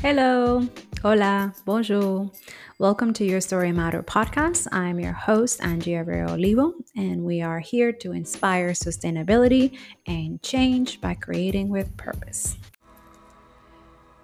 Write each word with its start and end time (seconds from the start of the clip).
Hello, 0.00 0.64
hola, 1.02 1.52
bonjour. 1.64 2.30
Welcome 2.78 3.12
to 3.14 3.24
Your 3.24 3.40
Story 3.40 3.72
Matter 3.72 4.00
podcast. 4.00 4.68
I'm 4.70 5.00
your 5.00 5.12
host, 5.12 5.60
Angie 5.60 5.94
Abreu 5.94 6.30
Olivo, 6.30 6.74
and 6.96 7.24
we 7.24 7.42
are 7.42 7.58
here 7.58 7.90
to 7.90 8.12
inspire 8.12 8.70
sustainability 8.70 9.76
and 10.06 10.40
change 10.40 11.00
by 11.00 11.14
creating 11.14 11.68
with 11.68 11.96
purpose. 11.96 12.56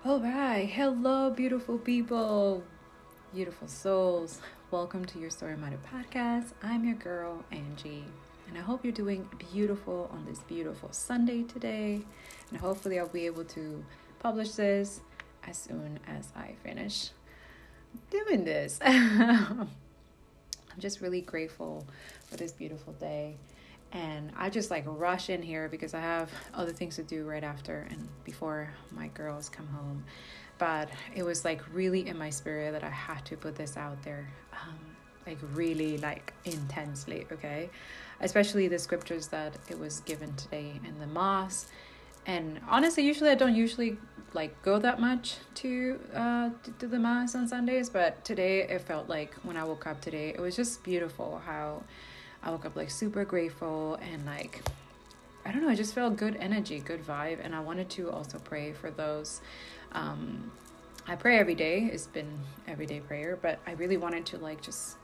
All 0.04 0.20
right, 0.20 0.70
hello, 0.70 1.30
beautiful 1.30 1.76
people, 1.78 2.62
beautiful 3.34 3.66
souls. 3.66 4.40
Welcome 4.70 5.04
to 5.06 5.18
Your 5.18 5.30
Story 5.30 5.56
Matter 5.56 5.80
podcast. 5.92 6.52
I'm 6.62 6.84
your 6.84 6.94
girl, 6.94 7.44
Angie, 7.50 8.04
and 8.46 8.56
I 8.56 8.60
hope 8.60 8.84
you're 8.84 8.92
doing 8.92 9.28
beautiful 9.52 10.08
on 10.12 10.24
this 10.24 10.38
beautiful 10.38 10.92
Sunday 10.92 11.42
today. 11.42 12.00
And 12.50 12.60
hopefully, 12.60 13.00
I'll 13.00 13.08
be 13.08 13.26
able 13.26 13.44
to 13.46 13.84
publish 14.20 14.52
this 14.52 15.00
as 15.46 15.58
soon 15.58 15.98
as 16.06 16.28
I 16.36 16.54
finish 16.62 17.10
doing 18.10 18.44
this. 18.44 18.78
I'm 18.84 19.68
just 20.78 21.00
really 21.00 21.20
grateful 21.20 21.86
for 22.26 22.36
this 22.36 22.52
beautiful 22.52 22.92
day. 22.94 23.36
And 23.92 24.32
I 24.36 24.50
just 24.50 24.70
like 24.72 24.84
rush 24.86 25.30
in 25.30 25.40
here 25.40 25.68
because 25.68 25.94
I 25.94 26.00
have 26.00 26.30
other 26.52 26.72
things 26.72 26.96
to 26.96 27.04
do 27.04 27.24
right 27.24 27.44
after 27.44 27.86
and 27.90 28.08
before 28.24 28.72
my 28.90 29.06
girls 29.08 29.48
come 29.48 29.68
home. 29.68 30.04
But 30.58 30.88
it 31.14 31.22
was 31.22 31.44
like 31.44 31.62
really 31.72 32.08
in 32.08 32.18
my 32.18 32.30
spirit 32.30 32.72
that 32.72 32.82
I 32.82 32.90
had 32.90 33.24
to 33.26 33.36
put 33.36 33.54
this 33.54 33.76
out 33.76 34.02
there. 34.02 34.28
Um, 34.52 34.78
like 35.26 35.38
really 35.54 35.96
like 35.98 36.32
intensely, 36.44 37.26
okay? 37.32 37.70
Especially 38.20 38.68
the 38.68 38.78
scriptures 38.78 39.28
that 39.28 39.56
it 39.68 39.78
was 39.78 40.00
given 40.00 40.34
today 40.34 40.72
in 40.86 40.98
the 40.98 41.06
mass 41.06 41.66
and 42.26 42.60
honestly 42.68 43.04
usually 43.04 43.30
i 43.30 43.34
don't 43.34 43.54
usually 43.54 43.98
like 44.32 44.60
go 44.62 44.78
that 44.78 45.00
much 45.00 45.36
to 45.54 45.98
uh 46.14 46.50
to 46.78 46.86
the 46.86 46.98
mass 46.98 47.34
on 47.34 47.46
sundays 47.46 47.88
but 47.88 48.24
today 48.24 48.62
it 48.62 48.80
felt 48.80 49.08
like 49.08 49.34
when 49.42 49.56
i 49.56 49.64
woke 49.64 49.86
up 49.86 50.00
today 50.00 50.30
it 50.30 50.40
was 50.40 50.56
just 50.56 50.82
beautiful 50.82 51.40
how 51.46 51.82
i 52.42 52.50
woke 52.50 52.64
up 52.64 52.74
like 52.76 52.90
super 52.90 53.24
grateful 53.24 53.98
and 54.12 54.24
like 54.26 54.62
i 55.44 55.52
don't 55.52 55.62
know 55.62 55.68
i 55.68 55.74
just 55.74 55.94
felt 55.94 56.16
good 56.16 56.36
energy 56.36 56.80
good 56.80 57.04
vibe 57.06 57.38
and 57.42 57.54
i 57.54 57.60
wanted 57.60 57.88
to 57.88 58.10
also 58.10 58.38
pray 58.38 58.72
for 58.72 58.90
those 58.90 59.40
um 59.92 60.50
i 61.06 61.14
pray 61.14 61.38
every 61.38 61.54
day. 61.54 61.90
It's 61.92 62.06
been 62.06 62.38
everyday 62.66 63.00
prayer 63.00 63.38
but 63.40 63.60
i 63.66 63.72
really 63.72 63.96
wanted 63.96 64.26
to 64.26 64.38
like 64.38 64.60
just 64.60 64.96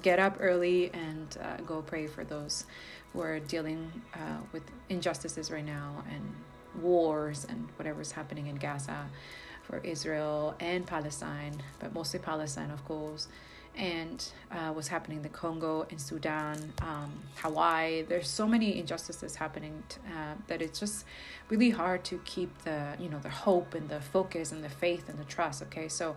get 0.00 0.18
up 0.18 0.36
early 0.40 0.90
and 0.94 1.36
uh, 1.42 1.56
go 1.66 1.82
pray 1.82 2.06
for 2.06 2.24
those 2.24 2.64
who 3.12 3.20
are 3.20 3.38
dealing 3.40 3.90
uh, 4.14 4.38
with 4.52 4.62
injustices 4.88 5.50
right 5.50 5.64
now 5.64 6.04
and 6.10 6.82
wars 6.82 7.46
and 7.48 7.68
whatever's 7.76 8.12
happening 8.12 8.46
in 8.46 8.56
Gaza 8.56 9.06
for 9.62 9.78
Israel 9.78 10.54
and 10.60 10.86
Palestine, 10.86 11.62
but 11.78 11.94
mostly 11.94 12.18
Palestine, 12.18 12.70
of 12.70 12.84
course, 12.84 13.28
and 13.76 14.24
uh, 14.50 14.70
what's 14.70 14.88
happening 14.88 15.18
in 15.18 15.22
the 15.22 15.28
Congo 15.30 15.86
and 15.90 16.00
Sudan, 16.00 16.72
um, 16.82 17.12
Hawaii. 17.36 18.02
There's 18.02 18.28
so 18.28 18.46
many 18.46 18.78
injustices 18.78 19.36
happening 19.36 19.82
t- 19.88 19.98
uh, 20.08 20.34
that 20.48 20.60
it's 20.60 20.78
just 20.78 21.06
really 21.48 21.70
hard 21.70 22.04
to 22.04 22.20
keep 22.24 22.56
the 22.64 22.96
you 22.98 23.08
know 23.08 23.18
the 23.20 23.30
hope 23.30 23.74
and 23.74 23.88
the 23.88 24.00
focus 24.00 24.52
and 24.52 24.62
the 24.62 24.68
faith 24.68 25.08
and 25.08 25.18
the 25.18 25.24
trust. 25.24 25.62
Okay, 25.62 25.88
so 25.88 26.16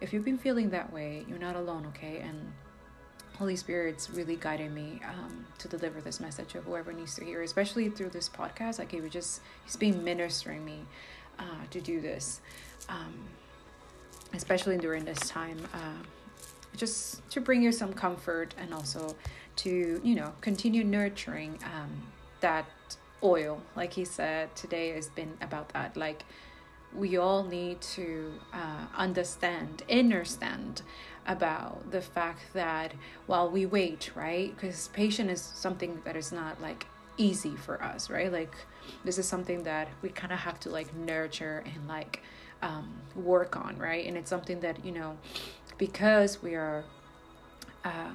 if 0.00 0.12
you've 0.12 0.24
been 0.24 0.38
feeling 0.38 0.70
that 0.70 0.92
way, 0.92 1.24
you're 1.28 1.38
not 1.38 1.54
alone. 1.54 1.86
Okay, 1.94 2.18
and 2.18 2.52
Holy 3.38 3.56
Spirit's 3.56 4.08
really 4.10 4.36
guiding 4.36 4.72
me 4.72 5.00
um, 5.06 5.44
to 5.58 5.68
deliver 5.68 6.00
this 6.00 6.20
message 6.20 6.54
of 6.54 6.64
whoever 6.64 6.92
needs 6.92 7.14
to 7.16 7.24
hear, 7.24 7.42
especially 7.42 7.90
through 7.90 8.08
this 8.08 8.28
podcast. 8.28 8.78
Like 8.78 8.90
he 8.90 9.00
was 9.00 9.10
just, 9.10 9.42
he's 9.64 9.76
been 9.76 10.02
ministering 10.02 10.64
me 10.64 10.80
uh, 11.38 11.64
to 11.70 11.80
do 11.80 12.00
this, 12.00 12.40
um, 12.88 13.14
especially 14.32 14.78
during 14.78 15.04
this 15.04 15.18
time, 15.18 15.58
uh, 15.74 16.02
just 16.76 17.28
to 17.30 17.40
bring 17.40 17.62
you 17.62 17.72
some 17.72 17.92
comfort 17.92 18.54
and 18.58 18.72
also 18.72 19.14
to, 19.56 20.00
you 20.02 20.14
know, 20.14 20.32
continue 20.40 20.82
nurturing 20.82 21.58
um, 21.64 21.90
that 22.40 22.66
oil. 23.22 23.60
Like 23.74 23.92
he 23.92 24.06
said, 24.06 24.54
today 24.56 24.90
has 24.90 25.08
been 25.10 25.36
about 25.42 25.68
that. 25.70 25.94
Like 25.94 26.24
we 26.94 27.18
all 27.18 27.44
need 27.44 27.82
to 27.82 28.32
uh, 28.54 28.86
understand, 28.96 29.82
understand 29.90 30.80
about 31.26 31.90
the 31.90 32.00
fact 32.00 32.40
that 32.54 32.92
while 33.26 33.50
we 33.50 33.66
wait, 33.66 34.10
right? 34.14 34.54
Because 34.54 34.88
patient 34.88 35.30
is 35.30 35.40
something 35.40 36.00
that 36.04 36.16
is 36.16 36.32
not 36.32 36.60
like 36.60 36.86
easy 37.16 37.56
for 37.56 37.82
us, 37.82 38.10
right? 38.10 38.32
Like 38.32 38.54
this 39.04 39.18
is 39.18 39.26
something 39.26 39.62
that 39.64 39.88
we 40.02 40.08
kind 40.08 40.32
of 40.32 40.38
have 40.38 40.60
to 40.60 40.70
like 40.70 40.94
nurture 40.94 41.64
and 41.74 41.88
like 41.88 42.22
um, 42.62 42.94
work 43.14 43.56
on, 43.56 43.76
right? 43.78 44.06
And 44.06 44.16
it's 44.16 44.30
something 44.30 44.60
that 44.60 44.84
you 44.84 44.92
know, 44.92 45.16
because 45.78 46.42
we 46.42 46.54
are. 46.54 46.84
Uh, 47.84 48.10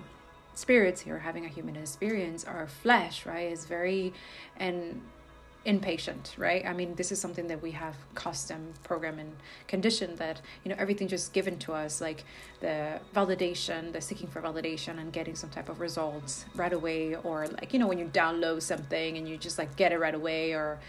spirits 0.53 0.99
here 0.99 1.17
having 1.17 1.45
a 1.45 1.47
human 1.47 1.77
experience 1.77 2.43
our 2.43 2.67
flesh 2.67 3.25
right 3.25 3.49
is 3.53 3.63
very 3.63 4.13
and 4.57 5.01
impatient 5.63 6.35
right? 6.37 6.65
I 6.65 6.73
mean 6.73 6.95
this 6.95 7.11
is 7.11 7.21
something 7.21 7.47
that 7.47 7.61
we 7.61 7.71
have 7.71 7.95
custom 8.15 8.73
program 8.83 9.19
and 9.19 9.31
conditioned 9.67 10.17
that 10.17 10.41
you 10.63 10.69
know 10.69 10.75
everything 10.79 11.07
just 11.07 11.33
given 11.33 11.59
to 11.59 11.73
us 11.73 12.01
like 12.01 12.23
the 12.61 12.99
validation 13.15 13.93
the 13.93 14.01
seeking 14.01 14.27
for 14.27 14.41
validation 14.41 14.99
and 14.99 15.13
getting 15.13 15.35
some 15.35 15.51
type 15.51 15.69
of 15.69 15.79
results 15.79 16.45
right 16.55 16.73
away 16.73 17.15
or 17.15 17.47
like 17.47 17.73
you 17.73 17.79
know 17.79 17.87
when 17.87 17.99
you 17.99 18.05
download 18.05 18.61
something 18.61 19.17
and 19.17 19.29
you 19.29 19.37
just 19.37 19.59
like 19.59 19.75
get 19.75 19.91
it 19.91 19.99
right 19.99 20.15
away 20.15 20.53
or 20.53 20.79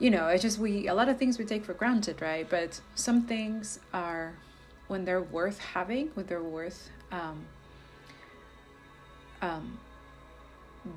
you 0.00 0.10
know 0.10 0.26
it's 0.26 0.42
just 0.42 0.58
we 0.58 0.88
a 0.88 0.94
lot 0.94 1.08
of 1.08 1.16
things 1.16 1.38
we 1.38 1.44
take 1.44 1.64
for 1.64 1.74
granted 1.74 2.20
right? 2.20 2.48
But 2.50 2.80
some 2.96 3.22
things 3.22 3.78
are 3.94 4.34
when 4.88 5.04
they're 5.04 5.22
worth 5.22 5.58
having 5.60 6.08
when 6.14 6.26
they're 6.26 6.42
worth 6.42 6.90
um 7.12 7.46
um 9.42 9.78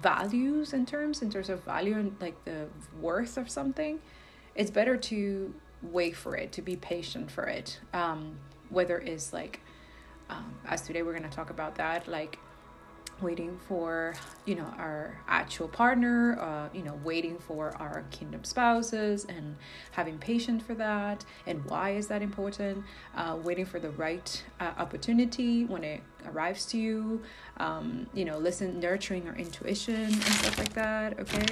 values 0.01 0.73
in 0.73 0.85
terms 0.85 1.21
in 1.21 1.29
terms 1.29 1.49
of 1.49 1.63
value 1.63 1.97
and 1.97 2.15
like 2.19 2.43
the 2.45 2.67
worth 3.01 3.37
of 3.37 3.49
something 3.49 3.99
it's 4.55 4.71
better 4.71 4.95
to 4.97 5.53
wait 5.81 6.15
for 6.15 6.35
it 6.35 6.51
to 6.51 6.61
be 6.61 6.75
patient 6.75 7.29
for 7.31 7.45
it. 7.45 7.79
Um 7.93 8.37
whether 8.69 8.99
it's 8.99 9.33
like 9.33 9.61
um, 10.29 10.53
as 10.67 10.81
today 10.81 11.01
we're 11.01 11.17
going 11.17 11.27
to 11.27 11.35
talk 11.35 11.49
about 11.49 11.75
that 11.75 12.07
like 12.07 12.37
waiting 13.21 13.57
for 13.67 14.13
you 14.45 14.55
know 14.55 14.73
our 14.77 15.17
actual 15.27 15.67
partner 15.67 16.37
uh, 16.39 16.69
you 16.73 16.83
know 16.83 16.99
waiting 17.03 17.37
for 17.37 17.75
our 17.77 18.03
kingdom 18.11 18.43
spouses 18.43 19.25
and 19.25 19.55
having 19.91 20.17
patience 20.17 20.63
for 20.63 20.73
that 20.73 21.25
and 21.45 21.63
why 21.65 21.91
is 21.91 22.07
that 22.07 22.21
important 22.21 22.83
uh, 23.15 23.37
waiting 23.43 23.65
for 23.65 23.79
the 23.79 23.91
right 23.91 24.43
uh, 24.59 24.71
opportunity 24.77 25.65
when 25.65 25.83
it 25.83 26.01
arrives 26.27 26.65
to 26.65 26.77
you 26.77 27.21
um, 27.57 28.07
you 28.13 28.25
know 28.25 28.37
listen 28.37 28.79
nurturing 28.79 29.27
our 29.27 29.35
intuition 29.35 29.95
and 29.95 30.23
stuff 30.23 30.57
like 30.57 30.73
that 30.73 31.19
okay? 31.19 31.45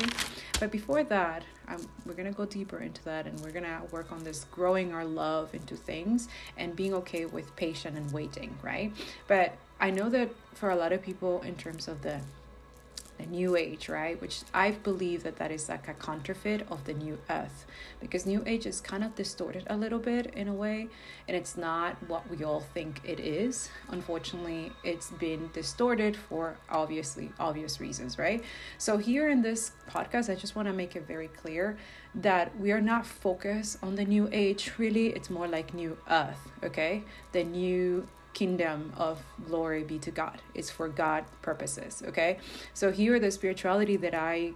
But 0.59 0.71
before 0.71 1.03
that 1.03 1.43
um, 1.67 1.85
we're 2.05 2.13
gonna 2.13 2.31
go 2.31 2.45
deeper 2.45 2.79
into 2.79 3.03
that 3.05 3.25
and 3.25 3.39
we're 3.41 3.51
gonna 3.51 3.81
work 3.91 4.11
on 4.11 4.23
this 4.23 4.45
growing 4.51 4.93
our 4.93 5.05
love 5.05 5.53
into 5.53 5.75
things 5.75 6.27
and 6.57 6.75
being 6.75 6.93
okay 6.93 7.25
with 7.25 7.55
patient 7.55 7.97
and 7.97 8.11
waiting 8.11 8.55
right? 8.61 8.93
But 9.27 9.53
I 9.79 9.91
know 9.91 10.09
that 10.09 10.29
for 10.53 10.71
a 10.71 10.75
lot 10.75 10.91
of 10.91 11.03
people, 11.03 11.41
in 11.43 11.55
terms 11.55 11.87
of 11.87 12.01
the 12.01 12.19
the 13.17 13.25
new 13.25 13.55
age 13.55 13.89
right? 13.89 14.19
Which 14.21 14.41
i 14.53 14.71
believe 14.71 15.23
that 15.23 15.37
that 15.37 15.51
is 15.51 15.69
like 15.69 15.87
a 15.87 15.93
counterfeit 15.93 16.65
of 16.69 16.83
the 16.85 16.93
new 16.93 17.17
earth. 17.29 17.65
Because 17.99 18.25
new 18.25 18.43
age 18.45 18.65
is 18.65 18.81
kind 18.81 19.03
of 19.03 19.15
distorted 19.15 19.63
a 19.67 19.77
little 19.77 19.99
bit 19.99 20.27
in 20.35 20.47
a 20.47 20.53
way 20.53 20.87
and 21.27 21.35
it's 21.35 21.57
not 21.57 21.95
what 22.07 22.29
we 22.29 22.43
all 22.43 22.61
think 22.61 23.01
it 23.03 23.19
is. 23.19 23.69
Unfortunately 23.89 24.71
it's 24.83 25.11
been 25.11 25.49
distorted 25.53 26.15
for 26.15 26.57
obviously 26.69 27.31
obvious 27.39 27.79
reasons 27.79 28.17
right? 28.17 28.43
So 28.77 28.97
here 28.97 29.29
in 29.29 29.41
this 29.41 29.71
podcast 29.89 30.29
i 30.31 30.35
just 30.35 30.55
want 30.55 30.67
to 30.67 30.73
make 30.73 30.95
it 30.95 31.07
very 31.07 31.27
clear 31.29 31.77
that 32.15 32.57
we 32.59 32.71
are 32.71 32.81
not 32.81 33.05
focused 33.05 33.77
on 33.83 33.95
the 33.95 34.05
new 34.05 34.29
age. 34.31 34.71
Really 34.77 35.07
it's 35.07 35.29
more 35.29 35.47
like 35.47 35.73
new 35.73 35.97
earth 36.09 36.49
okay? 36.63 37.03
The 37.31 37.43
new 37.43 38.07
kingdom 38.37 38.93
of 38.95 39.23
glory 39.47 39.83
be 39.83 39.97
to 39.97 40.11
God. 40.11 40.37
It's 40.53 40.69
for 40.69 40.87
God 40.87 41.25
purposes. 41.41 42.03
Okay. 42.09 42.37
So 42.75 42.91
here 42.91 43.19
the 43.19 43.31
spirituality 43.31 43.97
that 43.97 44.13
I 44.13 44.53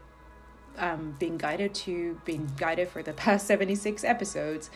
um 0.77 1.15
being 1.19 1.37
guided 1.37 1.73
to 1.85 1.93
being 2.23 2.45
guided 2.57 2.87
for 2.87 3.01
the 3.03 3.11
past 3.23 3.45
76 3.45 4.05
episodes 4.05 4.69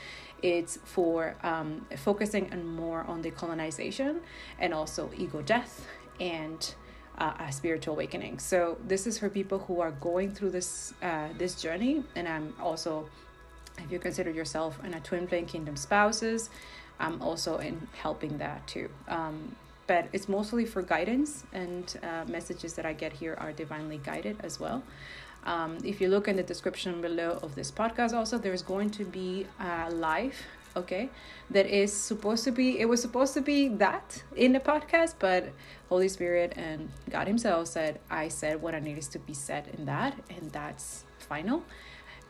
it's 0.44 0.78
for 0.84 1.38
um 1.42 1.86
focusing 2.08 2.52
on 2.52 2.68
more 2.68 3.02
on 3.14 3.22
the 3.22 3.32
colonization 3.32 4.20
and 4.60 4.74
also 4.74 5.10
ego 5.16 5.42
death 5.42 5.88
and 6.20 6.76
uh, 7.18 7.48
a 7.48 7.50
spiritual 7.60 7.94
awakening 7.94 8.38
so 8.40 8.78
this 8.92 9.08
is 9.08 9.18
for 9.18 9.30
people 9.30 9.60
who 9.68 9.80
are 9.80 9.94
going 10.10 10.36
through 10.36 10.52
this 10.60 10.94
uh, 11.02 11.30
this 11.38 11.54
journey 11.66 12.04
and 12.18 12.28
i'm 12.28 12.54
also 12.60 13.08
if 13.84 13.90
you 13.90 14.00
consider 14.00 14.32
yourself 14.32 14.72
in 14.84 14.94
a 14.96 15.00
twin 15.00 15.26
flame 15.30 15.46
kingdom 15.46 15.78
spouses 15.78 16.50
I'm 17.00 17.22
also 17.22 17.58
in 17.58 17.88
helping 18.02 18.38
that 18.38 18.68
too. 18.68 18.90
Um, 19.08 19.56
but 19.88 20.08
it's 20.14 20.28
mostly 20.28 20.66
for 20.66 20.82
guidance, 20.82 21.44
and 21.54 22.00
uh, 22.02 22.26
messages 22.28 22.74
that 22.74 22.86
I 22.86 22.94
get 22.94 23.14
here 23.14 23.36
are 23.40 23.52
divinely 23.52 24.00
guided 24.04 24.38
as 24.44 24.60
well. 24.60 24.82
Um, 25.46 25.78
if 25.84 26.02
you 26.02 26.08
look 26.08 26.28
in 26.28 26.36
the 26.36 26.44
description 26.44 27.02
below 27.02 27.38
of 27.44 27.54
this 27.54 27.72
podcast, 27.72 28.14
also 28.14 28.40
there's 28.40 28.64
going 28.64 28.90
to 28.92 29.06
be 29.06 29.46
a 29.60 29.92
live 29.92 30.36
okay 30.76 31.10
that 31.50 31.66
is 31.66 31.94
supposed 31.94 32.44
to 32.44 32.52
be 32.52 32.80
it 32.80 32.86
was 32.86 33.02
supposed 33.02 33.34
to 33.34 33.42
be 33.42 33.70
that 33.70 34.22
in 34.36 34.52
the 34.52 34.60
podcast 34.60 35.16
but 35.20 35.50
holy 35.90 36.10
spirit 36.10 36.54
and 36.58 36.90
god 37.10 37.28
himself 37.28 37.68
said 37.68 38.00
i 38.10 38.28
said 38.28 38.62
what 38.62 38.76
i 38.76 38.80
needed 38.80 39.04
to 39.04 39.20
be 39.20 39.34
said 39.34 39.68
in 39.78 39.86
that 39.86 40.14
and 40.30 40.52
that's 40.52 41.06
final 41.18 41.64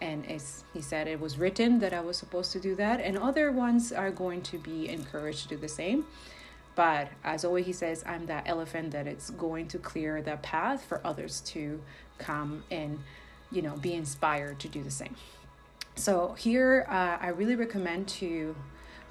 and 0.06 0.30
as 0.30 0.64
he 0.74 0.82
said 0.82 1.08
it 1.08 1.20
was 1.20 1.38
written 1.38 1.80
that 1.80 1.94
i 1.94 2.00
was 2.00 2.16
supposed 2.16 2.52
to 2.52 2.60
do 2.60 2.76
that 2.76 3.02
and 3.02 3.18
other 3.18 3.52
ones 3.52 3.92
are 3.92 4.12
going 4.12 4.42
to 4.42 4.58
be 4.60 4.88
encouraged 4.88 5.44
to 5.44 5.50
do 5.50 5.58
the 5.58 5.68
same. 5.68 6.06
But 6.76 7.08
as 7.24 7.46
always 7.46 7.66
he 7.66 7.74
says 7.74 8.04
i'm 8.06 8.26
that 8.28 8.44
elephant 8.46 8.92
that 8.92 9.08
it's 9.08 9.30
going 9.32 9.68
to 9.70 9.80
clear 9.80 10.22
the 10.22 10.38
path 10.38 10.86
for 10.86 11.02
others 11.04 11.42
to 11.54 11.82
come 12.18 12.64
and 12.70 13.00
you 13.52 13.62
know 13.62 13.76
be 13.78 13.94
inspired 13.94 14.60
to 14.60 14.68
do 14.68 14.84
the 14.84 14.92
same. 14.92 15.16
So 15.96 16.36
here 16.38 16.86
uh, 16.90 17.18
i 17.28 17.30
really 17.30 17.56
recommend 17.56 18.08
to 18.20 18.56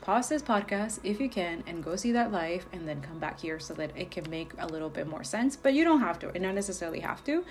pause 0.02 0.29
this 0.29 0.43
podcast 0.43 1.00
if 1.02 1.19
you 1.19 1.31
can 1.31 1.64
and 1.67 1.82
go 1.82 1.97
see 1.97 2.12
that 2.12 2.31
live 2.31 2.67
and 2.73 2.87
then 2.87 3.00
come 3.00 3.19
back 3.19 3.40
here 3.40 3.58
so 3.58 3.73
that 3.75 3.90
it 3.97 4.11
can 4.11 4.29
make 4.29 4.52
a 4.58 4.67
little 4.67 4.90
bit 4.90 5.06
more 5.08 5.25
sense. 5.25 5.56
But 5.56 5.73
you 5.73 5.82
don't 5.82 6.00
have 6.00 6.19
to 6.20 6.29
and 6.35 6.43
not 6.43 6.55
necessarily 6.55 7.00
have 7.00 7.25
to 7.25 7.44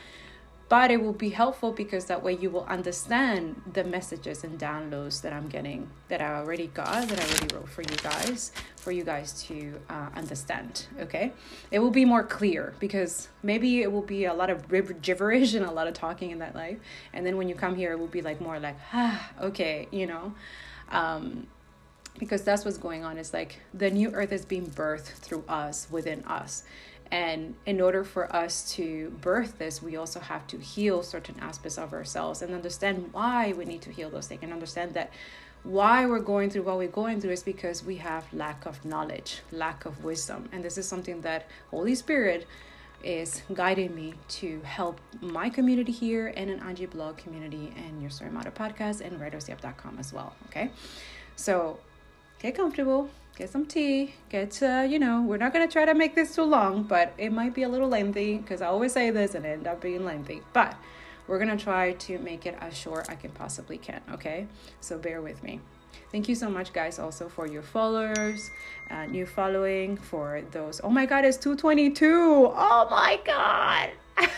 but 0.70 0.90
it 0.92 1.02
will 1.02 1.14
be 1.14 1.30
helpful 1.30 1.72
because 1.72 2.06
that 2.06 2.24
way 2.24 2.34
you 2.34 2.50
will 2.50 2.66
understand 2.66 3.62
the 3.74 3.84
messages 3.84 4.44
and 4.44 4.58
downloads 4.60 5.22
that 5.22 5.34
I'm 5.34 5.48
getting 5.48 5.90
that 6.08 6.22
I 6.22 6.36
already 6.36 6.68
got 6.68 7.08
that 7.08 7.20
I 7.20 7.24
already 7.24 7.56
wrote 7.56 7.70
for 7.70 7.82
you 7.82 7.96
guys 7.98 8.52
for 8.78 8.92
you 8.92 9.04
guys 9.04 9.44
to 9.44 9.80
uh, 9.90 10.10
understand 10.16 10.88
okay? 11.00 11.34
It 11.72 11.80
will 11.80 11.92
be 11.92 12.06
more 12.06 12.24
clear 12.24 12.74
because 12.80 13.28
maybe 13.44 13.82
it 13.82 13.92
will 13.92 14.02
be 14.02 14.26
a 14.26 14.34
lot 14.34 14.50
of 14.50 14.68
gibberish 15.02 15.54
and 15.54 15.66
a 15.66 15.72
lot 15.72 15.88
of 15.88 15.94
talking 15.94 16.32
in 16.32 16.40
that 16.40 16.56
life. 16.56 16.78
And 17.14 17.26
then 17.26 17.38
when 17.38 17.50
you 17.50 17.56
come 17.56 17.76
here 17.76 17.92
it 17.92 18.00
will 18.00 18.08
be 18.08 18.22
like 18.22 18.42
more 18.42 18.60
like 18.60 18.78
ah 18.94 19.32
okay 19.42 19.88
you 19.92 20.08
know? 20.08 20.34
Um, 20.90 21.48
because 22.20 22.44
that's 22.44 22.64
what's 22.64 22.78
going 22.78 23.04
on. 23.04 23.18
It's 23.18 23.34
like 23.34 23.60
the 23.74 23.90
new 23.90 24.12
earth 24.12 24.32
is 24.32 24.46
being 24.46 24.68
birthed 24.68 25.08
through 25.08 25.44
us 25.48 25.88
within 25.90 26.24
us 26.26 26.64
and 27.14 27.54
in 27.68 27.80
order 27.80 28.04
for 28.04 28.36
us 28.36 28.74
to 28.74 29.12
birth 29.22 29.60
this, 29.60 29.84
we 29.84 29.98
also 29.98 30.20
have 30.20 30.48
to 30.48 30.58
heal 30.58 31.04
certain 31.04 31.36
aspects 31.40 31.78
of 31.78 31.94
ourselves 31.94 32.42
and 32.42 32.56
understand 32.56 33.10
why 33.12 33.54
we 33.54 33.66
need 33.66 33.84
to 33.84 33.92
heal 33.92 34.10
those 34.10 34.26
things 34.26 34.42
and 34.42 34.52
understand 34.52 34.96
that 34.96 35.12
why 35.62 36.08
we're 36.08 36.28
going 36.34 36.50
through 36.50 36.64
what 36.64 36.80
we're 36.80 36.88
going 36.88 37.22
through 37.22 37.34
is 37.34 37.44
because 37.44 37.84
we 37.86 37.98
have 37.98 38.26
lack 38.34 38.66
of 38.66 38.84
knowledge, 38.84 39.42
lack 39.52 39.86
of 39.86 40.04
wisdom. 40.04 40.50
And 40.52 40.64
this 40.64 40.76
is 40.80 40.88
something 40.88 41.22
that 41.22 41.46
Holy 41.70 41.94
Spirit 41.94 42.48
is 43.04 43.44
guiding 43.54 43.94
me 43.94 44.16
to 44.40 44.60
help 44.62 45.00
my 45.22 45.52
community 45.52 45.92
here 45.92 46.34
and 46.36 46.50
an 46.50 46.62
Angie 46.62 46.88
blog 46.88 47.18
community 47.18 47.76
and 47.78 48.02
your 48.02 48.10
story 48.10 48.32
matter 48.32 48.50
podcast 48.50 49.02
and 49.02 49.22
writersyep.com 49.22 50.00
as 50.00 50.12
well. 50.12 50.34
Okay. 50.48 50.72
So 51.36 51.78
get 52.40 52.56
comfortable, 52.56 53.12
get 53.36 53.50
some 53.50 53.66
tea, 53.66 54.14
get, 54.30 54.62
uh, 54.62 54.86
you 54.88 55.00
know, 55.00 55.22
we're 55.22 55.38
not 55.38 55.54
going 55.54 55.68
to 55.68 55.72
try 55.72 55.86
to 55.86 55.94
make 55.94 56.16
this 56.16 56.36
too 56.36 56.44
long, 56.44 56.84
but 56.84 57.14
it 57.18 57.32
might 57.32 57.54
be 57.54 57.64
a 57.64 57.70
little 57.70 57.90
lengthy 57.90 58.38
because 58.38 58.62
I 58.62 58.68
always 58.68 58.94
say 58.94 59.10
this 59.10 59.36
and 59.36 59.46
end 59.46 59.68
up 59.68 59.82
being 59.82 60.06
lengthy. 60.06 60.42
But 60.54 60.76
we're 61.28 61.40
going 61.40 61.56
to 61.56 61.64
try 61.64 61.94
to 61.94 62.20
make 62.20 62.46
it 62.46 62.56
as 62.60 62.78
short 62.78 63.02
as 63.02 63.10
I 63.10 63.16
can 63.16 63.32
possibly 63.32 63.78
can, 63.78 64.02
okay? 64.12 64.48
So 64.82 64.98
bear 64.98 65.22
with 65.22 65.42
me. 65.44 65.62
Thank 66.12 66.30
you 66.30 66.36
so 66.36 66.50
much, 66.50 66.74
guys, 66.74 67.00
also 67.00 67.28
for 67.28 67.48
your 67.48 67.64
followers, 67.64 68.52
uh, 68.92 69.06
new 69.06 69.26
following, 69.26 69.98
for 69.98 70.44
those. 70.52 70.80
Oh 70.84 70.90
my 70.90 71.06
God, 71.06 71.26
it's 71.26 71.38
222. 71.38 72.52
Oh 72.56 72.88
my 72.90 73.20
God. 73.26 73.90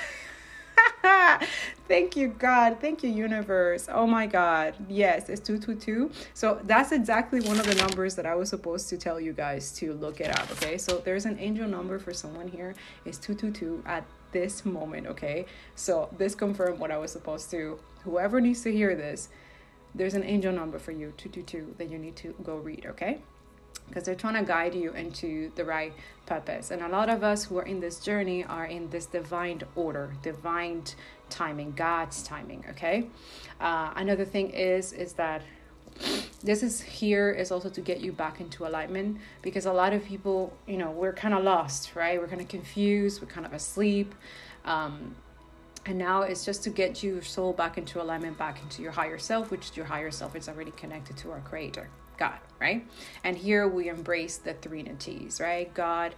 Thank 1.88 2.16
you, 2.16 2.30
God. 2.30 2.78
Thank 2.82 3.04
you, 3.04 3.10
universe. 3.10 3.88
Oh 3.92 4.08
my 4.08 4.26
God. 4.26 4.74
Yes, 4.90 5.30
it's 5.30 5.42
222. 5.42 6.12
So 6.34 6.60
that's 6.64 6.92
exactly 6.92 7.42
one 7.42 7.60
of 7.60 7.68
the 7.68 7.76
numbers 7.76 8.16
that 8.16 8.26
I 8.26 8.36
was 8.36 8.50
supposed 8.50 8.90
to 8.90 8.98
tell 8.98 9.20
you 9.20 9.34
guys 9.34 9.72
to 9.78 9.94
look 9.94 10.20
it 10.20 10.30
up. 10.38 10.50
Okay. 10.52 10.78
So 10.78 10.98
there's 10.98 11.26
an 11.26 11.38
angel 11.40 11.68
number 11.68 12.00
for 12.00 12.14
someone 12.14 12.48
here. 12.48 12.74
It's 13.06 13.18
222 13.18 13.84
at 13.86 14.04
this 14.32 14.66
moment. 14.66 15.08
Okay. 15.08 15.46
So 15.76 16.10
this 16.18 16.34
confirmed 16.34 16.80
what 16.80 16.92
I 16.92 16.98
was 16.98 17.12
supposed 17.12 17.52
to. 17.52 17.80
Whoever 18.04 18.42
needs 18.42 18.62
to 18.64 18.72
hear 18.72 18.96
this, 18.96 19.30
there's 19.94 20.14
an 20.14 20.24
angel 20.24 20.54
number 20.54 20.80
for 20.80 20.92
you, 20.92 21.14
222, 21.18 21.76
that 21.78 21.90
you 21.90 21.98
need 21.98 22.16
to 22.18 22.36
go 22.44 22.58
read. 22.58 22.86
Okay 22.88 23.20
because 23.88 24.04
they're 24.04 24.16
trying 24.16 24.36
to 24.36 24.44
guide 24.44 24.76
you 24.76 24.92
into 24.94 25.52
the 25.56 25.64
right 25.64 25.94
purpose. 26.26 26.72
And 26.72 26.82
a 26.82 26.90
lot 26.90 27.10
of 27.10 27.24
us 27.24 27.46
who 27.46 27.58
are 27.58 27.64
in 27.64 27.80
this 27.80 28.00
journey 28.00 28.44
are 28.44 28.66
in 28.66 28.90
this 28.90 29.06
divine 29.06 29.62
order, 29.76 30.14
divine 30.22 30.84
timing, 31.30 31.72
God's 31.72 32.24
timing. 32.24 32.66
Okay. 32.72 33.08
Uh, 33.60 33.92
another 33.96 34.26
thing 34.26 34.50
is 34.50 34.94
is 34.94 35.14
that 35.14 35.42
this 36.44 36.62
is 36.62 36.82
here 36.82 37.32
is 37.32 37.52
also 37.52 37.70
to 37.70 37.82
get 37.82 38.02
you 38.02 38.12
back 38.12 38.42
into 38.42 38.68
alignment 38.68 39.18
because 39.42 39.66
a 39.66 39.74
lot 39.74 39.94
of 39.94 40.04
people, 40.04 40.56
you 40.68 40.78
know, 40.78 40.92
we're 40.92 41.14
kind 41.14 41.34
of 41.34 41.44
lost, 41.44 41.96
right? 41.96 42.20
We're 42.20 42.28
kind 42.28 42.42
of 42.42 42.48
confused, 42.48 43.22
we're 43.22 43.28
kind 43.28 43.46
of 43.46 43.54
asleep. 43.54 44.14
Um, 44.66 45.16
and 45.86 45.98
now 45.98 46.24
it's 46.24 46.44
just 46.44 46.64
to 46.64 46.70
get 46.70 47.04
your 47.04 47.22
soul 47.22 47.54
back 47.54 47.78
into 47.78 48.02
alignment, 48.02 48.38
back 48.38 48.62
into 48.62 48.82
your 48.82 48.92
higher 48.92 49.20
self, 49.20 49.52
which 49.52 49.76
your 49.78 49.86
higher 49.86 50.12
self 50.12 50.36
is 50.36 50.50
already 50.50 50.72
connected 50.72 51.16
to 51.18 51.32
our 51.32 51.42
creator. 51.42 51.90
God, 52.18 52.40
right? 52.60 52.86
And 53.24 53.38
here 53.38 53.68
we 53.68 53.90
embrace 53.90 54.38
the 54.38 54.54
Trinities, 54.54 55.40
right? 55.40 55.74
God, 55.74 56.16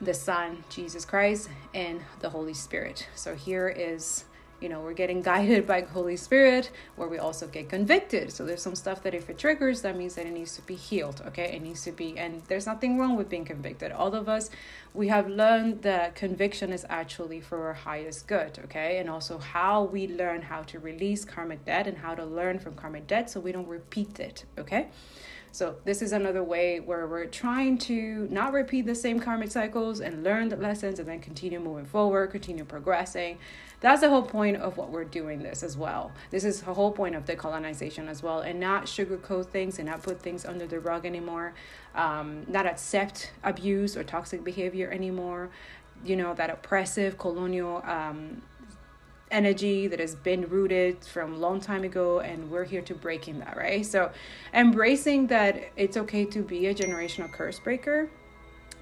the 0.00 0.14
Son, 0.14 0.64
Jesus 0.70 1.04
Christ, 1.04 1.48
and 1.74 2.00
the 2.20 2.30
Holy 2.30 2.54
Spirit. 2.54 3.08
So 3.14 3.34
here 3.34 3.68
is 3.68 4.24
you 4.60 4.68
know 4.68 4.80
we're 4.80 4.92
getting 4.92 5.22
guided 5.22 5.66
by 5.66 5.82
holy 5.82 6.16
spirit 6.16 6.70
where 6.96 7.08
we 7.08 7.18
also 7.18 7.46
get 7.46 7.68
convicted. 7.68 8.32
So 8.32 8.44
there's 8.44 8.62
some 8.62 8.74
stuff 8.74 9.02
that 9.02 9.14
if 9.14 9.30
it 9.30 9.38
triggers 9.38 9.82
that 9.82 9.96
means 9.96 10.14
that 10.16 10.26
it 10.26 10.32
needs 10.32 10.56
to 10.56 10.62
be 10.62 10.74
healed 10.74 11.22
okay? 11.26 11.52
It 11.54 11.62
needs 11.62 11.82
to 11.84 11.92
be 11.92 12.18
and 12.18 12.42
there's 12.48 12.66
nothing 12.66 12.98
wrong 12.98 13.16
with 13.16 13.28
being 13.28 13.44
convicted. 13.44 13.92
All 13.92 14.14
of 14.14 14.28
us 14.28 14.50
we 14.94 15.08
have 15.08 15.28
learned 15.28 15.82
that 15.82 16.14
conviction 16.14 16.72
is 16.72 16.84
actually 16.88 17.40
for 17.40 17.66
our 17.66 17.74
highest 17.74 18.26
good 18.26 18.58
okay? 18.64 18.98
And 18.98 19.08
also 19.08 19.38
how 19.38 19.84
we 19.84 20.08
learn 20.08 20.42
how 20.42 20.62
to 20.62 20.78
release 20.78 21.24
karmic 21.24 21.64
debt 21.64 21.86
and 21.86 21.98
how 21.98 22.14
to 22.14 22.24
learn 22.24 22.58
from 22.58 22.74
karmic 22.74 23.06
debt 23.06 23.30
so 23.30 23.40
we 23.40 23.52
don't 23.52 23.68
repeat 23.68 24.18
it 24.20 24.44
okay? 24.58 24.88
So, 25.50 25.76
this 25.84 26.02
is 26.02 26.12
another 26.12 26.44
way 26.44 26.78
where 26.78 27.06
we're 27.06 27.24
trying 27.24 27.78
to 27.78 28.28
not 28.30 28.52
repeat 28.52 28.86
the 28.86 28.94
same 28.94 29.18
karmic 29.18 29.50
cycles 29.50 30.00
and 30.00 30.22
learn 30.22 30.50
the 30.50 30.56
lessons 30.56 30.98
and 30.98 31.08
then 31.08 31.20
continue 31.20 31.58
moving 31.58 31.86
forward, 31.86 32.30
continue 32.30 32.64
progressing. 32.64 33.38
That's 33.80 34.00
the 34.00 34.08
whole 34.08 34.22
point 34.22 34.56
of 34.56 34.76
what 34.76 34.90
we're 34.90 35.04
doing 35.04 35.42
this 35.42 35.62
as 35.62 35.76
well. 35.76 36.10
This 36.30 36.44
is 36.44 36.62
the 36.62 36.74
whole 36.74 36.90
point 36.90 37.14
of 37.14 37.24
decolonization 37.24 38.08
as 38.08 38.22
well, 38.22 38.40
and 38.40 38.58
not 38.58 38.86
sugarcoat 38.86 39.46
things 39.46 39.78
and 39.78 39.88
not 39.88 40.02
put 40.02 40.20
things 40.20 40.44
under 40.44 40.66
the 40.66 40.80
rug 40.80 41.06
anymore, 41.06 41.54
um, 41.94 42.44
not 42.48 42.66
accept 42.66 43.30
abuse 43.44 43.96
or 43.96 44.02
toxic 44.02 44.42
behavior 44.42 44.90
anymore. 44.90 45.50
You 46.04 46.16
know, 46.16 46.34
that 46.34 46.50
oppressive 46.50 47.18
colonial 47.18 47.82
um, 47.84 48.42
energy 49.30 49.86
that 49.86 50.00
has 50.00 50.14
been 50.14 50.48
rooted 50.48 51.04
from 51.04 51.40
long 51.40 51.60
time 51.60 51.84
ago 51.84 52.20
and 52.20 52.50
we're 52.50 52.64
here 52.64 52.80
to 52.80 52.94
breaking 52.94 53.38
that 53.38 53.56
right 53.56 53.84
so 53.84 54.10
embracing 54.54 55.26
that 55.26 55.70
it's 55.76 55.96
okay 55.96 56.24
to 56.24 56.42
be 56.42 56.66
a 56.66 56.74
generational 56.74 57.30
curse 57.30 57.58
breaker 57.58 58.08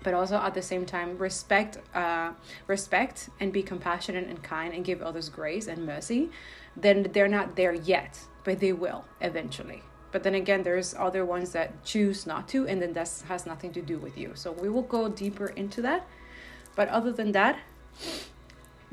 but 0.06 0.14
also 0.14 0.36
at 0.36 0.54
the 0.54 0.62
same 0.62 0.86
time 0.86 1.18
respect 1.18 1.78
uh, 1.94 2.30
respect 2.68 3.28
and 3.40 3.52
be 3.52 3.62
compassionate 3.62 4.26
and 4.28 4.40
kind 4.42 4.72
and 4.72 4.84
give 4.84 5.02
others 5.02 5.28
grace 5.28 5.66
and 5.66 5.84
mercy 5.84 6.30
then 6.76 7.02
they're 7.12 7.34
not 7.38 7.56
there 7.56 7.75
yet 7.75 8.12
but 8.44 8.60
they 8.60 8.72
will 8.72 9.04
eventually 9.20 9.82
but 10.12 10.22
then 10.22 10.36
again 10.36 10.62
there's 10.62 10.94
other 10.94 11.25
ones 11.25 11.50
that 11.50 11.68
choose 11.84 12.26
not 12.26 12.46
to 12.46 12.68
and 12.68 12.80
then 12.80 12.92
that 12.92 13.10
has 13.26 13.46
nothing 13.46 13.72
to 13.72 13.82
do 13.82 13.98
with 13.98 14.16
you 14.16 14.30
so 14.34 14.52
we 14.52 14.68
will 14.68 14.88
go 14.96 15.08
deeper 15.08 15.48
into 15.62 15.82
that 15.82 16.06
but 16.76 16.86
other 16.88 17.10
than 17.10 17.32
that 17.32 17.58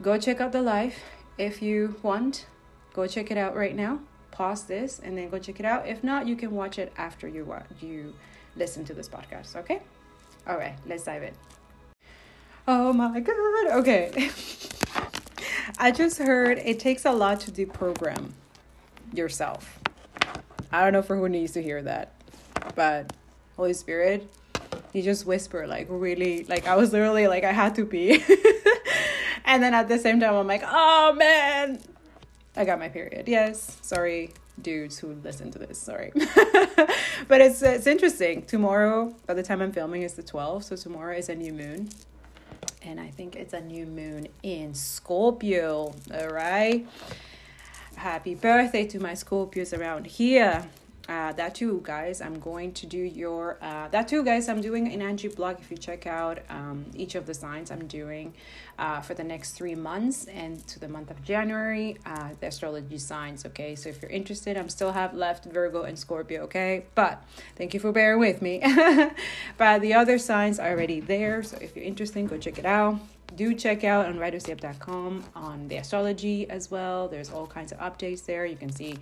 go 0.01 0.17
check 0.17 0.41
out 0.41 0.51
the 0.51 0.61
live 0.61 0.95
if 1.37 1.61
you 1.61 1.95
want, 2.03 2.45
go 2.93 3.07
check 3.07 3.31
it 3.31 3.37
out 3.37 3.55
right 3.55 3.75
now. 3.75 3.99
Pause 4.31 4.63
this 4.65 4.99
and 4.99 5.17
then 5.17 5.29
go 5.29 5.39
check 5.39 5.59
it 5.59 5.65
out. 5.65 5.87
If 5.87 6.03
not, 6.03 6.27
you 6.27 6.35
can 6.35 6.51
watch 6.51 6.77
it 6.77 6.91
after 6.97 7.27
you 7.27 7.47
you 7.81 8.13
listen 8.55 8.85
to 8.85 8.93
this 8.93 9.09
podcast. 9.09 9.55
Okay. 9.55 9.81
All 10.47 10.57
right. 10.57 10.75
Let's 10.85 11.03
dive 11.03 11.23
in. 11.23 11.33
Oh 12.67 12.93
my 12.93 13.19
god. 13.19 13.67
Okay. 13.79 14.29
I 15.77 15.91
just 15.91 16.17
heard 16.17 16.59
it 16.59 16.79
takes 16.79 17.05
a 17.05 17.11
lot 17.11 17.39
to 17.41 17.51
deprogram 17.51 18.31
yourself. 19.13 19.79
I 20.71 20.83
don't 20.83 20.93
know 20.93 21.01
for 21.01 21.15
who 21.15 21.29
needs 21.29 21.53
to 21.53 21.61
hear 21.61 21.81
that, 21.83 22.13
but 22.75 23.13
Holy 23.55 23.73
Spirit, 23.73 24.27
you 24.91 25.01
just 25.01 25.25
whisper 25.25 25.67
like 25.67 25.87
really 25.89 26.45
like 26.45 26.67
I 26.67 26.75
was 26.75 26.91
literally 26.93 27.27
like 27.27 27.43
I 27.43 27.51
had 27.51 27.75
to 27.75 27.85
be. 27.85 28.13
and 29.45 29.61
then 29.61 29.73
at 29.73 29.87
the 29.87 29.99
same 29.99 30.19
time, 30.19 30.33
I'm 30.33 30.47
like, 30.47 30.63
oh 30.65 31.13
man, 31.13 31.79
I 32.55 32.65
got 32.65 32.79
my 32.79 32.89
period. 32.89 33.27
Yes, 33.27 33.77
sorry, 33.81 34.31
dudes 34.61 34.99
who 34.99 35.13
listen 35.23 35.51
to 35.51 35.59
this. 35.59 35.77
Sorry, 35.77 36.11
but 37.27 37.41
it's 37.41 37.61
it's 37.61 37.87
interesting. 37.87 38.43
Tomorrow, 38.43 39.15
by 39.25 39.33
the 39.33 39.43
time 39.43 39.61
I'm 39.61 39.71
filming, 39.71 40.03
is 40.03 40.13
the 40.13 40.23
12th, 40.23 40.63
so 40.63 40.75
tomorrow 40.75 41.15
is 41.15 41.29
a 41.29 41.35
new 41.35 41.53
moon, 41.53 41.89
and 42.81 42.99
I 42.99 43.09
think 43.09 43.35
it's 43.35 43.53
a 43.53 43.61
new 43.61 43.85
moon 43.85 44.27
in 44.43 44.73
Scorpio. 44.73 45.93
All 46.13 46.27
right. 46.29 46.85
Happy 47.95 48.35
birthday 48.35 48.85
to 48.87 48.99
my 48.99 49.13
Scorpios 49.13 49.77
around 49.77 50.07
here. 50.07 50.67
Uh, 51.09 51.33
that 51.33 51.53
too, 51.53 51.81
guys, 51.83 52.21
I'm 52.21 52.39
going 52.39 52.71
to 52.73 52.85
do 52.85 52.97
your 52.97 53.57
uh, 53.61 53.89
that 53.89 54.07
too, 54.07 54.23
guys. 54.23 54.47
I'm 54.47 54.61
doing 54.61 54.91
an 54.91 55.01
Angie 55.01 55.27
blog. 55.27 55.59
If 55.59 55.69
you 55.69 55.75
check 55.75 56.07
out 56.07 56.39
um, 56.49 56.85
each 56.95 57.15
of 57.15 57.25
the 57.25 57.33
signs 57.33 57.71
I'm 57.71 57.87
doing 57.87 58.33
uh, 58.79 59.01
for 59.01 59.13
the 59.13 59.23
next 59.23 59.51
three 59.51 59.75
months 59.75 60.25
and 60.25 60.65
to 60.67 60.79
the 60.79 60.87
month 60.87 61.11
of 61.11 61.21
January, 61.21 61.97
uh, 62.05 62.29
the 62.39 62.47
astrology 62.47 62.97
signs. 62.97 63.45
Okay, 63.45 63.75
so 63.75 63.89
if 63.89 64.01
you're 64.01 64.11
interested, 64.11 64.55
I'm 64.55 64.69
still 64.69 64.93
have 64.93 65.13
left 65.13 65.43
Virgo 65.43 65.83
and 65.83 65.99
Scorpio. 65.99 66.43
Okay, 66.43 66.85
but 66.95 67.21
thank 67.57 67.73
you 67.73 67.81
for 67.81 67.91
bearing 67.91 68.19
with 68.19 68.41
me. 68.41 68.61
but 69.57 69.81
the 69.81 69.93
other 69.93 70.17
signs 70.17 70.57
are 70.57 70.69
already 70.69 71.01
there. 71.01 71.43
So 71.43 71.57
if 71.59 71.75
you're 71.75 71.85
interested, 71.85 72.29
go 72.29 72.37
check 72.37 72.57
it 72.57 72.65
out 72.65 72.97
do 73.35 73.53
check 73.55 73.83
out 73.83 74.05
on 74.05 74.17
writersyep.com 74.17 75.23
on 75.35 75.67
the 75.67 75.77
astrology 75.77 76.49
as 76.49 76.69
well. 76.69 77.07
There's 77.07 77.31
all 77.31 77.47
kinds 77.47 77.71
of 77.71 77.79
updates 77.79 78.25
there. 78.25 78.45
You 78.45 78.55
can 78.55 78.71
see 78.71 78.99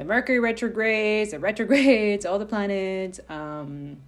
the 0.00 0.06
Mercury 0.06 0.40
retrogrades, 0.40 1.32
the 1.32 1.38
retrogrades, 1.38 2.24
all 2.24 2.38
the 2.38 2.46
planets. 2.46 3.20
Um, 3.28 3.98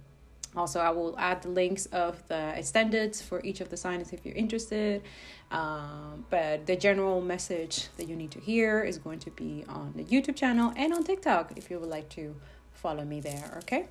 also, 0.55 0.79
I 0.79 0.89
will 0.89 1.15
add 1.19 1.43
the 1.43 1.49
links 1.49 1.85
of 1.87 2.27
the 2.27 2.57
extended 2.57 3.15
for 3.15 3.39
each 3.43 3.61
of 3.61 3.69
the 3.69 3.77
signs 3.77 4.11
if 4.11 4.25
you're 4.25 4.33
interested. 4.33 5.03
Um, 5.51 6.25
but 6.31 6.65
the 6.65 6.75
general 6.75 7.21
message 7.21 7.89
that 7.97 8.07
you 8.07 8.15
need 8.15 8.31
to 8.31 8.39
hear 8.39 8.81
is 8.81 8.97
going 8.97 9.19
to 9.19 9.29
be 9.29 9.65
on 9.69 9.93
the 9.95 10.03
YouTube 10.03 10.35
channel 10.35 10.73
and 10.75 10.91
on 10.93 11.03
TikTok 11.03 11.53
if 11.57 11.69
you 11.69 11.79
would 11.79 11.89
like 11.89 12.09
to 12.09 12.35
follow 12.71 13.05
me 13.05 13.21
there. 13.21 13.59
Okay. 13.61 13.85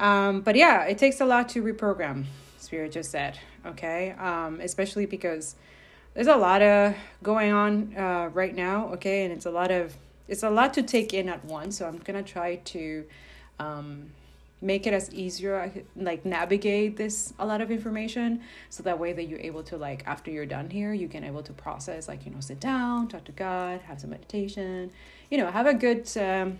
Um, 0.00 0.40
but 0.40 0.56
yeah, 0.56 0.84
it 0.84 0.96
takes 0.96 1.20
a 1.20 1.26
lot 1.26 1.50
to 1.50 1.62
reprogram 1.62 2.24
Spirit 2.56 2.92
just 2.92 3.10
said, 3.10 3.38
okay? 3.66 4.12
Um, 4.12 4.60
especially 4.62 5.04
because 5.04 5.54
there's 6.14 6.28
a 6.28 6.36
lot 6.36 6.62
of 6.62 6.96
going 7.22 7.52
on 7.52 7.94
uh, 7.94 8.30
right 8.32 8.54
now, 8.54 8.88
okay? 8.94 9.24
And 9.24 9.32
it's 9.34 9.44
a 9.44 9.50
lot 9.50 9.70
of 9.70 9.94
it's 10.28 10.42
a 10.42 10.50
lot 10.50 10.74
to 10.74 10.82
take 10.82 11.14
in 11.14 11.28
at 11.28 11.44
once. 11.44 11.78
So 11.78 11.86
I'm 11.86 11.98
gonna 11.98 12.22
try 12.22 12.56
to 12.56 13.04
um, 13.58 14.10
make 14.60 14.86
it 14.86 14.94
as 14.94 15.12
easier 15.12 15.70
like 15.96 16.24
navigate 16.24 16.96
this 16.96 17.32
a 17.38 17.46
lot 17.46 17.60
of 17.60 17.70
information 17.70 18.40
so 18.70 18.82
that 18.82 18.98
way 18.98 19.12
that 19.12 19.24
you're 19.24 19.40
able 19.40 19.62
to 19.62 19.76
like 19.76 20.02
after 20.06 20.30
you're 20.30 20.46
done 20.46 20.70
here 20.70 20.94
you 20.94 21.08
can 21.08 21.22
able 21.22 21.42
to 21.42 21.52
process 21.52 22.08
like 22.08 22.24
you 22.24 22.32
know 22.32 22.40
sit 22.40 22.58
down 22.58 23.06
talk 23.06 23.22
to 23.22 23.32
god 23.32 23.82
have 23.82 24.00
some 24.00 24.08
meditation 24.08 24.90
you 25.30 25.36
know 25.36 25.50
have 25.50 25.66
a 25.66 25.74
good 25.74 26.10
um, 26.16 26.58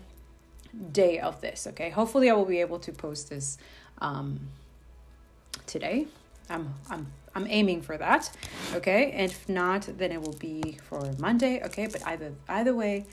day 0.91 1.19
of 1.19 1.41
this 1.41 1.65
okay 1.65 1.89
hopefully 1.89 2.29
i 2.29 2.33
will 2.33 2.45
be 2.45 2.61
able 2.61 2.77
to 2.77 2.91
post 2.91 3.31
this 3.31 3.57
um, 3.99 4.39
today. 5.65 6.07
I'm 6.49 6.73
I'm 6.89 7.07
I'm 7.35 7.47
aiming 7.47 7.81
for 7.81 7.97
that. 7.97 8.31
Okay. 8.73 9.11
And 9.11 9.31
if 9.31 9.47
not, 9.47 9.87
then 9.97 10.11
it 10.11 10.21
will 10.21 10.37
be 10.39 10.77
for 10.83 11.11
Monday. 11.19 11.61
Okay. 11.63 11.87
But 11.87 12.05
either 12.07 12.33
either 12.47 12.73
way, 12.73 13.05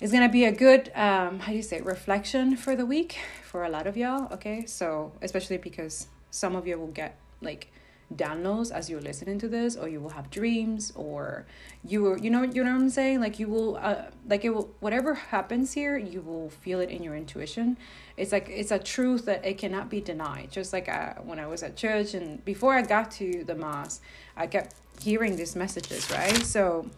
it's 0.00 0.12
gonna 0.12 0.28
be 0.28 0.44
a 0.44 0.52
good 0.52 0.90
um 0.94 1.40
how 1.40 1.52
do 1.52 1.56
you 1.56 1.62
say 1.62 1.80
reflection 1.80 2.56
for 2.56 2.76
the 2.76 2.86
week 2.86 3.18
for 3.48 3.64
a 3.64 3.68
lot 3.68 3.86
of 3.86 3.96
y'all. 3.96 4.32
Okay. 4.32 4.66
So 4.66 5.12
especially 5.22 5.56
because 5.58 6.08
some 6.30 6.54
of 6.54 6.66
you 6.66 6.78
will 6.78 6.94
get 7.02 7.18
like 7.40 7.72
downloads 8.14 8.70
as 8.70 8.88
you're 8.88 9.00
listening 9.00 9.38
to 9.38 9.48
this 9.48 9.76
or 9.76 9.86
you 9.86 10.00
will 10.00 10.10
have 10.10 10.30
dreams 10.30 10.92
or 10.94 11.44
you 11.84 12.00
will 12.02 12.18
you 12.18 12.30
know 12.30 12.42
you 12.42 12.64
know 12.64 12.72
what 12.72 12.80
i'm 12.80 12.88
saying 12.88 13.20
like 13.20 13.38
you 13.38 13.46
will 13.46 13.76
uh 13.76 14.04
like 14.26 14.46
it 14.46 14.48
will 14.48 14.70
whatever 14.80 15.12
happens 15.12 15.74
here 15.74 15.98
you 15.98 16.22
will 16.22 16.48
feel 16.48 16.80
it 16.80 16.88
in 16.88 17.02
your 17.02 17.14
intuition 17.14 17.76
it's 18.16 18.32
like 18.32 18.48
it's 18.48 18.70
a 18.70 18.78
truth 18.78 19.26
that 19.26 19.44
it 19.44 19.58
cannot 19.58 19.90
be 19.90 20.00
denied 20.00 20.48
just 20.50 20.72
like 20.72 20.88
uh, 20.88 21.12
when 21.16 21.38
i 21.38 21.46
was 21.46 21.62
at 21.62 21.76
church 21.76 22.14
and 22.14 22.42
before 22.46 22.74
i 22.74 22.80
got 22.80 23.10
to 23.10 23.44
the 23.44 23.54
mass 23.54 24.00
i 24.38 24.46
kept 24.46 24.74
hearing 25.02 25.36
these 25.36 25.54
messages 25.54 26.10
right 26.10 26.46
so 26.46 26.88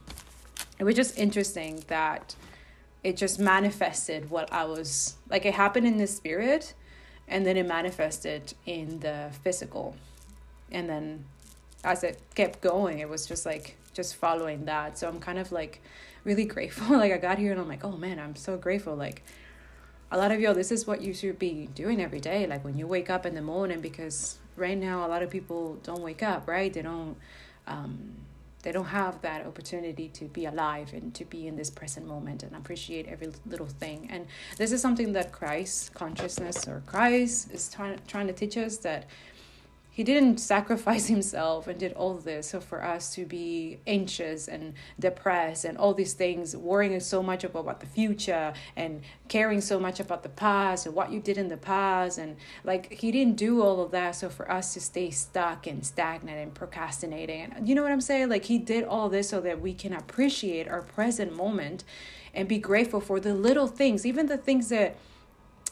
it 0.79 0.85
was 0.85 0.95
just 0.95 1.19
interesting 1.19 1.83
that 1.89 2.37
it 3.03 3.17
just 3.17 3.39
manifested 3.39 4.31
what 4.31 4.53
i 4.53 4.65
was 4.65 5.17
like 5.29 5.45
it 5.45 5.55
happened 5.55 5.87
in 5.87 5.97
the 5.97 6.07
spirit 6.07 6.75
and 7.31 7.47
then 7.47 7.57
it 7.57 7.67
manifested 7.67 8.53
in 8.67 8.99
the 8.99 9.31
physical. 9.43 9.95
And 10.71 10.91
then 10.91 11.25
as 11.83 12.05
it 12.05 12.21
kept 12.35 12.61
going 12.61 12.99
it 12.99 13.09
was 13.09 13.25
just 13.27 13.47
like 13.47 13.77
just 13.95 14.17
following 14.17 14.67
that. 14.67 14.99
So 14.99 15.09
i'm 15.09 15.21
kind 15.21 15.39
of 15.39 15.51
like 15.53 15.81
really 16.25 16.45
grateful. 16.57 16.99
Like 16.99 17.13
i 17.13 17.17
got 17.17 17.39
here 17.39 17.53
and 17.53 17.61
i'm 17.61 17.69
like 17.69 17.85
oh 17.85 17.97
man 17.97 18.19
i'm 18.19 18.37
so 18.37 18.59
grateful. 18.59 18.95
Like 18.97 19.23
a 20.11 20.19
lot 20.19 20.33
of 20.33 20.41
y'all 20.41 20.55
this 20.55 20.73
is 20.73 20.87
what 20.87 21.01
you 21.01 21.15
should 21.15 21.39
be 21.39 21.69
doing 21.73 22.03
every 22.03 22.19
day 22.19 22.45
like 22.45 22.65
when 22.65 22.77
you 22.77 22.85
wake 22.85 23.09
up 23.09 23.25
in 23.25 23.37
the 23.37 23.41
morning 23.41 23.81
because 23.81 24.39
right 24.57 24.77
now 24.77 25.07
a 25.07 25.09
lot 25.09 25.23
of 25.23 25.31
people 25.31 25.79
don't 25.85 26.03
wake 26.03 26.23
up 26.23 26.49
right? 26.49 26.73
They 26.73 26.83
don't 26.83 27.17
um 27.67 28.17
they 28.63 28.73
don't 28.73 28.87
have 28.87 29.21
that 29.23 29.47
opportunity 29.47 30.09
to 30.09 30.27
be 30.27 30.47
alive 30.47 30.93
and 30.93 31.15
to 31.15 31.25
be 31.25 31.47
in 31.47 31.57
this 31.57 31.71
present 31.71 32.07
moment 32.07 32.43
and 32.43 32.55
appreciate 32.55 33.07
every 33.07 33.33
little 33.47 33.67
thing. 33.67 34.09
And 34.11 34.27
this 34.57 34.73
is 34.73 34.83
something 34.83 35.13
that 35.13 35.33
christ 35.33 35.95
consciousness 35.95 36.69
or 36.69 36.83
christ 36.87 37.51
is 37.53 37.71
trying, 37.73 37.99
trying 38.07 38.27
to 38.27 38.33
teach 38.33 38.57
us 38.57 38.77
that 38.79 39.07
he 39.91 40.05
didn't 40.05 40.39
sacrifice 40.39 41.07
himself 41.17 41.67
and 41.67 41.79
did 41.79 41.93
all 41.95 42.15
this 42.15 42.51
so 42.51 42.61
for 42.61 42.83
us 42.83 43.15
to 43.15 43.27
be 43.27 43.79
anxious 43.87 44.49
and 44.49 44.75
depressed 44.99 45.65
and 45.65 45.77
all 45.77 45.93
these 45.93 46.13
things 46.13 46.57
worrying 46.57 46.99
so 47.01 47.23
much 47.23 47.45
about 47.45 47.81
the 47.81 47.87
future 47.87 48.53
and 48.77 49.03
caring 49.29 49.61
so 49.61 49.79
much 49.79 50.01
about 50.01 50.23
the 50.23 50.29
past 50.29 50.87
and 50.87 50.95
what 50.95 51.11
you 51.11 51.21
did 51.21 51.37
in 51.37 51.49
the 51.49 51.57
past 51.57 52.19
and 52.19 52.37
like 52.65 52.93
he 52.93 53.11
didn't 53.11 53.37
do 53.37 53.63
all 53.63 53.81
of 53.83 53.91
that 53.91 54.13
so 54.13 54.29
for 54.29 54.51
us 54.51 54.73
to 54.75 54.81
stay 54.81 55.11
stuck 55.11 55.67
and 55.67 55.85
stagnant 55.85 56.39
and 56.39 56.55
procrastinating. 56.55 57.53
And 57.55 57.69
you 57.69 57.75
know 57.75 57.83
what 57.83 57.93
i'm 57.93 58.01
saying? 58.01 58.29
Like 58.29 58.45
he 58.45 58.59
did 58.59 58.85
all 58.85 59.09
this 59.09 59.29
so 59.29 59.41
that 59.41 59.61
we 59.61 59.75
can 59.75 59.93
appreciate 59.93 60.69
our 60.69 60.83
present 60.83 61.35
moment 61.35 61.85
and 62.33 62.49
be 62.49 62.59
grateful 62.59 63.01
for 63.01 63.19
the 63.19 63.35
little 63.35 63.67
things 63.67 64.07
even 64.07 64.27
the 64.27 64.37
things 64.37 64.69
that 64.69 64.97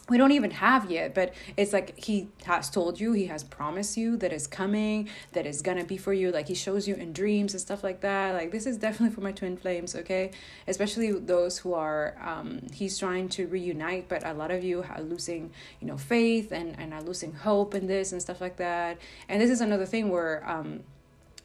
we 0.09 0.17
don't 0.17 0.31
even 0.31 0.51
have 0.51 0.89
yet 0.89 1.13
but 1.13 1.33
it's 1.57 1.73
like 1.73 1.97
he 2.03 2.27
has 2.45 2.69
told 2.69 2.99
you 2.99 3.13
he 3.13 3.25
has 3.27 3.43
promised 3.43 3.97
you 3.97 4.17
that 4.17 4.33
is 4.33 4.47
coming 4.47 5.09
that 5.33 5.45
is 5.45 5.61
gonna 5.61 5.83
be 5.83 5.97
for 5.97 6.13
you. 6.13 6.31
Like 6.31 6.47
he 6.47 6.55
shows 6.55 6.87
you 6.87 6.95
in 6.95 7.13
dreams 7.13 7.53
and 7.53 7.61
stuff 7.61 7.83
like 7.83 8.01
that. 8.01 8.33
Like 8.33 8.51
this 8.51 8.65
is 8.65 8.77
definitely 8.77 9.13
for 9.13 9.21
my 9.21 9.31
twin 9.31 9.57
flames 9.57 9.95
okay? 9.95 10.31
Especially 10.67 11.11
those 11.11 11.57
who 11.57 11.73
are 11.73 12.15
um 12.21 12.61
he's 12.73 12.97
trying 12.97 13.29
to 13.29 13.47
reunite 13.47 14.07
but 14.09 14.25
a 14.25 14.33
lot 14.33 14.51
of 14.51 14.63
you 14.63 14.83
are 14.89 15.01
losing 15.01 15.51
you 15.79 15.87
know 15.87 15.97
faith 15.97 16.51
and 16.51 16.79
and 16.79 16.93
are 16.93 17.03
losing 17.03 17.33
hope 17.33 17.75
in 17.75 17.87
this 17.87 18.11
and 18.11 18.21
stuff 18.21 18.41
like 18.41 18.57
that. 18.57 18.97
And 19.27 19.41
this 19.41 19.49
is 19.49 19.61
another 19.61 19.85
thing 19.85 20.09
where 20.09 20.47
um 20.49 20.83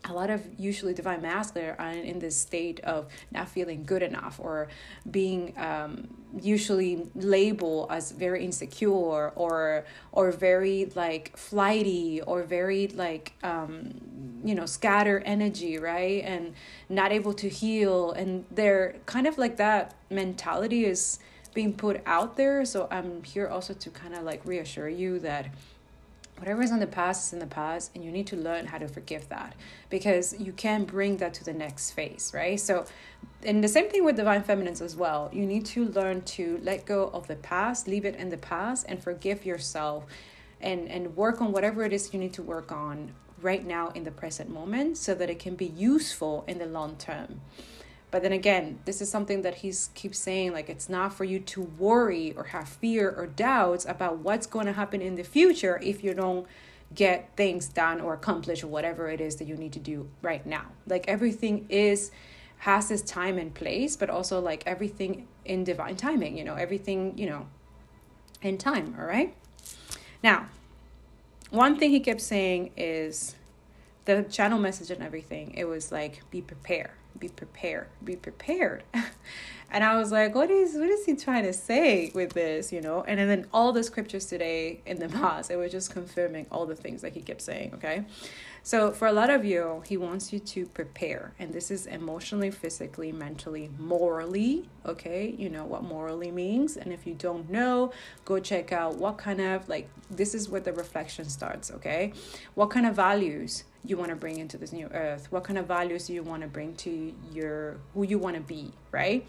a 0.07 0.13
lot 0.13 0.31
of 0.31 0.43
usually 0.59 0.93
divine 0.93 1.23
masculine 1.23 1.75
are 1.79 1.91
in 1.91 2.19
this 2.19 2.37
state 2.37 2.81
of 2.81 3.07
not 3.31 3.49
feeling 3.49 3.85
good 3.85 4.03
enough 4.03 4.39
or 4.39 4.69
being 5.11 5.55
um, 5.57 6.09
usually 6.41 7.07
labeled 7.15 7.89
as 7.91 8.13
very 8.13 8.45
insecure 8.45 9.31
or 9.31 9.85
or 10.13 10.31
very 10.31 10.93
like 10.95 11.37
flighty 11.37 12.21
or 12.23 12.43
very 12.43 12.89
like 12.89 13.33
um, 13.43 13.95
you 14.45 14.55
know 14.55 14.67
scatter 14.67 15.21
energy 15.25 15.79
right? 15.79 16.23
And 16.25 16.55
not 16.89 17.13
able 17.13 17.33
to 17.35 17.49
heal. 17.49 18.13
And 18.13 18.45
they're 18.51 18.97
kind 19.07 19.27
of 19.27 19.39
like 19.39 19.57
that 19.57 19.95
mentality 20.11 20.85
is 20.85 21.19
being 21.55 21.73
put 21.73 22.03
out 22.05 22.37
there. 22.37 22.65
So 22.65 22.89
i'm 22.91 23.23
here 23.23 23.49
also 23.49 23.73
to 23.75 23.91
kind 23.91 24.15
of 24.15 24.25
like 24.25 24.45
reassure 24.45 24.89
you 24.89 25.19
that 25.21 25.47
whatever 26.39 26.63
is 26.63 26.71
in 26.71 26.81
the 26.81 26.87
past 26.87 27.29
is 27.29 27.33
in 27.33 27.39
the 27.39 27.47
past 27.47 27.91
and 27.95 28.05
you 28.05 28.11
need 28.11 28.27
to 28.27 28.37
learn 28.37 28.67
how 28.67 28.79
to 28.79 28.89
forgive 28.89 29.29
that 29.29 29.55
because 29.91 30.39
you 30.39 30.53
can 30.53 30.85
bring 30.85 31.17
that 31.19 31.35
to 31.35 31.45
the 31.45 31.53
next 31.53 31.93
phase 31.93 32.33
right? 32.35 32.59
So 32.59 32.87
and 33.45 33.63
the 33.63 33.69
same 33.69 33.89
thing 33.91 34.05
with 34.05 34.17
divine 34.17 34.43
feminines 34.43 34.81
as 34.81 34.97
well. 34.97 35.31
You 35.33 35.47
need 35.47 35.67
to 35.67 35.87
learn 35.87 36.23
to 36.23 36.59
let 36.63 36.87
go 36.87 37.11
of 37.13 37.27
the 37.27 37.37
past 37.37 37.87
leave 37.87 38.05
it 38.05 38.17
in 38.17 38.31
the 38.31 38.39
past 38.39 38.87
and 38.89 39.03
forgive 39.03 39.47
yourself 39.47 40.07
and 40.61 40.89
and 40.89 41.17
work 41.17 41.41
on 41.41 41.53
whatever 41.53 41.85
it 41.85 41.93
is 41.93 42.13
you 42.13 42.21
need 42.21 42.33
to 42.35 42.43
work 42.43 42.73
on 42.73 43.13
right 43.41 43.65
now 43.67 43.91
in 43.91 44.05
the 44.05 44.11
present 44.11 44.49
moment 44.51 44.97
so 44.97 45.15
that 45.15 45.29
it 45.29 45.39
can 45.39 45.55
be 45.55 45.67
useful 45.67 46.45
in 46.49 46.59
the 46.59 46.67
long 46.67 46.97
term 46.97 47.41
but 48.15 48.23
then 48.23 48.31
again, 48.31 48.79
this 48.85 49.01
is 49.01 49.11
something 49.11 49.43
that 49.43 49.57
he's 49.57 49.91
keeps 49.95 50.21
saying 50.21 50.53
like 50.53 50.71
it's 50.71 50.89
not 50.89 51.13
for 51.13 51.25
you 51.25 51.41
to 51.41 51.63
worry 51.63 52.33
or 52.37 52.45
have 52.45 52.69
fear 52.69 53.11
or 53.11 53.27
doubts 53.27 53.85
about 53.85 54.19
what's 54.19 54.47
going 54.47 54.67
to 54.67 54.73
happen 54.73 55.03
in 55.03 55.17
the 55.17 55.25
future 55.25 55.81
if 55.83 56.05
you 56.05 56.15
don't 56.15 56.47
get 56.95 57.31
things 57.37 57.67
done 57.67 58.01
or 58.01 58.15
accomplish 58.15 58.63
or 58.63 58.69
whatever 58.69 59.09
it 59.09 59.21
is 59.21 59.35
that 59.35 59.49
you 59.49 59.57
need 59.57 59.73
to 59.73 59.81
do 59.81 60.09
right 60.23 60.47
now. 60.47 60.67
Like 60.87 61.09
everything 61.09 61.67
is 61.69 62.13
has 62.59 62.89
this 62.89 63.03
time 63.03 63.37
and 63.37 63.53
place, 63.53 63.97
but 63.97 64.09
also 64.09 64.39
like 64.39 64.63
everything 64.65 65.27
in 65.45 65.65
divine 65.65 65.97
timing, 65.97 66.39
you 66.39 66.45
know, 66.45 66.55
everything, 66.55 67.19
you 67.19 67.27
know, 67.27 67.49
in 68.43 68.59
time, 68.59 68.95
all 68.97 69.07
right? 69.07 69.35
Now, 70.23 70.47
one 71.51 71.81
thing 71.81 71.91
he 71.91 71.99
kept 71.99 72.21
saying 72.21 72.71
is 72.77 73.35
the 74.05 74.23
channel 74.23 74.61
message 74.61 74.93
and 74.93 75.03
everything. 75.03 75.53
It 75.57 75.65
was 75.65 75.91
like 75.91 76.21
be 76.31 76.41
prepared 76.41 76.93
be 77.19 77.29
prepared 77.29 77.89
be 78.05 78.17
prepared. 78.17 78.83
And 79.71 79.83
i 79.83 79.99
was 79.99 80.13
like 80.13 80.37
what 80.37 80.51
is 80.51 80.75
what 80.75 80.89
is 80.89 81.05
he 81.05 81.17
trying 81.17 81.43
to 81.45 81.53
say 81.53 82.13
with 82.15 82.33
this 82.33 82.73
you 82.73 82.81
know? 82.81 83.03
And 83.03 83.19
and 83.19 83.29
then 83.29 83.47
all 83.53 83.73
the 83.73 83.83
scriptures 83.83 84.27
today 84.27 84.81
in 84.87 85.01
the 85.01 85.07
mm-hmm. 85.07 85.21
mass 85.21 85.51
it 85.51 85.57
was 85.57 85.73
just 85.73 85.91
confirming 85.91 86.47
all 86.53 86.65
the 86.65 86.77
things 86.77 87.03
that 87.03 87.13
he 87.13 87.21
kept 87.21 87.43
saying 87.43 87.73
okay? 87.75 88.05
So, 88.67 88.93
for 88.93 89.07
a 89.07 89.13
lot 89.13 89.29
of 89.29 89.45
you, 89.45 89.83
he 89.87 89.99
wants 89.99 90.33
you 90.33 90.39
to 90.39 90.65
prepare, 90.65 91.35
and 91.39 91.53
this 91.53 91.71
is 91.71 91.85
emotionally, 91.85 92.51
physically, 92.51 93.13
mentally, 93.13 93.69
morally. 93.79 94.71
Okay, 94.87 95.35
you 95.37 95.51
know 95.51 95.67
what 95.67 95.83
morally 95.83 96.31
means, 96.31 96.79
and 96.79 96.91
if 96.91 97.07
you 97.07 97.13
don't 97.13 97.51
know, 97.51 97.93
go 98.25 98.41
check 98.41 98.73
out 98.73 98.97
what 98.97 99.19
kind 99.19 99.43
of 99.43 99.69
like 99.69 99.91
this 100.11 100.35
is 100.35 100.49
where 100.49 100.63
the 100.63 100.73
reflection 100.73 101.29
starts. 101.29 101.71
Okay, 101.73 102.15
what 102.55 102.71
kind 102.71 102.87
of 102.87 102.97
values 102.97 103.65
you 103.85 103.97
want 103.97 104.11
to 104.11 104.17
bring 104.17 104.39
into 104.39 104.57
this 104.57 104.73
new 104.73 104.89
earth? 104.89 105.31
What 105.31 105.45
kind 105.45 105.59
of 105.59 105.67
values 105.67 106.09
you 106.09 106.23
want 106.23 106.43
to 106.43 106.49
bring 106.49 106.75
to 106.77 107.13
your 107.33 107.77
who 107.93 108.05
you 108.05 108.19
want 108.19 108.37
to 108.37 108.43
be, 108.43 108.73
right? 108.91 109.29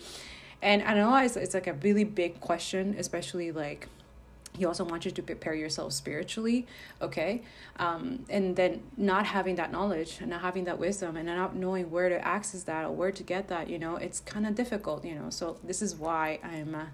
And 0.62 0.81
I 0.83 0.93
know 0.93 1.15
it's, 1.17 1.35
it's 1.35 1.53
like 1.53 1.67
a 1.67 1.74
really 1.74 2.03
big 2.03 2.39
question, 2.39 2.95
especially 2.97 3.51
like 3.51 3.88
he 4.57 4.65
also 4.65 4.83
wants 4.83 5.05
you 5.05 5.12
to 5.12 5.21
prepare 5.21 5.53
yourself 5.53 5.93
spiritually 5.93 6.65
okay 7.01 7.41
um, 7.77 8.25
and 8.29 8.55
then 8.55 8.81
not 8.97 9.25
having 9.25 9.55
that 9.55 9.71
knowledge 9.71 10.17
and 10.21 10.29
not 10.29 10.41
having 10.41 10.63
that 10.65 10.79
wisdom 10.79 11.17
and 11.17 11.25
not 11.27 11.55
knowing 11.55 11.91
where 11.91 12.09
to 12.09 12.25
access 12.25 12.63
that 12.63 12.85
or 12.85 12.91
where 12.91 13.12
to 13.12 13.24
get 13.24 13.47
that 13.47 13.69
you 13.69 13.77
know 13.77 13.95
it's 13.97 14.19
kind 14.21 14.45
of 14.47 14.55
difficult 14.55 15.03
you 15.05 15.15
know 15.15 15.29
so 15.29 15.57
this 15.63 15.81
is 15.81 15.95
why 15.95 16.39
i'm 16.43 16.74
a 16.74 16.88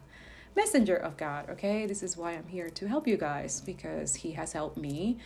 messenger 0.56 0.96
of 0.96 1.15
god 1.18 1.50
okay 1.50 1.86
this 1.86 2.03
is 2.03 2.18
why 2.18 2.32
i'm 2.32 2.48
here 2.48 2.70
to 2.70 2.88
help 2.88 3.08
you 3.08 3.18
guys 3.18 3.62
because 3.62 4.15
he 4.15 4.32
has 4.32 4.53
helped 4.53 4.77
me 4.77 5.18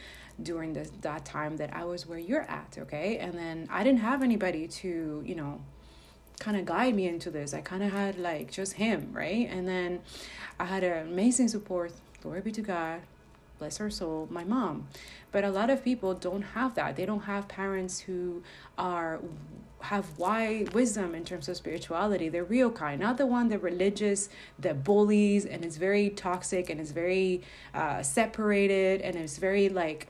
during 0.41 0.73
this 0.73 0.91
that 1.01 1.25
time 1.25 1.57
that 1.57 1.73
i 1.73 1.83
was 1.83 2.05
where 2.05 2.19
you're 2.19 2.41
at 2.41 2.77
okay? 2.77 3.17
And 3.17 3.33
then 3.33 3.67
i 3.71 3.83
didn't 3.83 4.01
have 4.01 4.21
anybody 4.21 4.67
to 4.67 5.23
you 5.25 5.35
know 5.35 5.61
kind 6.39 6.57
of 6.57 6.65
guide 6.65 6.93
me 6.93 7.07
into 7.07 7.31
this. 7.31 7.53
I 7.53 7.61
kind 7.61 7.81
of 7.81 7.91
had 7.91 8.17
like 8.17 8.51
just 8.51 8.73
him 8.73 9.09
right? 9.13 9.47
And 9.49 9.67
then 9.67 10.01
i 10.59 10.65
had 10.65 10.83
an 10.83 11.07
amazing 11.07 11.47
support. 11.47 11.91
Glory 12.21 12.41
be 12.41 12.51
to 12.53 12.61
God, 12.61 13.01
bless 13.59 13.77
her 13.77 13.89
soul, 13.89 14.27
my 14.31 14.43
mom. 14.43 14.87
But 15.31 15.43
a 15.43 15.49
lot 15.49 15.69
of 15.69 15.83
people 15.83 16.13
don't 16.13 16.41
have 16.41 16.75
that. 16.75 16.95
They 16.95 17.05
don't 17.05 17.21
have 17.21 17.47
parents 17.47 17.99
who 17.99 18.43
are 18.77 19.19
have 19.81 20.17
wide 20.17 20.73
wisdom 20.73 21.13
in 21.13 21.23
terms 21.23 21.47
of 21.47 21.55
spirituality. 21.55 22.27
They're 22.29 22.43
real 22.43 22.71
kind, 22.71 22.99
not 22.99 23.17
the 23.17 23.27
one 23.27 23.49
that 23.49 23.61
religious, 23.61 24.29
that 24.57 24.83
bullies 24.83 25.45
and 25.45 25.63
is 25.63 25.77
very 25.77 26.09
toxic 26.09 26.69
and 26.69 26.81
is 26.81 26.91
very 26.91 27.43
uh, 27.73 28.01
separated 28.01 29.01
and 29.01 29.15
is 29.15 29.37
very 29.37 29.69
like 29.69 30.07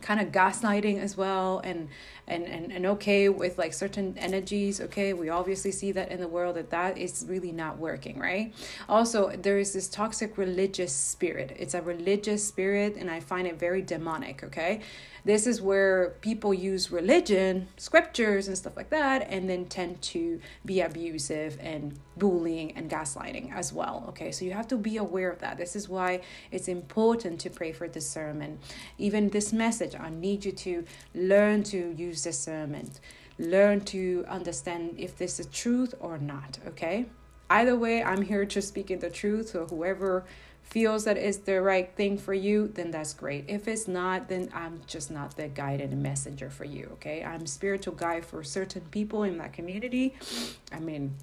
kind 0.00 0.20
of 0.20 0.28
gaslighting 0.28 0.98
as 0.98 1.16
well 1.16 1.60
and 1.64 1.88
and 2.28 2.44
and, 2.44 2.72
and 2.72 2.86
okay 2.86 3.28
with 3.28 3.58
like 3.58 3.72
certain 3.72 4.16
energies 4.18 4.80
okay 4.80 5.12
we 5.12 5.28
obviously 5.28 5.70
see 5.70 5.92
that 5.92 6.10
in 6.10 6.20
the 6.20 6.28
world 6.28 6.56
that 6.56 6.70
that 6.70 6.98
is 6.98 7.24
really 7.28 7.52
not 7.52 7.78
working 7.78 8.18
right 8.18 8.54
also 8.88 9.30
there 9.36 9.58
is 9.58 9.72
this 9.72 9.88
toxic 9.88 10.36
religious 10.38 10.94
spirit 10.94 11.54
it's 11.58 11.74
a 11.74 11.82
religious 11.82 12.46
spirit 12.46 12.96
and 12.96 13.10
i 13.10 13.20
find 13.20 13.46
it 13.46 13.58
very 13.58 13.82
demonic 13.82 14.42
okay 14.42 14.80
this 15.26 15.48
is 15.48 15.60
where 15.60 16.10
people 16.20 16.54
use 16.54 16.92
religion, 16.92 17.66
scriptures, 17.76 18.46
and 18.46 18.56
stuff 18.56 18.76
like 18.76 18.90
that, 18.90 19.26
and 19.28 19.50
then 19.50 19.64
tend 19.64 20.00
to 20.02 20.40
be 20.64 20.82
abusive 20.82 21.58
and 21.60 21.98
bullying 22.16 22.70
and 22.76 22.88
gaslighting 22.88 23.52
as 23.52 23.72
well. 23.72 24.04
Okay, 24.10 24.30
so 24.30 24.44
you 24.44 24.52
have 24.52 24.68
to 24.68 24.76
be 24.76 24.98
aware 24.98 25.28
of 25.28 25.40
that. 25.40 25.58
This 25.58 25.74
is 25.74 25.88
why 25.88 26.20
it's 26.52 26.68
important 26.68 27.40
to 27.40 27.50
pray 27.50 27.72
for 27.72 27.88
discernment. 27.88 28.60
Even 28.98 29.28
this 29.28 29.52
message, 29.52 29.96
I 29.98 30.10
need 30.10 30.44
you 30.44 30.52
to 30.52 30.84
learn 31.12 31.64
to 31.64 31.92
use 31.96 32.15
discernment, 32.22 33.00
learn 33.38 33.80
to 33.82 34.24
understand 34.28 34.94
if 34.98 35.16
this 35.16 35.38
is 35.40 35.46
truth 35.46 35.94
or 36.00 36.18
not. 36.18 36.58
Okay, 36.66 37.06
either 37.50 37.76
way, 37.76 38.02
I'm 38.02 38.22
here 38.22 38.44
to 38.46 38.62
speaking 38.62 38.98
the 38.98 39.10
truth. 39.10 39.50
So 39.50 39.66
whoever 39.66 40.24
feels 40.66 41.04
that 41.04 41.16
it's 41.16 41.38
the 41.38 41.62
right 41.62 41.94
thing 41.94 42.18
for 42.18 42.34
you, 42.34 42.68
then 42.68 42.90
that's 42.90 43.14
great. 43.14 43.44
If 43.46 43.68
it's 43.68 43.86
not, 43.86 44.28
then 44.28 44.48
I'm 44.52 44.80
just 44.86 45.10
not 45.10 45.36
the 45.36 45.48
guide 45.48 45.80
and 45.80 46.02
messenger 46.02 46.50
for 46.50 46.64
you, 46.64 46.88
okay? 46.94 47.22
I'm 47.24 47.46
spiritual 47.46 47.94
guide 47.94 48.26
for 48.26 48.42
certain 48.42 48.82
people 48.90 49.22
in 49.22 49.38
that 49.38 49.52
community. 49.52 50.14
I 50.72 50.80
mean, 50.80 51.14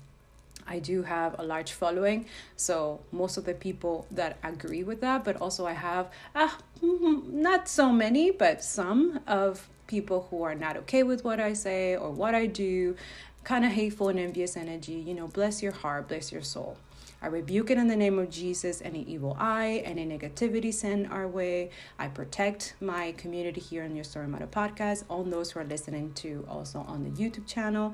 I 0.66 0.80
do 0.80 1.04
have 1.04 1.36
a 1.40 1.44
large 1.44 1.74
following, 1.74 2.26
so 2.56 3.02
most 3.12 3.36
of 3.36 3.44
the 3.44 3.54
people 3.54 4.08
that 4.12 4.38
agree 4.44 4.84
with 4.84 5.02
that, 5.02 5.26
but 5.26 5.36
also 5.42 5.66
I 5.66 5.74
have 5.74 6.10
ah, 6.36 6.58
not 6.82 7.68
so 7.68 7.92
many, 7.92 8.32
but 8.32 8.64
some 8.64 9.20
of 9.28 9.68
people 9.94 10.28
who 10.32 10.42
are 10.42 10.56
not 10.56 10.76
okay 10.76 11.04
with 11.04 11.24
what 11.24 11.40
I 11.40 11.54
say 11.54 11.96
or 11.96 12.10
what 12.10 12.34
I 12.34 12.48
do, 12.48 12.96
kind 13.44 13.64
of 13.64 13.72
hateful 13.72 14.10
and 14.10 14.18
envious 14.18 14.58
energy. 14.58 14.94
You 14.94 15.14
know, 15.14 15.28
bless 15.28 15.62
your 15.62 15.72
heart, 15.72 16.08
bless 16.08 16.32
your 16.32 16.42
soul. 16.42 16.78
I 17.22 17.28
rebuke 17.28 17.70
it 17.70 17.78
in 17.78 17.88
the 17.88 17.96
name 17.96 18.18
of 18.18 18.32
Jesus, 18.32 18.82
any 18.84 19.04
evil 19.04 19.38
eye, 19.40 19.84
any 19.86 20.04
negativity 20.04 20.74
sent 20.74 21.12
our 21.12 21.28
way. 21.28 21.70
I 22.00 22.08
protect 22.08 22.74
my 22.82 23.12
community 23.14 23.62
here 23.62 23.84
on 23.84 23.96
Your 23.96 24.04
Story 24.04 24.28
Matter 24.28 24.48
podcast, 24.48 25.04
all 25.10 25.24
those 25.24 25.52
who 25.52 25.60
are 25.60 25.64
listening 25.76 26.12
to 26.24 26.44
also 26.50 26.80
on 26.80 27.04
the 27.04 27.12
YouTube 27.12 27.46
channel. 27.46 27.94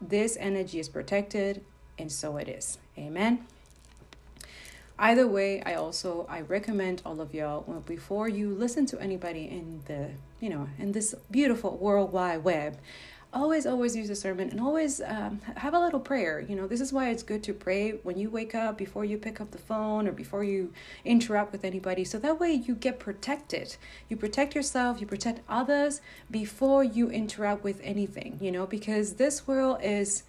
This 0.00 0.36
energy 0.38 0.78
is 0.78 0.88
protected, 0.88 1.62
and 1.98 2.12
so 2.12 2.36
it 2.36 2.48
is. 2.48 2.78
Amen 2.96 3.44
either 4.98 5.26
way 5.26 5.62
i 5.62 5.74
also 5.74 6.26
i 6.28 6.40
recommend 6.42 7.02
all 7.04 7.20
of 7.20 7.34
y'all 7.34 7.64
well, 7.66 7.80
before 7.80 8.28
you 8.28 8.54
listen 8.54 8.86
to 8.86 9.00
anybody 9.00 9.44
in 9.44 9.80
the 9.86 10.08
you 10.40 10.48
know 10.48 10.68
in 10.78 10.92
this 10.92 11.14
beautiful 11.30 11.76
world 11.76 12.12
wide 12.12 12.42
web 12.44 12.76
always 13.34 13.66
always 13.66 13.96
use 13.96 14.08
a 14.10 14.14
sermon 14.14 14.48
and 14.50 14.60
always 14.60 15.00
um, 15.00 15.40
have 15.56 15.74
a 15.74 15.78
little 15.78 16.00
prayer. 16.00 16.40
You 16.40 16.56
know 16.56 16.66
this 16.66 16.80
is 16.80 16.92
why 16.92 17.10
it's 17.10 17.22
good 17.22 17.42
to 17.44 17.52
pray 17.52 17.92
when 18.02 18.16
you 18.16 18.30
wake 18.30 18.54
up 18.54 18.78
before 18.78 19.04
you 19.04 19.18
pick 19.18 19.40
up 19.40 19.50
the 19.50 19.58
phone 19.58 20.06
or 20.06 20.12
before 20.12 20.44
you 20.44 20.72
interact 21.04 21.52
with 21.52 21.64
anybody. 21.64 22.04
So 22.04 22.18
that 22.20 22.38
way 22.38 22.52
you 22.52 22.74
get 22.74 22.98
protected. 22.98 23.76
You 24.08 24.16
protect 24.16 24.54
yourself 24.54 25.00
you 25.00 25.06
protect 25.06 25.40
others 25.48 26.00
before 26.30 26.84
you 26.84 27.10
interact 27.10 27.64
with 27.64 27.80
anything 27.82 28.38
you 28.40 28.52
know 28.52 28.66
because 28.66 29.14
this 29.14 29.46
world 29.46 29.78
is 29.82 30.22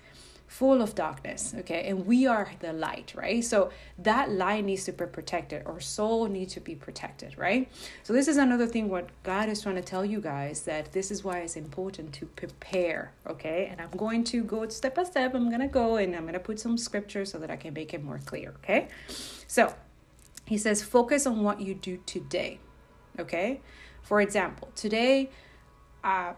full 0.48 0.82
of 0.82 0.96
darkness, 0.96 1.54
okay? 1.60 1.88
And 1.90 2.06
we 2.06 2.28
are 2.28 2.50
the 2.60 2.72
light, 2.72 3.14
right? 3.16 3.44
So 3.44 3.72
that 4.00 4.32
light 4.32 4.64
needs 4.64 4.86
to 4.86 4.92
be 4.92 5.06
protected. 5.06 5.64
Our 5.66 5.80
soul 5.80 6.28
needs 6.28 6.54
to 6.54 6.60
be 6.60 6.76
protected, 6.76 7.38
right? 7.38 7.70
So 8.04 8.14
this 8.14 8.28
is 8.28 8.38
another 8.38 8.68
thing 8.68 8.90
what 8.90 9.10
God 9.24 9.50
is 9.50 9.62
trying 9.62 9.76
to 9.76 9.82
tell 9.82 10.06
you 10.06 10.22
guys 10.22 10.62
that 10.62 10.92
this 10.92 11.12
is 11.12 11.24
why 11.24 11.40
it's 11.40 11.56
important 11.56 12.14
to 12.14 12.26
prepare, 12.28 13.12
okay? 13.28 13.68
And 13.72 13.82
I'm 13.82 13.92
going 13.92 14.24
to 14.26 14.44
go 14.44 14.68
step 14.70 14.96
by 14.96 15.04
step. 15.04 15.34
I'm 15.34 15.50
going 15.50 15.62
to 15.62 15.68
go 15.68 15.98
and 15.98 16.16
I'm 16.16 16.24
going 16.24 16.34
to 16.34 16.40
put 16.40 16.60
some 16.60 16.78
scripture 16.78 17.26
so 17.26 17.38
that 17.40 17.50
I 17.50 17.56
can 17.56 17.74
make 17.74 17.94
it 17.94 18.04
more 18.04 18.20
clear, 18.20 18.54
okay? 18.64 18.88
So, 19.48 19.74
he 20.46 20.58
says 20.58 20.84
focus 20.84 21.26
on 21.26 21.44
what 21.44 21.60
you 21.60 21.74
do 21.74 22.00
today, 22.06 22.60
okay? 23.20 23.62
For 24.04 24.22
example, 24.22 24.70
today 24.76 25.30
uh 26.04 26.34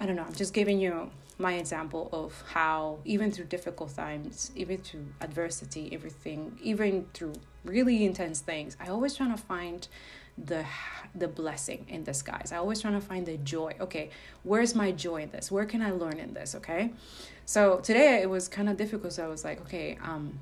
I 0.00 0.06
don't 0.06 0.14
know, 0.14 0.22
I'm 0.22 0.34
just 0.34 0.54
giving 0.54 0.78
you 0.78 1.10
my 1.38 1.54
example 1.54 2.08
of 2.12 2.42
how 2.52 2.98
even 3.04 3.30
through 3.30 3.44
difficult 3.44 3.94
times 3.94 4.50
even 4.56 4.76
through 4.78 5.06
adversity 5.20 5.88
everything 5.92 6.58
even 6.62 7.06
through 7.14 7.32
really 7.64 8.04
intense 8.04 8.40
things 8.40 8.76
i 8.80 8.88
always 8.88 9.14
try 9.14 9.28
to 9.28 9.36
find 9.36 9.88
the 10.46 10.64
the 11.14 11.28
blessing 11.28 11.84
in 11.88 12.04
disguise 12.04 12.52
i 12.52 12.56
always 12.56 12.80
try 12.80 12.90
to 12.90 13.00
find 13.00 13.26
the 13.26 13.36
joy. 13.38 13.72
Okay 13.80 14.10
where's 14.44 14.74
my 14.74 14.92
joy 14.92 15.22
in 15.22 15.30
this? 15.30 15.50
Where 15.50 15.64
can 15.64 15.82
i 15.82 15.90
learn 15.90 16.18
in 16.18 16.34
this? 16.34 16.54
Okay? 16.54 16.92
So 17.44 17.78
today 17.80 18.20
it 18.22 18.30
was 18.30 18.48
kind 18.48 18.68
of 18.68 18.76
difficult 18.76 19.12
so 19.12 19.24
i 19.24 19.28
was 19.28 19.44
like 19.44 19.60
okay 19.62 19.98
um 20.02 20.38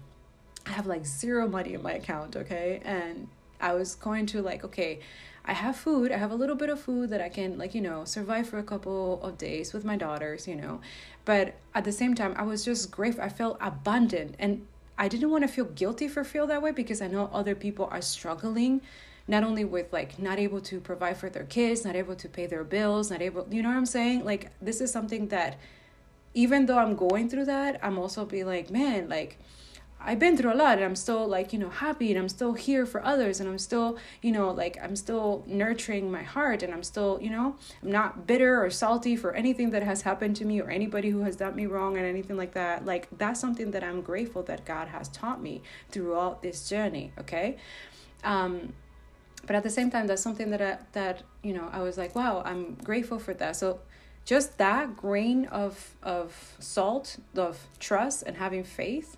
i 0.67 0.71
have 0.71 0.87
like 0.87 1.07
zero 1.07 1.49
money 1.49 1.75
in 1.75 1.83
my 1.83 1.93
account 1.93 2.37
okay? 2.37 2.81
And 2.85 3.29
i 3.61 3.73
was 3.75 3.95
going 3.95 4.27
to 4.27 4.43
like 4.43 4.65
okay 4.65 5.01
I 5.47 5.53
have 5.53 5.77
food. 5.77 6.11
I 6.11 6.17
have 6.17 6.33
a 6.33 6.35
little 6.35 6.57
bit 6.57 6.69
of 6.69 6.81
food 6.81 7.11
that 7.11 7.21
I 7.21 7.29
can, 7.29 7.57
like, 7.57 7.75
you 7.75 7.81
know, 7.81 8.05
survive 8.05 8.49
for 8.49 8.59
a 8.59 8.65
couple 8.65 9.23
of 9.23 9.39
days 9.39 9.73
with 9.73 9.85
my 9.85 9.97
daughters, 9.97 10.49
you 10.49 10.57
know. 10.57 10.81
But 11.25 11.55
at 11.75 11.85
the 11.85 11.93
same 11.93 12.15
time, 12.15 12.35
I 12.37 12.43
was 12.43 12.65
just 12.65 12.91
grateful. 12.91 13.23
I 13.23 13.29
felt 13.29 13.57
abundant. 13.61 14.35
And 14.39 14.67
I 14.99 15.09
didn't 15.09 15.31
want 15.31 15.43
to 15.45 15.49
feel 15.49 15.67
guilty 15.67 16.09
for 16.09 16.25
feel 16.25 16.47
that 16.49 16.63
way 16.63 16.73
because 16.73 17.01
I 17.01 17.07
know 17.07 17.31
other 17.33 17.55
people 17.55 17.89
are 17.91 18.03
struggling 18.03 18.81
not 19.29 19.43
only 19.43 19.65
with 19.65 19.93
like 19.93 20.19
not 20.19 20.39
able 20.39 20.61
to 20.61 20.81
provide 20.81 21.17
for 21.17 21.29
their 21.29 21.45
kids, 21.45 21.85
not 21.85 21.97
able 21.97 22.15
to 22.15 22.29
pay 22.29 22.47
their 22.47 22.65
bills, 22.65 23.11
not 23.11 23.21
able, 23.21 23.47
you 23.51 23.63
know 23.63 23.69
what 23.69 23.77
I'm 23.77 23.87
saying? 23.87 24.25
Like 24.25 24.51
this 24.63 24.81
is 24.81 24.93
something 24.93 25.29
that 25.29 25.59
even 26.35 26.67
though 26.67 26.79
I'm 26.79 26.95
going 26.95 27.29
through 27.29 27.47
that, 27.47 27.81
I'm 27.83 27.99
also 27.99 28.25
be 28.25 28.45
like, 28.45 28.71
man, 28.71 29.09
like 29.09 29.39
I've 30.07 30.21
been 30.21 30.37
through 30.37 30.53
a 30.53 30.55
lot 30.55 30.79
and 30.79 30.85
I'm 30.85 30.95
still 30.95 31.27
like, 31.27 31.53
you 31.53 31.59
know, 31.59 31.69
happy 31.69 32.11
and 32.13 32.19
I'm 32.19 32.29
still 32.29 32.53
here 32.53 32.87
for 32.87 33.05
others 33.05 33.41
and 33.41 33.49
I'm 33.49 33.59
still, 33.59 33.99
you 34.23 34.31
know, 34.31 34.51
like 34.51 34.79
I'm 34.81 34.95
still 34.95 35.43
nurturing 35.49 36.13
my 36.13 36.23
heart 36.23 36.63
and 36.63 36.73
I'm 36.73 36.85
still, 36.85 37.19
you 37.21 37.29
know, 37.29 37.57
I'm 37.83 37.91
not 37.91 38.25
bitter 38.25 38.65
or 38.65 38.71
salty 38.71 39.17
for 39.17 39.35
anything 39.35 39.71
that 39.71 39.83
has 39.83 40.03
happened 40.03 40.37
to 40.37 40.45
me 40.45 40.61
or 40.61 40.71
anybody 40.71 41.11
who 41.11 41.23
has 41.23 41.35
done 41.35 41.57
me 41.57 41.67
wrong 41.67 41.97
and 41.97 42.07
anything 42.07 42.37
like 42.37 42.55
that. 42.55 42.87
Like 42.87 43.09
that's 43.19 43.41
something 43.41 43.73
that 43.73 43.83
I'm 43.83 44.01
grateful 44.01 44.45
that 44.45 44.65
God 44.65 44.89
has 44.89 45.09
taught 45.09 45.43
me 45.43 45.61
throughout 45.91 46.41
this 46.41 46.69
journey, 46.69 47.11
okay? 47.19 47.57
Um 48.23 48.75
but 49.45 49.57
at 49.57 49.65
the 49.65 49.71
same 49.71 49.91
time 49.91 50.07
that's 50.07 50.23
something 50.23 50.51
that 50.51 50.63
I, 50.63 50.79
that, 50.93 51.25
you 51.43 51.53
know, 51.53 51.69
I 51.73 51.83
was 51.83 51.99
like, 51.99 52.15
wow, 52.15 52.43
I'm 52.45 52.75
grateful 52.75 53.19
for 53.19 53.35
that. 53.35 53.57
So 53.57 53.81
just 54.25 54.59
that 54.59 54.97
grain 54.97 55.47
of 55.47 55.97
of 56.01 56.55
salt, 56.61 57.17
of 57.37 57.67
trust 57.81 58.23
and 58.23 58.37
having 58.37 58.63
faith 58.63 59.17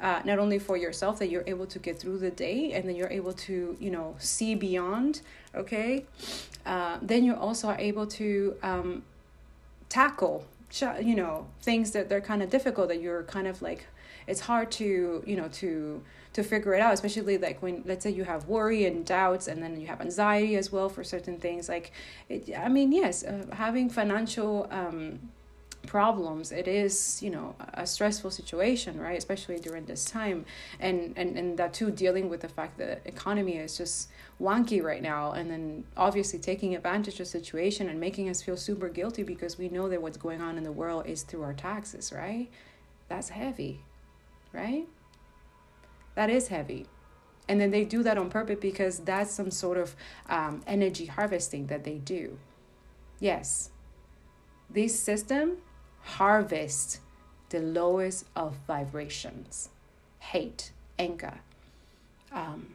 uh, 0.00 0.20
not 0.24 0.38
only 0.38 0.58
for 0.58 0.76
yourself 0.76 1.18
that 1.18 1.28
you're 1.28 1.44
able 1.46 1.66
to 1.66 1.78
get 1.78 1.98
through 1.98 2.18
the 2.18 2.30
day 2.30 2.72
and 2.72 2.88
then 2.88 2.96
you're 2.96 3.10
able 3.10 3.32
to 3.32 3.76
you 3.80 3.90
know 3.90 4.16
see 4.18 4.54
beyond 4.54 5.22
okay? 5.54 6.04
Uh, 6.64 6.98
then 7.02 7.24
you 7.24 7.34
also 7.34 7.68
are 7.68 7.78
able 7.78 8.06
to 8.06 8.56
um, 8.62 9.02
tackle 9.88 10.44
you 11.02 11.16
know 11.16 11.46
things 11.62 11.90
that 11.90 12.08
they're 12.08 12.20
kind 12.20 12.42
of 12.42 12.50
difficult 12.50 12.88
that 12.88 13.00
you're 13.00 13.24
kind 13.24 13.46
of 13.46 13.60
like 13.60 13.86
it's 14.26 14.40
hard 14.40 14.70
to 14.70 15.22
you 15.26 15.36
know 15.36 15.48
to 15.48 16.00
to 16.32 16.44
figure 16.44 16.74
it 16.74 16.80
out 16.80 16.94
especially 16.94 17.36
like 17.38 17.60
when 17.60 17.82
let's 17.84 18.04
say 18.04 18.10
you 18.10 18.22
have 18.22 18.46
worry 18.46 18.84
and 18.84 19.04
doubts 19.04 19.48
and 19.48 19.60
then 19.60 19.80
you 19.80 19.88
have 19.88 20.00
anxiety 20.00 20.54
as 20.54 20.70
well 20.70 20.88
for 20.88 21.02
certain 21.02 21.38
things 21.38 21.68
like 21.68 21.90
it, 22.28 22.48
i 22.56 22.68
mean 22.68 22.92
yes 22.92 23.24
uh, 23.24 23.44
having 23.52 23.90
financial 23.90 24.68
um 24.70 25.18
problems 25.86 26.52
it 26.52 26.68
is 26.68 27.22
you 27.22 27.30
know 27.30 27.56
a 27.74 27.86
stressful 27.86 28.30
situation 28.30 29.00
right? 29.00 29.16
Especially 29.18 29.58
during 29.58 29.84
this 29.86 30.04
time. 30.04 30.44
And 30.78 31.14
and 31.16 31.36
and 31.38 31.58
that 31.58 31.74
too 31.74 31.90
dealing 31.90 32.28
with 32.28 32.40
the 32.40 32.48
fact 32.48 32.78
that 32.78 33.00
economy 33.04 33.56
is 33.56 33.76
just 33.76 34.08
wonky 34.40 34.82
right 34.82 35.02
now 35.02 35.32
and 35.32 35.50
then 35.50 35.84
obviously 35.96 36.38
taking 36.38 36.74
advantage 36.74 37.14
of 37.14 37.18
the 37.18 37.24
situation 37.26 37.88
and 37.88 38.00
making 38.00 38.28
us 38.28 38.42
feel 38.42 38.56
super 38.56 38.88
guilty 38.88 39.22
because 39.22 39.58
we 39.58 39.68
know 39.68 39.88
that 39.88 40.00
what's 40.00 40.16
going 40.16 40.40
on 40.40 40.56
in 40.56 40.64
the 40.64 40.72
world 40.72 41.06
is 41.06 41.22
through 41.22 41.42
our 41.42 41.54
taxes 41.54 42.12
right? 42.12 42.48
That's 43.08 43.30
heavy 43.30 43.84
right? 44.52 44.86
That 46.14 46.30
is 46.30 46.48
heavy. 46.48 46.86
And 47.48 47.60
then 47.60 47.70
they 47.70 47.84
do 47.84 48.02
that 48.02 48.16
on 48.18 48.30
purpose 48.30 48.58
because 48.60 49.00
that's 49.00 49.32
some 49.32 49.50
sort 49.50 49.78
of 49.78 49.96
um, 50.28 50.62
energy 50.66 51.06
harvesting 51.06 51.66
that 51.66 51.84
they 51.84 51.98
do. 51.98 52.38
Yes. 53.18 53.70
This 54.68 54.98
system 54.98 55.58
harvest 56.02 57.00
the 57.50 57.60
lowest 57.60 58.26
of 58.36 58.56
vibrations 58.66 59.70
hate, 60.20 60.70
anger, 60.98 61.40
um, 62.32 62.74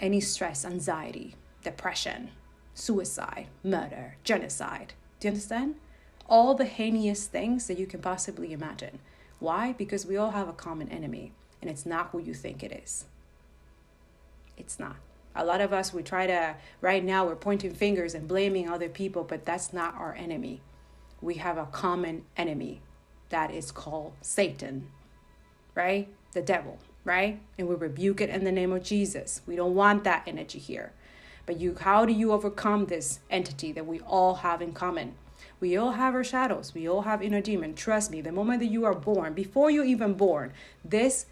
any 0.00 0.20
stress, 0.20 0.64
anxiety, 0.64 1.34
depression, 1.64 2.30
suicide, 2.74 3.46
murder, 3.64 4.16
genocide. 4.22 4.92
Do 5.18 5.28
you 5.28 5.32
understand? 5.32 5.74
All 6.28 6.54
the 6.54 6.64
heinous 6.64 7.26
things 7.26 7.66
that 7.66 7.78
you 7.78 7.86
can 7.86 8.00
possibly 8.00 8.52
imagine. 8.52 8.98
Why? 9.40 9.72
Because 9.72 10.06
we 10.06 10.16
all 10.16 10.32
have 10.32 10.48
a 10.48 10.52
common 10.52 10.88
enemy, 10.88 11.32
and 11.60 11.70
it's 11.70 11.86
not 11.86 12.10
who 12.10 12.20
you 12.20 12.34
think 12.34 12.62
it 12.62 12.82
is. 12.84 13.06
It's 14.56 14.78
not. 14.78 14.96
A 15.34 15.44
lot 15.44 15.60
of 15.60 15.72
us, 15.72 15.92
we 15.92 16.02
try 16.02 16.26
to, 16.26 16.56
right 16.80 17.04
now, 17.04 17.26
we're 17.26 17.36
pointing 17.36 17.74
fingers 17.74 18.14
and 18.14 18.28
blaming 18.28 18.68
other 18.68 18.88
people, 18.88 19.24
but 19.24 19.44
that's 19.44 19.72
not 19.72 19.94
our 19.94 20.14
enemy 20.14 20.60
we 21.26 21.34
have 21.34 21.58
a 21.58 21.66
common 21.66 22.24
enemy 22.36 22.80
that 23.30 23.50
is 23.50 23.72
called 23.72 24.12
Satan, 24.20 24.86
right? 25.74 26.08
The 26.32 26.40
devil, 26.40 26.78
right? 27.04 27.40
And 27.58 27.66
we 27.66 27.74
rebuke 27.74 28.20
it 28.20 28.30
in 28.30 28.44
the 28.44 28.52
name 28.52 28.72
of 28.72 28.84
Jesus. 28.84 29.42
We 29.44 29.56
don't 29.56 29.74
want 29.74 30.04
that 30.04 30.22
energy 30.28 30.60
here. 30.60 30.92
But 31.44 31.58
you 31.58 31.76
how 31.80 32.06
do 32.06 32.12
you 32.12 32.30
overcome 32.30 32.86
this 32.86 33.18
entity 33.28 33.72
that 33.72 33.86
we 33.86 33.98
all 34.00 34.36
have 34.36 34.62
in 34.62 34.72
common? 34.72 35.16
We 35.58 35.76
all 35.76 35.92
have 35.92 36.14
our 36.14 36.22
shadows. 36.22 36.74
We 36.74 36.88
all 36.88 37.02
have 37.02 37.22
inner 37.22 37.40
demon. 37.40 37.74
Trust 37.74 38.12
me, 38.12 38.20
the 38.20 38.30
moment 38.30 38.60
that 38.60 38.66
you 38.66 38.84
are 38.84 38.94
born, 38.94 39.34
before 39.34 39.68
you 39.68 39.82
even 39.82 40.14
born, 40.14 40.52
this 40.84 41.26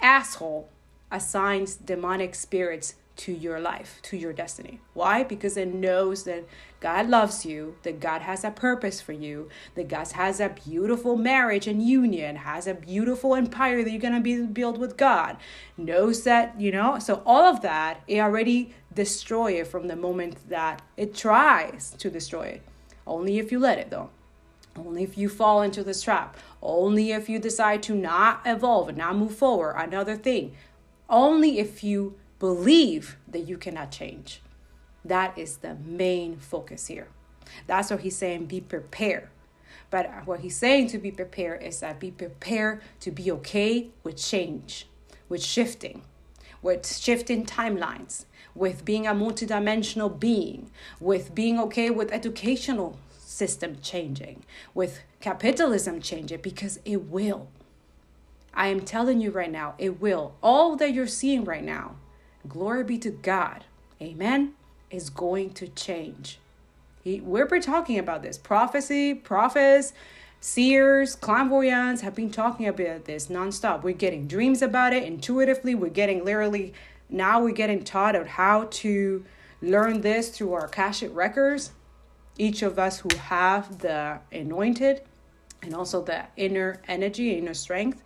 asshole 0.00 0.68
assigns 1.10 1.74
demonic 1.74 2.36
spirits 2.36 2.94
to 3.16 3.32
your 3.32 3.58
life, 3.58 3.98
to 4.02 4.16
your 4.16 4.32
destiny. 4.32 4.80
Why? 4.94 5.24
Because 5.24 5.56
it 5.56 5.74
knows 5.74 6.22
that 6.24 6.44
God 6.80 7.10
loves 7.10 7.44
you, 7.44 7.76
that 7.82 8.00
God 8.00 8.22
has 8.22 8.42
a 8.42 8.50
purpose 8.50 9.02
for 9.02 9.12
you, 9.12 9.50
that 9.74 9.88
God 9.88 10.08
has 10.12 10.40
a 10.40 10.48
beautiful 10.48 11.14
marriage 11.14 11.66
and 11.66 11.86
union, 11.86 12.36
has 12.36 12.66
a 12.66 12.72
beautiful 12.72 13.34
empire 13.34 13.84
that 13.84 13.90
you're 13.90 14.00
going 14.00 14.14
to 14.14 14.20
be 14.20 14.40
built 14.40 14.78
with 14.78 14.96
God. 14.96 15.36
Knows 15.76 16.24
that, 16.24 16.58
you 16.58 16.72
know, 16.72 16.98
so 16.98 17.22
all 17.26 17.44
of 17.44 17.60
that, 17.60 18.00
it 18.08 18.20
already 18.20 18.74
destroy 18.94 19.60
it 19.60 19.66
from 19.66 19.88
the 19.88 19.96
moment 19.96 20.48
that 20.48 20.80
it 20.96 21.14
tries 21.14 21.90
to 21.98 22.10
destroy 22.10 22.44
it. 22.44 22.62
Only 23.06 23.38
if 23.38 23.52
you 23.52 23.58
let 23.58 23.78
it 23.78 23.90
though. 23.90 24.10
Only 24.76 25.02
if 25.02 25.18
you 25.18 25.28
fall 25.28 25.62
into 25.62 25.84
this 25.84 26.02
trap. 26.02 26.36
Only 26.62 27.12
if 27.12 27.28
you 27.28 27.38
decide 27.38 27.82
to 27.84 27.94
not 27.94 28.40
evolve 28.46 28.88
and 28.88 28.98
not 28.98 29.16
move 29.16 29.34
forward. 29.34 29.74
Another 29.76 30.16
thing. 30.16 30.54
Only 31.08 31.58
if 31.58 31.84
you 31.84 32.14
believe 32.38 33.18
that 33.28 33.40
you 33.40 33.58
cannot 33.58 33.90
change. 33.90 34.40
That 35.04 35.36
is 35.38 35.58
the 35.58 35.74
main 35.74 36.36
focus 36.36 36.86
here. 36.86 37.08
That's 37.66 37.90
what 37.90 38.00
he's 38.00 38.16
saying 38.16 38.46
be 38.46 38.60
prepared. 38.60 39.28
But 39.90 40.26
what 40.26 40.40
he's 40.40 40.56
saying 40.56 40.88
to 40.88 40.98
be 40.98 41.10
prepared 41.10 41.62
is 41.62 41.80
that 41.80 41.98
be 41.98 42.10
prepared 42.10 42.80
to 43.00 43.10
be 43.10 43.30
okay 43.32 43.88
with 44.04 44.16
change, 44.16 44.86
with 45.28 45.42
shifting, 45.42 46.02
with 46.62 46.86
shifting 46.86 47.44
timelines, 47.44 48.24
with 48.54 48.84
being 48.84 49.06
a 49.06 49.14
multidimensional 49.14 50.18
being, 50.18 50.70
with 51.00 51.34
being 51.34 51.58
okay 51.58 51.90
with 51.90 52.12
educational 52.12 52.98
system 53.18 53.78
changing, 53.82 54.44
with 54.74 55.00
capitalism 55.20 56.00
changing, 56.00 56.40
because 56.40 56.78
it 56.84 57.04
will. 57.04 57.48
I 58.52 58.68
am 58.68 58.80
telling 58.80 59.20
you 59.20 59.30
right 59.30 59.50
now, 59.50 59.74
it 59.78 60.00
will. 60.00 60.34
All 60.42 60.76
that 60.76 60.92
you're 60.92 61.06
seeing 61.06 61.44
right 61.44 61.64
now 61.64 61.96
glory 62.48 62.84
be 62.84 62.98
to 62.98 63.10
God, 63.10 63.64
amen, 64.00 64.54
is 64.90 65.10
going 65.10 65.50
to 65.50 65.68
change. 65.68 66.38
He, 67.02 67.20
we're 67.20 67.46
talking 67.60 67.98
about 67.98 68.22
this. 68.22 68.36
Prophecy, 68.36 69.14
prophets, 69.14 69.92
seers, 70.40 71.14
clairvoyants 71.14 72.02
have 72.02 72.14
been 72.14 72.30
talking 72.30 72.66
about 72.66 73.04
this 73.04 73.26
nonstop. 73.26 73.82
We're 73.82 73.94
getting 73.94 74.26
dreams 74.26 74.62
about 74.62 74.92
it 74.92 75.04
intuitively. 75.04 75.74
We're 75.74 75.90
getting 75.90 76.24
literally, 76.24 76.74
now 77.08 77.42
we're 77.42 77.54
getting 77.54 77.84
taught 77.84 78.16
of 78.16 78.26
how 78.26 78.68
to 78.70 79.24
learn 79.62 80.00
this 80.00 80.30
through 80.30 80.52
our 80.54 80.66
Akashic 80.66 81.14
records. 81.14 81.72
Each 82.38 82.62
of 82.62 82.78
us 82.78 83.00
who 83.00 83.14
have 83.16 83.78
the 83.78 84.18
anointed 84.32 85.02
and 85.62 85.74
also 85.74 86.02
the 86.02 86.24
inner 86.36 86.80
energy, 86.88 87.36
inner 87.36 87.54
strength 87.54 88.02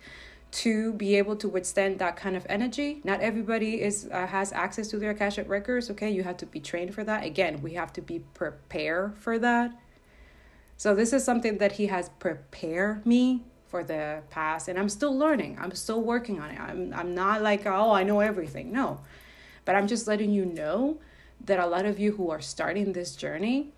to 0.55 0.93
be 0.93 1.15
able 1.17 1.35
to 1.35 1.49
withstand 1.49 1.99
that 1.99 2.15
kind 2.15 2.33
of 2.33 2.45
energy. 2.47 3.01
Not 3.03 3.19
everybody 3.19 3.81
is 3.81 4.07
uh, 4.09 4.25
has 4.25 4.53
access 4.53 4.87
to 4.87 4.97
their 4.97 5.11
Akashic 5.11 5.49
records. 5.49 5.91
Okay, 5.91 6.09
you 6.09 6.23
have 6.23 6.37
to 6.37 6.45
be 6.45 6.61
trained 6.61 6.95
for 6.95 7.03
that. 7.03 7.25
Again, 7.25 7.61
we 7.61 7.73
have 7.73 7.91
to 7.93 8.01
be 8.01 8.19
prepared 8.33 9.17
for 9.17 9.37
that. 9.39 9.77
So 10.77 10.95
this 10.95 11.11
is 11.11 11.25
something 11.25 11.57
that 11.57 11.73
he 11.73 11.87
has 11.87 12.07
prepared 12.19 13.05
me 13.05 13.43
for 13.67 13.83
the 13.83 14.21
past, 14.29 14.69
and 14.69 14.79
I'm 14.79 14.87
still 14.87 15.17
learning. 15.17 15.57
I'm 15.59 15.71
still 15.71 16.01
working 16.01 16.39
on 16.39 16.51
it. 16.51 16.59
I'm 16.59 16.93
I'm 16.93 17.13
not 17.13 17.41
like 17.41 17.65
oh 17.65 17.91
I 17.91 18.03
know 18.03 18.21
everything. 18.21 18.71
No, 18.71 19.01
but 19.65 19.75
I'm 19.75 19.87
just 19.87 20.07
letting 20.07 20.31
you 20.31 20.45
know 20.45 20.99
that 21.43 21.59
a 21.59 21.67
lot 21.67 21.85
of 21.85 21.99
you 21.99 22.13
who 22.13 22.29
are 22.29 22.39
starting 22.39 22.93
this 22.93 23.13
journey 23.17 23.73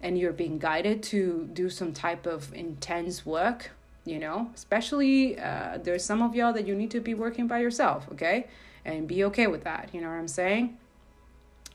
and 0.00 0.18
you're 0.18 0.32
being 0.32 0.58
guided 0.58 1.02
to 1.02 1.48
do 1.52 1.68
some 1.68 1.92
type 1.92 2.24
of 2.24 2.54
intense 2.54 3.26
work 3.26 3.72
you 4.06 4.18
know? 4.18 4.50
Especially 4.54 5.38
uh, 5.38 5.78
there's 5.82 6.04
some 6.04 6.22
of 6.22 6.34
y'all 6.34 6.52
that 6.52 6.66
you 6.66 6.74
need 6.74 6.90
to 6.92 7.00
be 7.00 7.14
working 7.14 7.46
by 7.46 7.58
yourself 7.58 8.06
okay? 8.12 8.46
And 8.84 9.08
be 9.08 9.24
okay 9.24 9.46
with 9.46 9.64
that 9.64 9.90
you 9.92 10.00
know 10.00 10.08
what 10.08 10.14
i'm 10.16 10.28
saying? 10.28 10.76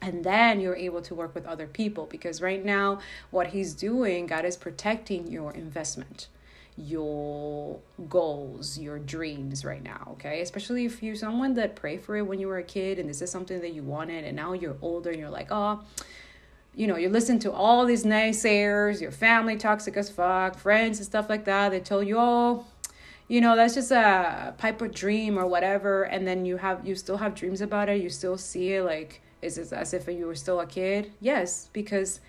And 0.03 0.23
then 0.23 0.59
you're 0.59 0.75
able 0.75 1.01
to 1.03 1.13
work 1.13 1.35
with 1.35 1.45
other 1.45 1.67
people 1.67 2.07
because 2.07 2.41
right 2.41 2.63
now 2.63 2.99
what 3.29 3.47
he's 3.47 3.73
doing 3.73 4.27
god 4.27 4.45
is 4.45 4.57
protecting 4.57 5.31
your 5.31 5.51
investment 5.51 6.27
your 6.77 7.79
goals 8.09 8.79
your 8.79 8.97
dreams 8.97 9.65
right 9.65 9.83
now 9.83 10.09
okay? 10.13 10.41
Especially 10.41 10.85
if 10.85 11.03
you're 11.03 11.15
someone 11.15 11.53
that 11.55 11.75
prayed 11.75 12.01
for 12.01 12.15
it 12.15 12.23
when 12.23 12.39
you 12.39 12.47
were 12.47 12.57
a 12.57 12.63
kid 12.63 12.97
and 12.97 13.09
this 13.09 13.21
is 13.21 13.29
something 13.29 13.59
that 13.61 13.73
you 13.73 13.83
wanted 13.83 14.23
and 14.23 14.35
now 14.35 14.53
you're 14.53 14.77
older 14.81 15.09
and 15.09 15.19
you're 15.19 15.29
like 15.29 15.47
oh 15.51 15.81
you 16.75 16.87
know, 16.87 16.95
you 16.95 17.09
listen 17.09 17.39
to 17.39 17.51
all 17.51 17.85
these 17.85 18.03
naysayers, 18.03 19.01
your 19.01 19.11
family 19.11 19.57
toxic 19.57 19.97
as 19.97 20.09
fuck, 20.09 20.57
friends 20.57 20.99
and 20.99 21.05
stuff 21.05 21.29
like 21.29 21.45
that. 21.45 21.69
They 21.69 21.79
tell 21.79 22.01
you, 22.01 22.17
oh, 22.17 22.65
you 23.27 23.41
know, 23.41 23.55
that's 23.55 23.75
just 23.75 23.91
a 23.91 24.53
pipe 24.57 24.81
of 24.81 24.93
dream 24.93 25.37
or 25.37 25.45
whatever. 25.45 26.03
And 26.03 26.27
then 26.27 26.45
you 26.45 26.57
have, 26.57 26.85
you 26.85 26.95
still 26.95 27.17
have 27.17 27.35
dreams 27.35 27.61
about 27.61 27.89
it. 27.89 28.01
You 28.01 28.09
still 28.09 28.37
see 28.37 28.73
it 28.73 28.83
like, 28.83 29.21
is 29.41 29.57
it 29.57 29.73
as 29.73 29.93
if 29.93 30.07
you 30.07 30.25
were 30.25 30.35
still 30.35 30.59
a 30.59 30.65
kid? 30.65 31.11
Yes, 31.19 31.69
because 31.73 32.19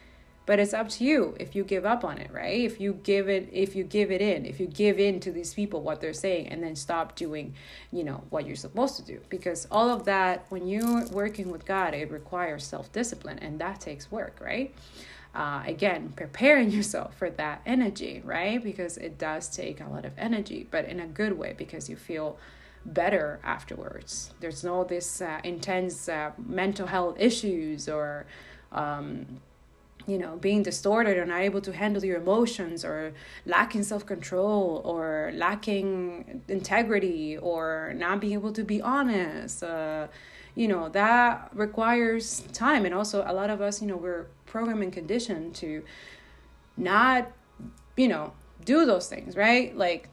but 0.46 0.58
it's 0.58 0.74
up 0.74 0.88
to 0.88 1.04
you 1.04 1.34
if 1.38 1.54
you 1.54 1.64
give 1.64 1.84
up 1.84 2.04
on 2.04 2.18
it 2.18 2.30
right? 2.32 2.60
If 2.60 2.80
you 2.80 2.94
give 3.02 3.28
it 3.28 3.48
if 3.52 3.76
you 3.76 3.84
give 3.84 4.10
it 4.10 4.20
in 4.20 4.44
if 4.46 4.60
you 4.60 4.66
give 4.66 4.98
in 4.98 5.20
to 5.20 5.30
these 5.30 5.54
people 5.54 5.82
what 5.82 6.00
they're 6.00 6.12
saying 6.12 6.48
and 6.48 6.62
then 6.62 6.76
stop 6.76 7.16
doing 7.16 7.54
you 7.90 8.04
know 8.04 8.24
what 8.30 8.46
you're 8.46 8.56
supposed 8.56 8.96
to 8.96 9.02
do. 9.02 9.20
Because 9.28 9.66
all 9.70 9.90
of 9.90 10.04
that 10.04 10.46
when 10.48 10.66
you're 10.66 11.06
working 11.08 11.50
with 11.50 11.64
god 11.64 11.94
it 11.94 12.10
requires 12.10 12.64
self-discipline 12.64 13.38
and 13.38 13.60
that 13.60 13.80
takes 13.80 14.10
work 14.10 14.38
right? 14.40 14.74
Uh, 15.34 15.62
again 15.66 16.12
preparing 16.14 16.70
yourself 16.78 17.16
for 17.16 17.30
that 17.30 17.62
energy 17.64 18.22
right? 18.24 18.62
Because 18.62 18.96
it 18.96 19.18
does 19.18 19.48
take 19.48 19.80
a 19.80 19.88
lot 19.88 20.04
of 20.04 20.12
energy 20.18 20.66
but 20.70 20.84
in 20.86 21.00
a 21.00 21.06
good 21.06 21.38
way 21.38 21.54
because 21.56 21.88
you 21.88 21.96
feel 21.96 22.38
better 22.84 23.38
afterwards. 23.44 24.34
There's 24.40 24.64
no 24.64 24.84
this 24.84 25.20
uh, 25.20 25.40
intense 25.44 26.08
uh, 26.08 26.32
mental 26.36 26.86
health 26.86 27.16
issues 27.18 27.88
or 27.88 28.26
um, 28.72 29.40
you 30.06 30.18
know 30.18 30.36
being 30.36 30.62
distorted 30.62 31.16
or 31.16 31.24
not 31.24 31.40
able 31.40 31.60
to 31.60 31.72
handle 31.72 32.04
your 32.04 32.18
emotions 32.18 32.84
or 32.84 33.12
lacking 33.46 33.82
self-control 33.82 34.82
or 34.84 35.30
lacking 35.34 36.42
integrity 36.48 37.36
or 37.38 37.92
not 37.96 38.20
being 38.20 38.32
able 38.34 38.52
to 38.52 38.64
be 38.64 38.80
honest 38.80 39.62
uh, 39.62 40.06
you 40.54 40.68
know 40.68 40.88
that 40.90 41.50
requires 41.54 42.40
time. 42.52 42.84
And 42.84 42.94
also 42.94 43.24
a 43.26 43.32
lot 43.32 43.50
of 43.50 43.60
us 43.60 43.80
you 43.80 43.88
know 43.88 43.96
we're 43.96 44.26
programmed 44.46 44.92
conditioned 44.92 45.54
to 45.56 45.82
not 46.76 47.30
you 47.96 48.08
know 48.08 48.32
do 48.64 48.84
those 48.86 49.08
things 49.08 49.36
right? 49.36 49.76
Like 49.76 50.08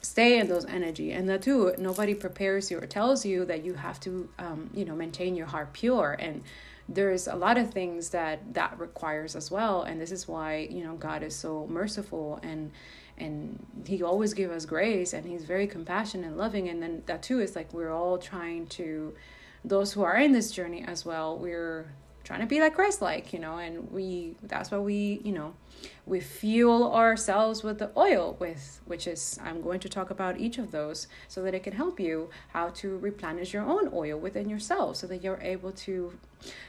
stay 0.00 0.38
in 0.38 0.48
those 0.48 0.64
energy. 0.64 1.12
And 1.12 1.28
that 1.28 1.42
too 1.42 1.74
nobody 1.78 2.14
prepares 2.14 2.70
you 2.70 2.78
or 2.78 2.86
tells 2.86 3.24
you 3.24 3.44
that 3.44 3.64
you 3.64 3.74
have 3.74 4.00
to 4.00 4.28
um, 4.38 4.70
you 4.74 4.84
know 4.84 4.94
maintain 4.94 5.34
your 5.34 5.46
heart 5.46 5.72
pure. 5.72 6.16
And 6.18 6.42
there's 6.88 7.26
a 7.28 7.34
lot 7.34 7.58
of 7.58 7.70
things 7.70 8.10
that 8.10 8.54
that 8.54 8.78
requires 8.78 9.36
as 9.36 9.50
well. 9.50 9.82
And 9.82 10.00
this 10.00 10.12
is 10.12 10.28
why 10.28 10.68
you 10.70 10.84
know 10.84 10.94
god 10.94 11.22
is 11.22 11.34
so 11.34 11.66
merciful 11.68 12.40
and 12.42 12.70
and 13.18 13.64
he 13.86 14.02
always 14.02 14.34
give 14.34 14.50
us 14.50 14.64
grace 14.64 15.12
and 15.12 15.24
he's 15.26 15.44
very 15.44 15.66
compassionate 15.66 16.26
and 16.26 16.36
loving. 16.36 16.68
And 16.68 16.82
then 16.82 17.02
that 17.06 17.22
too 17.22 17.40
is 17.40 17.54
like 17.54 17.72
we're 17.72 17.92
all 17.92 18.18
trying 18.18 18.66
to 18.68 19.14
those 19.64 19.92
who 19.92 20.02
are 20.02 20.16
in 20.16 20.32
this 20.32 20.50
journey 20.50 20.84
as 20.86 21.04
well 21.04 21.38
we're 21.38 21.92
trying 22.32 22.40
to 22.40 22.46
be 22.46 22.60
like 22.60 22.74
Christ 22.74 23.02
like, 23.02 23.34
you 23.34 23.38
know, 23.38 23.58
and 23.58 23.90
we 23.90 24.34
that's 24.42 24.70
why 24.70 24.78
we, 24.78 25.20
you 25.22 25.32
know, 25.32 25.52
we 26.06 26.18
fuel 26.18 26.90
ourselves 26.94 27.62
with 27.62 27.78
the 27.78 27.90
oil 27.94 28.38
with 28.40 28.80
which 28.86 29.06
is 29.06 29.38
I'm 29.44 29.60
going 29.60 29.80
to 29.80 29.88
talk 29.90 30.08
about 30.08 30.40
each 30.40 30.56
of 30.56 30.70
those 30.70 31.08
so 31.28 31.42
that 31.42 31.52
it 31.52 31.62
can 31.62 31.74
help 31.74 32.00
you 32.00 32.30
how 32.54 32.70
to 32.70 32.96
replenish 32.96 33.52
your 33.52 33.64
own 33.64 33.90
oil 33.92 34.18
within 34.18 34.48
yourself 34.48 34.96
so 34.96 35.06
that 35.08 35.22
you're 35.22 35.40
able 35.42 35.72
to 35.72 36.18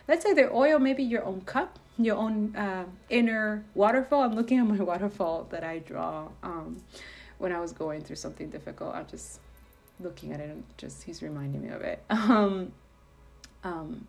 let's 0.06 0.26
say 0.26 0.34
the 0.34 0.52
oil 0.52 0.80
maybe 0.80 1.02
your 1.02 1.24
own 1.24 1.40
cup, 1.42 1.80
your 1.98 2.18
own 2.18 2.54
uh, 2.58 2.84
inner 3.10 3.64
waterfall. 3.74 4.24
I'm 4.24 4.36
looking 4.36 4.60
at 4.60 4.68
my 4.68 4.84
waterfall 4.92 5.48
that 5.52 5.64
I 5.64 5.80
draw 5.80 6.28
um, 6.44 6.84
when 7.38 7.54
I 7.54 7.62
was 7.62 7.72
going 7.72 8.02
through 8.02 8.18
something 8.18 8.50
difficult. 8.50 8.96
I'm 8.96 9.08
just 9.08 9.40
looking 10.02 10.34
at 10.34 10.42
it 10.42 10.50
and 10.50 10.66
just 10.76 11.04
he's 11.04 11.22
reminding 11.22 11.62
me 11.62 11.70
of 11.70 11.84
it. 11.84 12.04
Um, 12.12 12.74
um, 13.66 14.08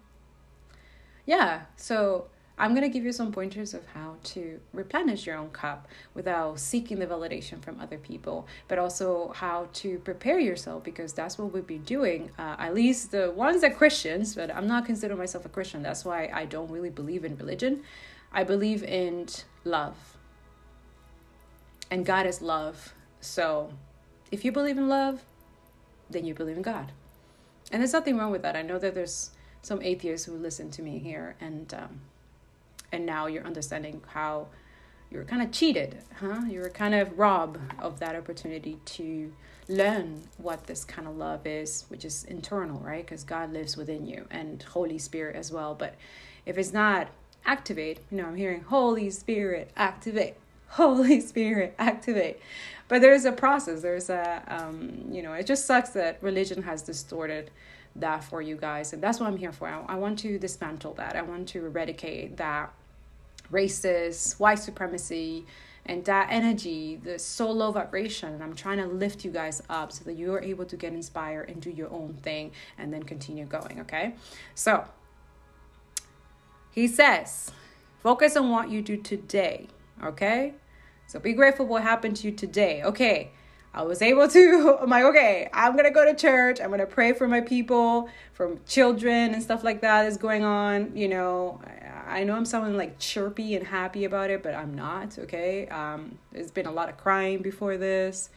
yeah, 1.26 1.62
so 1.76 2.26
I'm 2.56 2.70
going 2.70 2.82
to 2.82 2.88
give 2.88 3.04
you 3.04 3.12
some 3.12 3.32
pointers 3.32 3.74
of 3.74 3.84
how 3.86 4.16
to 4.24 4.60
replenish 4.72 5.26
your 5.26 5.36
own 5.36 5.50
cup 5.50 5.88
without 6.14 6.60
seeking 6.60 7.00
the 7.00 7.06
validation 7.06 7.60
from 7.60 7.80
other 7.80 7.98
people, 7.98 8.46
but 8.68 8.78
also 8.78 9.32
how 9.34 9.68
to 9.74 9.98
prepare 9.98 10.38
yourself 10.38 10.84
because 10.84 11.12
that's 11.12 11.36
what 11.36 11.52
we've 11.52 11.66
been 11.66 11.82
doing. 11.82 12.30
Uh, 12.38 12.54
at 12.58 12.72
least 12.72 13.10
the 13.10 13.32
ones 13.32 13.62
that 13.62 13.76
Christians, 13.76 14.36
but 14.36 14.54
I'm 14.54 14.68
not 14.68 14.86
considering 14.86 15.18
myself 15.18 15.44
a 15.44 15.48
Christian. 15.48 15.82
That's 15.82 16.04
why 16.04 16.30
I 16.32 16.44
don't 16.44 16.70
really 16.70 16.90
believe 16.90 17.24
in 17.24 17.36
religion. 17.36 17.82
I 18.32 18.44
believe 18.44 18.84
in 18.84 19.26
love. 19.64 20.16
And 21.90 22.06
God 22.06 22.24
is 22.26 22.40
love. 22.40 22.94
So 23.20 23.72
if 24.30 24.44
you 24.44 24.52
believe 24.52 24.78
in 24.78 24.88
love, 24.88 25.24
then 26.08 26.24
you 26.24 26.34
believe 26.34 26.56
in 26.56 26.62
God. 26.62 26.92
And 27.72 27.82
there's 27.82 27.92
nothing 27.92 28.16
wrong 28.16 28.30
with 28.30 28.42
that. 28.42 28.54
I 28.54 28.62
know 28.62 28.78
that 28.78 28.94
there's 28.94 29.30
some 29.64 29.80
atheists 29.82 30.26
who 30.26 30.36
listen 30.36 30.70
to 30.70 30.82
me 30.82 30.98
here 30.98 31.36
and 31.40 31.72
um, 31.74 32.00
and 32.92 33.04
now 33.06 33.26
you're 33.26 33.44
understanding 33.44 34.00
how 34.08 34.46
you're 35.10 35.24
kind 35.24 35.42
of 35.42 35.50
cheated 35.50 35.98
huh? 36.20 36.42
You're 36.48 36.70
kind 36.70 36.94
of 36.94 37.18
robbed 37.18 37.58
of 37.80 37.98
that 38.00 38.14
opportunity 38.14 38.78
to 38.84 39.32
learn 39.68 40.22
what 40.36 40.66
this 40.66 40.84
kind 40.84 41.08
of 41.08 41.16
love 41.16 41.46
is 41.46 41.84
which 41.88 42.04
is 42.04 42.24
internal 42.24 42.78
right? 42.80 43.04
Because 43.04 43.24
god 43.24 43.52
lives 43.52 43.76
within 43.76 44.06
you 44.06 44.26
and 44.30 44.62
holy 44.62 44.98
spirit 44.98 45.36
as 45.36 45.50
well. 45.50 45.74
But 45.74 45.94
if 46.46 46.58
it's 46.58 46.72
not 46.72 47.08
activate 47.46 47.98
you 48.10 48.16
know 48.16 48.24
i'm 48.24 48.36
hearing 48.36 48.62
holy 48.62 49.10
spirit 49.10 49.70
activate. 49.76 50.34
Holy 50.74 51.20
spirit 51.20 51.72
activate. 51.78 52.40
But 52.88 53.00
there's 53.00 53.24
a 53.24 53.30
process. 53.30 53.82
There's 53.82 54.10
a 54.10 54.42
um, 54.48 55.04
you 55.12 55.22
know 55.22 55.32
it 55.32 55.46
just 55.46 55.66
sucks 55.66 55.90
that 55.90 56.18
religion 56.20 56.62
has 56.64 56.82
distorted 56.82 57.52
that 57.96 58.24
for 58.24 58.42
you 58.42 58.56
guys. 58.56 58.92
And 58.92 59.02
that's 59.02 59.20
what 59.20 59.26
I'm 59.26 59.36
here 59.36 59.52
for. 59.52 59.68
I, 59.68 59.82
I 59.88 59.94
want 59.96 60.18
to 60.20 60.38
dismantle 60.38 60.94
that. 60.94 61.16
I 61.16 61.22
want 61.22 61.48
to 61.48 61.64
eradicate 61.64 62.36
that 62.36 62.72
racist, 63.52 64.38
white 64.40 64.58
supremacy, 64.58 65.46
and 65.86 66.04
that 66.06 66.28
energy, 66.30 66.96
the 66.96 67.18
so 67.18 67.50
low 67.50 67.70
vibration. 67.70 68.32
And 68.32 68.42
I'm 68.42 68.54
trying 68.54 68.78
to 68.78 68.86
lift 68.86 69.24
you 69.24 69.30
guys 69.30 69.62
up 69.68 69.92
so 69.92 70.04
that 70.04 70.14
you're 70.14 70.40
able 70.40 70.64
to 70.64 70.76
get 70.76 70.92
inspired 70.92 71.50
and 71.50 71.60
do 71.60 71.70
your 71.70 71.92
own 71.92 72.14
thing 72.14 72.52
and 72.78 72.92
then 72.92 73.02
continue 73.02 73.44
going. 73.44 73.80
Okay. 73.80 74.14
So 74.54 74.84
he 76.70 76.88
says, 76.88 77.50
focus 78.02 78.36
on 78.36 78.50
what 78.50 78.70
you 78.70 78.82
do 78.82 78.96
today. 78.96 79.68
Okay. 80.02 80.54
So 81.06 81.20
be 81.20 81.34
grateful 81.34 81.66
what 81.66 81.82
happened 81.82 82.16
to 82.16 82.28
you 82.28 82.34
today. 82.34 82.82
Okay. 82.82 83.30
I 83.74 83.82
was 83.82 84.00
able 84.00 84.28
to, 84.28 84.78
I'm 84.82 84.88
like, 84.88 85.04
okay, 85.04 85.48
I'm 85.52 85.76
to 85.76 85.90
go 85.90 86.04
to 86.04 86.14
church. 86.14 86.60
I'm 86.60 86.70
to 86.78 86.86
pray 86.86 87.12
for 87.12 87.26
my 87.26 87.40
people, 87.40 88.08
for 88.32 88.56
children 88.66 89.34
and 89.34 89.42
stuff 89.42 89.64
like 89.64 89.80
that 89.80 90.06
is 90.06 90.16
going 90.16 90.44
on. 90.44 90.96
You 90.96 91.08
know, 91.08 91.60
I, 92.06 92.20
I 92.20 92.24
know 92.24 92.36
I'm 92.36 92.44
sounding 92.44 92.76
like 92.76 92.98
chirpy 93.00 93.56
and 93.56 93.66
happy 93.66 94.04
about 94.04 94.30
it, 94.30 94.42
but 94.42 94.54
I'm 94.54 94.74
not, 94.74 95.18
okay? 95.18 95.66
Um, 95.68 96.18
there's 96.32 96.52
been 96.52 96.66
a 96.66 96.72
lot 96.72 96.88
of 96.88 96.96
crying 96.96 97.42
before 97.42 97.76
this, 97.76 98.30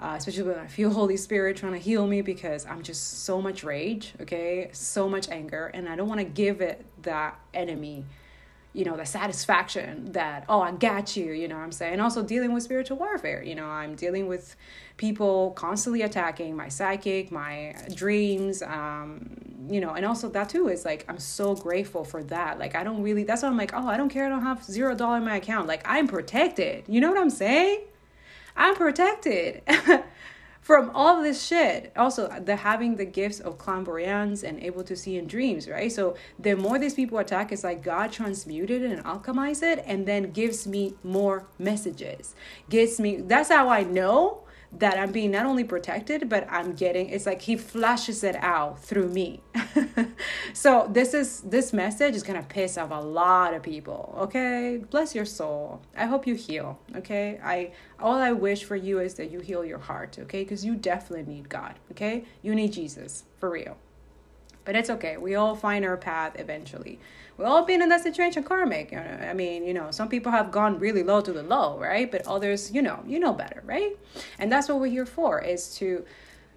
uh, 0.00 0.14
especially 0.16 0.44
when 0.44 0.58
I 0.58 0.66
feel 0.68 0.90
Holy 0.94 1.18
Spirit 1.18 1.58
trying 1.58 1.74
to 1.74 1.78
heal 1.78 2.06
me 2.06 2.22
because 2.22 2.64
I'm 2.64 2.82
just 2.82 3.24
so 3.24 3.42
much 3.42 3.62
rage, 3.62 4.14
okay? 4.22 4.70
So 4.72 5.06
much 5.06 5.28
anger, 5.28 5.66
and 5.74 5.86
I 5.86 5.96
don't 5.96 6.08
want 6.08 6.20
to 6.20 6.24
give 6.24 6.62
it 6.62 6.84
that 7.02 7.38
enemy 7.52 8.06
you 8.72 8.84
know 8.84 8.96
the 8.96 9.04
satisfaction 9.04 10.12
that 10.12 10.44
oh 10.48 10.60
i 10.60 10.72
got 10.72 11.16
you 11.16 11.32
you 11.32 11.46
know 11.48 11.56
i'm 11.56 11.72
saying? 11.72 11.94
And 11.94 12.02
also 12.02 12.22
dealing 12.22 12.52
with 12.52 12.62
spiritual 12.62 12.96
warfare 12.96 13.42
you 13.42 13.54
know? 13.54 13.66
I'm 13.66 13.94
dealing 13.94 14.26
with 14.28 14.56
people 14.96 15.52
constantly 15.52 16.02
attacking 16.02 16.56
my 16.56 16.68
psychic 16.68 17.30
my 17.30 17.74
dreams 17.94 18.62
um 18.62 19.36
you 19.70 19.80
know? 19.80 19.94
And 19.94 20.04
also 20.04 20.28
that 20.30 20.48
too 20.48 20.68
is 20.68 20.84
like 20.84 21.04
i'm 21.08 21.18
so 21.18 21.54
grateful 21.54 22.04
for 22.04 22.22
that. 22.24 22.58
Like 22.58 22.74
i 22.74 22.82
don't 22.82 23.02
really 23.02 23.24
that's 23.24 23.42
why 23.42 23.48
i'm 23.48 23.56
like 23.56 23.72
oh 23.74 23.86
i 23.86 23.96
don't 23.96 24.08
care 24.08 24.26
i 24.26 24.28
don't 24.28 24.42
have 24.42 24.64
zero 24.64 24.94
dollar 24.94 25.18
in 25.18 25.24
my 25.24 25.36
account. 25.36 25.66
Like 25.68 25.82
i'm 25.84 26.08
protected. 26.08 26.84
You 26.88 27.00
know 27.00 27.10
what 27.10 27.18
i'm 27.18 27.30
saying? 27.30 27.82
I'm 28.56 28.74
protected 28.74 29.62
from 30.62 30.90
all 30.94 31.20
this 31.22 31.44
shit. 31.44 31.92
Also, 31.96 32.28
the 32.40 32.56
having 32.56 32.96
the 32.96 33.04
gifts 33.04 33.40
of 33.40 33.58
clairvoyance 33.58 34.44
and 34.44 34.58
able 34.60 34.84
to 34.84 34.96
see 34.96 35.16
in 35.16 35.26
dreams, 35.26 35.68
right? 35.68 35.90
So 35.90 36.16
the 36.38 36.54
more 36.54 36.78
these 36.78 36.94
people 36.94 37.18
attack, 37.18 37.52
it's 37.52 37.64
like 37.64 37.82
God 37.82 38.12
transmuted 38.12 38.82
and 38.82 39.04
alchemized 39.04 39.64
it, 39.64 39.82
and 39.84 40.06
then 40.06 40.30
gives 40.30 40.66
me 40.66 40.94
more 41.02 41.46
messages. 41.58 42.34
Gives 42.70 43.00
me. 43.00 43.16
That's 43.16 43.50
how 43.50 43.68
I 43.68 43.82
know 43.82 44.44
that 44.78 44.98
I'm 44.98 45.12
being 45.12 45.30
not 45.30 45.44
only 45.44 45.64
protected, 45.64 46.28
but 46.28 46.46
I'm 46.50 46.72
getting 46.72 47.10
it's 47.10 47.26
like 47.26 47.42
he 47.42 47.56
flashes 47.56 48.24
it 48.24 48.36
out 48.36 48.82
through 48.82 49.08
me. 49.08 49.42
so 50.54 50.88
this 50.90 51.12
is 51.14 51.40
this 51.42 51.72
message 51.72 52.14
is 52.14 52.22
gonna 52.22 52.42
piss 52.42 52.78
off 52.78 52.90
a 52.90 53.00
lot 53.00 53.54
of 53.54 53.62
people. 53.62 54.14
Okay. 54.18 54.82
Bless 54.90 55.14
your 55.14 55.26
soul. 55.26 55.82
I 55.96 56.06
hope 56.06 56.26
you 56.26 56.34
heal. 56.34 56.78
Okay. 56.96 57.38
I 57.42 57.72
all 58.00 58.16
I 58.16 58.32
wish 58.32 58.64
for 58.64 58.76
you 58.76 58.98
is 58.98 59.14
that 59.14 59.30
you 59.30 59.40
heal 59.40 59.64
your 59.64 59.78
heart, 59.78 60.18
okay? 60.18 60.42
Because 60.42 60.64
you 60.64 60.74
definitely 60.74 61.32
need 61.32 61.48
God. 61.48 61.74
Okay? 61.90 62.24
You 62.40 62.54
need 62.54 62.72
Jesus 62.72 63.24
for 63.38 63.50
real. 63.50 63.76
But 64.64 64.76
it's 64.76 64.90
okay. 64.90 65.16
We 65.16 65.34
all 65.34 65.54
find 65.54 65.84
our 65.84 65.96
path 65.96 66.38
eventually 66.38 66.98
we 67.38 67.44
all 67.44 67.64
been 67.64 67.82
in 67.82 67.88
that 67.88 68.02
situation 68.02 68.42
karmic 68.42 68.92
i 68.92 69.32
mean 69.32 69.64
you 69.64 69.74
know 69.74 69.90
some 69.90 70.08
people 70.08 70.30
have 70.30 70.50
gone 70.50 70.78
really 70.78 71.02
low 71.02 71.20
to 71.20 71.32
the 71.32 71.42
low 71.42 71.78
right? 71.78 72.10
But 72.10 72.26
others 72.26 72.70
you 72.72 72.82
know 72.82 73.02
you 73.06 73.18
know 73.18 73.32
better 73.32 73.62
right? 73.66 73.96
And 74.38 74.50
that's 74.50 74.68
what 74.68 74.80
we're 74.80 74.86
here 74.98 75.06
for 75.06 75.40
is 75.40 75.74
to 75.76 76.04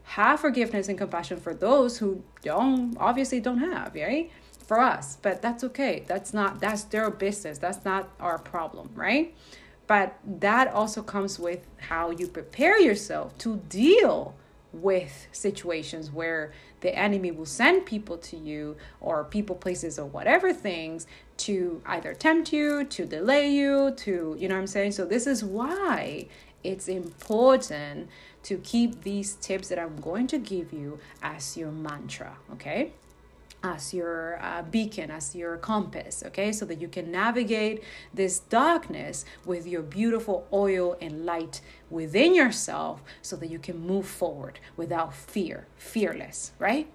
have 0.04 0.40
forgiveness 0.40 0.88
and 0.88 0.98
compassion 0.98 1.38
for 1.40 1.54
those 1.54 1.98
who 1.98 2.24
don't 2.42 2.96
obviously 3.00 3.40
don't 3.40 3.60
have 3.60 3.96
right? 3.96 4.32
For 4.68 4.80
us 4.80 5.18
but 5.22 5.42
that's 5.42 5.64
okay. 5.64 6.04
That's 6.08 6.34
not 6.34 6.60
that's 6.60 6.84
their 6.84 7.10
business. 7.10 7.58
That's 7.58 7.84
not 7.86 8.10
our 8.20 8.38
problem 8.38 8.90
right? 8.96 9.36
But 9.88 10.18
that 10.26 10.68
also 10.70 11.04
comes 11.04 11.40
with 11.40 11.62
how 11.78 12.10
you 12.10 12.28
prepare 12.28 12.80
yourself 12.80 13.38
to 13.40 13.58
deal 13.70 14.36
with 14.82 15.28
situations 15.32 16.12
where 16.12 16.52
the 16.82 16.96
enemy 16.98 17.32
will 17.32 17.46
send 17.46 17.86
people 17.86 18.18
to 18.18 18.38
you 18.38 18.76
or 19.02 19.24
people 19.24 19.56
places 19.56 19.98
or 19.98 20.06
whatever 20.06 20.54
things 20.54 21.08
to 21.38 21.82
either 21.86 22.14
tempt 22.14 22.54
you 22.54 22.84
to 22.86 23.06
delay 23.06 23.50
you 23.50 23.92
to 23.98 24.36
you 24.38 24.48
know 24.48 24.56
what 24.56 24.62
i'm 24.62 24.68
saying? 24.68 24.92
So 24.92 25.06
this 25.06 25.28
is 25.28 25.44
why 25.44 26.28
it's 26.64 26.88
important 26.88 28.10
to 28.44 28.58
keep 28.58 29.02
these 29.04 29.36
tips 29.36 29.70
that 29.70 29.80
i'm 29.80 29.98
going 29.98 30.28
to 30.28 30.38
give 30.38 30.74
you 30.74 31.00
as 31.22 31.56
your 31.56 31.72
mantra 31.72 32.36
okay 32.52 32.92
as 33.74 33.94
your 33.94 34.40
uh, 34.42 34.62
beacon, 34.64 35.10
as 35.10 35.36
your 35.36 35.58
compass, 35.58 36.24
okay? 36.26 36.52
So 36.52 36.66
that 36.66 36.80
you 36.80 36.88
can 36.88 37.12
navigate 37.12 37.84
this 38.14 38.40
darkness 38.40 39.26
with 39.46 39.66
your 39.66 39.82
beautiful 39.82 40.48
oil 40.54 40.98
and 41.02 41.26
light 41.26 41.62
within 41.90 42.36
yourself 42.36 43.02
so 43.22 43.36
that 43.38 43.50
you 43.50 43.60
can 43.60 43.80
move 43.80 44.06
forward 44.06 44.60
without 44.78 45.14
fear, 45.14 45.68
fearless, 45.78 46.52
right? 46.60 46.88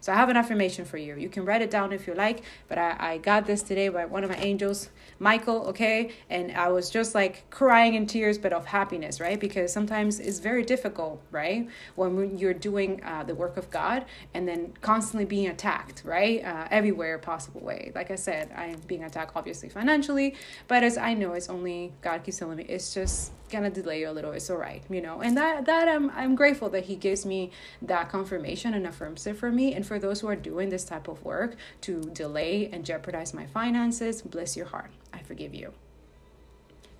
So 0.00 0.12
I 0.12 0.16
have 0.16 0.28
an 0.28 0.36
affirmation 0.36 0.84
for 0.84 0.98
you. 0.98 1.16
You 1.16 1.28
can 1.28 1.44
write 1.44 1.62
it 1.62 1.70
down 1.70 1.92
if 1.92 2.06
you 2.06 2.14
like, 2.14 2.42
but 2.68 2.78
I, 2.78 2.96
I 2.98 3.18
got 3.18 3.46
this 3.46 3.62
today 3.62 3.88
by 3.88 4.04
one 4.04 4.24
of 4.24 4.30
my 4.30 4.36
angels, 4.36 4.90
Michael, 5.18 5.66
okay? 5.68 6.12
And 6.30 6.52
I 6.52 6.68
was 6.68 6.90
just 6.90 7.14
like 7.14 7.48
crying 7.50 7.94
in 7.94 8.06
tears, 8.06 8.38
but 8.38 8.52
of 8.52 8.66
happiness, 8.66 9.20
right? 9.20 9.38
Because 9.38 9.72
sometimes 9.72 10.20
it's 10.20 10.38
very 10.38 10.62
difficult, 10.64 11.22
right? 11.30 11.68
When 11.94 12.38
you're 12.38 12.54
doing 12.54 13.02
uh, 13.04 13.24
the 13.24 13.34
work 13.34 13.56
of 13.56 13.70
God 13.70 14.04
and 14.34 14.46
then 14.46 14.74
constantly 14.80 15.24
being 15.24 15.48
attacked, 15.48 16.02
right? 16.04 16.44
Uh, 16.44 16.68
everywhere 16.70 17.18
possible 17.18 17.60
way. 17.60 17.92
Like 17.94 18.10
I 18.10 18.16
said, 18.16 18.50
I'm 18.56 18.80
being 18.86 19.04
attacked 19.04 19.32
obviously 19.34 19.68
financially, 19.68 20.34
but 20.68 20.82
as 20.82 20.96
I 20.96 21.14
know, 21.14 21.32
it's 21.32 21.48
only 21.48 21.92
God 22.02 22.22
keeps 22.24 22.38
telling 22.38 22.56
me, 22.56 22.64
it's 22.68 22.94
just 22.94 23.32
gonna 23.50 23.70
delay 23.70 24.00
you 24.00 24.08
a 24.08 24.12
little 24.12 24.32
it's 24.32 24.50
all 24.50 24.56
right 24.56 24.82
you 24.90 25.00
know? 25.00 25.20
And 25.20 25.36
that 25.36 25.66
that 25.66 25.88
i'm 25.88 26.10
i'm 26.10 26.34
grateful 26.34 26.68
that 26.70 26.84
he 26.84 26.96
gives 26.96 27.24
me 27.24 27.50
that 27.82 28.08
confirmation 28.08 28.74
and 28.74 28.86
affirms 28.86 29.26
it 29.26 29.36
for 29.36 29.50
me. 29.50 29.74
And 29.74 29.86
for 29.86 29.98
those 29.98 30.20
who 30.20 30.28
are 30.28 30.36
doing 30.36 30.68
this 30.70 30.84
type 30.84 31.08
of 31.08 31.24
work 31.24 31.56
to 31.82 32.02
delay 32.12 32.68
and 32.72 32.84
jeopardize 32.84 33.34
my 33.34 33.46
finances 33.46 34.22
bless 34.22 34.56
your 34.56 34.66
heart. 34.66 34.90
I 35.12 35.18
forgive 35.18 35.54
you. 35.54 35.72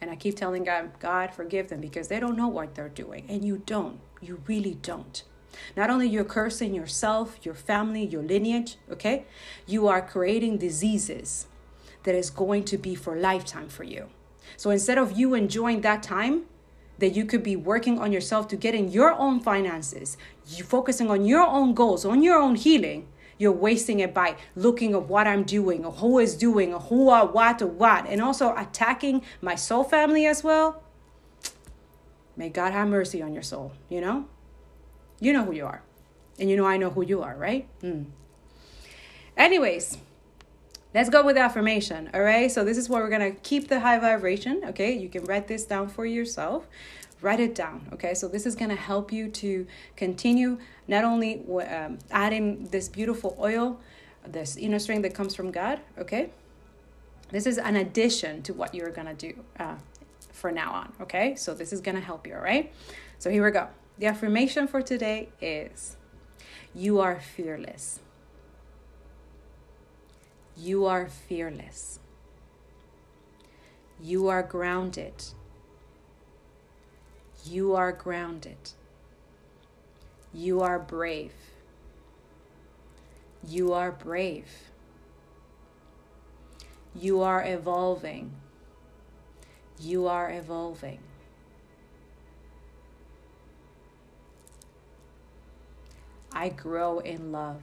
And 0.01 0.11
i 0.11 0.17
keep 0.17 0.37
telling 0.37 0.65
god 0.65 0.99
god 1.01 1.35
forgive 1.35 1.69
them 1.69 1.81
because 1.81 2.09
they 2.09 2.21
don't 2.21 2.37
know 2.37 2.49
what 2.49 2.75
they're 2.75 2.89
doing. 2.89 3.27
And 3.29 3.45
you 3.45 3.63
don't. 3.67 4.01
You 4.21 4.43
really 4.47 4.75
don't. 4.75 5.23
Not 5.77 5.91
only 5.91 6.09
you're 6.09 6.25
cursing 6.25 6.75
yourself 6.75 7.39
your 7.43 7.55
family 7.55 8.05
your 8.05 8.23
lineage 8.23 8.77
okay? 8.91 9.25
You 9.67 9.89
are 9.89 10.03
creating 10.03 10.59
diseases 10.59 11.47
that 12.05 12.15
is 12.15 12.31
going 12.31 12.65
to 12.65 12.79
be 12.79 12.95
for 12.95 13.17
lifetime 13.17 13.69
for 13.69 13.85
you 13.85 14.09
so 14.57 14.71
instead 14.71 14.99
of 14.99 15.13
you 15.13 15.35
enjoying 15.35 15.81
that 15.83 16.03
time 16.03 16.43
that 16.99 17.11
you 17.11 17.25
could 17.25 17.43
be 17.43 17.57
working 17.57 17.99
on 17.99 18.13
yourself 18.13 18.49
to 18.49 18.57
get 18.57 18.75
in 18.75 18.91
your 18.91 19.13
own 19.13 19.41
finances, 19.41 20.17
you 20.49 20.65
focusing 20.65 21.11
on 21.11 21.25
your 21.25 21.47
own 21.47 21.75
goals, 21.75 22.05
on 22.05 22.23
your 22.23 22.39
own 22.39 22.55
healing, 22.55 23.07
you're 23.39 23.53
wasting 23.53 24.01
it 24.01 24.15
by 24.15 24.37
looking 24.55 24.95
at 24.95 25.03
what 25.03 25.27
I'm 25.27 25.43
doing 25.43 25.85
or 25.85 25.93
who 25.93 26.19
is 26.19 26.35
doing 26.35 26.73
or 26.73 26.81
who 26.81 27.11
or 27.11 27.27
what 27.27 27.61
or 27.61 27.67
what, 27.67 28.07
and 28.07 28.23
also 28.23 28.55
attacking 28.57 29.23
my 29.43 29.55
soul 29.55 29.85
family 29.85 30.27
as 30.27 30.43
well. 30.43 30.83
May 32.37 32.49
God 32.49 32.73
have 32.73 32.89
mercy 32.89 33.23
on 33.23 33.33
your 33.33 33.43
soul, 33.43 33.73
you 33.89 34.01
know? 34.01 34.27
You 35.21 35.33
know 35.33 35.45
who 35.45 35.53
you 35.53 35.67
are. 35.67 35.83
And 36.39 36.51
you 36.51 36.57
know 36.57 36.67
I 36.67 36.77
know 36.77 36.91
who 36.91 37.03
you 37.03 37.23
are, 37.23 37.35
right? 37.37 37.67
Mm. 37.83 38.07
Anyways, 39.37 39.99
Let's 40.97 41.11
go 41.11 41.23
with 41.23 41.37
affirmation. 41.37 42.09
All 42.15 42.23
right. 42.23 42.51
So 42.51 42.65
this 42.65 42.79
is 42.79 42.89
where 42.89 43.03
we're 43.03 43.11
gonna 43.11 43.33
keep 43.33 43.69
the 43.69 43.81
high 43.81 43.99
vibration. 43.99 44.63
Okay. 44.69 44.97
You 44.97 45.11
can 45.11 45.25
write 45.25 45.47
this 45.47 45.67
down 45.67 45.89
for 45.89 46.07
yourself. 46.07 46.67
Write 47.21 47.39
it 47.39 47.55
down. 47.55 47.87
Okay. 47.93 48.15
So 48.15 48.29
this 48.29 48.47
is 48.47 48.57
gonna 48.57 48.77
help 48.77 49.13
you 49.13 49.29
to 49.29 49.67
continue 49.95 50.57
not 50.89 51.05
only 51.05 51.45
um, 51.69 51.99
adding 52.11 52.65
this 52.69 52.89
beautiful 52.89 53.37
oil, 53.39 53.79
this 54.27 54.57
inner 54.57 54.79
strength 54.79 55.03
that 55.03 55.13
comes 55.13 55.35
from 55.35 55.51
God. 55.51 55.81
Okay. 55.99 56.31
This 57.31 57.45
is 57.45 57.59
an 57.59 57.77
addition 57.77 58.41
to 58.45 58.55
what 58.55 58.75
you're 58.75 58.89
gonna 58.89 59.13
do 59.13 59.35
uh, 59.61 59.75
for 60.33 60.51
now 60.51 60.73
on. 60.73 60.95
Okay. 61.03 61.35
So 61.35 61.53
this 61.53 61.75
is 61.75 61.83
gonna 61.83 62.01
help 62.01 62.27
you. 62.27 62.37
All 62.37 62.41
right. 62.41 62.73
So 63.19 63.29
here 63.29 63.45
we 63.45 63.51
go. 63.51 63.69
The 63.99 64.07
affirmation 64.07 64.67
for 64.67 64.81
today 64.81 65.29
is, 65.43 65.99
"You 66.75 67.01
are 67.01 67.21
fearless." 67.21 68.01
You 70.57 70.87
are 70.87 71.07
fearless. 71.07 71.99
You 74.01 74.29
are 74.29 74.43
grounded. 74.43 75.25
You 77.45 77.75
are 77.75 77.93
grounded. 77.93 78.71
You 80.33 80.61
are 80.63 80.79
brave. 80.79 81.33
You 83.47 83.73
are 83.75 83.93
brave. 83.93 84.49
You 86.95 87.21
are 87.21 87.45
evolving. 87.47 88.33
You 89.79 90.07
are 90.07 90.31
evolving. 90.31 91.01
I 96.33 96.49
grow 96.49 96.99
in 97.01 97.31
love. 97.31 97.61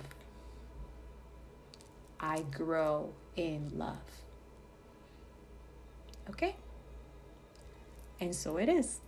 I 2.23 2.43
grow 2.51 3.09
in 3.35 3.69
love. 3.75 3.97
Okay? 6.29 6.55
And 8.21 8.33
so 8.33 8.55
it 8.55 8.69
is. 8.69 8.99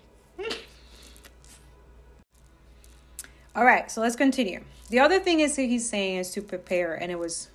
All 3.54 3.64
right, 3.64 3.88
so 3.88 4.00
let's 4.00 4.16
continue. 4.16 4.64
The 4.90 4.98
other 4.98 5.20
thing 5.20 5.38
is 5.38 5.54
that 5.54 5.62
he's 5.62 5.88
saying 5.88 6.16
is 6.16 6.32
to 6.32 6.42
prepare, 6.42 6.94
and 6.94 7.12
it 7.12 7.18
was 7.18 7.50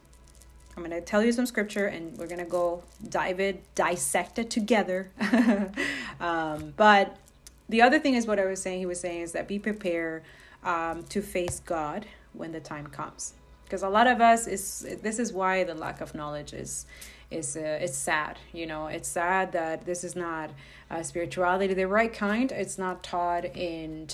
I'm 0.77 0.83
going 0.83 0.91
to 0.91 1.01
tell 1.01 1.23
you 1.23 1.31
some 1.33 1.45
scripture 1.45 1.85
and 1.85 2.17
we're 2.17 2.25
going 2.25 2.39
to 2.39 2.45
go 2.45 2.81
dive 3.07 3.39
it, 3.39 3.63
dissect 3.75 4.39
it 4.39 4.49
together. 4.49 5.11
um, 6.19 6.73
but 6.75 7.15
the 7.69 7.83
other 7.83 7.99
thing 7.99 8.15
is 8.15 8.25
what 8.25 8.39
I 8.39 8.45
was 8.45 8.59
saying, 8.59 8.79
he 8.79 8.87
was 8.87 8.99
saying 8.99 9.21
is 9.21 9.33
that 9.33 9.47
be 9.47 9.59
prepared 9.59 10.23
um, 10.63 11.03
to 11.09 11.21
face 11.21 11.59
God 11.59 12.07
when 12.31 12.53
the 12.53 12.59
time 12.59 12.87
comes 12.87 13.35
because 13.73 13.81
a 13.81 13.89
lot 13.89 14.05
of 14.05 14.21
us 14.21 14.45
is 14.45 14.85
this 15.01 15.17
is 15.17 15.33
why 15.33 15.63
the 15.63 15.73
lack 15.73 15.99
of 15.99 16.13
knowledge 16.13 16.53
is 16.53 16.85
is 17.31 17.57
uh, 17.57 17.79
it's 17.81 17.97
sad 17.97 18.37
you 18.51 18.67
know 18.67 18.85
it's 18.85 19.09
sad 19.09 19.51
that 19.51 19.83
this 19.83 20.03
is 20.03 20.15
not 20.15 20.51
uh, 20.91 21.01
spirituality 21.01 21.73
the 21.73 21.87
right 21.87 22.13
kind 22.13 22.51
it's 22.51 22.77
not 22.77 23.01
taught 23.01 23.45
in 23.45 24.07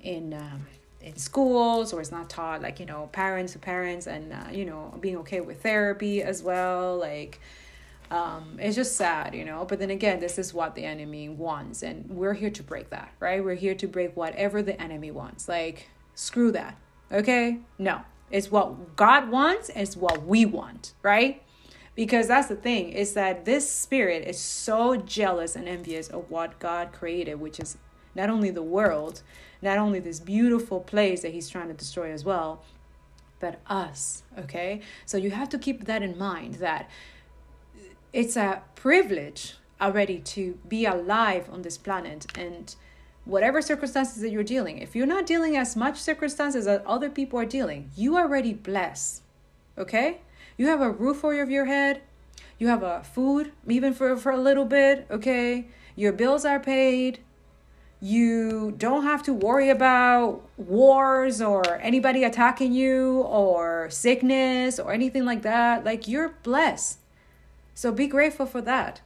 in 0.00 0.32
um, 0.32 0.64
in 1.00 1.16
schools 1.16 1.92
or 1.92 2.00
it's 2.00 2.12
not 2.12 2.30
taught 2.30 2.62
like 2.62 2.78
you 2.78 2.86
know 2.86 3.08
parents 3.10 3.54
to 3.54 3.58
parents 3.58 4.06
and 4.06 4.32
uh, 4.32 4.44
you 4.52 4.64
know 4.64 4.96
being 5.00 5.16
okay 5.16 5.40
with 5.40 5.60
therapy 5.60 6.22
as 6.22 6.40
well 6.40 6.96
like 6.96 7.40
um, 8.12 8.58
it's 8.60 8.76
just 8.76 8.96
sad, 8.96 9.34
you 9.34 9.46
know. 9.46 9.64
But 9.64 9.78
then 9.78 9.90
again, 9.90 10.20
this 10.20 10.38
is 10.38 10.52
what 10.52 10.74
the 10.74 10.84
enemy 10.84 11.30
wants, 11.30 11.82
and 11.82 12.08
we're 12.08 12.34
here 12.34 12.50
to 12.50 12.62
break 12.62 12.90
that, 12.90 13.10
right? 13.18 13.42
We're 13.42 13.54
here 13.54 13.74
to 13.76 13.88
break 13.88 14.14
whatever 14.14 14.62
the 14.62 14.80
enemy 14.80 15.10
wants. 15.10 15.48
Like, 15.48 15.88
screw 16.14 16.52
that, 16.52 16.76
okay? 17.10 17.58
No, 17.78 18.02
it's 18.30 18.50
what 18.50 18.96
God 18.96 19.30
wants, 19.30 19.70
it's 19.74 19.96
what 19.96 20.26
we 20.26 20.44
want, 20.44 20.92
right? 21.02 21.42
Because 21.94 22.26
that's 22.26 22.48
the 22.48 22.56
thing, 22.56 22.90
is 22.90 23.14
that 23.14 23.44
this 23.44 23.70
spirit 23.70 24.26
is 24.26 24.38
so 24.38 24.96
jealous 24.96 25.54
and 25.54 25.68
envious 25.68 26.08
of 26.08 26.30
what 26.30 26.58
God 26.58 26.92
created, 26.92 27.40
which 27.40 27.60
is 27.60 27.78
not 28.14 28.30
only 28.30 28.50
the 28.50 28.62
world, 28.62 29.22
not 29.62 29.78
only 29.78 30.00
this 30.00 30.20
beautiful 30.20 30.80
place 30.80 31.22
that 31.22 31.32
he's 31.32 31.48
trying 31.48 31.68
to 31.68 31.74
destroy 31.74 32.10
as 32.10 32.24
well, 32.24 32.62
but 33.38 33.60
us, 33.66 34.22
okay? 34.38 34.80
So 35.06 35.16
you 35.16 35.30
have 35.30 35.48
to 35.50 35.58
keep 35.58 35.84
that 35.84 36.02
in 36.02 36.18
mind 36.18 36.54
that 36.54 36.88
it's 38.12 38.36
a 38.36 38.62
privilege 38.74 39.54
already 39.80 40.18
to 40.20 40.58
be 40.66 40.86
alive 40.86 41.48
on 41.50 41.62
this 41.62 41.76
planet 41.76 42.26
and 42.38 42.74
whatever 43.24 43.62
circumstances 43.62 44.20
that 44.22 44.30
you're 44.30 44.42
dealing, 44.42 44.78
if 44.78 44.94
you're 44.94 45.06
not 45.06 45.26
dealing 45.26 45.56
as 45.56 45.76
much 45.76 45.98
circumstances 45.98 46.66
that 46.66 46.84
other 46.86 47.08
people 47.08 47.38
are 47.38 47.46
dealing, 47.46 47.90
you 47.96 48.16
already 48.16 48.52
blessed. 48.52 49.22
Okay? 49.78 50.20
You 50.56 50.68
have 50.68 50.80
a 50.80 50.90
roof 50.90 51.24
over 51.24 51.44
your 51.44 51.64
head. 51.64 52.02
You 52.58 52.68
have 52.68 52.82
a 52.82 53.02
food, 53.02 53.52
even 53.66 53.92
for, 53.92 54.16
for 54.16 54.30
a 54.30 54.40
little 54.40 54.64
bit. 54.64 55.06
Okay? 55.10 55.66
Your 55.96 56.12
bills 56.12 56.44
are 56.44 56.60
paid. 56.60 57.20
You 58.00 58.74
don't 58.76 59.04
have 59.04 59.22
to 59.24 59.32
worry 59.32 59.70
about 59.70 60.42
wars 60.58 61.40
or 61.40 61.76
anybody 61.76 62.22
attacking 62.22 62.72
you 62.72 63.22
or 63.22 63.88
sickness 63.90 64.78
or 64.78 64.92
anything 64.92 65.24
like 65.24 65.42
that. 65.42 65.84
Like, 65.84 66.06
you're 66.06 66.34
blessed. 66.42 66.98
So 67.74 67.90
be 67.90 68.06
grateful 68.06 68.46
for 68.46 68.60
that. 68.60 69.00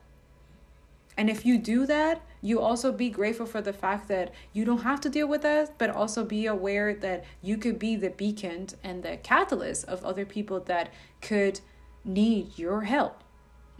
And 1.16 1.30
if 1.30 1.46
you 1.46 1.58
do 1.58 1.86
that, 1.86 2.22
you 2.40 2.60
also 2.60 2.92
be 2.92 3.10
grateful 3.10 3.46
for 3.46 3.60
the 3.60 3.72
fact 3.72 4.08
that 4.08 4.32
you 4.52 4.64
don't 4.64 4.82
have 4.82 5.00
to 5.02 5.08
deal 5.08 5.26
with 5.26 5.42
that, 5.42 5.76
but 5.78 5.90
also 5.90 6.24
be 6.24 6.46
aware 6.46 6.94
that 6.94 7.24
you 7.42 7.56
could 7.56 7.78
be 7.78 7.96
the 7.96 8.10
beacon 8.10 8.68
and 8.84 9.02
the 9.02 9.16
catalyst 9.18 9.84
of 9.86 10.04
other 10.04 10.24
people 10.24 10.60
that 10.60 10.92
could 11.20 11.60
need 12.04 12.58
your 12.58 12.82
help. 12.82 13.22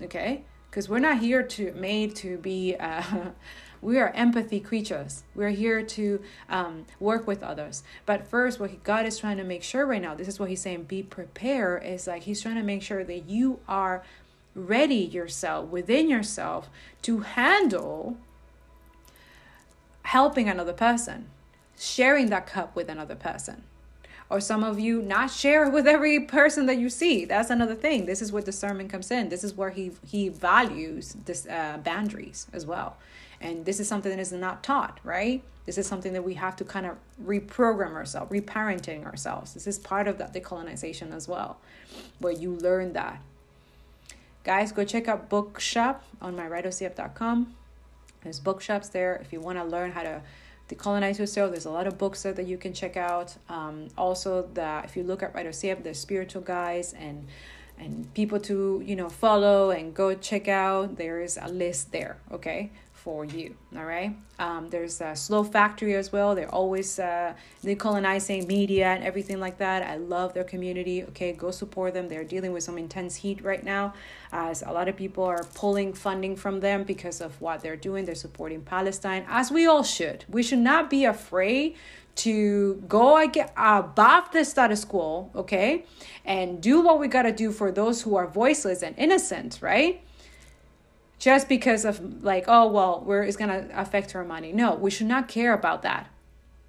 Okay? 0.03 0.45
Because 0.71 0.89
we're 0.89 0.99
not 0.99 1.19
here 1.19 1.43
to 1.43 1.73
made 1.73 2.15
to 2.17 2.37
be 2.39 2.77
uh, 2.79 3.03
we 3.81 3.99
are 3.99 4.11
empathy 4.11 4.61
creatures. 4.61 5.23
We're 5.35 5.51
here 5.51 5.83
to 5.83 6.21
um, 6.49 6.87
work 7.01 7.27
with 7.27 7.43
others. 7.43 7.83
But 8.07 8.27
first, 8.27 8.61
what 8.61 8.83
God 8.83 9.07
is 9.07 9.19
trying 9.19 9.37
to 9.39 9.45
make 9.45 9.63
sure 9.63 9.87
right 9.87 10.03
now, 10.03 10.15
this 10.15 10.29
is 10.29 10.39
what 10.39 10.49
He's 10.49 10.61
saying: 10.61 10.85
be 10.85 11.03
prepared. 11.03 11.85
Is 11.85 12.07
like 12.07 12.25
He's 12.25 12.43
trying 12.43 12.57
to 12.57 12.63
make 12.63 12.83
sure 12.83 13.05
that 13.05 13.29
you 13.29 13.61
are 13.69 14.03
ready 14.55 14.97
yourself 14.97 15.69
within 15.71 16.09
yourself 16.09 16.69
to 17.03 17.21
handle 17.21 18.19
helping 20.03 20.49
another 20.49 20.73
person, 20.73 21.27
sharing 21.79 22.31
that 22.31 22.47
cup 22.47 22.75
with 22.77 22.89
another 22.89 23.15
person. 23.15 23.63
Or 24.31 24.41
some 24.41 24.63
of 24.63 24.79
you 24.79 25.01
not 25.01 25.31
share 25.31 25.71
with 25.77 25.87
every 25.87 26.21
person 26.21 26.67
that 26.67 26.77
you 26.79 26.91
see. 26.91 27.25
That's 27.25 27.51
another 27.51 27.75
thing. 27.75 28.07
This 28.07 28.21
is 28.21 28.31
where 28.33 28.43
discernment 28.43 28.91
comes 28.91 29.11
in. 29.11 29.29
This 29.29 29.43
is 29.45 29.55
where 29.55 29.71
he 29.71 29.93
he 30.07 30.29
values 30.29 31.17
this 31.25 31.47
uh, 31.47 31.79
boundaries 31.83 32.47
as 32.53 32.67
well. 32.67 32.97
and 33.41 33.65
this 33.65 33.81
is 33.81 33.89
something 33.89 34.11
that 34.11 34.21
is 34.21 34.33
not 34.33 34.63
taught 34.63 34.99
right 35.05 35.43
this 35.67 35.79
is 35.79 35.87
something 35.87 36.13
that 36.13 36.25
we 36.25 36.35
have 36.35 36.57
to 36.57 36.65
kind 36.65 36.87
of 36.87 36.97
reprogram 37.25 37.93
ourselves 37.93 38.31
reparenting 38.33 39.05
ourselves 39.05 39.55
this 39.55 39.67
is 39.67 39.79
part 39.79 40.09
of 40.09 40.19
that 40.19 40.33
decolonization 40.33 41.15
as 41.15 41.29
well 41.29 41.59
where 42.19 42.33
you 42.33 42.55
learn 42.57 42.93
that 42.93 43.21
guys 44.45 44.73
go 44.73 44.85
check 44.85 45.09
out 45.09 45.29
bookshop 45.29 46.03
on 46.21 46.35
my 46.35 46.47
writersyep.com 46.47 47.55
there's 48.23 48.41
bookshops 48.41 48.89
there. 48.89 49.17
If 49.17 49.33
you 49.33 49.41
want 49.41 49.59
to 49.59 49.65
learn 49.65 49.93
how 49.93 50.03
to 50.03 50.23
decolonize 50.69 51.19
yourself 51.19 51.51
there's 51.51 51.65
a 51.65 51.71
lot 51.71 51.87
of 51.87 51.97
books 51.97 52.23
there 52.23 52.33
that 52.35 52.47
you 52.47 52.59
can 52.59 52.73
check 52.73 52.97
out. 52.97 53.37
Um, 53.49 53.89
also 53.97 54.49
the 54.55 54.83
if 54.85 54.97
you 54.97 55.03
look 55.03 55.23
at 55.23 55.33
writersyep 55.35 55.83
there's 55.83 55.99
spiritual 55.99 56.43
guys 56.43 56.93
and 56.93 57.27
and 57.79 58.13
people 58.13 58.41
to 58.41 58.83
you 58.85 58.97
know 58.97 59.09
follow 59.09 59.71
and 59.71 59.95
go 59.95 60.15
check 60.15 60.49
out. 60.49 60.97
There 60.97 61.21
is 61.21 61.39
a 61.41 61.49
list 61.49 61.93
there 61.93 62.19
okay 62.33 62.71
for 63.09 63.25
you 63.25 63.55
all 63.75 63.87
right? 63.87 64.15
Um, 64.39 64.69
there's 64.69 65.01
a 65.01 65.17
slow 65.17 65.43
factory 65.43 65.95
as 65.95 66.13
well. 66.13 66.35
They're 66.35 66.55
always 66.55 66.99
uh, 66.99 67.33
decolonizing 67.65 68.47
media 68.47 68.89
and 68.89 69.03
everything 69.03 69.41
like 69.41 69.57
that. 69.65 69.83
I 69.83 69.97
love 69.97 70.35
their 70.35 70.45
community 70.45 71.05
okay? 71.05 71.33
Go 71.33 71.51
support 71.51 71.95
them. 71.95 72.07
They're 72.11 72.31
dealing 72.37 72.53
with 72.53 72.65
some 72.65 72.77
intense 72.77 73.17
heat 73.17 73.43
right 73.43 73.65
now 73.65 73.95
as 74.31 74.61
a 74.61 74.73
lot 74.73 74.89
of 74.89 74.97
people 74.97 75.25
are 75.25 75.45
pulling 75.55 75.95
funding 75.95 76.37
from 76.37 76.61
them 76.61 76.85
because 76.85 77.23
of 77.23 77.41
what 77.41 77.63
they're 77.63 77.83
doing. 77.89 78.05
They're 78.05 78.15
supporting 78.27 78.61
palestine 78.61 79.25
as 79.27 79.51
we 79.51 79.65
all 79.67 79.85
should. 79.85 80.27
We 80.29 80.43
should 80.43 80.65
not 80.73 80.91
be 80.91 81.07
afraid 81.07 81.77
to 82.17 82.75
go 82.89 83.17
above 83.57 84.33
the 84.33 84.45
status 84.45 84.85
quo, 84.85 85.31
okay, 85.35 85.87
and 86.27 86.61
do 86.61 86.83
what 86.83 87.01
we 87.01 87.09
got 87.09 87.23
to 87.23 87.33
do 87.33 87.53
for 87.53 87.73
those 87.73 88.03
who 88.03 88.17
are 88.17 88.27
voiceless 88.27 88.83
and 88.83 88.95
innocent, 88.99 89.61
right? 89.63 90.03
Just 91.19 91.49
because 91.49 91.85
of 91.85 92.23
like, 92.23 92.45
oh 92.49 92.69
well, 92.69 93.03
we're 93.05 93.23
it's 93.23 93.37
gonna 93.37 93.69
affect 93.75 94.15
our 94.15 94.25
money. 94.25 94.53
No, 94.53 94.75
we 94.75 94.91
should 94.91 95.07
not 95.07 95.29
care 95.29 95.53
about 95.53 95.83
that. 95.83 96.09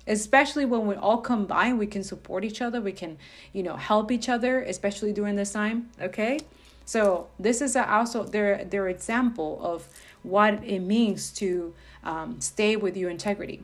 Especially 0.07 0.65
when 0.65 0.87
we 0.87 0.95
all 0.95 1.17
combine, 1.17 1.77
we 1.77 1.85
can 1.85 2.03
support 2.03 2.43
each 2.43 2.61
other. 2.61 2.81
We 2.81 2.91
can, 2.91 3.17
you 3.53 3.61
know, 3.61 3.75
help 3.75 4.11
each 4.11 4.27
other, 4.27 4.61
especially 4.61 5.13
during 5.13 5.35
this 5.35 5.51
time. 5.53 5.89
Okay, 6.01 6.39
so 6.85 7.27
this 7.39 7.61
is 7.61 7.75
also 7.75 8.23
their 8.23 8.65
their 8.65 8.87
example 8.87 9.59
of 9.61 9.87
what 10.23 10.63
it 10.63 10.79
means 10.79 11.31
to 11.31 11.73
um, 12.03 12.41
stay 12.41 12.75
with 12.75 12.97
your 12.97 13.09
integrity 13.09 13.63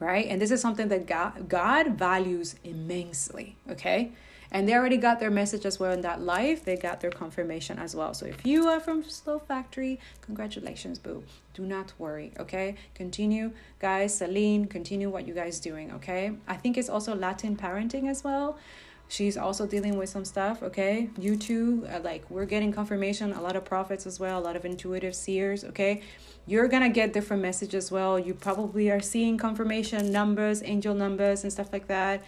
right? 0.00 0.26
And 0.28 0.40
this 0.40 0.50
is 0.50 0.60
something 0.60 0.88
that 0.88 1.06
God, 1.06 1.48
God 1.48 1.98
values 1.98 2.56
immensely, 2.64 3.56
okay? 3.70 4.12
And 4.50 4.68
they 4.68 4.74
already 4.74 4.96
got 4.96 5.20
their 5.20 5.30
message 5.30 5.66
as 5.66 5.78
well 5.78 5.92
in 5.92 6.00
that 6.02 6.20
life. 6.20 6.64
They 6.64 6.76
got 6.76 7.00
their 7.00 7.10
confirmation 7.10 7.78
as 7.78 7.94
well. 7.94 8.14
So 8.14 8.26
if 8.26 8.46
you 8.46 8.66
are 8.68 8.80
from 8.80 9.04
Slow 9.04 9.38
Factory, 9.38 10.00
congratulations, 10.22 10.98
boo. 10.98 11.22
Do 11.54 11.64
not 11.66 11.92
worry, 11.98 12.32
okay? 12.38 12.76
Continue, 12.94 13.52
guys. 13.78 14.16
Celine, 14.16 14.66
continue 14.66 15.10
what 15.10 15.26
you 15.26 15.34
guys 15.34 15.60
doing, 15.60 15.92
okay? 15.92 16.32
I 16.46 16.54
think 16.54 16.78
it's 16.78 16.88
also 16.88 17.14
Latin 17.14 17.56
parenting 17.56 18.08
as 18.08 18.24
well 18.24 18.58
she's 19.10 19.38
also 19.38 19.66
dealing 19.66 19.96
with 19.96 20.06
some 20.06 20.22
stuff 20.22 20.62
okay 20.62 21.08
you 21.18 21.34
too 21.34 21.82
uh, 21.90 21.98
like 22.00 22.30
we're 22.30 22.44
getting 22.44 22.70
confirmation 22.70 23.32
a 23.32 23.40
lot 23.40 23.56
of 23.56 23.64
prophets 23.64 24.06
as 24.06 24.20
well 24.20 24.38
a 24.38 24.44
lot 24.44 24.54
of 24.54 24.66
intuitive 24.66 25.14
seers 25.14 25.64
okay 25.64 26.02
you're 26.48 26.66
gonna 26.66 26.88
get 26.88 27.12
different 27.12 27.42
messages 27.42 27.84
as 27.84 27.92
well. 27.92 28.18
You 28.18 28.32
probably 28.32 28.90
are 28.90 29.02
seeing 29.02 29.36
confirmation 29.36 30.10
numbers, 30.10 30.62
angel 30.62 30.94
numbers, 30.94 31.42
and 31.42 31.52
stuff 31.52 31.70
like 31.74 31.88
that. 31.88 32.24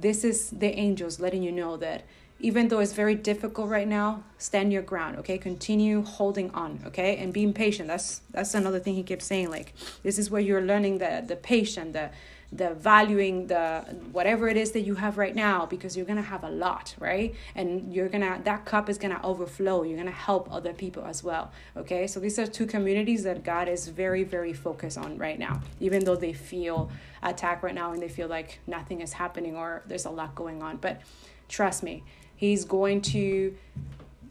This 0.00 0.24
is 0.24 0.50
the 0.50 0.78
angels 0.78 1.20
letting 1.20 1.42
you 1.42 1.52
know 1.52 1.76
that 1.78 2.04
even 2.40 2.68
though 2.68 2.78
it's 2.78 2.92
very 2.92 3.16
difficult 3.16 3.68
right 3.68 3.88
now, 3.88 4.22
stand 4.38 4.72
your 4.72 4.82
ground, 4.82 5.16
okay? 5.18 5.38
Continue 5.38 6.02
holding 6.04 6.50
on, 6.52 6.80
okay? 6.86 7.16
And 7.16 7.32
being 7.32 7.52
patient. 7.52 7.88
That's 7.88 8.20
that's 8.30 8.54
another 8.54 8.78
thing 8.78 8.94
he 8.94 9.02
keeps 9.02 9.24
saying. 9.24 9.50
Like 9.50 9.74
this 10.04 10.18
is 10.18 10.30
where 10.30 10.40
you're 10.40 10.62
learning 10.62 10.98
the 10.98 11.24
the 11.26 11.36
patient, 11.36 11.94
the 11.94 12.10
the 12.50 12.72
valuing 12.74 13.46
the 13.48 13.84
whatever 14.10 14.48
it 14.48 14.56
is 14.56 14.72
that 14.72 14.80
you 14.80 14.94
have 14.94 15.18
right 15.18 15.34
now 15.34 15.66
because 15.66 15.96
you're 15.96 16.06
gonna 16.06 16.22
have 16.22 16.42
a 16.44 16.50
lot 16.50 16.94
right? 16.98 17.34
And 17.54 17.92
you're 17.92 18.08
gonna 18.08 18.40
that 18.44 18.64
cup 18.64 18.88
is 18.88 18.96
gonna 18.96 19.20
overflow. 19.22 19.82
You're 19.82 19.98
gonna 19.98 20.10
help 20.10 20.50
other 20.50 20.72
people 20.72 21.04
as 21.04 21.22
well 21.22 21.52
okay? 21.76 22.06
So 22.06 22.20
these 22.20 22.38
are 22.38 22.46
two 22.46 22.64
communities 22.64 23.22
that 23.24 23.44
god 23.44 23.68
is 23.68 23.88
very 23.88 24.24
very 24.24 24.54
focused 24.54 24.96
on 24.96 25.18
right 25.18 25.38
now. 25.38 25.60
Even 25.78 26.04
though 26.04 26.16
they 26.16 26.32
feel 26.32 26.90
attacked 27.22 27.62
right 27.62 27.74
now 27.74 27.92
and 27.92 28.00
they 28.00 28.08
feel 28.08 28.28
like 28.28 28.60
nothing 28.66 29.02
is 29.02 29.12
happening 29.12 29.54
or 29.54 29.82
there's 29.86 30.06
a 30.06 30.10
lot 30.10 30.34
going 30.34 30.62
on. 30.62 30.78
But 30.78 31.02
trust 31.48 31.82
me 31.82 32.02
he's 32.34 32.64
going 32.64 33.02
to 33.02 33.54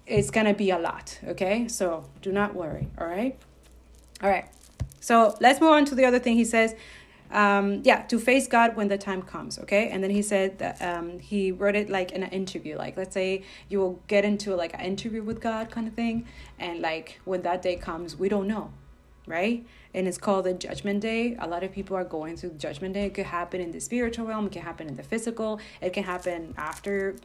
it's 0.08 0.32
gonna 0.32 0.56
be 0.56 0.72
a 0.72 0.80
lot 0.80 1.20
okay? 1.24 1.68
So 1.68 2.04
do 2.24 2.32
not 2.32 2.56
worry 2.56 2.88
all 2.98 3.06
right? 3.06 3.38
All 4.24 4.30
right. 4.30 4.48
So 5.00 5.38
let's 5.40 5.62
move 5.62 5.70
on 5.70 5.86
to 5.86 5.96
the 5.96 6.06
other 6.06 6.20
thing. 6.20 6.36
He 6.36 6.44
says 6.44 6.76
um, 7.32 7.82
yeah, 7.84 8.04
to 8.04 8.20
face 8.20 8.48
God 8.48 8.76
when 8.76 8.88
the 8.88 8.98
time 8.98 9.22
comes, 9.22 9.60
okay? 9.60 9.90
And 9.90 10.04
then 10.04 10.12
he 10.12 10.22
said 10.22 10.60
that 10.60 10.82
um, 10.82 11.20
he 11.20 11.52
wrote 11.52 11.76
it 11.76 11.90
like 11.90 12.12
in 12.12 12.24
an 12.24 12.30
interview. 12.32 12.78
Like, 12.78 12.98
let's 12.98 13.14
say 13.14 13.44
you 13.70 13.80
will 13.80 14.00
get 14.08 14.26
into 14.26 14.56
like 14.56 14.74
an 14.74 14.82
interview 14.82 15.24
with 15.24 15.42
God 15.42 15.70
kind 15.70 15.88
of 15.88 15.94
thing. 15.94 16.26
And 16.60 16.80
like 16.80 17.20
when 17.26 17.42
that 17.44 17.62
day 17.62 17.76
comes, 17.76 18.16
we 18.16 18.30
don't 18.30 18.48
know, 18.48 18.72
right? 19.26 19.66
And 19.98 20.08
it's 20.08 20.18
called 20.18 20.46
the 20.46 20.54
judgment 20.54 21.00
day. 21.02 21.36
A 21.40 21.48
lot 21.48 21.64
of 21.64 21.72
people 21.72 21.98
are 21.98 22.04
going 22.04 22.38
through 22.38 22.52
judgment 22.52 22.94
day. 22.94 23.08
It 23.08 23.14
could 23.16 23.26
happen 23.26 23.60
in 23.60 23.72
the 23.72 23.80
spiritual 23.80 24.28
realm, 24.28 24.46
it 24.46 24.52
can 24.52 24.62
happen 24.62 24.88
in 24.88 24.96
the 24.96 25.04
physical, 25.04 25.60
it 25.82 25.92
can 25.92 26.04
happen 26.04 26.54
after, 26.58 27.16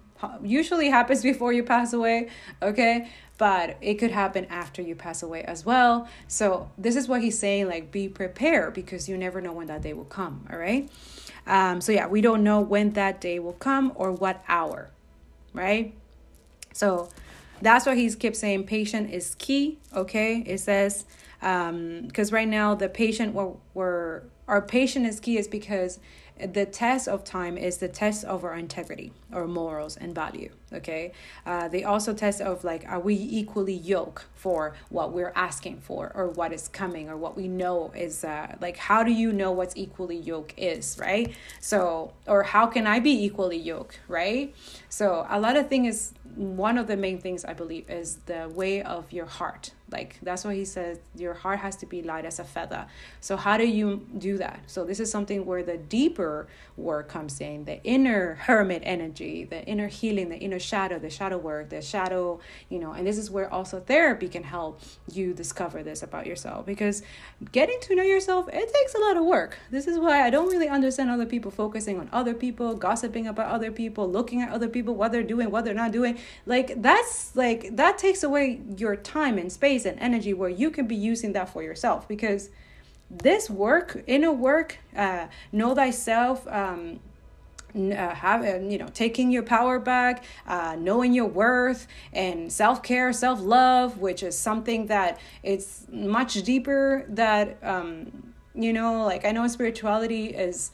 usually 0.42 0.88
happens 0.88 1.22
before 1.22 1.52
you 1.52 1.62
pass 1.62 1.92
away, 1.92 2.30
okay? 2.62 3.08
but 3.42 3.76
it 3.80 3.94
could 3.94 4.12
happen 4.12 4.46
after 4.50 4.80
you 4.80 4.94
pass 4.94 5.20
away 5.20 5.42
as 5.42 5.66
well. 5.66 6.06
So 6.28 6.70
this 6.78 6.94
is 6.94 7.08
what 7.08 7.22
he's 7.22 7.36
saying 7.36 7.66
like 7.66 7.90
be 7.90 8.08
prepared 8.08 8.72
because 8.72 9.08
you 9.08 9.18
never 9.18 9.40
know 9.40 9.52
when 9.52 9.66
that 9.66 9.82
day 9.82 9.94
will 9.94 10.04
come, 10.04 10.46
all 10.48 10.56
right? 10.56 10.88
Um, 11.44 11.80
so 11.80 11.90
yeah, 11.90 12.06
we 12.06 12.20
don't 12.20 12.44
know 12.44 12.60
when 12.60 12.92
that 12.92 13.20
day 13.20 13.40
will 13.40 13.54
come 13.54 13.90
or 13.96 14.12
what 14.12 14.44
hour, 14.46 14.90
right? 15.52 15.92
So 16.72 17.08
that's 17.60 17.84
why 17.84 17.96
he's 17.96 18.14
kept 18.14 18.36
saying 18.36 18.62
patient 18.66 19.10
is 19.10 19.34
key, 19.40 19.78
okay? 19.92 20.44
It 20.46 20.58
says 20.58 21.04
um 21.42 22.02
because 22.06 22.32
right 22.32 22.48
now 22.48 22.74
the 22.74 22.88
patient 22.88 23.34
we're, 23.34 23.52
we're 23.74 24.22
our 24.48 24.62
patient 24.62 25.06
is 25.06 25.20
key 25.20 25.36
is 25.36 25.48
because 25.48 25.98
the 26.38 26.66
test 26.66 27.08
of 27.08 27.24
time 27.24 27.56
is 27.56 27.78
the 27.78 27.88
test 27.88 28.24
of 28.24 28.44
our 28.44 28.54
integrity 28.54 29.12
or 29.32 29.46
morals 29.46 29.96
and 29.96 30.14
value 30.14 30.50
okay? 30.74 31.12
Uh, 31.44 31.68
they 31.68 31.84
also 31.84 32.12
test 32.12 32.40
of 32.40 32.64
like 32.64 32.84
are 32.88 33.00
we 33.00 33.14
equally 33.14 33.74
yoke 33.74 34.26
for 34.34 34.74
what 34.88 35.12
we're 35.12 35.32
asking 35.34 35.78
for 35.80 36.12
or 36.14 36.28
what 36.28 36.52
is 36.52 36.68
coming 36.68 37.08
or 37.08 37.16
what 37.16 37.36
we 37.36 37.48
know 37.48 37.92
is 37.94 38.24
uh, 38.24 38.56
like 38.60 38.76
how 38.76 39.02
do 39.02 39.12
you 39.12 39.32
know 39.32 39.52
what's 39.52 39.76
equally 39.76 40.16
yoke 40.16 40.54
is 40.56 40.96
right? 41.00 41.34
So 41.60 42.12
or 42.26 42.42
how 42.42 42.66
can 42.66 42.86
i 42.86 43.00
be 43.00 43.24
equally 43.24 43.58
yoke 43.58 43.98
right? 44.08 44.54
So 44.88 45.26
a 45.28 45.38
lot 45.38 45.56
of 45.56 45.68
things 45.68 46.14
one 46.34 46.78
of 46.78 46.86
the 46.86 46.96
main 46.96 47.18
things 47.18 47.44
i 47.44 47.52
believe 47.52 47.88
is 47.90 48.16
the 48.26 48.50
way 48.54 48.82
of 48.82 49.12
your 49.12 49.26
heart 49.26 49.72
like 49.92 50.18
that's 50.22 50.44
why 50.44 50.54
he 50.54 50.64
says 50.64 50.98
your 51.14 51.34
heart 51.34 51.58
has 51.60 51.76
to 51.76 51.86
be 51.86 52.02
light 52.02 52.24
as 52.24 52.38
a 52.38 52.44
feather. 52.44 52.86
So 53.20 53.36
how 53.36 53.56
do 53.56 53.66
you 53.66 54.06
do 54.18 54.38
that? 54.38 54.60
So 54.66 54.84
this 54.84 55.00
is 55.00 55.10
something 55.10 55.44
where 55.44 55.62
the 55.62 55.76
deeper 55.76 56.48
work 56.76 57.08
comes 57.08 57.40
in, 57.40 57.64
the 57.64 57.82
inner 57.84 58.34
hermit 58.34 58.82
energy, 58.84 59.44
the 59.44 59.64
inner 59.64 59.88
healing, 59.88 60.28
the 60.28 60.38
inner 60.38 60.58
shadow, 60.58 60.98
the 60.98 61.10
shadow 61.10 61.38
work, 61.38 61.70
the 61.70 61.82
shadow, 61.82 62.40
you 62.68 62.78
know, 62.78 62.92
and 62.92 63.06
this 63.06 63.18
is 63.18 63.30
where 63.30 63.52
also 63.52 63.80
therapy 63.80 64.28
can 64.28 64.42
help 64.42 64.80
you 65.12 65.34
discover 65.34 65.82
this 65.82 66.02
about 66.02 66.26
yourself 66.26 66.66
because 66.66 67.02
getting 67.52 67.78
to 67.80 67.94
know 67.94 68.02
yourself, 68.02 68.48
it 68.48 68.72
takes 68.72 68.94
a 68.94 68.98
lot 68.98 69.16
of 69.16 69.24
work. 69.24 69.58
This 69.70 69.86
is 69.86 69.98
why 69.98 70.26
I 70.26 70.30
don't 70.30 70.48
really 70.48 70.68
understand 70.68 71.10
other 71.10 71.26
people 71.26 71.50
focusing 71.50 72.00
on 72.00 72.08
other 72.12 72.34
people, 72.34 72.74
gossiping 72.74 73.26
about 73.26 73.50
other 73.50 73.70
people, 73.70 74.10
looking 74.10 74.40
at 74.40 74.50
other 74.50 74.68
people, 74.68 74.94
what 74.94 75.12
they're 75.12 75.22
doing, 75.22 75.50
what 75.50 75.64
they're 75.64 75.74
not 75.74 75.92
doing. 75.92 76.18
Like 76.46 76.80
that's 76.80 77.34
like 77.36 77.76
that 77.76 77.98
takes 77.98 78.22
away 78.22 78.60
your 78.76 78.96
time 78.96 79.38
and 79.38 79.52
space 79.52 79.81
space 79.82 79.92
and 79.92 80.00
energy 80.00 80.32
where 80.32 80.48
you 80.48 80.70
can 80.70 80.86
be 80.86 80.96
using 80.96 81.32
that 81.32 81.48
for 81.48 81.62
yourself. 81.62 82.08
Because 82.08 82.50
this 83.10 83.50
work 83.50 84.02
inner 84.06 84.32
work 84.32 84.78
uh, 84.96 85.26
know 85.52 85.74
thyself 85.74 86.46
um, 86.48 87.00
uh, 87.74 88.14
have 88.14 88.42
uh, 88.42 88.58
you 88.58 88.78
know 88.78 88.88
taking 88.94 89.30
your 89.30 89.42
power 89.42 89.78
back 89.78 90.24
uh, 90.46 90.76
knowing 90.78 91.12
your 91.12 91.26
worth 91.26 91.86
and 92.12 92.50
self-care 92.50 93.12
self-love 93.12 93.98
which 93.98 94.22
is 94.22 94.36
something 94.36 94.86
that 94.86 95.18
it's 95.42 95.86
much 95.90 96.42
deeper 96.42 97.04
that 97.08 97.58
um, 97.62 98.32
you 98.54 98.72
know 98.72 99.04
like 99.04 99.26
i 99.26 99.30
know 99.30 99.46
spirituality 99.46 100.26
is 100.26 100.70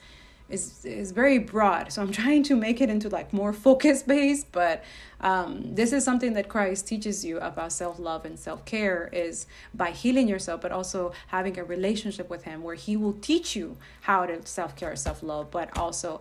is 0.49 0.85
is 0.85 1.13
very 1.13 1.39
broad. 1.39 1.93
So 1.93 2.03
i'm 2.03 2.13
trying 2.13 2.43
to 2.45 2.57
make 2.57 2.81
it 2.81 2.91
into 2.91 3.09
like 3.09 3.33
more 3.33 3.53
focus 3.67 4.03
based 4.03 4.51
but 4.53 4.85
um, 5.21 5.75
this 5.75 5.93
is 5.93 6.05
something 6.05 6.33
that 6.35 6.49
christ 6.49 6.87
teaches 6.87 7.25
you 7.25 7.39
about 7.39 7.73
self-love 7.73 8.25
and 8.25 8.39
self-care 8.39 9.11
is 9.13 9.47
by 9.75 9.91
healing 9.91 10.29
yourself 10.29 10.61
but 10.61 10.73
also 10.73 11.13
having 11.29 11.59
a 11.59 11.65
relationship 11.65 12.31
with 12.31 12.45
him 12.45 12.63
where 12.63 12.77
he 12.77 12.97
will 12.97 13.15
teach 13.21 13.57
you 13.57 13.77
how 14.03 14.27
to 14.27 14.45
self-care 14.47 14.95
self-love 14.97 15.51
but 15.51 15.77
also 15.77 16.21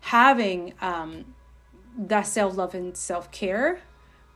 having 0.00 0.74
um, 0.80 1.24
that 1.96 2.26
self-love 2.26 2.74
and 2.74 2.96
self-care 2.96 3.80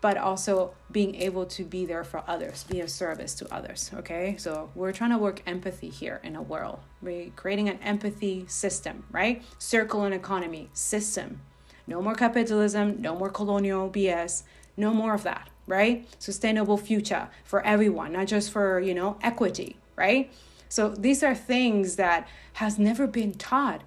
but 0.00 0.16
also 0.16 0.74
being 0.92 1.14
able 1.16 1.44
to 1.44 1.64
be 1.64 1.84
there 1.84 2.04
for 2.04 2.22
others, 2.26 2.64
be 2.64 2.80
a 2.80 2.88
service 2.88 3.34
to 3.34 3.52
others. 3.52 3.90
Okay, 3.94 4.36
so 4.38 4.70
we're 4.74 4.92
trying 4.92 5.10
to 5.10 5.18
work 5.18 5.42
empathy 5.46 5.88
here 5.88 6.20
in 6.22 6.36
a 6.36 6.42
world. 6.42 6.80
We're 7.02 7.30
creating 7.30 7.68
an 7.68 7.78
empathy 7.78 8.44
system, 8.46 9.04
right? 9.10 9.42
Circle 9.58 10.04
and 10.04 10.14
economy 10.14 10.70
system. 10.72 11.40
No 11.86 12.00
more 12.02 12.14
capitalism, 12.14 13.00
no 13.00 13.16
more 13.16 13.30
colonial 13.30 13.90
BS, 13.90 14.42
no 14.76 14.92
more 14.92 15.14
of 15.14 15.24
that, 15.24 15.50
right? 15.66 16.06
Sustainable 16.18 16.76
future 16.76 17.28
for 17.44 17.64
everyone, 17.64 18.12
not 18.12 18.26
just 18.26 18.52
for, 18.52 18.78
you 18.78 18.94
know, 18.94 19.18
equity, 19.22 19.76
right? 19.96 20.30
So 20.68 20.90
these 20.90 21.22
are 21.22 21.34
things 21.34 21.96
that 21.96 22.28
has 22.54 22.78
never 22.78 23.06
been 23.06 23.32
taught 23.32 23.82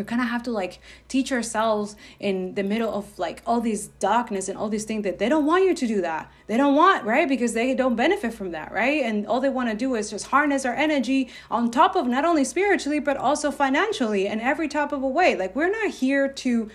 we 0.00 0.04
kind 0.04 0.22
of 0.22 0.28
have 0.28 0.42
to 0.44 0.50
like 0.50 0.80
teach 1.08 1.30
ourselves 1.30 1.94
in 2.18 2.54
the 2.54 2.62
middle 2.62 2.92
of 2.92 3.18
like 3.18 3.42
all 3.46 3.60
these 3.60 3.88
darkness 4.00 4.48
and 4.48 4.56
all 4.56 4.68
these 4.68 4.84
things 4.84 5.04
that 5.04 5.18
they 5.18 5.28
don't 5.28 5.44
want 5.44 5.64
you 5.64 5.74
to 5.74 5.86
do 5.86 6.00
that. 6.00 6.32
They 6.46 6.56
don't 6.56 6.74
want 6.74 7.04
right? 7.04 7.28
Because 7.28 7.52
they 7.52 7.74
don't 7.74 7.96
benefit 7.96 8.32
from 8.32 8.52
that 8.52 8.72
right? 8.72 9.02
And 9.02 9.26
all 9.26 9.40
they 9.40 9.50
want 9.50 9.68
to 9.70 9.76
do 9.76 9.94
is 9.94 10.10
just 10.10 10.28
harness 10.28 10.64
our 10.64 10.74
energy 10.74 11.28
on 11.50 11.70
top 11.70 11.94
of 11.96 12.06
not 12.06 12.24
only 12.24 12.44
spiritually 12.44 12.98
but 12.98 13.16
also 13.16 13.50
financially 13.50 14.26
and 14.26 14.40
every 14.40 14.68
type 14.68 14.92
of 14.92 15.02
a 15.02 15.08
way. 15.08 15.36
Like 15.36 15.54
we're 15.54 15.70
not 15.70 15.90
here 15.90 16.28
to 16.28 16.70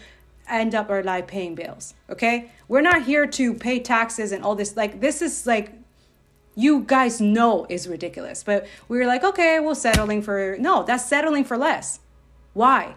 end 0.48 0.76
up 0.76 0.92
our 0.92 1.02
life 1.02 1.26
paying 1.26 1.56
bills 1.56 1.96
okay? 2.10 2.52
We're 2.68 2.82
not 2.82 3.04
here 3.06 3.26
to 3.26 3.54
pay 3.56 3.80
taxes 3.80 4.32
and 4.32 4.44
all 4.44 4.56
this. 4.56 4.78
Like 4.78 5.02
this 5.02 5.24
is 5.24 5.48
like 5.48 5.72
you 6.54 6.82
guys 6.82 7.20
know 7.20 7.66
is 7.70 7.88
ridiculous. 7.88 8.44
But 8.44 8.68
we 8.88 9.02
are 9.02 9.08
like 9.08 9.24
okay 9.24 9.60
we're 9.60 9.74
settling 9.74 10.22
for 10.22 10.58
no 10.60 10.84
that's 10.84 11.06
settling 11.06 11.44
for 11.44 11.58
less. 11.58 12.00
Why 12.54 12.96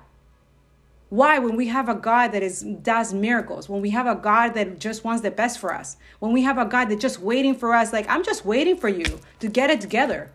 why, 1.10 1.38
when 1.38 1.56
we 1.56 1.68
have 1.68 1.88
a 1.88 1.94
God 1.94 2.32
that 2.32 2.42
is 2.42 2.60
does 2.60 3.14
miracles, 3.14 3.68
when 3.68 3.80
we 3.80 3.90
have 3.90 4.06
a 4.06 4.14
God 4.14 4.54
that 4.54 4.78
just 4.78 5.04
wants 5.04 5.22
the 5.22 5.30
best 5.30 5.58
for 5.58 5.72
us, 5.72 5.96
when 6.18 6.32
we 6.32 6.42
have 6.42 6.58
a 6.58 6.66
God 6.66 6.86
that's 6.86 7.00
just 7.00 7.20
waiting 7.20 7.54
for 7.54 7.72
us, 7.74 7.92
like 7.92 8.08
I'm 8.08 8.22
just 8.22 8.44
waiting 8.44 8.76
for 8.76 8.88
you 8.88 9.18
to 9.40 9.48
get 9.48 9.70
it 9.70 9.80
together. 9.80 10.30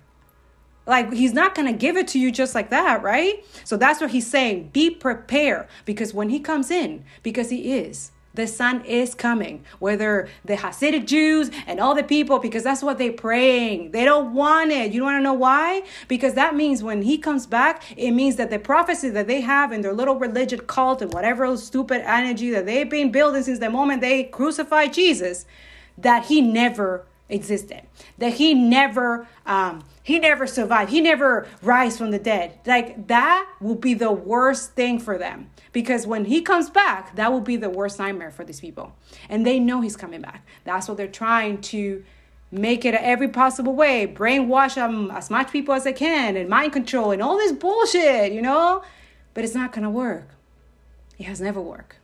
Like 0.87 1.13
he's 1.13 1.33
not 1.33 1.53
gonna 1.53 1.73
give 1.73 1.95
it 1.95 2.07
to 2.09 2.19
you 2.19 2.31
just 2.31 2.55
like 2.55 2.71
that, 2.71 3.03
right? 3.03 3.45
So 3.63 3.77
that's 3.77 4.01
what 4.01 4.11
he's 4.11 4.25
saying. 4.27 4.69
Be 4.73 4.89
prepared 4.89 5.67
because 5.85 6.13
when 6.13 6.29
he 6.29 6.39
comes 6.39 6.71
in, 6.71 7.05
because 7.21 7.51
he 7.51 7.73
is, 7.73 8.11
the 8.33 8.47
Son 8.47 8.83
is 8.85 9.13
coming. 9.13 9.63
Whether 9.79 10.29
the 10.43 10.55
hasidic 10.55 11.05
jews 11.05 11.51
and 11.67 11.79
all 11.79 11.95
the 11.95 12.03
people 12.03 12.39
because 12.39 12.63
that's 12.63 12.83
what 12.83 12.97
they're 12.97 13.13
praying. 13.13 13.91
They 13.91 14.05
don't 14.05 14.33
want 14.33 14.71
it. 14.71 14.91
You 14.91 14.99
don't 14.99 15.07
want 15.07 15.19
to 15.19 15.23
know 15.23 15.33
why? 15.33 15.83
Because 16.07 16.33
that 16.33 16.55
means 16.55 16.83
when 16.83 17.01
he 17.01 17.17
comes 17.17 17.45
back 17.45 17.83
it 17.97 18.11
means 18.11 18.35
that 18.37 18.49
the 18.49 18.59
prophecy 18.59 19.09
that 19.09 19.27
they 19.27 19.41
have 19.41 19.71
in 19.71 19.81
their 19.81 19.93
little 19.93 20.15
religious 20.15 20.61
cult 20.67 21.01
and 21.01 21.13
whatever 21.13 21.55
stupid 21.57 22.01
energy 22.05 22.49
that 22.51 22.65
they've 22.65 22.89
been 22.89 23.11
building 23.11 23.43
since 23.43 23.59
the 23.59 23.69
moment 23.69 24.01
they 24.01 24.23
crucified 24.23 24.93
jesus 24.93 25.45
that 25.97 26.25
he 26.25 26.41
never 26.41 27.05
existed. 27.29 27.81
That 28.17 28.33
he 28.33 28.53
never 28.53 29.27
um, 29.45 29.83
he 30.03 30.19
never 30.19 30.45
survived. 30.45 30.91
He 30.91 30.99
never 30.99 31.47
rise 31.61 31.97
from 31.97 32.11
the 32.11 32.19
dead. 32.19 32.59
Like 32.65 33.07
that 33.07 33.49
will 33.61 33.75
be 33.75 33.93
the 33.93 34.11
worst 34.11 34.73
thing 34.73 34.99
for 34.99 35.17
them. 35.17 35.49
Because 35.71 36.05
when 36.05 36.25
he 36.25 36.41
comes 36.41 36.69
back 36.69 37.15
that 37.15 37.31
will 37.31 37.41
be 37.41 37.55
the 37.55 37.69
worst 37.69 37.97
nightmare 37.97 38.29
for 38.29 38.43
these 38.43 38.59
people. 38.59 38.93
And 39.29 39.45
they 39.45 39.59
know 39.59 39.81
he's 39.81 39.95
coming 39.95 40.21
back. 40.21 40.45
That's 40.65 40.87
what 40.87 40.97
they're 40.97 41.07
trying 41.07 41.61
to 41.61 42.03
make 42.51 42.83
it 42.83 42.93
every 42.93 43.29
possible 43.29 43.73
way. 43.73 44.05
Brainwash 44.05 44.75
them 44.75 45.09
as 45.09 45.29
much 45.29 45.51
people 45.51 45.73
as 45.73 45.85
they 45.85 45.93
can 45.93 46.35
and 46.35 46.49
mind 46.49 46.73
control 46.73 47.11
and 47.11 47.21
all 47.21 47.37
this 47.37 47.53
bullshit 47.53 48.33
you 48.33 48.41
know? 48.41 48.83
But 49.33 49.45
it's 49.45 49.55
not 49.55 49.71
gonna 49.71 49.89
work. 49.89 50.35
It 51.17 51.23
has 51.23 51.39
never 51.39 51.61
worked. 51.61 51.97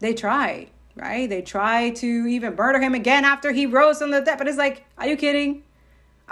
They 0.00 0.12
tried 0.12 0.70
right? 0.94 1.28
They 1.28 1.42
try 1.42 1.90
to 1.90 2.06
even 2.06 2.54
murder 2.54 2.78
him 2.78 2.94
again 2.94 3.24
after 3.24 3.52
he 3.52 3.64
rose 3.66 3.98
from 3.98 4.10
the 4.10 4.20
dead. 4.20 4.36
But 4.38 4.48
it's 4.48 4.58
like, 4.58 4.84
are 4.98 5.06
you 5.06 5.16
kidding? 5.16 5.62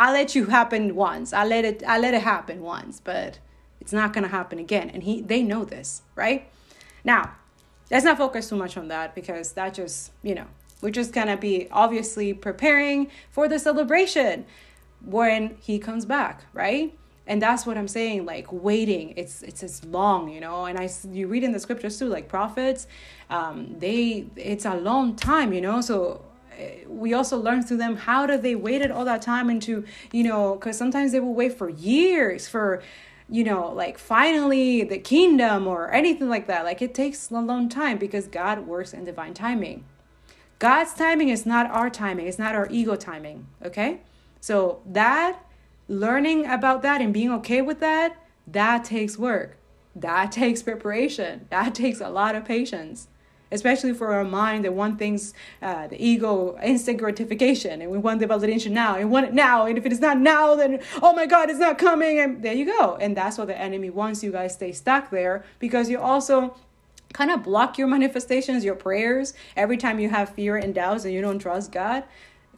I 0.01 0.11
let 0.12 0.34
you 0.34 0.46
happen 0.46 0.96
once. 0.96 1.34
I 1.34 1.44
let 1.44 1.66
it 1.66 1.82
I 1.86 1.98
let 1.98 2.14
it 2.14 2.22
happen 2.22 2.62
once, 2.62 3.01
but 3.05 3.38
it's 3.82 3.92
not 3.92 4.14
gonna 4.14 4.28
happen 4.28 4.59
again. 4.59 4.88
And 4.88 5.03
he 5.03 5.20
they 5.20 5.42
know 5.42 5.66
this, 5.66 6.01
right? 6.16 6.51
Now, 7.05 7.32
let's 7.90 8.07
not 8.07 8.16
focus 8.16 8.48
too 8.48 8.57
much 8.57 8.78
on 8.78 8.88
that 8.88 9.14
because 9.14 9.53
that 9.53 9.74
just, 9.74 10.12
you 10.22 10.34
know, 10.34 10.46
we're 10.80 10.90
just 10.90 11.12
gonna 11.12 11.36
be 11.36 11.68
obviously 11.70 12.32
preparing 12.32 13.11
for 13.30 13.46
the 13.46 13.59
celebration 13.59 14.46
when 15.05 15.57
he 15.61 15.78
comes 15.78 16.07
back, 16.07 16.46
right? 16.55 16.96
and 17.26 17.40
that's 17.40 17.66
what 17.66 17.76
i'm 17.76 17.86
saying 17.86 18.24
like 18.24 18.51
waiting 18.51 19.12
it's 19.16 19.42
it's 19.42 19.62
as 19.62 19.84
long 19.84 20.30
you 20.30 20.40
know 20.40 20.64
and 20.64 20.78
i 20.78 20.88
you 21.12 21.28
read 21.28 21.44
in 21.44 21.53
the 21.53 21.61
scriptures 21.61 21.98
too 21.98 22.07
like 22.07 22.28
prophets 22.28 22.86
um 23.28 23.76
they 23.78 24.26
it's 24.36 24.64
a 24.64 24.74
long 24.74 25.14
time 25.14 25.53
you 25.53 25.61
know 25.61 25.82
so 25.82 26.24
we 26.86 27.14
also 27.14 27.36
learn 27.36 27.62
through 27.62 27.76
them 27.76 27.96
how 27.96 28.26
do 28.26 28.36
they 28.36 28.54
waited 28.54 28.90
all 28.90 29.04
that 29.04 29.22
time 29.22 29.50
into 29.50 29.84
you 30.12 30.22
know 30.22 30.54
because 30.54 30.76
sometimes 30.76 31.12
they 31.12 31.20
will 31.20 31.34
wait 31.34 31.52
for 31.56 31.68
years 31.68 32.48
for 32.48 32.82
you 33.28 33.44
know 33.44 33.72
like 33.72 33.98
finally 33.98 34.82
the 34.82 34.98
kingdom 34.98 35.66
or 35.66 35.90
anything 35.92 36.28
like 36.28 36.46
that. 36.46 36.64
Like 36.64 36.82
it 36.82 36.94
takes 36.94 37.30
a 37.30 37.40
long 37.40 37.68
time 37.68 37.98
because 37.98 38.26
god 38.26 38.66
works 38.66 38.92
in 38.92 39.04
divine 39.04 39.34
timing. 39.34 39.84
God's 40.58 40.92
timing 40.92 41.30
is 41.30 41.46
not 41.46 41.70
our 41.70 41.88
timing. 41.88 42.26
It's 42.26 42.38
not 42.38 42.54
our 42.54 42.68
ego 42.70 42.96
timing 42.96 43.46
okay? 43.64 44.00
So 44.40 44.80
that 44.86 45.44
learning 45.88 46.46
about 46.46 46.82
that 46.82 47.00
and 47.00 47.12
being 47.12 47.32
okay 47.32 47.61
with 47.61 47.80
that, 47.80 48.16
that 48.46 48.84
takes 48.84 49.18
work. 49.18 49.56
That 49.94 50.32
takes 50.40 50.62
preparation. 50.62 51.46
That 51.50 51.74
takes 51.74 52.00
a 52.00 52.08
lot 52.08 52.34
of 52.34 52.44
patience, 52.44 53.08
especially 53.53 53.92
for 53.92 54.12
our 54.12 54.24
mind 54.24 54.64
that 54.64 54.72
want 54.72 54.98
things, 54.98 55.34
uh, 55.62 55.86
the 55.88 56.03
ego, 56.05 56.59
instant 56.62 56.98
gratification, 56.98 57.82
and 57.82 57.90
we 57.90 57.98
want 57.98 58.20
the 58.20 58.26
validation 58.26 58.70
now, 58.70 58.96
and 58.96 59.11
want 59.11 59.26
it 59.26 59.34
now. 59.34 59.66
And 59.66 59.76
if 59.76 59.86
it 59.86 59.92
is 59.92 60.01
not 60.01 60.18
now, 60.18 60.55
then 60.55 60.80
oh 61.03 61.12
my 61.12 61.26
God, 61.26 61.51
it's 61.51 61.59
not 61.59 61.78
coming. 61.78 62.18
And 62.18 62.42
there 62.42 62.55
you 62.55 62.66
go. 62.66 62.96
And 62.96 63.16
that's 63.16 63.38
what 63.38 63.48
the 63.48 63.59
enemy 63.59 63.90
wants 63.90 64.22
you 64.22 64.32
guys 64.32 64.55
stay 64.55 64.72
stuck 64.72 65.11
there 65.11 65.44
because 65.59 65.90
you 65.90 65.98
also 65.98 66.57
kind 67.12 67.30
of 67.30 67.42
block 67.42 67.76
your 67.76 67.88
manifestations, 67.88 68.64
your 68.64 68.76
prayers 68.76 69.34
every 69.57 69.76
time 69.76 69.98
you 69.98 70.09
have 70.09 70.28
fear 70.30 70.57
and 70.57 70.74
doubts 70.74 71.05
and 71.05 71.12
you 71.12 71.20
don't 71.20 71.40
trust 71.40 71.72
God 71.72 72.05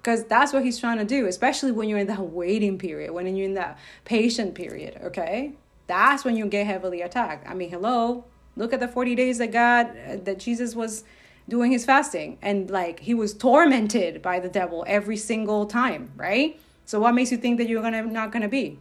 because 0.03 0.25
that's 0.25 0.53
what 0.53 0.65
he's 0.65 0.79
trying 0.79 0.99
to 0.99 1.05
do 1.05 1.27
especially 1.27 1.71
when 1.71 1.89
you're 1.89 1.99
in 1.99 2.09
that 2.09 2.21
waiting 2.21 2.77
period 2.77 3.13
when 3.13 3.35
you're 3.37 3.47
in 3.47 3.55
that 3.55 3.79
patient 4.05 4.55
period 4.55 4.99
okay 5.03 5.53
that's 5.87 6.25
when 6.25 6.37
you 6.37 6.47
get 6.47 6.67
heavily 6.67 7.03
attacked 7.03 7.49
i 7.49 7.55
mean 7.55 7.71
hello 7.71 8.25
look 8.57 8.73
at 8.73 8.81
the 8.81 8.89
40 8.89 9.15
days 9.15 9.39
that 9.39 9.53
god 9.53 10.25
that 10.25 10.39
jesus 10.39 10.75
was 10.75 11.05
doing 11.49 11.73
his 11.73 11.85
fasting 11.85 12.39
and 12.41 12.71
like 12.71 13.01
he 13.01 13.15
was 13.15 13.35
tormented 13.35 14.23
by 14.23 14.39
the 14.39 14.49
devil 14.49 14.85
every 14.87 15.17
single 15.17 15.67
time 15.67 16.11
right 16.17 16.61
so 16.85 17.01
what 17.01 17.15
makes 17.15 17.31
you 17.33 17.39
think 17.39 17.59
that 17.59 17.69
you're 17.69 17.83
gonna 17.83 18.03
not 18.03 18.31
gonna 18.31 18.49
be 18.49 18.79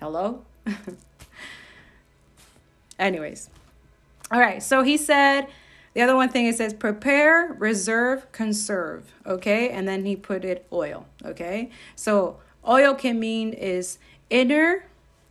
hello 0.00 0.44
anyways 2.98 3.48
all 4.30 4.40
right 4.40 4.62
so 4.62 4.82
he 4.82 4.96
said 4.96 5.48
the 5.94 6.02
other 6.02 6.16
one 6.16 6.28
thing 6.28 6.46
it 6.46 6.56
says 6.56 6.74
prepare, 6.74 7.54
reserve, 7.58 8.30
conserve. 8.32 9.12
Okay. 9.24 9.70
And 9.70 9.88
then 9.88 10.04
he 10.04 10.16
put 10.16 10.44
it 10.44 10.66
oil. 10.72 11.06
Okay. 11.24 11.70
So 11.96 12.38
oil 12.68 12.94
can 12.94 13.18
mean 13.18 13.52
is 13.52 13.98
inner 14.28 14.84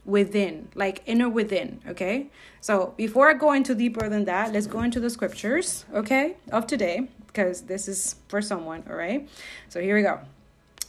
within, 0.05 0.69
like 0.75 1.01
inner 1.05 1.29
within. 1.29 1.81
Okay. 1.87 2.27
So 2.61 2.93
before 2.97 3.29
I 3.29 3.33
go 3.33 3.53
into 3.53 3.75
deeper 3.75 4.09
than 4.09 4.25
that, 4.25 4.53
let's 4.53 4.67
go 4.67 4.81
into 4.81 4.99
the 4.99 5.09
scriptures. 5.09 5.85
Okay. 5.93 6.35
Of 6.51 6.67
today, 6.67 7.07
because 7.27 7.61
this 7.61 7.87
is 7.87 8.15
for 8.27 8.41
someone. 8.41 8.83
All 8.89 8.95
right. 8.95 9.27
So 9.69 9.81
here 9.81 9.95
we 9.95 10.03
go. 10.03 10.19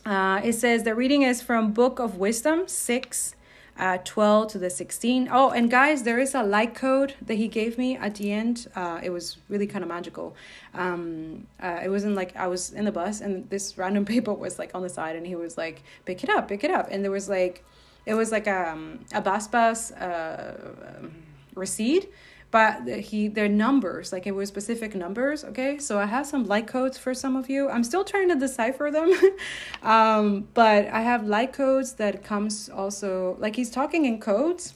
Uh, 0.05 0.41
it 0.45 0.53
says 0.55 0.83
the 0.83 0.95
reading 0.95 1.23
is 1.23 1.41
from 1.41 1.73
Book 1.73 1.99
of 1.99 2.17
Wisdom 2.17 2.69
6 2.69 3.35
uh, 3.77 3.99
12 4.05 4.49
to 4.53 4.59
the 4.59 4.71
16. 4.71 5.29
Oh, 5.31 5.51
and 5.51 5.71
guys, 5.71 6.05
there 6.05 6.19
is 6.19 6.35
a 6.35 6.43
like 6.43 6.75
code 6.75 7.15
that 7.23 7.35
he 7.35 7.49
gave 7.49 7.77
me 7.77 7.97
at 7.97 8.17
the 8.17 8.31
end. 8.31 8.69
Uh, 8.77 9.01
it 9.03 9.11
was 9.11 9.39
really 9.49 9.67
kind 9.67 9.83
of 9.83 9.89
magical. 9.89 10.37
Um, 10.75 11.47
uh, 11.61 11.81
it 11.83 11.89
wasn't 11.89 12.15
like 12.15 12.37
I 12.37 12.47
was 12.47 12.73
in 12.73 12.85
the 12.85 12.93
bus 12.93 13.21
and 13.21 13.49
this 13.51 13.77
random 13.77 14.05
paper 14.15 14.33
was 14.33 14.59
like 14.59 14.75
on 14.75 14.83
the 14.83 14.89
side 14.89 15.17
and 15.17 15.27
he 15.27 15.35
was 15.35 15.57
like, 15.59 15.83
pick 16.05 16.23
it 16.23 16.31
up, 16.31 16.49
pick 16.49 16.65
it 16.65 16.71
up. 16.71 16.89
And 16.91 17.03
there 17.03 17.11
was 17.11 17.29
like, 17.29 17.65
it 18.07 18.15
was 18.15 18.31
like 18.31 18.49
um, 18.49 19.01
a 19.13 19.21
bus 19.21 19.49
bus 19.49 19.93
uh, 19.93 21.09
receipt 21.55 22.11
but 22.55 22.87
he 22.87 23.27
their 23.27 23.49
numbers 23.49 24.13
like 24.13 24.29
it 24.29 24.31
was 24.31 24.49
specific 24.49 24.95
numbers 24.95 25.43
okay? 25.45 25.77
So 25.79 25.99
i 25.99 26.07
have 26.07 26.25
some 26.25 26.45
like 26.45 26.69
codes 26.69 26.97
for 26.97 27.13
some 27.13 27.35
of 27.35 27.51
you. 27.51 27.69
I'm 27.69 27.83
still 27.83 28.05
trying 28.05 28.29
to 28.29 28.37
decipher 28.37 28.93
them 28.93 29.11
um, 29.83 30.47
but 30.55 30.87
i 30.87 31.01
have 31.01 31.27
like 31.27 31.53
codes 31.53 31.95
that 31.95 32.23
comes 32.23 32.69
also 32.69 33.37
like 33.41 33.57
he's 33.57 33.71
talking 33.71 34.05
in 34.05 34.21
codes. 34.21 34.75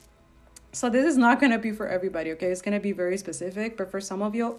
So 0.72 0.90
this 0.90 1.06
is 1.06 1.16
not 1.16 1.38
going 1.40 1.52
to 1.52 1.58
be 1.58 1.70
for 1.70 1.86
everybody 1.86 2.32
okay? 2.32 2.50
It's 2.50 2.62
going 2.62 2.76
to 2.80 2.84
be 2.90 2.90
very 2.90 3.16
specific 3.16 3.76
but 3.76 3.92
for 3.92 4.00
some 4.00 4.22
of 4.22 4.34
you 4.34 4.58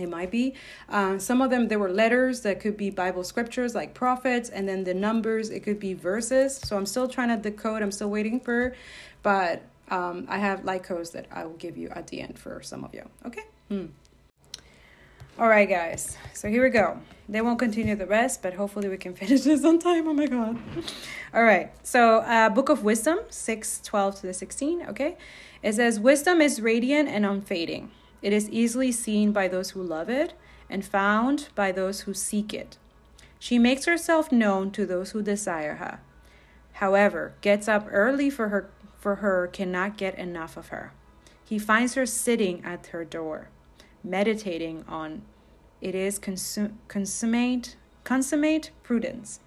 it 0.00 0.08
might 0.08 0.30
be 0.30 0.54
uh, 0.88 1.18
some 1.18 1.40
of 1.42 1.50
them 1.50 1.68
there 1.68 1.78
were 1.78 1.90
letters 1.90 2.40
that 2.40 2.60
could 2.60 2.76
be 2.76 2.90
bible 2.90 3.22
scriptures 3.22 3.74
like 3.74 3.94
prophets 3.94 4.48
and 4.48 4.68
then 4.68 4.84
the 4.84 4.94
numbers 4.94 5.50
it 5.50 5.60
could 5.60 5.78
be 5.78 5.94
verses 5.94 6.56
so 6.56 6.76
i'm 6.76 6.86
still 6.86 7.08
trying 7.08 7.28
to 7.28 7.36
decode 7.36 7.82
i'm 7.82 7.92
still 7.92 8.10
waiting 8.10 8.40
for 8.40 8.74
but 9.22 9.62
um, 9.90 10.26
I 10.28 10.38
have 10.38 10.64
like 10.64 10.84
codes 10.84 11.10
that 11.10 11.26
I 11.32 11.44
will 11.44 11.54
give 11.54 11.76
you 11.76 11.88
at 11.88 12.06
the 12.06 12.20
end 12.20 12.38
for 12.38 12.62
some 12.62 12.84
of 12.84 12.94
you. 12.94 13.08
Okay. 13.26 13.42
Hmm. 13.68 13.86
All 15.38 15.48
right, 15.48 15.68
guys. 15.68 16.16
So 16.34 16.48
here 16.48 16.62
we 16.62 16.70
go. 16.70 17.00
They 17.28 17.40
won't 17.40 17.58
continue 17.58 17.96
the 17.96 18.06
rest, 18.06 18.42
but 18.42 18.54
hopefully 18.54 18.88
we 18.88 18.96
can 18.96 19.14
finish 19.20 19.42
this 19.42 19.64
on 19.64 19.78
time. 19.78 20.06
Oh 20.06 20.12
my 20.12 20.26
God. 20.26 20.58
All 21.34 21.42
right. 21.42 21.72
So, 21.82 22.18
uh, 22.18 22.50
Book 22.50 22.68
of 22.68 22.84
Wisdom, 22.84 23.20
6 23.28 23.80
12 23.84 24.16
to 24.16 24.26
the 24.26 24.34
16. 24.34 24.86
Okay. 24.88 25.16
It 25.62 25.74
says, 25.74 25.98
Wisdom 26.00 26.40
is 26.40 26.60
radiant 26.60 27.08
and 27.08 27.26
unfading. 27.26 27.90
It 28.22 28.32
is 28.32 28.50
easily 28.50 28.92
seen 28.92 29.32
by 29.32 29.48
those 29.48 29.70
who 29.70 29.82
love 29.82 30.08
it 30.08 30.34
and 30.68 30.84
found 30.84 31.48
by 31.54 31.72
those 31.72 32.02
who 32.02 32.14
seek 32.14 32.52
it. 32.54 32.76
She 33.38 33.58
makes 33.58 33.86
herself 33.86 34.30
known 34.30 34.70
to 34.72 34.84
those 34.84 35.12
who 35.12 35.22
desire 35.22 35.76
her. 35.76 36.00
However, 36.74 37.34
gets 37.40 37.68
up 37.68 37.86
early 37.90 38.30
for 38.30 38.48
her 38.48 38.70
for 38.98 39.16
her 39.16 39.46
cannot 39.46 39.96
get 39.96 40.18
enough 40.18 40.58
of 40.58 40.68
her. 40.68 40.92
He 41.42 41.58
finds 41.58 41.94
her 41.94 42.04
sitting 42.04 42.62
at 42.64 42.88
her 42.88 43.04
door, 43.04 43.48
meditating 44.04 44.84
on 44.86 45.22
it 45.80 45.94
is 45.94 46.18
consum- 46.18 46.74
consummate 46.88 47.76
consummate 48.04 48.70
prudence. 48.82 49.40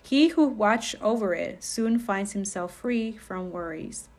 He 0.00 0.28
who 0.28 0.46
watch 0.46 0.94
over 1.00 1.34
it 1.34 1.64
soon 1.64 1.98
finds 1.98 2.32
himself 2.32 2.74
free 2.74 3.12
from 3.12 3.50
worries. 3.50 4.09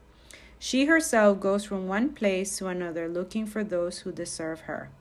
She 0.63 0.85
herself 0.85 1.39
goes 1.39 1.65
from 1.65 1.87
one 1.87 2.09
place 2.13 2.55
to 2.59 2.67
another 2.67 3.09
looking 3.09 3.47
for 3.47 3.63
those 3.63 4.01
who 4.01 4.11
deserve 4.11 4.61
her. 4.61 4.91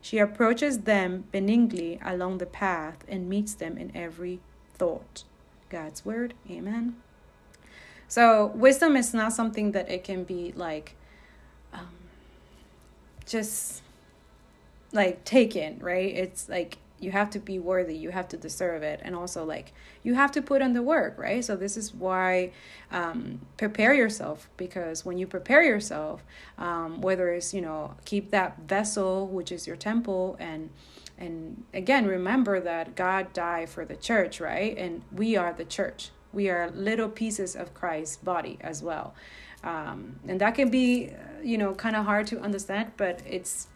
She 0.00 0.16
approaches 0.16 0.78
them 0.78 1.24
benignly 1.30 2.00
along 2.02 2.38
the 2.38 2.46
path 2.46 3.04
and 3.06 3.28
meets 3.28 3.52
them 3.52 3.76
in 3.76 3.94
every 3.94 4.40
thought. 4.72 5.24
God's 5.68 6.06
word. 6.06 6.32
Amen. 6.50 6.96
So, 8.08 8.46
wisdom 8.54 8.96
is 8.96 9.12
not 9.12 9.34
something 9.34 9.72
that 9.72 9.90
it 9.90 10.04
can 10.04 10.24
be 10.24 10.52
like 10.56 10.96
um, 11.74 11.90
just 13.26 13.82
like 14.90 15.22
taken, 15.26 15.80
right? 15.80 16.14
It's 16.14 16.48
like 16.48 16.78
you 17.04 17.12
have 17.12 17.30
to 17.30 17.38
be 17.38 17.58
worthy 17.58 17.96
you 17.96 18.10
have 18.10 18.26
to 18.28 18.36
deserve 18.36 18.82
it 18.82 19.00
and 19.02 19.14
also 19.14 19.44
like 19.44 19.72
you 20.02 20.14
have 20.14 20.32
to 20.32 20.42
put 20.42 20.62
in 20.62 20.72
the 20.72 20.82
work 20.82 21.16
right? 21.18 21.44
So 21.44 21.56
this 21.56 21.76
is 21.76 21.94
why 21.94 22.52
um, 22.90 23.40
prepare 23.56 23.94
yourself 23.94 24.48
because 24.56 25.04
when 25.04 25.18
you 25.18 25.26
prepare 25.26 25.62
yourself 25.62 26.24
um, 26.58 27.00
whether 27.00 27.28
it's 27.30 27.52
you 27.52 27.60
know 27.60 27.94
keep 28.04 28.30
that 28.30 28.58
vessel 28.66 29.26
which 29.28 29.52
is 29.52 29.66
your 29.66 29.76
temple 29.76 30.36
and 30.38 30.70
and 31.18 31.62
again 31.72 32.06
remember 32.06 32.60
that 32.60 32.96
god 32.96 33.32
died 33.32 33.68
for 33.68 33.84
the 33.84 33.96
church 33.96 34.40
right? 34.40 34.76
And 34.76 35.02
we 35.12 35.36
are 35.36 35.52
the 35.52 35.64
church. 35.64 36.10
We 36.32 36.48
are 36.48 36.70
little 36.70 37.08
pieces 37.08 37.54
of 37.54 37.74
christ's 37.74 38.16
body 38.16 38.58
as 38.60 38.82
well. 38.82 39.14
Um, 39.62 40.16
and 40.28 40.40
that 40.40 40.54
can 40.54 40.70
be 40.70 41.12
you 41.42 41.58
know 41.58 41.74
kind 41.74 41.96
of 41.96 42.04
hard 42.06 42.26
to 42.28 42.40
understand 42.40 42.92
but 42.96 43.20
it's 43.26 43.68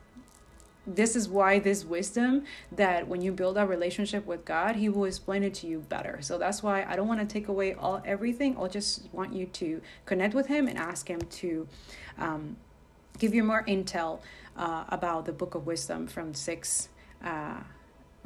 this 0.95 1.15
is 1.15 1.29
why 1.29 1.59
this 1.59 1.85
wisdom 1.85 2.45
that 2.73 3.07
when 3.07 3.21
you 3.21 3.31
build 3.31 3.59
a 3.59 3.67
relationship 3.67 4.27
with 4.27 4.45
God, 4.45 4.77
He 4.77 4.89
will 4.89 5.05
explain 5.05 5.43
it 5.43 5.55
to 5.55 5.67
you 5.67 5.81
better. 5.81 6.19
So 6.23 6.39
that's 6.39 6.63
why 6.63 6.85
I 6.85 6.97
don't 6.97 7.07
want 7.07 7.21
to 7.21 7.27
take 7.27 7.49
away 7.49 7.75
all 7.75 8.03
everything. 8.05 8.57
I'll 8.57 8.69
just 8.69 9.09
want 9.13 9.35
you 9.35 9.47
to 9.47 9.81
connect 10.07 10.35
with 10.35 10.47
Him 10.47 10.67
and 10.67 10.79
ask 10.79 11.09
Him 11.09 11.21
to 11.21 11.69
um, 12.19 12.57
give 13.19 13.35
you 13.35 13.45
more 13.45 13.65
intel 13.65 14.21
uh, 14.57 14.85
about 14.89 15.27
the 15.27 15.33
Book 15.33 15.55
of 15.55 15.67
Wisdom 15.67 16.07
from 16.07 16.35
six. 16.35 16.89
Uh, 17.23 17.61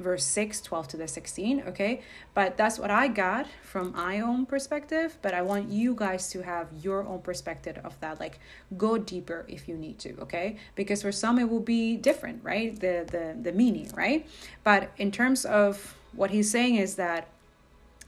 verse 0.03 0.25
6 0.25 0.61
12 0.61 0.89
to 0.89 0.97
the 0.97 1.09
16 1.09 1.65
okay? 1.69 2.03
But 2.35 2.57
that's 2.57 2.79
what 2.79 2.91
i 2.91 3.09
got 3.09 3.47
from 3.63 3.93
my 3.93 4.21
own 4.21 4.47
perspective 4.47 5.17
but 5.23 5.35
i 5.35 5.43
want 5.43 5.71
you 5.71 5.95
guys 5.95 6.31
to 6.31 6.43
have 6.43 6.69
your 6.83 7.07
own 7.07 7.21
perspective 7.21 7.79
of 7.85 7.99
that 8.01 8.21
like 8.21 8.39
go 8.77 8.99
deeper 8.99 9.45
if 9.49 9.69
you 9.69 9.77
need 9.77 9.99
to 10.01 10.19
okay? 10.21 10.57
Because 10.75 11.03
for 11.03 11.13
some 11.13 11.39
it 11.39 11.49
will 11.49 11.61
be 11.61 11.97
different 11.97 12.43
right? 12.43 12.79
The 12.79 13.07
the 13.11 13.37
the 13.41 13.53
meaning 13.53 13.91
right? 13.95 14.27
But 14.65 14.91
in 14.97 15.11
terms 15.11 15.45
of 15.45 15.97
what 16.15 16.31
he's 16.31 16.51
saying 16.51 16.77
is 16.77 16.97
that 16.97 17.29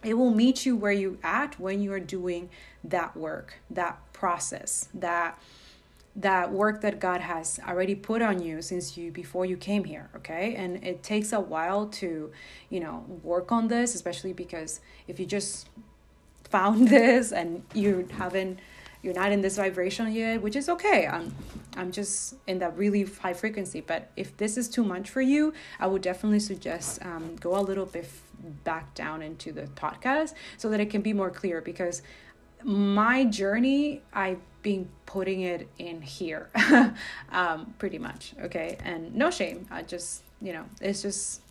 it 0.03 0.15
will 0.15 0.31
meet 0.31 0.67
you 0.67 0.77
where 0.77 0.93
you 0.93 1.19
at 1.23 1.59
when 1.59 1.81
you 1.81 1.93
are 1.93 2.01
doing 2.01 2.51
that 2.85 3.17
work 3.17 3.55
that 3.71 3.99
process 4.13 4.89
that 4.93 5.39
that 6.17 6.53
work 6.53 6.81
that 6.83 7.01
God 7.01 7.21
has 7.21 7.59
already 7.67 7.95
put 7.95 8.23
on 8.23 8.41
you 8.41 8.62
since 8.62 8.97
you 8.97 9.11
before 9.11 9.45
you 9.45 9.57
came 9.57 9.85
here, 9.85 10.11
okay? 10.17 10.55
And 10.55 10.85
it 10.85 11.03
takes 11.03 11.33
a 11.33 11.41
while 11.41 11.87
to, 11.87 12.31
you 12.71 12.81
know, 12.81 13.05
work 13.23 13.51
on 13.51 13.67
this, 13.69 13.95
especially 13.95 14.33
because 14.33 14.81
if 15.09 15.19
you 15.19 15.27
just 15.27 15.69
found 16.45 16.89
this 16.97 17.33
and 17.33 17.65
you 17.75 18.09
haven't 18.12 18.61
you're 19.03 19.12
not 19.12 19.33
in 19.33 19.43
this 19.43 19.57
vibration 19.57 20.11
yet, 20.12 20.41
which 20.41 20.57
is 20.57 20.71
okay. 20.71 21.07
I'm 21.07 21.35
I'm 21.77 21.93
just 21.93 22.37
in 22.47 22.59
that 22.61 22.77
really 22.79 23.03
high 23.03 23.35
frequency, 23.35 23.83
but 23.83 24.11
if 24.17 24.35
this 24.39 24.57
is 24.57 24.69
too 24.69 24.83
much 24.83 25.11
for 25.11 25.21
you, 25.21 25.53
I 25.79 25.87
would 25.89 26.01
definitely 26.01 26.41
suggest 26.41 27.05
um, 27.05 27.37
go 27.37 27.59
a 27.59 27.61
little 27.61 27.85
bit 27.85 28.09
back 28.65 28.95
down 28.95 29.21
into 29.21 29.53
the 29.53 29.62
podcast 29.62 30.33
so 30.57 30.71
that 30.71 30.81
it 30.81 30.89
can 30.89 31.03
be 31.03 31.12
more 31.12 31.31
clear 31.31 31.61
because 31.61 32.01
my 32.62 33.25
journey 33.25 34.01
I've 34.15 34.41
been 34.65 34.89
putting 35.07 35.43
it 35.43 35.69
in 35.79 36.03
here 36.03 36.51
um, 37.31 37.73
pretty 37.79 37.99
much 37.99 38.35
okay? 38.41 38.77
And 38.83 39.15
no 39.15 39.31
shame 39.31 39.69
I 39.71 39.83
just 39.83 40.25
you 40.43 40.53
know 40.53 40.65
it's 40.81 41.03
just 41.03 41.43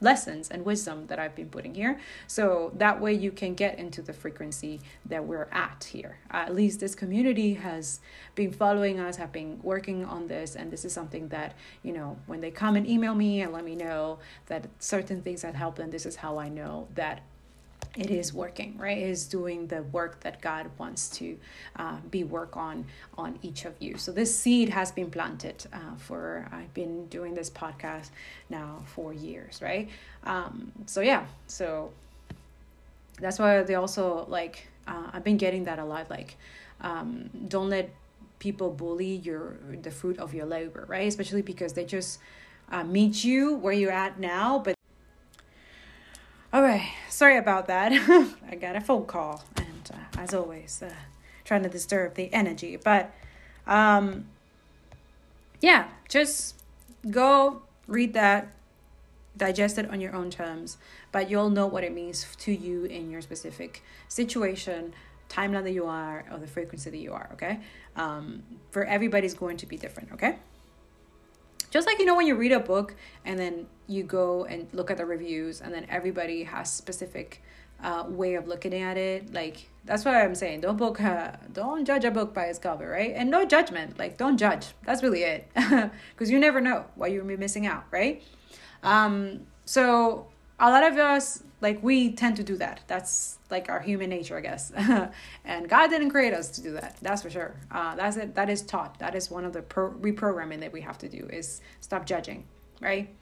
lessons 0.00 0.48
and 0.50 0.64
wisdom 0.64 1.06
that 1.08 1.18
I've 1.18 1.34
been 1.34 1.48
putting 1.48 1.74
here. 1.74 2.00
So 2.26 2.72
that 2.76 3.00
way 3.00 3.12
you 3.12 3.30
can 3.30 3.54
get 3.54 3.78
into 3.78 4.02
the 4.02 4.12
frequency 4.12 4.80
that 5.06 5.24
we're 5.24 5.48
at 5.52 5.84
here. 5.92 6.18
At 6.30 6.54
least 6.54 6.80
this 6.80 6.94
community 6.94 7.54
has 7.54 8.00
been 8.34 8.52
following 8.52 8.98
us 8.98 9.16
have 9.16 9.32
been 9.32 9.60
working 9.62 10.04
on 10.04 10.26
this 10.26 10.56
and 10.56 10.70
this 10.70 10.84
is 10.84 10.92
something 10.92 11.28
that 11.28 11.54
you 11.82 11.92
know 11.92 12.18
when 12.26 12.40
they 12.40 12.50
come 12.50 12.76
and 12.76 12.88
email 12.88 13.14
me 13.14 13.42
and 13.42 13.52
let 13.52 13.64
me 13.64 13.76
know 13.76 14.18
that 14.46 14.66
certain 14.78 15.22
things 15.22 15.42
that 15.42 15.54
helped 15.54 15.76
them 15.76 15.90
this 15.90 16.06
is 16.06 16.16
how 16.16 16.38
I 16.38 16.48
know 16.48 16.88
that 16.94 17.20
it 17.96 18.10
is 18.10 18.32
working 18.32 18.76
right? 18.78 18.98
It 18.98 19.08
is 19.08 19.26
doing 19.26 19.66
the 19.66 19.82
work 19.82 20.20
that 20.20 20.40
god 20.40 20.70
wants 20.78 21.08
to 21.18 21.36
uh, 21.76 21.96
be 22.10 22.24
work 22.24 22.56
on 22.56 22.84
on 23.18 23.38
each 23.42 23.64
of 23.64 23.74
you. 23.80 23.96
So 23.96 24.12
this 24.12 24.36
seed 24.36 24.68
has 24.68 24.92
been 24.92 25.10
planted 25.10 25.66
uh, 25.72 25.96
for 25.98 26.46
i've 26.52 26.72
been 26.74 27.06
doing 27.06 27.34
this 27.34 27.50
podcast 27.50 28.10
now 28.48 28.82
for 28.86 29.12
years 29.12 29.60
right? 29.60 29.88
Um, 30.24 30.72
so 30.86 31.00
yeah 31.00 31.26
so 31.46 31.92
that's 33.20 33.38
why 33.38 33.62
they 33.62 33.74
also 33.74 34.24
like 34.28 34.68
uh, 34.86 35.10
i've 35.12 35.24
been 35.24 35.36
getting 35.36 35.64
that 35.64 35.78
a 35.78 35.84
lot 35.84 36.08
like 36.10 36.36
um, 36.80 37.28
don't 37.48 37.68
let 37.68 37.90
people 38.38 38.70
bully 38.70 39.16
your 39.16 39.56
the 39.82 39.90
fruit 39.90 40.18
of 40.18 40.32
your 40.32 40.46
labor 40.46 40.84
right? 40.88 41.08
Especially 41.08 41.42
because 41.42 41.72
they 41.72 41.84
just 41.84 42.18
uh, 42.70 42.84
meet 42.84 43.24
you 43.24 43.54
where 43.54 43.72
you're 43.72 43.92
at 43.92 44.18
now 44.20 44.58
but 44.58 44.74
all 46.52 46.62
right, 46.62 46.90
sorry 47.20 47.36
about 47.36 47.66
that. 47.66 47.92
I 48.50 48.54
got 48.54 48.76
a 48.76 48.80
phone 48.80 49.04
call, 49.04 49.44
and 49.56 49.90
uh, 49.92 50.18
as 50.18 50.32
always, 50.32 50.82
uh, 50.82 50.90
trying 51.44 51.62
to 51.62 51.68
disturb 51.68 52.14
the 52.14 52.32
energy. 52.32 52.76
But 52.82 53.12
um, 53.66 54.24
yeah, 55.60 55.88
just 56.08 56.54
go 57.10 57.60
read 57.86 58.14
that, 58.14 58.54
digest 59.36 59.76
it 59.76 59.90
on 59.90 60.00
your 60.00 60.14
own 60.14 60.30
terms, 60.30 60.78
but 61.12 61.28
you'll 61.28 61.50
know 61.50 61.66
what 61.66 61.84
it 61.84 61.92
means 61.92 62.26
to 62.38 62.52
you 62.52 62.86
in 62.86 63.10
your 63.10 63.20
specific 63.20 63.82
situation, 64.08 64.94
timeline 65.28 65.64
that 65.64 65.72
you 65.72 65.84
are, 65.84 66.24
or 66.32 66.38
the 66.38 66.46
frequency 66.46 66.88
that 66.88 67.02
you 67.06 67.12
are. 67.12 67.28
Okay, 67.34 67.60
um, 67.96 68.42
for 68.70 68.82
everybody's 68.84 69.34
going 69.34 69.58
to 69.58 69.66
be 69.66 69.76
different. 69.76 70.10
Okay 70.12 70.36
just 71.70 71.86
like 71.86 71.98
you 71.98 72.04
know 72.04 72.14
when 72.14 72.26
you 72.26 72.34
read 72.34 72.52
a 72.52 72.60
book 72.60 72.94
and 73.24 73.38
then 73.38 73.66
you 73.86 74.02
go 74.02 74.44
and 74.44 74.68
look 74.72 74.90
at 74.90 74.96
the 74.96 75.06
reviews 75.06 75.60
and 75.60 75.72
then 75.72 75.86
everybody 75.88 76.44
has 76.44 76.72
specific 76.72 77.42
uh, 77.82 78.04
way 78.08 78.34
of 78.34 78.46
looking 78.46 78.74
at 78.74 78.96
it 78.96 79.32
like 79.32 79.70
that's 79.84 80.04
what 80.04 80.14
i'm 80.14 80.34
saying. 80.34 80.60
Don't 80.60 80.76
book 80.76 81.00
uh, 81.00 81.32
don't 81.52 81.84
judge 81.84 82.04
a 82.04 82.10
book 82.10 82.34
by 82.34 82.46
its 82.46 82.58
cover 82.58 82.88
right? 82.88 83.12
And 83.14 83.30
no 83.30 83.44
judgment. 83.46 83.98
Like 83.98 84.18
don't 84.18 84.36
judge. 84.36 84.68
That's 84.84 85.02
really 85.02 85.22
it. 85.22 85.48
Because 86.12 86.30
you 86.30 86.38
never 86.38 86.60
know 86.60 86.84
what 86.94 87.10
you're 87.10 87.24
missing 87.24 87.66
out 87.66 87.84
right? 87.90 88.22
Um 88.82 89.46
so 89.64 90.26
a 90.60 90.70
lot 90.70 90.84
of 90.84 90.96
us 90.98 91.42
like 91.60 91.82
we 91.82 92.12
tend 92.12 92.36
to 92.36 92.44
do 92.44 92.56
that. 92.56 92.80
That's 92.86 93.38
like 93.50 93.68
our 93.68 93.80
human 93.80 94.10
nature 94.10 94.36
i 94.36 94.40
guess. 94.40 94.72
And 95.44 95.68
god 95.68 95.88
didn't 95.88 96.10
create 96.10 96.32
us 96.32 96.50
to 96.50 96.62
do 96.62 96.72
that 96.72 96.96
that's 97.02 97.22
for 97.22 97.30
sure. 97.30 97.54
Uh, 97.70 97.94
that's 97.96 98.16
it 98.16 98.34
that 98.34 98.48
is 98.48 98.62
taught. 98.62 98.98
That 98.98 99.14
is 99.14 99.30
one 99.30 99.44
of 99.44 99.52
the 99.52 99.62
pro- 99.62 99.92
reprogramming 99.92 100.60
that 100.60 100.72
we 100.72 100.80
have 100.82 100.98
to 100.98 101.08
do 101.08 101.26
is 101.30 101.60
stop 101.80 102.06
judging 102.06 102.44
right? 102.80 103.14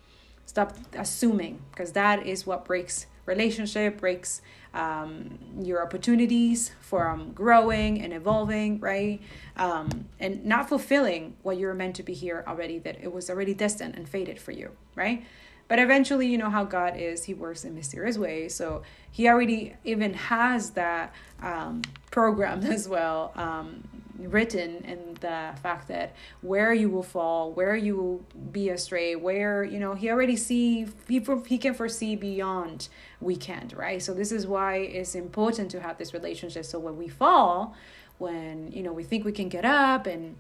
Stop 0.47 0.77
assuming 0.95 1.61
because 1.71 1.93
that 1.93 2.27
is 2.27 2.47
what 2.47 2.65
breaks 2.65 3.07
relationship 3.27 3.99
breaks 3.99 4.41
um, 4.73 5.39
your 5.61 5.83
opportunities 5.83 6.73
for 6.81 7.09
um, 7.09 7.33
growing 7.33 8.01
and 8.03 8.13
evolving 8.13 8.81
right? 8.81 9.21
Um, 9.57 10.07
and 10.21 10.45
not 10.45 10.69
fulfilling 10.69 11.37
what 11.43 11.59
you're 11.59 11.75
meant 11.75 11.97
to 11.97 12.03
be 12.03 12.15
here 12.15 12.45
already 12.47 12.79
that 12.81 12.99
it 13.03 13.13
was 13.13 13.29
already 13.29 13.55
destined 13.55 13.97
and 13.97 14.09
fated 14.09 14.41
for 14.41 14.53
you 14.53 14.71
right 14.95 15.25
but 15.69 15.79
eventually, 15.79 16.27
you 16.27 16.39
know 16.39 16.51
how 16.51 16.65
God 16.65 16.97
is, 16.97 17.25
He 17.25 17.35
works 17.35 17.65
in 17.65 17.75
mysterious 17.75 18.19
ways. 18.19 18.55
So 18.55 18.83
He 19.11 19.29
already 19.29 19.75
even 19.85 20.15
has 20.15 20.71
that 20.71 21.15
um, 21.41 21.83
program 22.11 22.63
as 22.65 22.89
well. 22.89 23.33
Um, 23.37 23.85
written 24.19 24.85
in 24.85 25.15
the 25.21 25.55
fact 25.63 25.89
that 25.89 26.15
where 26.43 26.73
you 26.73 26.89
will 26.89 27.03
fall, 27.03 27.53
where 27.53 27.77
you 27.77 27.97
will 27.97 28.25
be 28.51 28.69
astray, 28.71 29.15
where 29.15 29.63
you 29.63 29.79
know 29.79 29.95
he 29.95 30.11
already 30.11 30.37
see 30.37 30.87
he, 31.07 31.25
he 31.47 31.59
can 31.59 31.75
foresee 31.75 32.17
beyond 32.17 32.89
we 33.21 33.37
can't, 33.37 33.73
right? 33.75 34.03
So 34.03 34.15
this 34.15 34.33
is 34.33 34.47
why 34.47 34.77
it's 34.77 35.15
important 35.15 35.71
to 35.73 35.81
have 35.81 35.99
this 35.99 36.13
relationship. 36.13 36.65
So 36.65 36.79
when 36.79 36.97
we 36.97 37.09
fall, 37.09 37.77
when 38.19 38.73
you 38.73 38.83
know 38.83 38.93
we 38.93 39.05
think 39.05 39.25
we 39.25 39.33
can 39.33 39.49
get 39.49 39.65
up 39.65 40.07
and 40.07 40.37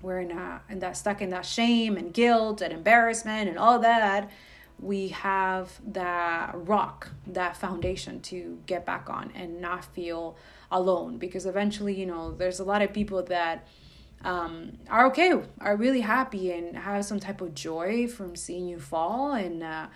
we're 0.00 0.20
in, 0.20 0.30
a, 0.30 0.60
in 0.70 0.78
that 0.78 0.96
stuck 0.96 1.20
in 1.20 1.30
that 1.30 1.44
shame 1.44 1.96
and 1.96 2.14
guilt 2.14 2.60
and 2.62 2.72
embarrassment 2.72 3.48
and 3.48 3.58
all 3.58 3.80
that 3.80 4.30
we 4.80 5.08
have 5.08 5.80
that 5.92 6.52
rock 6.54 7.10
that 7.26 7.56
foundation 7.56 8.20
to 8.20 8.58
get 8.66 8.86
back 8.86 9.10
on 9.10 9.32
and 9.34 9.60
not 9.60 9.84
feel 9.84 10.36
alone. 10.70 11.18
Because 11.18 11.46
eventually 11.46 11.98
you 11.98 12.06
know 12.06 12.32
there's 12.32 12.60
a 12.60 12.64
lot 12.64 12.82
of 12.82 12.92
people 12.92 13.22
that 13.24 13.66
um, 14.24 14.72
are 14.88 15.06
okay 15.06 15.32
are 15.60 15.76
really 15.76 16.00
happy 16.00 16.52
and 16.52 16.76
have 16.76 17.04
some 17.04 17.20
type 17.20 17.40
of 17.40 17.54
joy 17.54 18.08
from 18.08 18.36
seeing 18.36 18.68
you 18.68 18.78
fall. 18.78 19.32
And 19.32 19.62
uh, 19.62 19.86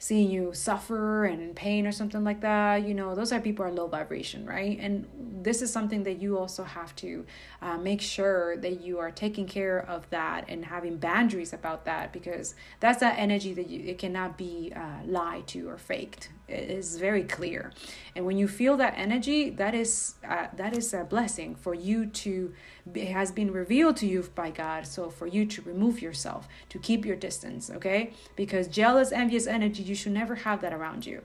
seeing 0.00 0.28
you 0.28 0.52
suffer 0.52 1.24
and 1.26 1.40
in 1.40 1.54
pain 1.54 1.86
or 1.86 1.92
something 1.92 2.24
like 2.24 2.40
that 2.40 2.84
you 2.88 2.94
know 2.94 3.14
those 3.14 3.32
are 3.32 3.40
people 3.40 3.64
are 3.64 3.70
low 3.70 3.86
vibration 3.86 4.40
right? 4.44 4.78
And 4.80 5.06
this 5.42 5.62
is 5.62 5.72
something 5.72 6.02
that 6.02 6.20
you 6.20 6.38
also 6.38 6.64
have 6.64 6.94
to 6.96 7.24
uh, 7.62 7.78
make 7.78 8.00
sure 8.00 8.56
that 8.58 8.80
you 8.80 8.98
are 8.98 9.10
taking 9.10 9.46
care 9.46 9.78
of 9.88 10.08
that 10.10 10.44
and 10.48 10.64
having 10.64 10.96
boundaries 10.96 11.52
about 11.52 11.84
that 11.84 12.12
because 12.12 12.54
that's 12.80 13.00
that 13.00 13.18
energy 13.18 13.54
that 13.54 13.68
you, 13.68 13.84
it 13.86 13.98
cannot 13.98 14.36
be 14.36 14.72
uh, 14.74 15.04
lied 15.06 15.46
to 15.48 15.68
or 15.68 15.78
faked 15.78 16.30
is 16.50 16.98
very 16.98 17.22
clear. 17.22 17.72
And 18.14 18.26
when 18.26 18.36
you 18.36 18.48
feel 18.48 18.76
that 18.76 18.94
energy 18.96 19.50
that 19.50 19.74
is 19.74 20.14
uh, 20.28 20.48
that 20.56 20.76
is 20.76 20.92
a 20.92 21.04
blessing 21.04 21.54
for 21.54 21.74
you 21.74 22.06
to 22.06 22.52
has 22.96 23.30
been 23.30 23.52
revealed 23.52 23.96
to 23.98 24.06
you 24.06 24.28
by 24.34 24.50
god. 24.50 24.86
So 24.86 25.10
for 25.10 25.26
you 25.26 25.46
to 25.46 25.62
remove 25.62 26.02
yourself 26.02 26.48
to 26.68 26.78
keep 26.78 27.04
your 27.04 27.16
distance 27.16 27.70
okay? 27.70 28.12
Because 28.36 28.68
jealous 28.68 29.12
envious 29.12 29.46
energy 29.46 29.82
you 29.82 29.94
should 29.94 30.12
never 30.12 30.36
have 30.36 30.60
that 30.62 30.72
around 30.72 31.06
you. 31.06 31.22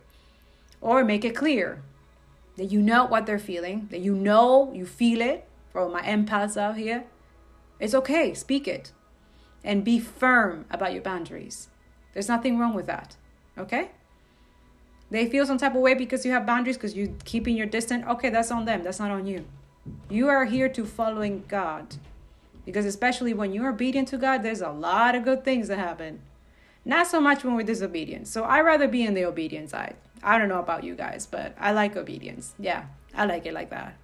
Or 0.82 1.04
make 1.04 1.26
it 1.26 1.36
clear 1.36 1.82
that 2.58 2.66
you 2.66 2.82
know 2.82 3.06
what 3.06 3.26
they're 3.26 3.40
feeling 3.40 3.88
that 3.92 4.00
you 4.00 4.16
know 4.16 4.72
you 4.74 4.86
feel 4.86 5.22
it 5.22 5.48
for 5.72 5.90
my 5.90 6.02
empaths 6.02 6.58
out 6.58 6.78
here. 6.78 7.06
It's 7.80 7.94
okay 7.94 8.34
speak 8.34 8.68
it. 8.68 8.92
And 9.64 9.84
be 9.84 10.00
firm 10.00 10.66
about 10.70 10.94
your 10.94 11.02
boundaries. 11.02 11.70
There's 12.14 12.30
nothing 12.30 12.60
wrong 12.60 12.74
with 12.74 12.86
that 12.86 13.18
okay 13.58 13.92
they 15.16 15.28
feel 15.28 15.46
some 15.46 15.58
type 15.58 15.76
of 15.76 15.82
way 15.82 15.94
because 15.94 16.26
you 16.26 16.32
have 16.32 16.46
boundaries 16.46 16.78
because 16.78 16.96
you're 16.96 17.14
keeping 17.24 17.56
your 17.56 17.68
distance. 17.68 18.06
Okay, 18.08 18.30
that's 18.30 18.52
on 18.52 18.66
them. 18.66 18.84
That's 18.84 19.00
not 19.00 19.12
on 19.12 19.26
you. 19.26 19.46
You 20.10 20.30
are 20.30 20.46
here 20.46 20.70
to 20.70 20.86
following 20.86 21.44
God. 21.48 21.96
Because 22.66 22.86
especially 22.86 23.34
when 23.34 23.54
you're 23.54 23.70
obedient 23.70 24.08
to 24.10 24.18
God, 24.18 24.42
there's 24.42 24.62
a 24.62 24.72
lot 24.72 25.16
of 25.16 25.24
good 25.24 25.46
things 25.46 25.68
that 25.68 25.78
happen. 25.78 26.22
Not 26.84 27.08
so 27.08 27.22
much 27.22 27.44
when 27.44 27.56
we're 27.56 27.64
disobedient. 27.64 28.28
So 28.28 28.44
I 28.44 28.62
rather 28.62 28.88
be 28.88 29.04
in 29.04 29.14
the 29.14 29.26
obedient 29.26 29.70
side. 29.70 29.96
I 30.24 30.38
don't 30.38 30.50
know 30.50 30.60
about 30.60 30.84
you 30.84 30.96
guys, 30.96 31.28
but 31.28 31.56
I 31.60 31.72
like 31.72 31.96
obedience. 31.96 32.54
Yeah, 32.58 32.86
I 33.14 33.26
like 33.26 33.46
it 33.46 33.54
like 33.54 33.70
that. 33.70 33.96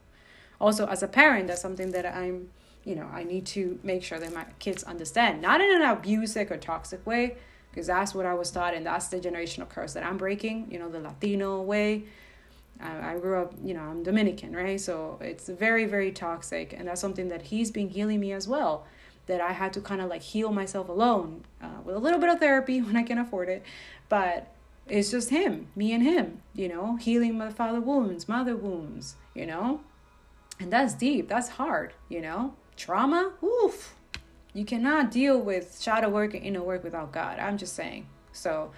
Also, 0.59 0.85
as 0.87 1.01
a 1.01 1.07
parent, 1.07 1.47
that's 1.47 1.61
something 1.61 1.91
that 1.91 2.05
I'm, 2.05 2.49
you 2.85 2.95
know, 2.95 3.09
I 3.11 3.23
need 3.23 3.47
to 3.47 3.79
make 3.81 4.03
sure 4.03 4.19
that 4.19 4.33
my 4.33 4.45
kids 4.59 4.83
understand. 4.83 5.41
Not 5.41 5.61
in 5.61 5.81
an 5.81 5.81
abusive 5.81 6.51
or 6.51 6.57
toxic 6.57 7.05
way, 7.05 7.37
because 7.71 7.87
that's 7.87 8.13
what 8.13 8.25
I 8.25 8.33
was 8.33 8.51
taught, 8.51 8.73
and 8.73 8.85
that's 8.85 9.07
the 9.07 9.19
generational 9.19 9.67
curse 9.67 9.93
that 9.93 10.03
I'm 10.03 10.17
breaking. 10.17 10.67
You 10.69 10.79
know, 10.79 10.89
the 10.89 10.99
Latino 10.99 11.61
way. 11.61 12.03
I, 12.79 13.13
I 13.13 13.19
grew 13.19 13.39
up, 13.39 13.53
you 13.63 13.73
know, 13.73 13.81
I'm 13.81 14.03
Dominican, 14.03 14.55
right? 14.55 14.79
So 14.79 15.19
it's 15.21 15.47
very, 15.47 15.85
very 15.85 16.11
toxic, 16.11 16.73
and 16.73 16.87
that's 16.87 16.99
something 16.99 17.27
that 17.27 17.43
he's 17.43 17.71
been 17.71 17.89
healing 17.89 18.19
me 18.19 18.31
as 18.31 18.47
well. 18.47 18.85
That 19.27 19.39
I 19.39 19.51
had 19.51 19.71
to 19.73 19.81
kind 19.81 20.01
of 20.01 20.09
like 20.09 20.23
heal 20.23 20.51
myself 20.51 20.89
alone 20.89 21.43
uh, 21.61 21.79
with 21.85 21.95
a 21.95 21.99
little 21.99 22.19
bit 22.19 22.29
of 22.29 22.39
therapy 22.39 22.81
when 22.81 22.97
I 22.97 23.03
can 23.03 23.17
afford 23.17 23.49
it, 23.49 23.63
but 24.09 24.47
it's 24.87 25.11
just 25.11 25.29
him, 25.29 25.67
me 25.75 25.93
and 25.93 26.03
him, 26.03 26.41
you 26.53 26.67
know, 26.67 26.95
healing 26.97 27.37
my 27.37 27.49
father 27.49 27.79
wounds, 27.79 28.27
mother 28.27 28.55
wounds, 28.55 29.15
you 29.33 29.45
know, 29.45 29.81
and 30.59 30.73
that's 30.73 30.93
deep, 30.93 31.29
that's 31.29 31.49
hard, 31.49 31.93
you 32.09 32.19
know, 32.19 32.55
trauma, 32.75 33.31
oof 33.43 33.95
you 34.53 34.65
cannot 34.65 35.11
deal 35.11 35.39
with 35.39 35.81
shadow 35.81 36.09
work 36.09 36.33
and 36.33 36.43
inner 36.43 36.61
work 36.61 36.83
without 36.83 37.11
God. 37.11 37.39
I'm 37.39 37.57
just 37.57 37.73
saying. 37.73 38.07
So, 38.33 38.71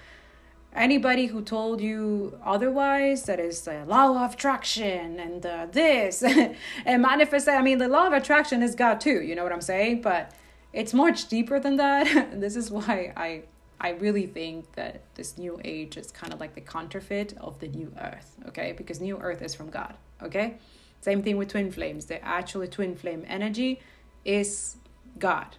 anybody 0.75 1.27
who 1.27 1.41
told 1.41 1.81
you 1.81 2.37
otherwise, 2.43 3.23
that 3.23 3.39
is 3.39 3.61
the 3.61 3.83
law 3.85 4.23
of 4.23 4.33
attraction 4.33 5.19
and 5.19 5.41
this 5.73 6.23
and 6.85 7.01
manifest. 7.01 7.47
I 7.47 7.61
mean, 7.61 7.79
the 7.79 7.87
law 7.87 8.07
of 8.07 8.13
attraction 8.13 8.61
is 8.61 8.75
God 8.75 9.01
too. 9.01 9.21
You 9.21 9.35
know 9.35 9.43
what 9.43 9.51
I'm 9.51 9.61
saying? 9.61 10.01
But 10.01 10.31
it's 10.73 10.93
much 10.93 11.27
deeper 11.27 11.59
than 11.59 11.77
that. 11.77 12.39
this 12.39 12.55
is 12.55 12.69
why 12.69 13.13
I 13.15 13.43
I 13.81 13.89
really 13.91 14.27
think 14.27 14.71
that 14.73 15.01
this 15.15 15.37
new 15.37 15.59
age 15.63 15.97
is 15.97 16.11
kind 16.11 16.33
of 16.33 16.39
like 16.39 16.55
the 16.55 16.61
counterfeit 16.61 17.33
of 17.39 17.59
the 17.59 17.67
new 17.67 17.91
earth. 17.99 18.37
Okay, 18.47 18.73
because 18.73 19.01
new 19.01 19.17
earth 19.17 19.41
is 19.41 19.55
from 19.55 19.71
God. 19.71 19.95
Okay, 20.21 20.57
same 21.01 21.23
thing 21.23 21.37
with 21.37 21.49
twin 21.49 21.71
flames. 21.71 22.05
The 22.05 22.23
actual 22.23 22.67
twin 22.67 22.95
flame 22.95 23.25
energy 23.27 23.81
is 24.23 24.77
God 25.17 25.57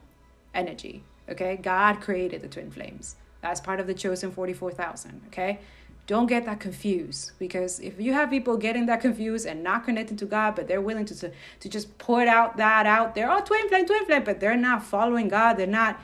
energy. 0.55 1.03
Okay, 1.29 1.57
God 1.57 2.01
created 2.01 2.43
the 2.43 2.49
twin 2.49 2.71
flames. 2.71 3.17
That's 3.41 3.61
part 3.61 3.81
of 3.81 3.87
the 3.87 3.95
chosen 3.95 4.31
44,000. 4.31 5.23
Okay, 5.29 5.59
don't 6.07 6.27
get 6.27 6.45
that 6.45 6.61
confused 6.61 7.33
because 7.39 7.81
if 7.81 7.99
you 7.99 8.13
have 8.13 8.29
people 8.29 8.57
getting 8.57 8.87
that 8.87 9.01
confused 9.01 9.47
and 9.47 9.63
not 9.63 9.85
connected 9.85 10.19
to 10.19 10.27
God, 10.27 10.55
but 10.55 10.69
they're 10.69 10.83
willing 10.83 11.07
to, 11.07 11.15
to, 11.19 11.33
to 11.61 11.69
just 11.69 11.97
put 11.99 12.29
out 12.29 12.59
that 12.59 12.87
out 12.87 13.15
there, 13.15 13.31
oh, 13.31 13.41
twin 13.41 13.69
flame, 13.69 13.87
twin 13.87 14.05
flame, 14.05 14.25
but 14.25 14.39
they're 14.41 14.57
not 14.57 14.83
following 14.83 15.29
God, 15.29 15.55
they're 15.55 15.67
not 15.67 15.99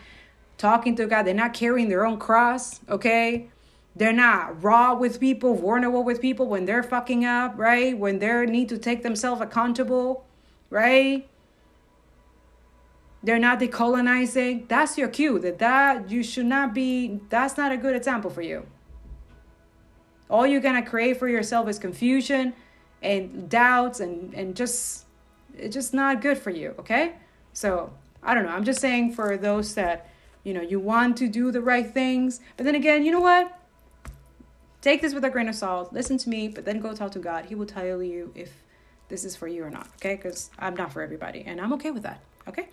talking 0.57 0.97
to 0.97 1.07
God, 1.07 1.25
they're 1.25 1.35
not 1.35 1.53
carrying 1.53 1.89
their 1.89 2.07
own 2.07 2.19
cross, 2.19 2.81
okay? 2.89 3.51
They're 3.97 4.13
not 4.13 4.63
raw 4.63 4.95
with 4.95 5.21
people, 5.21 5.55
vulnerable 5.55 6.05
with 6.05 6.21
people 6.21 6.47
when 6.47 6.65
they're 6.65 6.83
fucking 6.83 7.25
up, 7.25 7.59
right? 7.59 7.97
When 7.99 8.19
they 8.19 8.47
need 8.47 8.69
to 8.71 8.79
take 8.79 9.03
themselves 9.03 9.43
accountable, 9.43 10.25
right? 10.71 11.29
They're 13.23 13.39
not 13.39 13.61
decolonizing. 13.61 14.67
That's 14.69 14.97
your 14.97 15.09
cue 15.09 15.39
that 15.41 15.59
that 15.59 16.11
you 16.11 16.23
should 16.23 16.47
not 16.47 16.73
be 16.73 17.21
that's 17.29 17.57
not 17.57 17.73
a 17.73 17.77
good 17.77 17.95
example 17.95 18.31
for 18.31 18.43
you. 18.43 18.67
All 20.31 20.47
you're 20.47 20.61
gonna 20.61 20.85
create 20.85 21.19
for 21.19 21.29
yourself 21.29 21.69
is 21.69 21.79
confusion 21.79 22.55
and 23.03 23.49
doubts 23.49 24.01
and 24.01 24.33
and 24.35 24.57
just 24.57 25.05
it's 25.57 25.75
just 25.75 25.93
not 25.93 26.23
good 26.23 26.39
for 26.39 26.51
you 26.51 26.75
okay? 26.79 27.15
So 27.53 27.93
i 28.23 28.35
don't 28.35 28.45
know 28.45 28.51
i'm 28.51 28.65
just 28.65 28.81
saying 28.81 29.13
for 29.15 29.39
those 29.39 29.75
that 29.75 30.11
you 30.45 30.53
know 30.53 30.61
you 30.61 30.79
want 30.79 31.17
to 31.19 31.29
do 31.29 31.51
the 31.51 31.61
right 31.61 31.93
things. 31.93 32.41
But 32.57 32.65
then 32.65 32.75
again 32.75 33.05
you 33.05 33.13
know 33.13 33.21
what? 33.21 33.57
Take 34.81 35.03
this 35.03 35.13
with 35.13 35.25
a 35.25 35.31
grain 35.31 35.49
of 35.49 35.55
salt. 35.55 35.93
Listen 35.93 36.17
to 36.19 36.31
me 36.31 36.49
but 36.49 36.65
then 36.65 36.81
go 36.81 36.95
talk 36.95 37.13
to 37.13 37.19
god. 37.19 37.47
He 37.47 37.55
will 37.55 37.67
tell 37.67 38.03
you 38.03 38.33
if 38.35 38.51
this 39.09 39.25
is 39.25 39.37
for 39.37 39.49
you 39.49 39.63
or 39.63 39.71
not 39.71 39.89
okay? 39.97 40.15
Because 40.15 40.51
i'm 40.59 40.75
not 40.75 40.91
for 40.91 41.03
everybody 41.03 41.45
and 41.47 41.61
i'm 41.61 41.75
okay 41.75 41.91
with 41.91 42.05
that 42.05 42.23
Okay. 42.49 42.69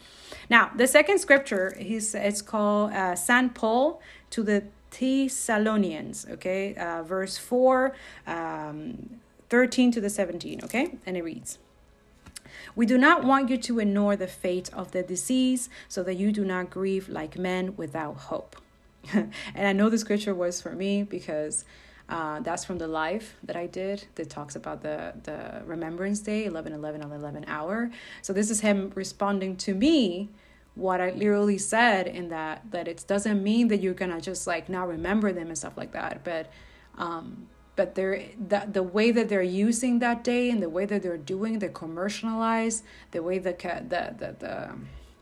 Now, 0.50 0.72
the 0.76 0.88
second 0.88 1.20
scripture 1.20 1.76
is 1.78 2.16
it's 2.16 2.42
called 2.42 2.94
uh, 2.94 3.16
St. 3.16 3.54
Paul 3.54 4.02
to 4.32 4.44
the 4.44 4.64
Thessalonians, 4.92 6.26
okay, 6.30 6.74
uh, 6.76 7.04
verse 7.04 7.38
4, 7.38 7.94
um, 8.26 9.20
13 9.50 9.92
to 9.92 10.02
the 10.02 10.10
17, 10.10 10.62
okay, 10.64 10.98
and 11.06 11.18
it 11.18 11.24
reads. 11.24 11.60
We 12.76 12.86
do 12.86 12.98
not 12.98 13.24
want 13.24 13.50
you 13.50 13.58
to 13.58 13.80
ignore 13.80 14.16
the 14.16 14.28
fate 14.28 14.70
of 14.74 14.92
the 14.92 15.04
disease 15.04 15.70
so 15.88 16.04
that 16.04 16.16
you 16.16 16.32
do 16.32 16.46
not 16.46 16.70
grieve 16.70 17.10
like 17.10 17.38
men 17.38 17.76
without 17.76 18.18
hope. 18.18 18.56
and 19.14 19.32
I 19.56 19.74
know 19.74 19.90
the 19.90 19.98
scripture 19.98 20.34
was 20.34 20.62
for 20.62 20.72
me 20.72 21.04
because 21.04 21.66
uh, 22.10 22.40
that's 22.40 22.64
from 22.64 22.78
the 22.78 22.88
live 22.88 23.36
that 23.44 23.56
I 23.56 23.68
did 23.68 24.06
that 24.16 24.30
talks 24.30 24.56
about 24.56 24.82
the 24.82 25.14
the 25.24 25.62
Remembrance 25.66 26.20
Day, 26.20 26.46
11 26.46 26.74
11 26.74 27.04
on 27.04 27.12
11 27.12 27.46
hour. 27.48 27.92
So 28.22 28.34
this 28.34 28.50
is 28.50 28.62
him 28.62 28.92
responding 28.96 29.58
to 29.58 29.74
me 29.74 30.30
what 30.76 31.02
I 31.02 31.10
literally 31.12 31.58
said 31.58 32.08
in 32.08 32.30
that 32.30 32.72
that 32.72 32.88
it 32.88 33.04
doesn't 33.08 33.44
mean 33.44 33.68
that 33.70 33.82
you're 33.82 33.94
gonna 33.94 34.22
just 34.22 34.48
like 34.48 34.70
not 34.70 34.88
remember 34.88 35.34
them 35.34 35.48
and 35.48 35.58
stuff 35.58 35.78
like 35.78 35.92
that, 35.94 36.24
but 36.24 36.52
um, 36.98 37.48
but 37.76 37.94
they're 37.96 38.24
the, 38.48 38.68
the 38.72 38.84
way 38.84 39.12
that 39.12 39.30
they're 39.30 39.42
using 39.42 40.00
that 40.00 40.24
day 40.24 40.50
and 40.50 40.62
the 40.62 40.70
way 40.70 40.86
that 40.86 41.04
they're 41.04 41.18
doing 41.18 41.60
the 41.60 41.70
commercialize 41.70 42.84
the 43.12 43.22
way 43.22 43.38
the 43.38 43.52
the 43.52 44.16
the, 44.18 44.36
the 44.40 44.70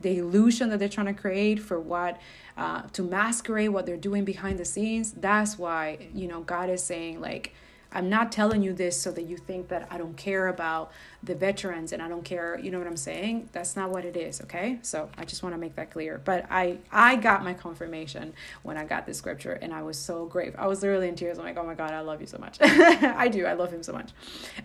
the 0.01 0.17
illusion 0.19 0.69
that 0.69 0.77
they're 0.77 0.89
trying 0.89 1.07
to 1.07 1.19
create 1.19 1.59
for 1.59 1.79
what 1.79 2.19
uh, 2.57 2.81
to 2.93 3.03
masquerade 3.03 3.69
what 3.69 3.85
they're 3.85 3.97
doing 3.97 4.23
behind 4.25 4.57
the 4.57 4.65
scenes 4.65 5.11
that's 5.13 5.57
why 5.57 5.97
you 6.13 6.27
know 6.27 6.41
god 6.41 6.69
is 6.69 6.83
saying 6.83 7.19
like 7.21 7.53
i'm 7.91 8.09
not 8.09 8.31
telling 8.31 8.61
you 8.61 8.73
this 8.73 8.99
so 8.99 9.11
that 9.11 9.23
you 9.23 9.37
think 9.37 9.67
that 9.67 9.87
i 9.91 9.97
don't 9.97 10.17
care 10.17 10.47
about 10.47 10.91
the 11.23 11.35
veterans 11.35 11.91
and 11.91 12.01
i 12.01 12.07
don't 12.07 12.23
care 12.23 12.59
you 12.59 12.71
know 12.71 12.79
what 12.79 12.87
i'm 12.87 12.97
saying? 12.97 13.49
That's 13.51 13.75
not 13.75 13.89
what 13.91 14.05
it 14.05 14.17
is 14.17 14.41
okay? 14.41 14.79
So 14.81 15.09
i 15.17 15.25
just 15.25 15.43
want 15.43 15.53
to 15.53 15.59
make 15.59 15.75
that 15.75 15.91
clear. 15.91 16.21
But 16.23 16.45
i 16.49 16.77
i 16.91 17.15
got 17.15 17.43
my 17.43 17.53
confirmation 17.53 18.33
when 18.63 18.77
i 18.77 18.85
got 18.85 19.05
this 19.05 19.17
scripture 19.17 19.53
and 19.53 19.73
i 19.73 19.81
was 19.83 19.97
so 19.97 20.25
grateful. 20.25 20.61
I 20.63 20.67
was 20.67 20.81
literally 20.81 21.07
in 21.07 21.15
tears. 21.15 21.37
I'm 21.37 21.45
like 21.45 21.57
oh 21.57 21.65
my 21.65 21.75
god 21.75 21.91
i 21.91 22.01
love 22.01 22.21
you 22.21 22.27
so 22.27 22.37
much. 22.37 22.57
I 22.61 23.27
do. 23.27 23.45
I 23.45 23.53
love 23.53 23.71
him 23.71 23.83
so 23.83 23.93
much. 23.93 24.11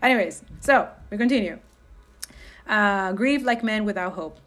Anyways 0.03 0.43
so 0.61 0.89
we 1.11 1.19
continue. 1.19 1.59
Uh, 2.67 3.13
grieve 3.13 3.43
like 3.43 3.63
men 3.65 3.85
without 3.85 4.13
hope. 4.13 4.39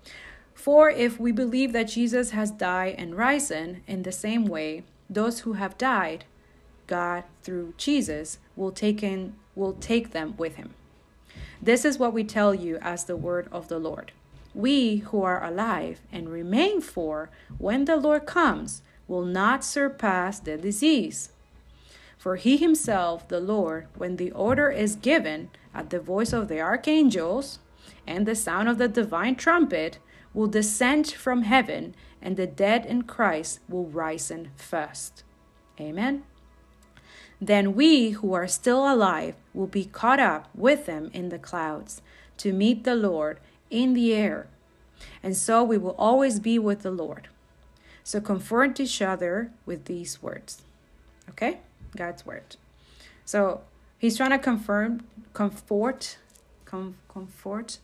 For 0.54 0.90
if 0.90 1.20
we 1.20 1.32
believe 1.32 1.74
that 1.74 1.90
Jesus 1.90 2.32
has 2.32 2.52
died 2.52 2.96
and 2.98 3.18
risen 3.18 3.84
in 3.88 4.04
the 4.04 4.12
same 4.12 4.46
way, 4.46 4.84
those 5.10 5.42
who 5.42 5.54
have 5.54 5.78
died, 5.78 6.26
God 6.88 7.24
through 7.42 7.74
Jesus 7.78 8.40
will 8.56 8.72
take 8.72 9.04
in, 9.04 9.36
will 9.56 9.74
take 9.74 10.12
them 10.12 10.36
with 10.38 10.56
him. 10.56 10.74
This 11.62 11.86
is 11.86 11.98
what 11.98 12.14
we 12.14 12.24
tell 12.24 12.54
you 12.54 12.78
as 12.82 13.06
the 13.06 13.16
word 13.16 13.48
of 13.52 13.68
the 13.68 13.80
Lord. 13.80 14.12
We 14.54 14.98
who 14.98 15.24
are 15.24 15.44
alive 15.44 16.02
and 16.12 16.30
remain 16.30 16.82
for 16.82 17.30
when 17.58 17.86
the 17.86 17.96
Lord 17.96 18.26
comes 18.26 18.82
will 19.08 19.26
not 19.26 19.64
surpass 19.64 20.40
the 20.40 20.58
disease. 20.58 21.30
For 22.18 22.36
he 22.36 22.58
himself, 22.58 23.28
the 23.28 23.40
Lord, 23.40 23.88
when 23.98 24.18
the 24.18 24.32
order 24.32 24.70
is 24.70 24.96
given 24.96 25.50
at 25.74 25.90
the 25.90 26.00
voice 26.00 26.32
of 26.32 26.48
the 26.48 26.62
archangels 26.62 27.60
and 28.08 28.26
the 28.26 28.36
sound 28.36 28.70
of 28.70 28.78
the 28.78 28.88
divine 28.88 29.36
trumpet, 29.36 29.98
will 30.34 30.48
descend 30.48 31.12
from 31.12 31.44
heaven, 31.44 31.96
and 32.22 32.38
the 32.38 32.48
dead 32.48 32.86
in 32.86 33.04
Christ 33.04 33.60
will 33.70 33.86
rise 33.86 34.32
in 34.32 34.50
first. 34.56 35.24
Amen. 35.80 36.24
Then 37.42 37.76
we 37.76 38.12
who 38.12 38.34
are 38.34 38.48
still 38.48 38.92
alive 38.92 39.36
will 39.54 39.68
be 39.68 39.86
caught 39.86 40.20
up 40.20 40.48
with 40.56 40.86
them 40.86 41.10
in 41.14 41.30
the 41.30 41.40
clouds 41.40 42.02
to 42.38 42.54
meet 42.54 42.84
the 42.84 42.96
Lord 42.96 43.40
in 43.70 43.94
the 43.94 44.14
air. 44.14 44.48
And 45.22 45.36
so 45.36 45.64
we 45.64 45.78
will 45.78 45.96
always 45.98 46.40
be 46.40 46.58
with 46.58 46.84
the 46.84 46.92
Lord. 46.92 47.28
So 48.04 48.22
comfort 48.22 48.80
each 48.80 49.02
other 49.02 49.52
with 49.66 49.86
these 49.86 50.22
words. 50.22 50.62
Okay? 51.30 51.60
God's 51.96 52.26
word. 52.26 52.56
So 53.26 53.62
he's 53.98 54.18
trying 54.18 54.32
to 54.32 54.40
confirm, 54.40 55.06
comfort, 55.34 56.18
com- 56.66 56.96
comfort 57.08 57.80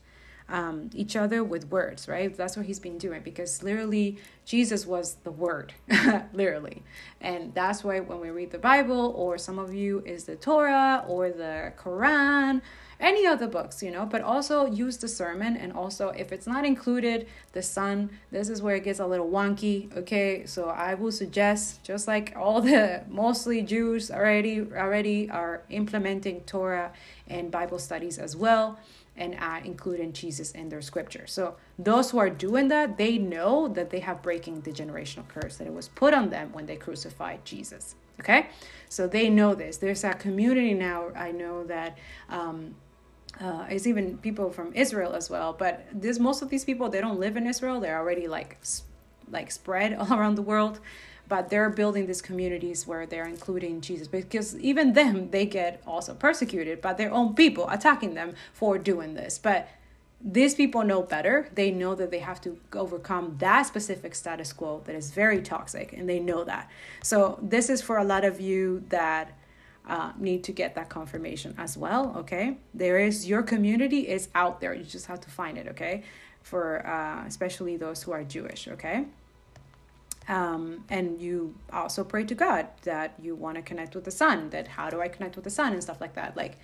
um, 0.50 0.90
each 0.94 1.16
other 1.16 1.42
with 1.42 1.70
words, 1.70 2.08
right? 2.08 2.36
That's 2.36 2.56
what 2.56 2.66
he's 2.66 2.80
been 2.80 2.98
doing 2.98 3.22
because 3.22 3.62
literally 3.62 4.18
Jesus 4.44 4.84
was 4.84 5.14
the 5.22 5.30
word, 5.30 5.72
literally. 6.32 6.82
And 7.20 7.54
that's 7.54 7.84
why 7.84 8.00
when 8.00 8.20
we 8.20 8.30
read 8.30 8.50
the 8.50 8.58
Bible, 8.58 9.14
or 9.16 9.38
some 9.38 9.58
of 9.58 9.72
you 9.72 10.02
is 10.04 10.24
the 10.24 10.36
Torah 10.36 11.04
or 11.06 11.30
the 11.30 11.72
Quran, 11.78 12.60
any 12.98 13.26
other 13.26 13.46
books, 13.46 13.82
you 13.82 13.90
know, 13.90 14.04
but 14.04 14.20
also 14.20 14.66
use 14.66 14.98
the 14.98 15.08
sermon. 15.08 15.56
And 15.56 15.72
also, 15.72 16.10
if 16.10 16.32
it's 16.32 16.46
not 16.46 16.66
included, 16.66 17.28
the 17.52 17.62
Son, 17.62 18.10
this 18.30 18.48
is 18.48 18.60
where 18.60 18.76
it 18.76 18.84
gets 18.84 19.00
a 19.00 19.06
little 19.06 19.28
wonky, 19.28 19.94
okay? 19.96 20.44
So 20.46 20.68
I 20.68 20.94
will 20.94 21.12
suggest, 21.12 21.82
just 21.82 22.06
like 22.06 22.34
all 22.36 22.60
the 22.60 23.04
mostly 23.08 23.62
Jews 23.62 24.10
already 24.10 24.60
already 24.60 25.30
are 25.30 25.62
implementing 25.70 26.40
Torah 26.42 26.92
and 27.28 27.50
Bible 27.50 27.78
studies 27.78 28.18
as 28.18 28.36
well 28.36 28.78
and 29.16 29.36
including 29.64 30.12
Jesus 30.12 30.52
in 30.52 30.68
their 30.68 30.80
scripture. 30.80 31.26
So 31.26 31.56
those 31.78 32.10
who 32.10 32.18
are 32.18 32.30
doing 32.30 32.68
that, 32.68 32.96
they 32.96 33.18
know 33.18 33.68
that 33.68 33.90
they 33.90 34.00
have 34.00 34.22
breaking 34.22 34.62
the 34.62 34.72
generational 34.72 35.28
curse 35.28 35.56
that 35.56 35.66
it 35.66 35.74
was 35.74 35.88
put 35.88 36.14
on 36.14 36.30
them 36.30 36.52
when 36.52 36.66
they 36.66 36.76
crucified 36.76 37.44
Jesus. 37.44 37.94
Okay, 38.20 38.48
so 38.88 39.06
they 39.06 39.30
know 39.30 39.54
this. 39.54 39.78
There's 39.78 40.04
a 40.04 40.12
community 40.12 40.74
now. 40.74 41.10
I 41.14 41.32
know 41.32 41.64
that. 41.64 41.98
Um, 42.28 42.74
uh, 43.40 43.64
it's 43.70 43.86
even 43.86 44.18
people 44.18 44.50
from 44.50 44.72
Israel 44.74 45.14
as 45.14 45.30
well, 45.30 45.54
but 45.54 45.86
this 45.92 46.18
most 46.18 46.42
of 46.42 46.50
these 46.50 46.64
people 46.64 46.90
they 46.90 47.00
don't 47.00 47.18
live 47.18 47.36
in 47.36 47.46
Israel. 47.46 47.80
They're 47.80 47.98
already 47.98 48.28
like 48.28 48.58
like 49.30 49.50
spread 49.50 49.94
all 49.98 50.12
around 50.12 50.34
the 50.34 50.42
world 50.42 50.80
but 51.30 51.48
they're 51.48 51.70
building 51.70 52.08
these 52.08 52.20
communities 52.20 52.88
where 52.88 53.06
they're 53.06 53.24
including 53.24 53.80
Jesus 53.80 54.08
because 54.08 54.58
even 54.58 54.94
them 54.94 55.30
they 55.30 55.46
get 55.46 55.80
also 55.86 56.12
persecuted 56.12 56.82
by 56.82 56.92
their 56.92 57.12
own 57.12 57.34
people 57.34 57.70
attacking 57.70 58.14
them 58.14 58.34
for 58.52 58.76
doing 58.78 59.14
this. 59.14 59.38
But 59.38 59.68
these 60.20 60.56
people 60.56 60.82
know 60.82 61.02
better. 61.02 61.48
They 61.54 61.70
know 61.70 61.94
that 61.94 62.10
they 62.10 62.18
have 62.18 62.40
to 62.42 62.58
overcome 62.72 63.36
that 63.38 63.62
specific 63.62 64.16
status 64.16 64.52
quo 64.52 64.82
that 64.86 64.96
is 64.96 65.12
very 65.12 65.40
toxic, 65.40 65.92
and 65.92 66.08
they 66.08 66.18
know 66.18 66.42
that. 66.44 66.68
So, 67.02 67.38
this 67.40 67.70
is 67.70 67.80
for 67.80 67.96
a 67.96 68.04
lot 68.04 68.24
of 68.24 68.40
you 68.40 68.84
that 68.88 69.32
uh, 69.88 70.12
need 70.18 70.42
to 70.44 70.52
get 70.52 70.74
that 70.74 70.88
confirmation 70.90 71.54
as 71.56 71.78
well. 71.78 72.12
Okay, 72.18 72.58
there 72.74 72.98
is 72.98 73.28
your 73.28 73.42
community 73.42 74.08
is 74.08 74.28
out 74.34 74.60
there. 74.60 74.74
You 74.74 74.84
just 74.84 75.06
have 75.06 75.20
to 75.20 75.30
find 75.30 75.56
it. 75.56 75.68
Okay, 75.68 76.02
for 76.42 76.84
uh, 76.86 77.24
especially 77.26 77.76
those 77.76 78.02
who 78.02 78.10
are 78.12 78.24
Jewish. 78.24 78.66
Okay. 78.68 79.06
Um, 80.30 80.84
and 80.88 81.20
you 81.20 81.56
also 81.72 82.04
pray 82.04 82.22
to 82.24 82.36
God 82.36 82.68
that 82.82 83.14
you 83.20 83.34
want 83.34 83.56
to 83.56 83.62
connect 83.62 83.96
with 83.96 84.04
the 84.04 84.12
Son, 84.12 84.50
that 84.50 84.68
how 84.68 84.88
do 84.88 85.00
I 85.00 85.08
connect 85.08 85.34
with 85.34 85.44
the 85.44 85.50
Son 85.50 85.72
and 85.72 85.82
stuff 85.82 86.00
like 86.00 86.14
that. 86.14 86.36
Like 86.36 86.56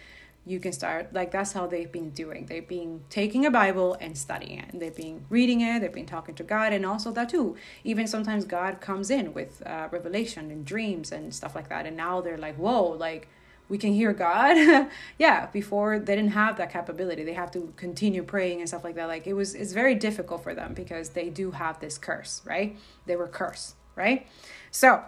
you 0.47 0.61
can 0.61 0.71
start 0.73 1.13
like 1.13 1.33
that's 1.33 1.53
how 1.53 1.67
they've 1.67 1.91
been 1.91 2.11
doing. 2.11 2.47
They've 2.47 2.67
been 2.67 3.03
taking 3.11 3.45
a 3.45 3.51
Bible 3.51 3.97
and 4.01 4.17
studying 4.17 4.61
it. 4.61 4.71
They've 4.73 4.95
been 4.95 5.25
reading 5.29 5.63
it. 5.63 5.81
They've 5.81 5.93
been 5.93 6.07
talking 6.07 6.37
to 6.37 6.45
God, 6.45 6.73
and 6.73 6.87
also 6.87 7.11
that 7.11 7.29
too. 7.29 7.57
Even 7.83 8.07
sometimes 8.07 8.45
God 8.45 8.81
comes 8.81 9.11
in 9.11 9.35
with 9.35 9.61
uh, 9.67 9.89
revelation 9.91 10.53
and 10.53 10.65
dreams 10.65 11.11
and 11.11 11.35
stuff 11.35 11.57
like 11.57 11.69
that. 11.69 11.87
And 11.87 11.97
now 11.97 12.21
they're 12.21 12.39
like, 12.39 12.55
whoa, 12.55 12.85
like 12.85 13.27
we 13.69 13.79
can 13.79 13.93
hear 13.93 14.13
God. 14.13 14.89
yeah, 15.19 15.47
before 15.47 15.99
they 15.99 16.17
didn't 16.17 16.33
have 16.33 16.57
that 16.59 16.73
capability. 16.73 17.25
They 17.25 17.35
have 17.35 17.51
to 17.53 17.73
continue 17.77 18.23
praying 18.23 18.61
and 18.61 18.69
stuff 18.69 18.85
like 18.85 18.95
that. 18.97 19.07
Like 19.07 19.27
it 19.27 19.35
was 19.35 19.55
it's 19.55 19.73
very 19.73 19.95
difficult 19.95 20.43
for 20.43 20.55
them 20.55 20.75
because 20.75 21.11
they 21.11 21.29
do 21.29 21.51
have 21.53 21.81
this 21.81 21.99
curse, 21.99 22.43
right? 22.45 22.77
They 23.07 23.17
were 23.17 23.29
cursed, 23.29 23.75
right? 23.95 24.27
So, 24.71 25.03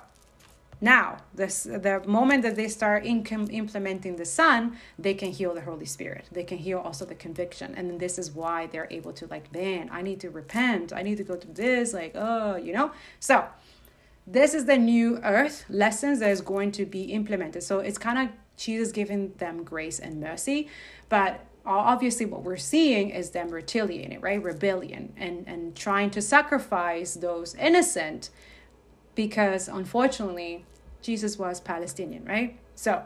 now, 0.80 1.18
this 1.34 1.64
the 1.64 2.02
moment 2.06 2.42
that 2.44 2.54
they 2.54 2.68
start 2.68 3.04
income 3.04 3.48
implementing 3.50 4.14
the 4.14 4.24
Son, 4.24 4.76
they 4.96 5.12
can 5.12 5.32
heal 5.32 5.52
the 5.52 5.60
Holy 5.60 5.86
Spirit. 5.86 6.26
They 6.30 6.44
can 6.44 6.58
heal 6.58 6.78
also 6.78 7.04
the 7.04 7.16
conviction, 7.16 7.74
and 7.74 7.98
this 7.98 8.16
is 8.16 8.30
why 8.30 8.68
they're 8.68 8.86
able 8.90 9.12
to 9.14 9.26
like, 9.26 9.52
man, 9.52 9.88
I 9.92 10.02
need 10.02 10.20
to 10.20 10.30
repent. 10.30 10.92
I 10.92 11.02
need 11.02 11.16
to 11.16 11.24
go 11.24 11.34
through 11.34 11.54
this, 11.54 11.92
like, 11.92 12.12
oh, 12.14 12.54
you 12.54 12.72
know. 12.72 12.92
So, 13.18 13.44
this 14.30 14.52
is 14.52 14.66
the 14.66 14.76
new 14.76 15.18
earth 15.24 15.64
lessons 15.70 16.20
that 16.20 16.30
is 16.30 16.42
going 16.42 16.70
to 16.72 16.84
be 16.84 17.04
implemented. 17.04 17.62
So 17.62 17.78
it's 17.78 17.96
kind 17.96 18.18
of 18.18 18.28
Jesus 18.58 18.92
giving 18.92 19.32
them 19.38 19.64
grace 19.64 19.98
and 19.98 20.20
mercy. 20.20 20.68
But 21.08 21.44
obviously 21.64 22.26
what 22.26 22.42
we're 22.42 22.56
seeing 22.56 23.10
is 23.10 23.30
them 23.30 23.50
retaliating, 23.50 24.20
right? 24.20 24.42
Rebellion 24.42 25.12
and, 25.16 25.46
and 25.46 25.74
trying 25.76 26.10
to 26.10 26.22
sacrifice 26.22 27.14
those 27.14 27.54
innocent 27.54 28.30
because 29.14 29.68
unfortunately 29.68 30.64
Jesus 31.02 31.38
was 31.38 31.60
Palestinian, 31.60 32.24
right? 32.24 32.58
So 32.74 33.02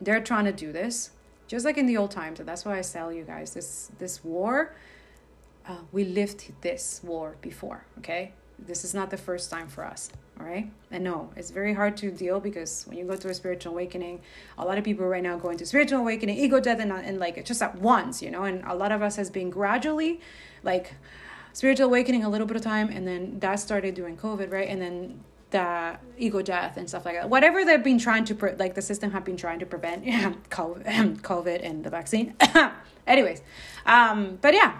they're 0.00 0.22
trying 0.22 0.44
to 0.44 0.52
do 0.52 0.72
this 0.72 1.10
just 1.46 1.64
like 1.64 1.76
in 1.76 1.86
the 1.86 1.96
old 1.96 2.10
times. 2.10 2.38
And 2.38 2.48
that's 2.48 2.64
why 2.64 2.78
I 2.78 2.82
tell 2.82 3.12
you 3.12 3.24
guys 3.24 3.54
this 3.54 3.90
this 3.98 4.22
war, 4.24 4.74
uh, 5.66 5.78
we 5.92 6.04
lived 6.04 6.52
this 6.60 7.00
war 7.02 7.36
before, 7.40 7.84
okay? 7.98 8.32
This 8.58 8.84
is 8.84 8.94
not 8.94 9.10
the 9.10 9.16
first 9.16 9.50
time 9.50 9.68
for 9.68 9.84
us 9.84 10.10
right? 10.42 10.70
And 10.90 11.04
no 11.04 11.30
it's 11.36 11.50
very 11.50 11.74
hard 11.74 11.96
to 11.98 12.10
deal 12.10 12.40
because 12.40 12.84
when 12.86 12.98
you 12.98 13.04
go 13.04 13.16
through 13.16 13.30
a 13.30 13.34
spiritual 13.34 13.72
awakening 13.72 14.20
a 14.58 14.64
lot 14.64 14.78
of 14.78 14.84
people 14.84 15.06
right 15.06 15.22
now 15.22 15.36
going 15.36 15.58
to 15.58 15.66
spiritual 15.66 16.00
awakening 16.00 16.36
ego 16.38 16.60
death 16.60 16.80
and, 16.80 16.92
and 16.92 17.18
like 17.18 17.44
just 17.44 17.62
at 17.62 17.76
once 17.76 18.22
you 18.22 18.30
know? 18.30 18.44
And 18.44 18.62
a 18.64 18.74
lot 18.74 18.92
of 18.92 19.02
us 19.02 19.16
has 19.16 19.30
been 19.30 19.50
gradually 19.50 20.20
like 20.62 20.94
spiritual 21.52 21.86
awakening 21.86 22.24
a 22.24 22.28
little 22.28 22.46
bit 22.46 22.56
of 22.56 22.62
time 22.62 22.88
and 22.88 23.06
then 23.06 23.38
that 23.40 23.56
started 23.56 23.94
during 23.94 24.16
covid 24.16 24.52
right? 24.52 24.68
And 24.68 24.80
then 24.80 25.20
the 25.50 25.98
ego 26.16 26.42
death 26.42 26.76
and 26.76 26.88
stuff 26.88 27.04
like 27.04 27.16
that. 27.16 27.28
Whatever 27.28 27.64
they've 27.64 27.82
been 27.82 27.98
trying 27.98 28.24
to 28.26 28.34
pre- 28.36 28.54
like 28.54 28.74
the 28.74 28.82
system 28.82 29.10
have 29.10 29.24
been 29.24 29.36
trying 29.36 29.58
to 29.58 29.66
prevent 29.66 30.04
covid 30.50 31.60
and 31.62 31.84
the 31.84 31.90
vaccine. 31.90 32.34
Anyways 33.06 33.42
um 33.86 34.38
but 34.40 34.54
yeah 34.54 34.78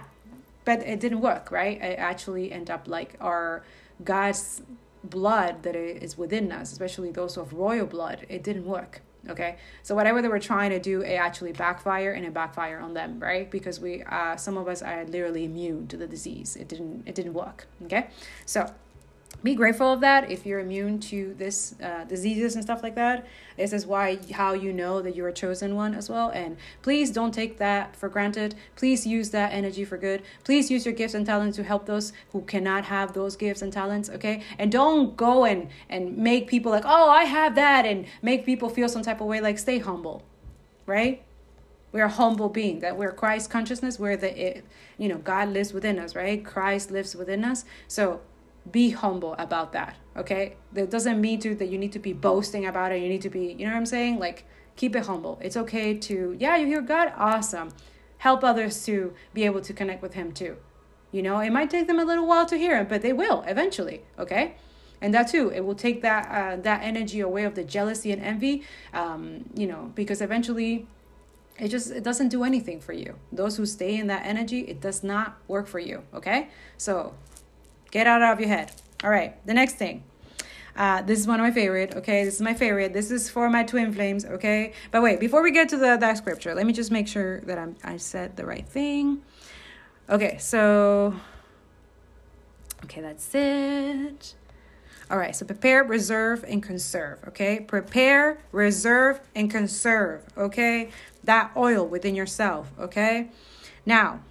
but 0.65 0.79
it 0.81 0.99
didn't 0.99 1.21
work 1.21 1.51
right? 1.51 1.81
It 1.81 1.99
actually 1.99 2.51
end 2.51 2.69
up 2.69 2.87
like 2.87 3.15
our 3.19 3.63
god's 4.03 4.61
blood 5.03 5.63
that 5.63 5.75
is 5.75 6.17
within 6.17 6.51
us, 6.51 6.71
especially 6.71 7.11
those 7.11 7.37
of 7.37 7.53
royal 7.53 7.85
blood, 7.85 8.25
it 8.29 8.43
didn't 8.43 8.65
work. 8.65 9.01
Okay, 9.29 9.57
so 9.83 9.93
whatever 9.93 10.19
they 10.21 10.27
were 10.27 10.39
trying 10.39 10.71
to 10.71 10.79
do, 10.79 11.01
it 11.01 11.13
actually 11.13 11.51
backfire 11.51 12.13
and 12.13 12.25
it 12.25 12.33
backfire 12.33 12.79
on 12.79 12.95
them, 12.95 13.19
right? 13.19 13.51
Because 13.51 13.79
we, 13.79 14.01
uh, 14.03 14.35
some 14.35 14.57
of 14.57 14.67
us 14.67 14.81
are 14.81 15.05
literally 15.05 15.45
immune 15.45 15.85
to 15.87 15.97
the 15.97 16.07
disease. 16.07 16.55
It 16.55 16.67
didn't, 16.67 17.03
it 17.05 17.13
didn't 17.13 17.35
work. 17.35 17.67
Okay, 17.85 18.07
so 18.47 18.73
be 19.43 19.55
grateful 19.55 19.91
of 19.91 20.01
that 20.01 20.29
if 20.29 20.45
you're 20.45 20.59
immune 20.59 20.99
to 20.99 21.33
this 21.37 21.75
uh, 21.81 22.03
diseases 22.03 22.55
and 22.55 22.63
stuff 22.63 22.83
like 22.83 22.95
that. 22.95 23.25
This 23.57 23.73
is 23.73 23.85
why 23.85 24.19
how 24.33 24.53
you 24.53 24.71
know 24.71 25.01
that 25.01 25.15
you're 25.15 25.29
a 25.29 25.33
chosen 25.33 25.75
one 25.75 25.95
as 25.95 26.09
well. 26.09 26.29
And 26.29 26.57
please 26.81 27.11
don't 27.11 27.33
take 27.33 27.57
that 27.57 27.95
for 27.95 28.07
granted. 28.07 28.55
Please 28.75 29.05
use 29.07 29.31
that 29.31 29.51
energy 29.51 29.83
for 29.83 29.97
good. 29.97 30.21
Please 30.43 30.69
use 30.69 30.85
your 30.85 30.93
gifts 30.93 31.13
and 31.13 31.25
talents 31.25 31.57
to 31.57 31.63
help 31.63 31.85
those 31.85 32.13
who 32.31 32.41
cannot 32.41 32.85
have 32.85 33.13
those 33.13 33.35
gifts 33.35 33.61
and 33.61 33.73
talents 33.73 34.09
okay? 34.09 34.43
And 34.59 34.71
don't 34.71 35.17
go 35.17 35.45
and 35.45 35.69
and 35.89 36.17
make 36.17 36.47
people 36.47 36.71
like 36.71 36.83
oh 36.85 37.09
i 37.09 37.23
have 37.23 37.55
that 37.55 37.85
and 37.85 38.05
make 38.21 38.45
people 38.45 38.69
feel 38.69 38.89
some 38.89 39.01
type 39.01 39.21
of 39.21 39.27
way. 39.27 39.41
Like 39.41 39.57
stay 39.57 39.79
humble 39.79 40.23
right? 40.85 41.23
We're 41.91 42.05
a 42.05 42.09
humble 42.09 42.49
being 42.49 42.79
that 42.79 42.97
we're 42.97 43.11
christ 43.11 43.49
consciousness 43.49 43.99
we're 43.99 44.17
the 44.17 44.57
it, 44.57 44.65
you 44.97 45.07
know 45.09 45.17
god 45.17 45.49
lives 45.49 45.73
within 45.73 45.99
us 45.99 46.15
right? 46.15 46.43
Christ 46.43 46.91
lives 46.91 47.15
within 47.15 47.43
us. 47.43 47.65
So 47.87 48.21
be 48.69 48.91
humble 48.91 49.35
about 49.37 49.73
that 49.73 49.95
okay? 50.15 50.55
That 50.73 50.89
doesn't 50.89 51.19
mean 51.19 51.39
to 51.41 51.55
that 51.55 51.67
you 51.67 51.77
need 51.77 51.91
to 51.93 51.99
be 51.99 52.13
boasting 52.13 52.65
about 52.65 52.91
it 52.91 53.01
you 53.01 53.09
need 53.09 53.21
to 53.21 53.29
be 53.29 53.55
you 53.57 53.65
know 53.65 53.71
what 53.71 53.77
i'm 53.77 53.85
saying? 53.85 54.19
Like 54.19 54.45
keep 54.75 54.95
it 54.95 55.05
humble. 55.05 55.39
It's 55.41 55.57
okay 55.57 55.97
to 55.97 56.35
yeah 56.39 56.57
you 56.57 56.67
hear 56.67 56.81
god 56.81 57.13
awesome. 57.17 57.69
Help 58.19 58.43
others 58.43 58.85
to 58.85 59.13
be 59.33 59.45
able 59.45 59.61
to 59.61 59.73
connect 59.73 60.01
with 60.01 60.13
him 60.13 60.31
too. 60.31 60.57
You 61.11 61.21
know, 61.21 61.39
it 61.39 61.49
might 61.49 61.69
take 61.69 61.87
them 61.87 61.99
a 61.99 62.05
little 62.05 62.25
while 62.25 62.45
to 62.45 62.57
hear 62.57 62.77
it, 62.77 62.87
but 62.87 63.01
they 63.01 63.11
will 63.11 63.43
eventually, 63.45 64.01
okay? 64.17 64.55
And 65.01 65.13
that 65.13 65.27
too, 65.27 65.49
it 65.49 65.65
will 65.65 65.75
take 65.75 66.01
that 66.03 66.27
uh, 66.29 66.55
that 66.61 66.83
energy 66.83 67.19
away 67.19 67.43
of 67.43 67.55
the 67.55 67.63
jealousy 67.63 68.11
and 68.11 68.21
envy, 68.21 68.63
um, 68.93 69.45
you 69.55 69.67
know, 69.67 69.91
because 69.95 70.21
eventually 70.21 70.87
it 71.59 71.69
just 71.69 71.91
it 71.91 72.03
doesn't 72.03 72.29
do 72.29 72.43
anything 72.43 72.79
for 72.79 72.93
you. 72.93 73.15
Those 73.31 73.57
who 73.57 73.65
stay 73.65 73.97
in 73.97 74.07
that 74.07 74.25
energy 74.25 74.61
it 74.61 74.79
does 74.79 75.03
not 75.03 75.37
work 75.47 75.67
for 75.67 75.79
you 75.79 76.03
okay? 76.13 76.49
So 76.77 77.13
get 77.91 78.07
out 78.07 78.21
of 78.21 78.39
your 78.39 78.49
head. 78.49 78.71
All 79.03 79.09
right 79.09 79.35
the 79.45 79.53
next 79.53 79.75
thing. 79.75 80.03
Uh, 80.75 81.01
this 81.01 81.19
is 81.19 81.27
one 81.27 81.39
of 81.39 81.43
my 81.43 81.51
favorite 81.51 81.95
okay? 81.95 82.23
This 82.23 82.35
is 82.35 82.41
my 82.41 82.53
favorite. 82.53 82.93
This 82.93 83.11
is 83.11 83.29
for 83.29 83.49
my 83.49 83.63
twin 83.63 83.93
flames 83.93 84.25
okay? 84.25 84.73
But 84.91 85.01
wait 85.01 85.19
before 85.19 85.43
we 85.43 85.51
get 85.51 85.69
to 85.69 85.77
the 85.77 85.97
that 85.97 86.17
scripture 86.17 86.55
let 86.55 86.65
me 86.65 86.73
just 86.73 86.91
make 86.91 87.07
sure 87.07 87.41
that 87.41 87.57
i'm 87.57 87.75
i 87.83 87.97
said 87.97 88.37
the 88.37 88.45
right 88.45 88.67
thing. 88.67 89.21
Okay 90.09 90.37
so 90.39 91.13
okay 92.83 93.01
that's 93.01 93.33
it. 93.35 94.35
All 95.11 95.17
right, 95.17 95.35
so 95.35 95.45
prepare, 95.45 95.83
reserve, 95.83 96.45
and 96.47 96.63
conserve. 96.63 97.19
Okay, 97.27 97.59
prepare, 97.59 98.41
reserve, 98.53 99.19
and 99.35 99.51
conserve. 99.51 100.23
Okay, 100.37 100.89
that 101.25 101.51
oil 101.57 101.85
within 101.85 102.15
yourself. 102.15 102.71
Okay, 102.79 103.29
now, 103.85 104.21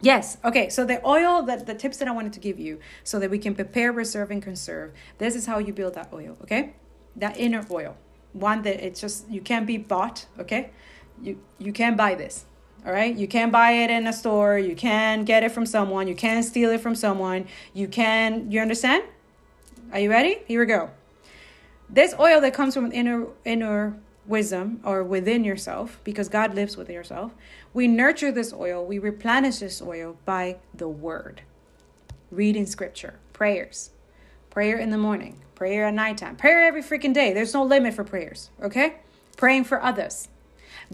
yes, 0.00 0.38
okay, 0.44 0.68
so 0.68 0.84
the 0.84 1.06
oil, 1.06 1.42
that 1.42 1.66
the 1.66 1.74
tips 1.74 1.98
that 1.98 2.08
I 2.08 2.10
wanted 2.10 2.32
to 2.34 2.40
give 2.40 2.58
you 2.58 2.80
so 3.04 3.18
that 3.18 3.30
we 3.30 3.38
can 3.38 3.54
prepare, 3.54 3.92
reserve, 3.92 4.30
and 4.30 4.42
conserve. 4.42 4.92
This 5.18 5.34
is 5.34 5.46
how 5.46 5.58
you 5.58 5.72
build 5.72 5.94
that 5.94 6.10
oil. 6.12 6.36
Okay, 6.42 6.74
that 7.16 7.38
inner 7.38 7.64
oil, 7.70 7.96
one 8.32 8.62
that 8.62 8.84
it's 8.84 9.00
just 9.00 9.28
you 9.28 9.40
can't 9.40 9.66
be 9.66 9.76
bought. 9.76 10.26
Okay, 10.38 10.70
you 11.22 11.40
you 11.58 11.72
can't 11.72 11.96
buy 11.96 12.14
this. 12.14 12.46
All 12.86 12.92
right, 12.92 13.14
you 13.14 13.28
can't 13.28 13.52
buy 13.52 13.72
it 13.72 13.90
in 13.90 14.06
a 14.06 14.12
store. 14.12 14.58
You 14.58 14.74
can 14.74 15.24
get 15.24 15.42
it 15.42 15.52
from 15.52 15.66
someone. 15.66 16.08
You 16.08 16.14
can 16.14 16.42
steal 16.42 16.70
it 16.70 16.80
from 16.80 16.94
someone. 16.94 17.46
You 17.74 17.88
can. 17.88 18.50
You 18.50 18.60
understand? 18.60 19.04
Are 19.92 19.98
you 19.98 20.08
ready? 20.08 20.38
Here 20.46 20.60
we 20.60 20.66
go. 20.66 20.90
This 21.90 22.14
oil 22.18 22.40
that 22.40 22.54
comes 22.54 22.74
from 22.74 22.90
inner 22.92 23.26
inner 23.44 24.00
wisdom 24.26 24.80
or 24.84 25.02
within 25.02 25.44
yourself, 25.44 26.00
because 26.04 26.28
God 26.28 26.54
lives 26.54 26.76
within 26.76 26.94
yourself, 26.94 27.34
we 27.72 27.86
nurture 27.86 28.32
this 28.32 28.52
oil, 28.52 28.84
we 28.84 28.98
replenish 28.98 29.58
this 29.58 29.80
oil 29.80 30.16
by 30.24 30.56
the 30.74 30.88
word. 30.88 31.42
Reading 32.30 32.66
scripture, 32.66 33.14
prayers, 33.32 33.90
prayer 34.50 34.76
in 34.76 34.90
the 34.90 34.98
morning, 34.98 35.40
prayer 35.54 35.86
at 35.86 35.94
nighttime, 35.94 36.36
prayer 36.36 36.64
every 36.64 36.82
freaking 36.82 37.14
day. 37.14 37.32
There's 37.32 37.54
no 37.54 37.64
limit 37.64 37.94
for 37.94 38.04
prayers, 38.04 38.50
okay? 38.62 38.96
Praying 39.36 39.64
for 39.64 39.82
others, 39.82 40.28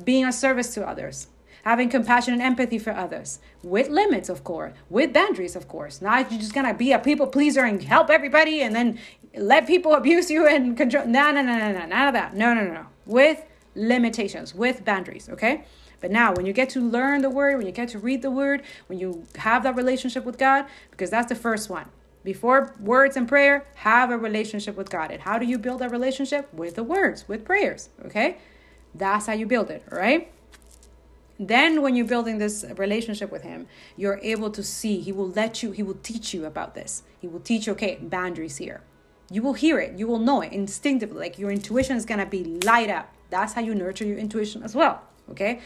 being 0.02 0.24
of 0.24 0.34
service 0.34 0.74
to 0.74 0.86
others, 0.86 1.28
having 1.64 1.88
compassion 1.88 2.34
and 2.34 2.42
empathy 2.42 2.78
for 2.78 2.92
others 2.92 3.38
with 3.62 3.88
limits, 3.88 4.28
of 4.28 4.44
course, 4.44 4.72
with 4.88 5.12
boundaries, 5.12 5.56
of 5.56 5.68
course. 5.68 6.00
Not 6.00 6.30
you're 6.30 6.40
just 6.40 6.54
gonna 6.54 6.74
be 6.74 6.92
a 6.92 6.98
people 6.98 7.26
pleaser 7.26 7.64
and 7.64 7.82
help 7.82 8.10
everybody 8.10 8.62
and 8.62 8.74
then 8.74 8.98
let 9.34 9.66
people 9.66 9.94
abuse 10.00 10.30
you 10.30 10.46
and 10.46 10.76
control. 10.76 11.06
No, 11.06 11.30
no, 11.32 11.42
no, 11.42 11.58
no, 11.58 11.72
no, 11.72 11.86
none 11.86 12.08
of 12.08 12.14
that. 12.14 12.34
No, 12.34 12.54
no, 12.54 12.62
no, 12.64 12.72
no. 12.72 12.86
With 13.06 13.42
limitations, 13.74 14.54
with 14.54 14.84
boundaries, 14.84 15.28
okay? 15.28 15.64
But 16.00 16.10
now, 16.10 16.34
when 16.34 16.46
you 16.46 16.52
get 16.52 16.68
to 16.70 16.80
learn 16.80 17.22
the 17.22 17.30
word, 17.30 17.56
when 17.56 17.66
you 17.66 17.72
get 17.72 17.88
to 17.90 17.98
read 17.98 18.22
the 18.22 18.30
word, 18.30 18.62
when 18.86 18.98
you 18.98 19.24
have 19.36 19.62
that 19.62 19.76
relationship 19.76 20.24
with 20.24 20.38
God, 20.38 20.66
because 20.90 21.10
that's 21.10 21.28
the 21.28 21.34
first 21.34 21.70
one. 21.70 21.88
Before 22.22 22.74
words 22.80 23.16
and 23.16 23.28
prayer, 23.28 23.66
have 23.76 24.10
a 24.10 24.18
relationship 24.18 24.76
with 24.76 24.90
God. 24.90 25.10
And 25.10 25.22
how 25.22 25.38
do 25.38 25.46
you 25.46 25.58
build 25.58 25.80
that 25.80 25.90
relationship? 25.90 26.52
With 26.52 26.74
the 26.74 26.82
words, 26.82 27.28
with 27.28 27.44
prayers, 27.44 27.88
okay? 28.04 28.38
That's 28.94 29.26
how 29.26 29.34
you 29.34 29.46
build 29.46 29.70
it, 29.70 29.84
all 29.90 29.98
right? 29.98 30.32
then 31.38 31.82
when 31.82 31.94
you're 31.94 32.06
building 32.06 32.38
this 32.38 32.64
relationship 32.76 33.30
with 33.30 33.42
him 33.42 33.66
you're 33.96 34.18
able 34.22 34.50
to 34.50 34.62
see 34.62 35.00
he 35.00 35.12
will 35.12 35.28
let 35.28 35.62
you 35.62 35.70
he 35.70 35.82
will 35.82 35.98
teach 36.02 36.32
you 36.32 36.44
about 36.46 36.74
this 36.74 37.02
he 37.20 37.28
will 37.28 37.40
teach 37.40 37.66
you 37.66 37.72
okay 37.72 37.96
boundaries 38.00 38.56
here 38.56 38.80
you 39.30 39.42
will 39.42 39.52
hear 39.52 39.78
it 39.78 39.98
you 39.98 40.06
will 40.06 40.18
know 40.18 40.40
it 40.40 40.52
instinctively 40.52 41.18
like 41.18 41.38
your 41.38 41.50
intuition 41.50 41.96
is 41.96 42.04
to 42.04 42.26
be 42.26 42.44
light 42.64 42.88
up 42.88 43.12
that's 43.28 43.52
how 43.52 43.60
you 43.60 43.74
nurture 43.74 44.04
your 44.04 44.18
intuition 44.18 44.62
as 44.62 44.74
well 44.74 45.02
okay 45.30 45.60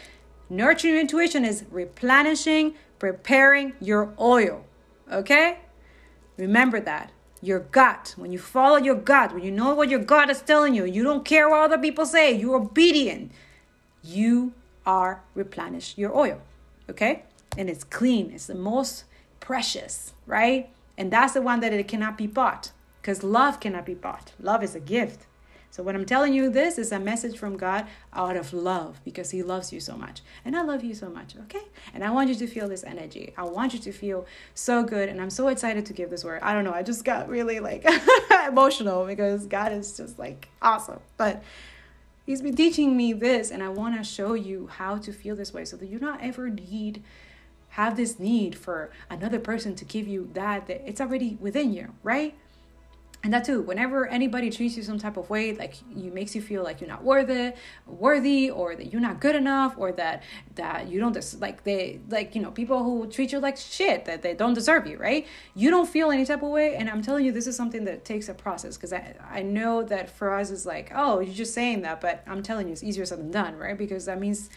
nurturing 0.51 0.93
your 0.93 1.01
intuition 1.01 1.43
is 1.45 1.63
replenishing 1.71 2.75
preparing 2.99 3.73
your 3.79 4.13
oil 4.19 4.63
okay 5.11 5.59
remember 6.37 6.79
that 6.79 7.11
your 7.41 7.59
gut 7.59 8.13
when 8.17 8.31
you 8.31 8.37
follow 8.37 8.77
your 8.77 8.95
gut 8.95 9.33
when 9.33 9.43
you 9.43 9.51
know 9.51 9.73
what 9.73 9.89
your 9.89 9.99
gut 9.99 10.29
is 10.29 10.41
telling 10.41 10.75
you 10.75 10.85
you 10.85 11.03
don't 11.03 11.25
care 11.25 11.49
what 11.49 11.61
other 11.61 11.77
people 11.77 12.05
say 12.05 12.31
you're 12.31 12.57
obedient 12.57 13.31
you 14.03 14.53
are 14.85 15.23
replenish 15.35 15.97
your 15.97 16.15
oil. 16.15 16.41
Okay? 16.89 17.23
And 17.57 17.69
it's 17.69 17.83
clean. 17.83 18.31
It's 18.31 18.47
the 18.47 18.55
most 18.55 19.05
precious, 19.39 20.13
right? 20.25 20.69
And 20.97 21.11
that's 21.11 21.33
the 21.33 21.41
one 21.41 21.59
that 21.61 21.73
it 21.73 21.87
cannot 21.87 22.17
be 22.17 22.27
bought 22.27 22.71
because 23.01 23.23
love 23.23 23.59
cannot 23.59 23.85
be 23.85 23.93
bought. 23.93 24.33
Love 24.39 24.63
is 24.63 24.75
a 24.75 24.79
gift. 24.79 25.25
So 25.71 25.81
when 25.81 25.95
I'm 25.95 26.05
telling 26.05 26.33
you 26.33 26.49
this 26.49 26.77
is 26.77 26.91
a 26.91 26.99
message 26.99 27.37
from 27.37 27.57
God 27.57 27.87
out 28.13 28.37
of 28.37 28.53
love 28.53 29.01
because 29.03 29.31
he 29.31 29.41
loves 29.41 29.73
you 29.73 29.79
so 29.79 29.97
much. 29.97 30.21
And 30.45 30.55
I 30.55 30.61
love 30.61 30.83
you 30.83 30.93
so 30.93 31.09
much, 31.09 31.35
okay? 31.45 31.65
And 31.93 32.03
I 32.03 32.11
want 32.11 32.29
you 32.29 32.35
to 32.35 32.47
feel 32.47 32.69
this 32.69 32.83
energy. 32.83 33.33
I 33.37 33.45
want 33.45 33.73
you 33.73 33.79
to 33.79 33.91
feel 33.91 34.27
so 34.53 34.83
good 34.83 35.09
and 35.09 35.19
I'm 35.19 35.29
so 35.29 35.47
excited 35.47 35.85
to 35.87 35.93
give 35.93 36.09
this 36.09 36.23
word. 36.23 36.41
I 36.43 36.53
don't 36.53 36.63
know, 36.63 36.73
I 36.73 36.83
just 36.83 37.03
got 37.03 37.27
really 37.27 37.59
like 37.59 37.85
emotional 38.47 39.05
because 39.05 39.47
God 39.47 39.71
is 39.71 39.97
just 39.97 40.19
like 40.19 40.49
awesome. 40.61 40.99
But 41.17 41.41
He's 42.25 42.41
been 42.41 42.55
teaching 42.55 42.95
me 42.95 43.13
this, 43.13 43.49
and 43.49 43.63
I 43.63 43.69
want 43.69 43.97
to 43.97 44.03
show 44.03 44.35
you 44.35 44.67
how 44.67 44.97
to 44.99 45.11
feel 45.11 45.35
this 45.35 45.53
way 45.53 45.65
so 45.65 45.75
that 45.77 45.87
you 45.87 45.99
not 45.99 46.21
ever 46.21 46.49
need 46.49 47.03
have 47.69 47.95
this 47.95 48.19
need 48.19 48.55
for 48.55 48.91
another 49.09 49.39
person 49.39 49.75
to 49.75 49.85
give 49.85 50.07
you 50.07 50.29
that 50.33 50.67
that 50.67 50.87
it's 50.87 50.99
already 50.99 51.37
within 51.39 51.73
you, 51.73 51.93
right? 52.03 52.35
And 53.23 53.33
that 53.33 53.43
too 53.45 53.61
whenever 53.61 54.07
anybody 54.07 54.49
treats 54.49 54.75
you 54.75 54.83
some 54.83 54.97
type 54.97 55.15
of 55.15 55.29
way 55.29 55.53
like 55.53 55.75
you 55.95 56.11
makes 56.11 56.35
you 56.35 56.41
feel 56.41 56.63
like 56.63 56.81
you're 56.81 56.89
not 56.89 57.03
worthy 57.03 57.51
worthy 57.85 58.49
or 58.49 58.75
that 58.75 58.91
you're 58.91 59.01
not 59.01 59.19
good 59.19 59.35
enough 59.35 59.75
or 59.77 59.91
that 59.91 60.23
that 60.55 60.87
you 60.87 60.99
don't 60.99 61.13
des- 61.13 61.37
like 61.39 61.63
they 61.63 61.99
like 62.09 62.33
you 62.33 62.41
know 62.41 62.51
people 62.51 62.83
who 62.83 63.07
treat 63.07 63.31
you 63.31 63.39
like 63.39 63.57
shit 63.57 64.05
that 64.05 64.21
they 64.21 64.33
don't 64.33 64.53
deserve 64.53 64.87
you 64.87 64.97
right? 64.97 65.27
You 65.55 65.69
don't 65.69 65.87
feel 65.87 66.11
any 66.11 66.25
type 66.25 66.41
of 66.41 66.49
way 66.49 66.75
and 66.75 66.89
i'm 66.89 67.01
telling 67.01 67.25
you 67.25 67.31
this 67.31 67.47
is 67.47 67.55
something 67.55 67.85
that 67.85 68.05
takes 68.05 68.27
a 68.29 68.33
process 68.33 68.75
because 68.75 68.93
i 68.93 69.15
i 69.29 69.41
know 69.41 69.83
that 69.83 70.09
for 70.09 70.33
us 70.33 70.51
is 70.51 70.65
like 70.65 70.91
oh 70.95 71.19
you're 71.19 71.33
just 71.33 71.53
saying 71.53 71.81
that 71.81 72.01
but 72.01 72.23
i'm 72.27 72.41
telling 72.41 72.67
you 72.67 72.73
it's 72.73 72.83
easier 72.83 73.05
said 73.05 73.19
than 73.19 73.31
done 73.31 73.55
right? 73.57 73.77
Because 73.77 74.05
that 74.05 74.19
means 74.19 74.49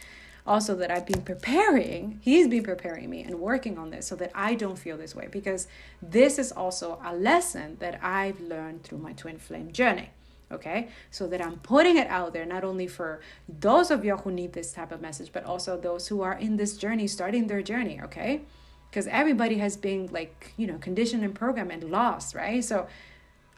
also 0.46 0.74
that 0.76 0.90
I've 0.90 1.06
been 1.06 1.22
preparing, 1.22 2.18
he's 2.22 2.48
been 2.48 2.64
preparing 2.64 3.08
me 3.08 3.22
and 3.22 3.40
working 3.40 3.78
on 3.78 3.90
this 3.90 4.06
so 4.06 4.14
that 4.16 4.30
I 4.34 4.54
don't 4.54 4.78
feel 4.78 4.98
this 4.98 5.14
way 5.14 5.28
because 5.30 5.66
this 6.02 6.38
is 6.38 6.52
also 6.52 7.00
a 7.04 7.14
lesson 7.14 7.76
that 7.80 7.98
I've 8.02 8.40
learned 8.40 8.82
through 8.82 8.98
my 8.98 9.12
twin 9.12 9.38
flame 9.38 9.72
journey. 9.72 10.10
Okay, 10.52 10.88
so 11.10 11.26
that 11.28 11.44
I'm 11.44 11.56
putting 11.60 11.96
it 11.96 12.06
out 12.08 12.34
there 12.34 12.44
not 12.44 12.64
only 12.64 12.86
for 12.86 13.20
those 13.48 13.90
of 13.90 14.04
you 14.04 14.16
who 14.16 14.30
need 14.30 14.52
this 14.52 14.72
type 14.72 14.92
of 14.92 15.00
message, 15.00 15.30
but 15.32 15.42
also 15.44 15.80
those 15.80 16.06
who 16.06 16.20
are 16.20 16.34
in 16.34 16.58
this 16.58 16.76
journey, 16.76 17.08
starting 17.08 17.46
their 17.46 17.62
journey. 17.62 18.00
Okay, 18.04 18.42
because 18.90 19.06
everybody 19.08 19.58
has 19.58 19.76
been 19.76 20.08
like, 20.12 20.52
you 20.56 20.66
know, 20.66 20.76
conditioned 20.78 21.24
and 21.24 21.34
programmed 21.34 21.72
and 21.72 21.90
lost, 21.90 22.34
right? 22.34 22.62
So 22.62 22.86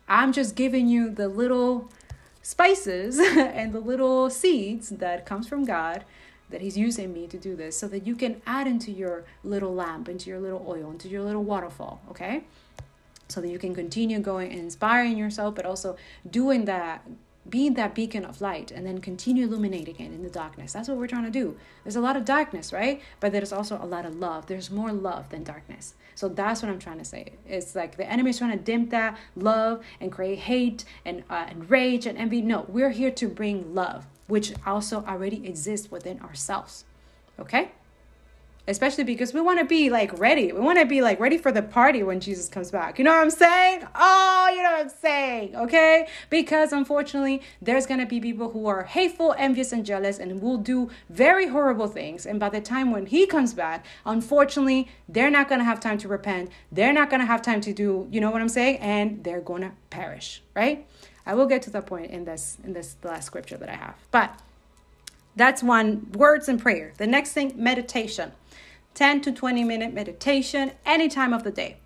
I'm 0.09 0.33
just 0.33 0.55
giving 0.55 0.89
you 0.89 1.11
the 1.11 1.29
little 1.29 1.91
spices 2.41 3.19
and 3.21 3.73
the 3.73 3.81
little 3.81 4.31
seeds 4.31 4.91
that 4.91 5.27
comes 5.27 5.49
from 5.49 5.65
God 5.65 6.05
that 6.51 6.61
he's 6.61 6.77
using 6.77 7.13
me 7.13 7.27
to 7.27 7.39
do 7.39 7.57
this 7.57 7.77
so 7.77 7.89
that 7.89 8.07
you 8.07 8.15
can 8.15 8.41
add 8.47 8.67
into 8.67 8.91
your 8.91 9.25
little 9.43 9.75
lamp, 9.75 10.09
into 10.09 10.31
your 10.31 10.41
little 10.41 10.65
oil, 10.67 10.91
into 10.91 11.09
your 11.09 11.23
little 11.23 11.43
waterfall, 11.43 12.01
okay? 12.11 12.45
So 13.29 13.41
that 13.41 13.49
you 13.49 13.59
can 13.59 13.75
continue 13.75 14.21
going 14.21 14.53
and 14.53 14.61
inspiring 14.61 15.19
yourself, 15.19 15.55
but 15.55 15.67
also 15.67 15.97
doing 16.31 16.65
that, 16.67 17.05
being 17.49 17.75
that 17.75 17.95
beacon 17.95 18.25
of 18.25 18.41
light, 18.41 18.71
and 18.71 18.87
then 18.87 19.01
continue 19.01 19.47
illuminating 19.47 19.97
it 19.97 20.13
in 20.13 20.23
the 20.23 20.31
darkness. 20.31 20.73
That's 20.73 20.89
what 20.89 20.99
we're 20.99 21.09
trying 21.09 21.25
to 21.25 21.31
do. 21.31 21.57
There's 21.83 21.97
a 21.97 22.01
lot 22.01 22.17
of 22.17 22.25
darkness, 22.25 22.73
right? 22.73 23.03
But 23.19 23.33
there's 23.33 23.53
also 23.53 23.81
a 23.83 23.87
lot 23.87 24.07
of 24.07 24.15
love. 24.15 24.47
There's 24.47 24.71
more 24.71 24.93
love 24.93 25.31
than 25.31 25.43
darkness. 25.43 25.95
So 26.15 26.29
that's 26.29 26.63
what 26.63 26.71
I'm 26.71 26.79
trying 26.79 26.99
to 26.99 27.05
say. 27.05 27.33
It's 27.47 27.75
like 27.75 27.97
the 27.97 28.09
enemy 28.11 28.31
is 28.31 28.39
trying 28.39 28.53
to 28.53 28.65
dim 28.65 28.89
that 28.91 29.19
love 29.35 29.85
and 30.01 30.11
create 30.11 30.39
hate 30.39 30.85
and, 31.05 31.25
uh, 31.29 31.47
and 31.49 31.69
rage 31.69 32.07
and 32.07 32.17
envy. 32.17 32.41
No, 32.41 32.65
we're 32.69 32.91
here 32.91 33.11
to 33.11 33.29
bring 33.29 33.75
love 33.75 34.07
which 34.27 34.55
also 34.67 35.05
already 35.05 35.47
exists 35.47 35.91
within 35.91 36.21
ourselves. 36.21 36.85
Okay? 37.39 37.71
Especially 38.69 39.05
because 39.05 39.33
we 39.33 39.41
want 39.41 39.61
to 39.61 39.65
be 39.65 39.91
like 39.91 40.19
ready. 40.19 40.53
We 40.53 40.59
want 40.59 40.81
to 40.81 40.87
be 40.87 41.01
like 41.01 41.21
ready 41.21 41.39
for 41.39 41.53
the 41.53 41.63
party 41.63 42.03
when 42.03 42.19
Jesus 42.19 42.49
comes 42.49 42.73
back. 42.73 42.99
You 42.99 43.05
know 43.05 43.13
what 43.13 43.23
I'm 43.23 43.31
saying? 43.31 43.87
Oh, 43.95 44.51
you 44.53 44.61
know 44.61 44.73
what 44.73 44.81
I'm 44.81 44.89
saying? 44.89 45.55
Okay? 45.55 46.09
Because 46.31 46.73
unfortunately, 46.73 47.43
there's 47.63 47.87
going 47.87 48.01
to 48.01 48.07
be 48.07 48.19
people 48.19 48.51
who 48.51 48.67
are 48.67 48.83
hateful, 48.83 49.37
envious, 49.39 49.71
and 49.71 49.87
jealous 49.87 50.19
and 50.19 50.43
will 50.43 50.59
do 50.59 50.91
very 51.09 51.47
horrible 51.47 51.87
things. 51.87 52.27
And 52.27 52.41
by 52.41 52.49
the 52.49 52.61
time 52.61 52.91
when 52.91 53.07
he 53.07 53.25
comes 53.25 53.55
back, 53.55 53.87
unfortunately, 54.05 54.89
they're 55.09 55.31
not 55.31 55.49
going 55.49 55.61
to 55.61 55.65
have 55.65 55.79
time 55.79 55.99
to 55.99 56.09
repent. 56.09 56.51
They're 56.73 56.93
not 56.93 57.09
going 57.09 57.21
to 57.21 57.27
have 57.27 57.43
time 57.43 57.61
to 57.61 57.73
do, 57.73 58.09
you 58.11 58.21
know 58.21 58.33
what 58.33 58.43
I'm 58.43 58.49
saying? 58.49 58.79
And 58.79 59.23
they're 59.23 59.41
going 59.41 59.63
to 59.63 59.73
perish, 59.91 60.43
right? 60.57 60.89
I 61.27 61.35
will 61.35 61.47
get 61.47 61.63
to 61.63 61.71
that 61.71 61.87
point 61.87 62.11
in 62.13 62.25
this 62.25 62.59
in 62.65 62.73
this 62.73 62.97
last 63.03 63.27
scripture 63.27 63.57
that 63.59 63.69
I 63.69 63.75
have. 63.75 63.97
But 64.11 64.39
That's 65.37 65.63
one 65.63 66.11
words 66.13 66.49
and 66.49 66.61
prayer. 66.61 66.95
The 66.97 67.07
next 67.07 67.33
thing, 67.33 67.53
meditation. 67.57 68.33
10 68.95 69.21
to 69.23 69.33
20 69.33 69.63
minute 69.65 69.93
meditation 69.93 70.73
any 70.87 71.09
time 71.09 71.35
of 71.35 71.45
the 71.45 71.51
day. 71.51 71.77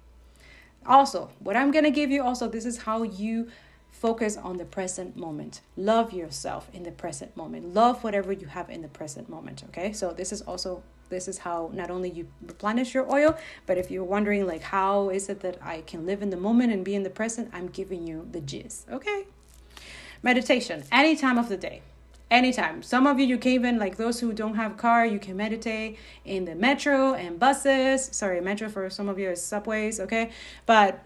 Also, 0.86 1.30
what 1.40 1.56
I'm 1.56 1.72
going 1.72 1.84
to 1.84 1.90
give 1.90 2.10
you 2.10 2.22
also 2.22 2.48
this 2.48 2.64
is 2.64 2.78
how 2.82 3.02
you 3.02 3.48
focus 3.90 4.36
on 4.36 4.56
the 4.56 4.64
present 4.64 5.16
moment. 5.16 5.60
Love 5.76 6.12
yourself 6.12 6.70
in 6.72 6.84
the 6.84 6.92
present 6.92 7.36
moment. 7.36 7.74
Love 7.74 8.04
whatever 8.04 8.32
you 8.32 8.46
have 8.46 8.70
in 8.70 8.82
the 8.82 8.88
present 8.88 9.28
moment, 9.28 9.64
okay? 9.68 9.92
So 9.92 10.12
this 10.12 10.32
is 10.32 10.40
also 10.42 10.82
this 11.10 11.28
is 11.28 11.38
how 11.38 11.70
not 11.74 11.90
only 11.90 12.10
you 12.10 12.28
replenish 12.40 12.94
your 12.94 13.12
oil, 13.12 13.36
but 13.66 13.76
if 13.76 13.90
you're 13.90 14.04
wondering 14.04 14.46
like 14.46 14.62
how 14.62 15.10
is 15.10 15.28
it 15.28 15.40
that 15.40 15.58
I 15.62 15.82
can 15.82 16.06
live 16.06 16.22
in 16.22 16.30
the 16.30 16.36
moment 16.36 16.72
and 16.72 16.84
be 16.84 16.94
in 16.94 17.02
the 17.02 17.10
present, 17.10 17.50
I'm 17.52 17.68
giving 17.68 18.06
you 18.06 18.26
the 18.32 18.40
gist, 18.40 18.88
okay? 18.90 19.26
Meditation, 20.22 20.84
any 20.90 21.16
time 21.16 21.36
of 21.38 21.48
the 21.48 21.56
day 21.56 21.82
anytime. 22.30 22.82
Some 22.82 23.06
of 23.06 23.18
you, 23.18 23.26
you 23.26 23.38
can 23.38 23.52
even, 23.52 23.78
like 23.78 23.96
those 23.96 24.20
who 24.20 24.32
don't 24.32 24.54
have 24.54 24.76
car, 24.76 25.04
you 25.04 25.18
can 25.18 25.36
meditate 25.36 25.98
in 26.24 26.44
the 26.44 26.54
metro 26.54 27.14
and 27.14 27.38
buses. 27.38 28.08
Sorry, 28.12 28.40
metro 28.40 28.68
for 28.68 28.88
some 28.88 29.08
of 29.08 29.18
you 29.18 29.30
is 29.30 29.42
subways, 29.42 30.00
okay? 30.00 30.30
But 30.66 31.02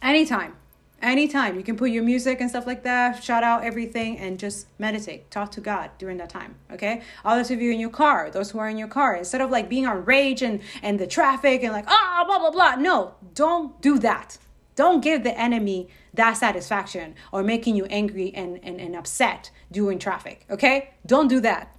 anytime, 0.00 0.56
anytime, 1.02 1.56
you 1.56 1.62
can 1.62 1.76
put 1.76 1.90
your 1.90 2.02
music 2.02 2.40
and 2.40 2.50
stuff 2.50 2.66
like 2.66 2.82
that, 2.84 3.22
shout 3.22 3.42
out 3.42 3.64
everything, 3.64 4.18
and 4.18 4.38
just 4.38 4.66
meditate. 4.78 5.30
Talk 5.30 5.50
to 5.52 5.60
God 5.60 5.90
during 5.98 6.18
that 6.18 6.30
time, 6.30 6.56
okay? 6.72 7.02
Others 7.24 7.50
of 7.50 7.60
you 7.60 7.72
in 7.72 7.80
your 7.80 7.90
car, 7.90 8.30
those 8.30 8.50
who 8.50 8.58
are 8.58 8.68
in 8.68 8.78
your 8.78 8.88
car, 8.88 9.16
instead 9.16 9.40
of 9.40 9.50
like 9.50 9.68
being 9.68 9.86
on 9.86 10.04
rage 10.04 10.42
and, 10.42 10.60
and 10.82 10.98
the 10.98 11.06
traffic 11.06 11.62
and 11.62 11.72
like, 11.72 11.86
ah, 11.88 12.20
oh, 12.20 12.26
blah, 12.26 12.38
blah, 12.38 12.50
blah. 12.50 12.74
No, 12.76 13.14
don't 13.34 13.80
do 13.80 13.98
that. 13.98 14.38
Don't 14.76 15.02
give 15.02 15.24
the 15.24 15.38
enemy 15.38 15.88
that 16.14 16.36
satisfaction 16.36 17.14
or 17.32 17.42
making 17.42 17.76
you 17.76 17.84
angry 17.86 18.32
and, 18.34 18.58
and, 18.62 18.80
and 18.80 18.96
upset 18.96 19.50
during 19.70 19.98
traffic. 19.98 20.46
Okay? 20.50 20.90
Don't 21.04 21.28
do 21.28 21.40
that. 21.40 21.76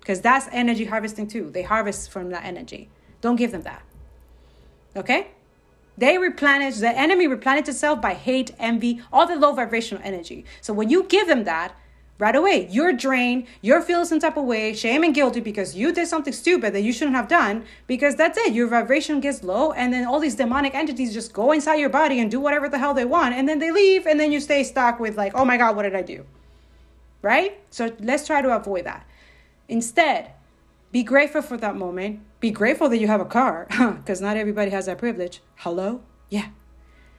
Because 0.00 0.20
that's 0.20 0.46
energy 0.52 0.84
harvesting 0.84 1.26
too. 1.26 1.50
They 1.50 1.62
harvest 1.62 2.10
from 2.10 2.30
that 2.30 2.44
energy. 2.44 2.90
Don't 3.20 3.36
give 3.36 3.52
them 3.52 3.62
that. 3.62 3.82
Okay? 4.96 5.28
They 6.00 6.16
replenish, 6.16 6.76
the 6.76 6.98
enemy 6.98 7.26
replenishes 7.26 7.74
itself 7.76 8.00
by 8.00 8.14
hate, 8.14 8.52
envy, 8.58 9.02
all 9.12 9.26
the 9.26 9.36
low 9.36 9.52
vibrational 9.52 10.02
energy. 10.02 10.46
So 10.62 10.72
when 10.72 10.88
you 10.88 11.04
give 11.04 11.28
them 11.28 11.44
that, 11.44 11.74
right 12.20 12.36
away. 12.36 12.68
You're 12.70 12.92
drained. 12.92 13.46
You're 13.62 13.80
feeling 13.80 14.04
some 14.04 14.20
type 14.20 14.36
of 14.36 14.44
way, 14.44 14.74
shame 14.74 15.02
and 15.02 15.14
guilty 15.14 15.40
because 15.40 15.74
you 15.74 15.92
did 15.92 16.06
something 16.06 16.32
stupid 16.32 16.74
that 16.74 16.82
you 16.82 16.92
shouldn't 16.92 17.16
have 17.16 17.28
done. 17.28 17.64
Because 17.86 18.14
that's 18.14 18.38
it. 18.38 18.52
Your 18.52 18.68
vibration 18.68 19.20
gets 19.20 19.42
low, 19.42 19.72
and 19.72 19.92
then 19.92 20.06
all 20.06 20.20
these 20.20 20.36
demonic 20.36 20.74
entities 20.74 21.12
just 21.14 21.32
go 21.32 21.50
inside 21.50 21.76
your 21.76 21.88
body 21.88 22.20
and 22.20 22.30
do 22.30 22.38
whatever 22.38 22.68
the 22.68 22.78
hell 22.78 22.94
they 22.94 23.06
want, 23.06 23.34
and 23.34 23.48
then 23.48 23.58
they 23.58 23.70
leave, 23.70 24.06
and 24.06 24.20
then 24.20 24.30
you 24.30 24.38
stay 24.38 24.62
stuck 24.62 25.00
with 25.00 25.16
like, 25.16 25.32
oh 25.34 25.44
my 25.44 25.56
god, 25.56 25.74
what 25.74 25.82
did 25.82 25.96
I 25.96 26.02
do? 26.02 26.24
Right? 27.22 27.58
So 27.70 27.90
let's 28.00 28.26
try 28.26 28.42
to 28.42 28.54
avoid 28.54 28.84
that. 28.84 29.06
Instead, 29.68 30.32
be 30.92 31.02
grateful 31.02 31.42
for 31.42 31.56
that 31.56 31.76
moment. 31.76 32.20
Be 32.40 32.50
grateful 32.50 32.88
that 32.88 32.98
you 32.98 33.06
have 33.06 33.20
a 33.20 33.26
car, 33.26 33.66
because 33.98 34.20
not 34.20 34.36
everybody 34.36 34.70
has 34.70 34.86
that 34.86 34.98
privilege. 34.98 35.40
Hello? 35.56 36.02
Yeah. 36.28 36.48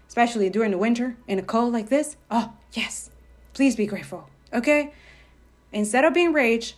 Especially 0.08 0.50
during 0.50 0.72
the 0.72 0.78
winter 0.78 1.18
in 1.28 1.40
a 1.40 1.44
cold 1.44 1.72
like 1.72 1.90
this. 1.90 2.18
Oh, 2.30 2.54
yes. 2.74 3.12
Please 3.54 3.76
be 3.76 3.86
grateful. 3.86 4.30
Okay? 4.54 4.94
Instead 5.72 6.04
of 6.04 6.14
being 6.14 6.34
rage, 6.34 6.76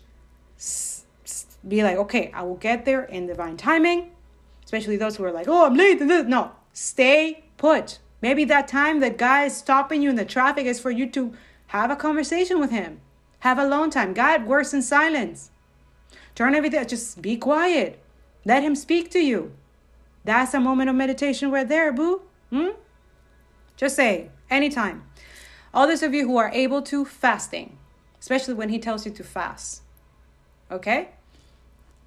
be 1.68 1.84
like, 1.84 1.98
okay, 1.98 2.32
I 2.34 2.44
will 2.44 2.58
get 2.58 2.86
there 2.86 3.04
in 3.04 3.28
divine 3.28 3.58
timing. 3.58 4.12
Especially 4.64 4.98
those 4.98 5.16
who 5.16 5.24
are 5.24 5.32
like, 5.32 5.48
oh, 5.48 5.66
I'm 5.66 5.76
late. 5.76 6.02
No, 6.02 6.52
stay 6.74 7.46
put. 7.58 8.00
Maybe 8.22 8.46
that 8.46 8.68
time 8.68 9.00
the 9.00 9.10
guy 9.10 9.46
is 9.46 9.58
stopping 9.58 10.02
you 10.02 10.10
in 10.10 10.16
the 10.16 10.26
traffic 10.26 10.66
is 10.66 10.80
for 10.80 10.92
you 10.92 11.10
to 11.12 11.34
have 11.68 11.92
a 11.92 11.96
conversation 11.96 12.60
with 12.60 12.72
him. 12.72 13.02
Have 13.40 13.60
a 13.60 13.66
alone 13.66 13.90
time. 13.90 14.14
God 14.14 14.46
works 14.46 14.74
in 14.74 14.82
silence. 14.82 15.52
Turn 16.36 16.56
everything, 16.56 16.86
just 16.88 17.22
be 17.22 17.38
quiet. 17.38 18.00
Let 18.46 18.64
him 18.64 18.76
speak 18.76 19.12
to 19.12 19.20
you. 19.20 19.54
That's 20.24 20.54
a 20.54 20.60
moment 20.60 20.90
of 20.90 20.96
meditation 20.96 21.52
right 21.52 21.68
there, 21.68 21.92
boo. 21.92 22.22
Hmm? 22.50 22.70
Just 23.78 23.96
say, 23.96 24.30
anytime. 24.50 25.04
All 25.74 25.88
those 25.88 26.04
of 26.04 26.14
you 26.14 26.28
who 26.28 26.38
are 26.38 26.50
able 26.54 26.82
to, 26.84 27.04
fasting, 27.06 27.78
especially 28.20 28.54
when 28.54 28.70
he 28.70 28.80
tells 28.80 29.06
you 29.06 29.12
to 29.12 29.24
fast. 29.24 29.82
Okay? 30.72 31.10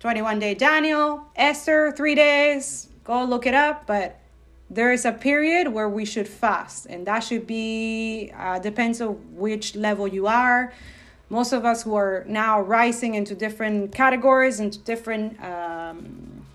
21 0.01 0.39
day 0.39 0.55
Daniel, 0.55 1.27
Esther, 1.35 1.93
three 1.93 2.15
days. 2.15 2.89
Go 3.05 3.25
look 3.25 3.47
it 3.47 3.55
up. 3.55 3.87
But 3.87 4.21
there 4.71 4.93
is 4.93 5.05
a 5.05 5.13
period 5.13 5.69
where 5.69 5.89
we 5.89 6.05
should 6.05 6.29
fast, 6.29 6.87
and 6.87 7.07
that 7.07 7.21
should 7.21 7.47
be, 7.47 8.33
uh, 8.37 8.59
depends 8.59 9.01
on 9.01 9.15
which 9.37 9.77
level 9.77 10.09
you 10.09 10.27
are. 10.27 10.73
Most 11.29 11.53
of 11.53 11.65
us 11.65 11.83
who 11.83 11.95
are 11.95 12.25
now 12.29 12.61
rising 12.61 13.15
into 13.15 13.35
different 13.35 13.93
categories, 13.93 14.61
into 14.61 14.79
different, 14.79 15.43
um, 15.43 16.47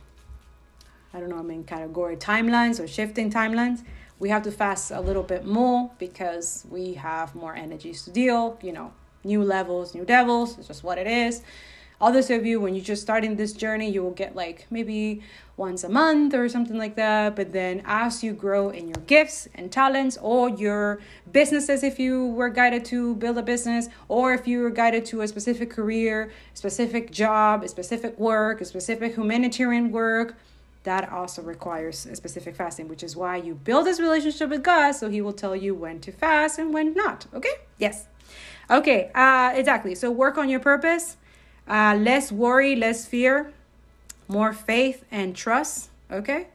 I 1.13 1.19
don't 1.19 1.29
know, 1.29 1.39
I 1.39 1.41
mean, 1.41 1.63
category 1.63 2.15
timelines 2.15 2.81
or 2.81 2.87
shifting 2.87 3.29
timelines 3.31 3.83
we 4.21 4.29
have 4.29 4.43
to 4.43 4.51
fast 4.51 4.91
a 4.91 5.01
little 5.01 5.23
bit 5.23 5.45
more 5.45 5.89
because 5.97 6.63
we 6.69 6.93
have 6.93 7.33
more 7.33 7.55
energies 7.55 8.03
to 8.03 8.11
deal, 8.11 8.57
you 8.61 8.71
know, 8.71 8.93
new 9.23 9.43
levels, 9.43 9.95
new 9.95 10.05
devils, 10.05 10.59
it's 10.59 10.67
just 10.67 10.83
what 10.83 10.99
it 10.99 11.07
is. 11.07 11.41
Others 12.01 12.31
of 12.31 12.45
you, 12.45 12.59
when 12.59 12.73
you're 12.73 12.83
just 12.83 13.03
starting 13.03 13.35
this 13.35 13.53
journey, 13.53 13.89
you 13.89 14.01
will 14.01 14.11
get 14.11 14.35
like 14.35 14.65
maybe 14.71 15.21
once 15.55 15.83
a 15.83 15.89
month 15.89 16.33
or 16.33 16.49
something 16.49 16.77
like 16.77 16.95
that. 16.95 17.35
But 17.35 17.53
then 17.53 17.83
as 17.85 18.23
you 18.23 18.33
grow 18.33 18.69
in 18.69 18.87
your 18.87 19.03
gifts 19.05 19.47
and 19.53 19.71
talents 19.71 20.17
or 20.19 20.49
your 20.49 20.99
businesses, 21.31 21.83
if 21.83 21.99
you 21.99 22.25
were 22.25 22.49
guided 22.49 22.83
to 22.85 23.15
build 23.15 23.37
a 23.37 23.43
business, 23.43 23.87
or 24.07 24.33
if 24.33 24.47
you 24.47 24.61
were 24.61 24.71
guided 24.71 25.05
to 25.07 25.21
a 25.21 25.27
specific 25.27 25.69
career, 25.69 26.31
specific 26.55 27.11
job, 27.11 27.63
a 27.63 27.67
specific 27.67 28.17
work, 28.17 28.61
a 28.61 28.65
specific 28.65 29.13
humanitarian 29.13 29.91
work, 29.91 30.35
that 30.83 31.11
also 31.11 31.43
requires 31.43 32.07
a 32.07 32.15
specific 32.15 32.55
fasting, 32.55 32.87
which 32.87 33.03
is 33.03 33.15
why 33.15 33.35
you 33.37 33.53
build 33.53 33.85
this 33.85 33.99
relationship 33.99 34.49
with 34.49 34.63
God 34.63 34.93
so 34.93 35.09
He 35.09 35.21
will 35.21 35.33
tell 35.33 35.55
you 35.55 35.75
when 35.75 35.99
to 35.99 36.11
fast 36.11 36.57
and 36.57 36.73
when 36.73 36.95
not. 36.95 37.27
Okay? 37.35 37.53
Yes. 37.77 38.07
Okay, 38.71 39.11
uh, 39.13 39.51
exactly. 39.53 39.93
So 39.93 40.09
work 40.09 40.39
on 40.39 40.49
your 40.49 40.59
purpose. 40.59 41.17
Uh, 41.71 41.95
less 41.95 42.31
worry, 42.31 42.75
less 42.75 43.05
fear, 43.05 43.53
more 44.27 44.51
faith 44.51 45.05
and 45.09 45.35
trust. 45.35 45.89
Okay? 46.11 46.47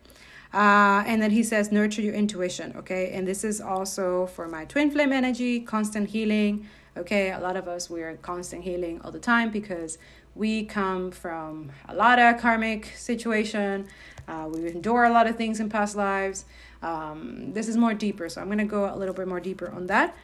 Uh, 0.52 1.02
and 1.06 1.22
then 1.22 1.30
he 1.30 1.42
says, 1.42 1.72
nurture 1.72 2.02
your 2.02 2.14
intuition. 2.14 2.74
Okay? 2.76 3.12
And 3.12 3.26
this 3.26 3.42
is 3.42 3.60
also 3.60 4.26
for 4.26 4.46
my 4.46 4.66
twin 4.66 4.90
flame 4.90 5.12
energy, 5.12 5.60
constant 5.60 6.10
healing. 6.10 6.68
Okay? 6.96 7.32
A 7.32 7.40
lot 7.40 7.56
of 7.56 7.66
us, 7.66 7.88
we're 7.88 8.16
constant 8.18 8.62
healing 8.64 9.00
all 9.02 9.10
the 9.10 9.18
time 9.18 9.50
because 9.50 9.96
we 10.34 10.64
come 10.64 11.10
from 11.10 11.72
a 11.88 11.94
lot 11.94 12.18
of 12.18 12.38
karmic 12.38 12.92
situation 12.94 13.88
uh, 14.28 14.48
we 14.50 14.66
endure 14.68 15.04
a 15.04 15.10
lot 15.10 15.26
of 15.26 15.36
things 15.36 15.60
in 15.60 15.68
past 15.68 15.96
lives. 15.96 16.44
Um, 16.82 17.52
this 17.52 17.68
is 17.68 17.76
more 17.76 17.94
deeper, 17.94 18.28
so 18.28 18.40
I'm 18.40 18.48
going 18.48 18.58
to 18.58 18.64
go 18.64 18.92
a 18.92 18.96
little 18.96 19.14
bit 19.14 19.28
more 19.28 19.40
deeper 19.40 19.70
on 19.70 19.86
that. 19.86 20.16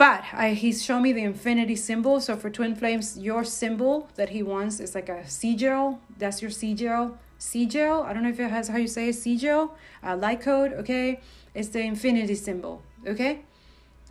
But 0.00 0.24
I, 0.32 0.54
he's 0.54 0.82
shown 0.82 1.02
me 1.02 1.12
the 1.12 1.24
infinity 1.24 1.76
symbol. 1.76 2.22
So 2.22 2.34
for 2.34 2.48
twin 2.48 2.74
flames, 2.74 3.18
your 3.18 3.44
symbol 3.44 4.08
that 4.14 4.30
he 4.30 4.42
wants 4.42 4.80
is 4.80 4.94
like 4.94 5.10
a 5.10 5.28
sigil. 5.28 6.00
That's 6.16 6.40
your 6.40 6.50
sigil. 6.50 7.18
Sigil. 7.36 8.04
I 8.04 8.14
don't 8.14 8.22
know 8.22 8.30
if 8.30 8.40
it 8.40 8.50
has 8.50 8.68
how 8.68 8.78
you 8.78 8.86
say 8.86 9.10
it. 9.10 9.16
Sigil. 9.16 9.76
Uh, 10.02 10.16
light 10.16 10.40
code. 10.40 10.72
Okay. 10.72 11.20
It's 11.54 11.68
the 11.68 11.80
infinity 11.80 12.34
symbol. 12.34 12.80
Okay. 13.06 13.40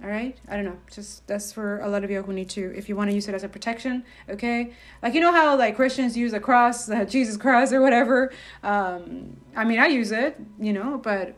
All 0.03 0.11
right. 0.11 0.37
I 0.47 0.57
don't 0.57 0.65
know. 0.65 0.77
Just 0.93 1.25
that's 1.25 1.51
for 1.51 1.79
a 1.79 1.89
lot 1.89 2.03
of 2.03 2.11
you 2.11 2.21
who 2.21 2.33
need 2.33 2.51
to, 2.51 2.71
if 2.77 2.87
you 2.87 2.95
want 2.95 3.09
to 3.09 3.15
use 3.15 3.27
it 3.27 3.33
as 3.33 3.43
a 3.43 3.49
protection. 3.49 4.03
Okay. 4.29 4.73
Like, 5.01 5.15
you 5.15 5.21
know 5.21 5.31
how 5.31 5.57
like 5.57 5.75
Christians 5.75 6.15
use 6.15 6.33
a 6.33 6.39
cross, 6.39 6.85
the 6.85 7.03
Jesus 7.09 7.35
cross 7.35 7.73
or 7.73 7.81
whatever. 7.81 8.31
Um, 8.61 9.37
I 9.55 9.65
mean, 9.65 9.79
I 9.79 9.87
use 9.87 10.11
it, 10.11 10.39
you 10.59 10.71
know, 10.71 10.99
but 10.99 11.33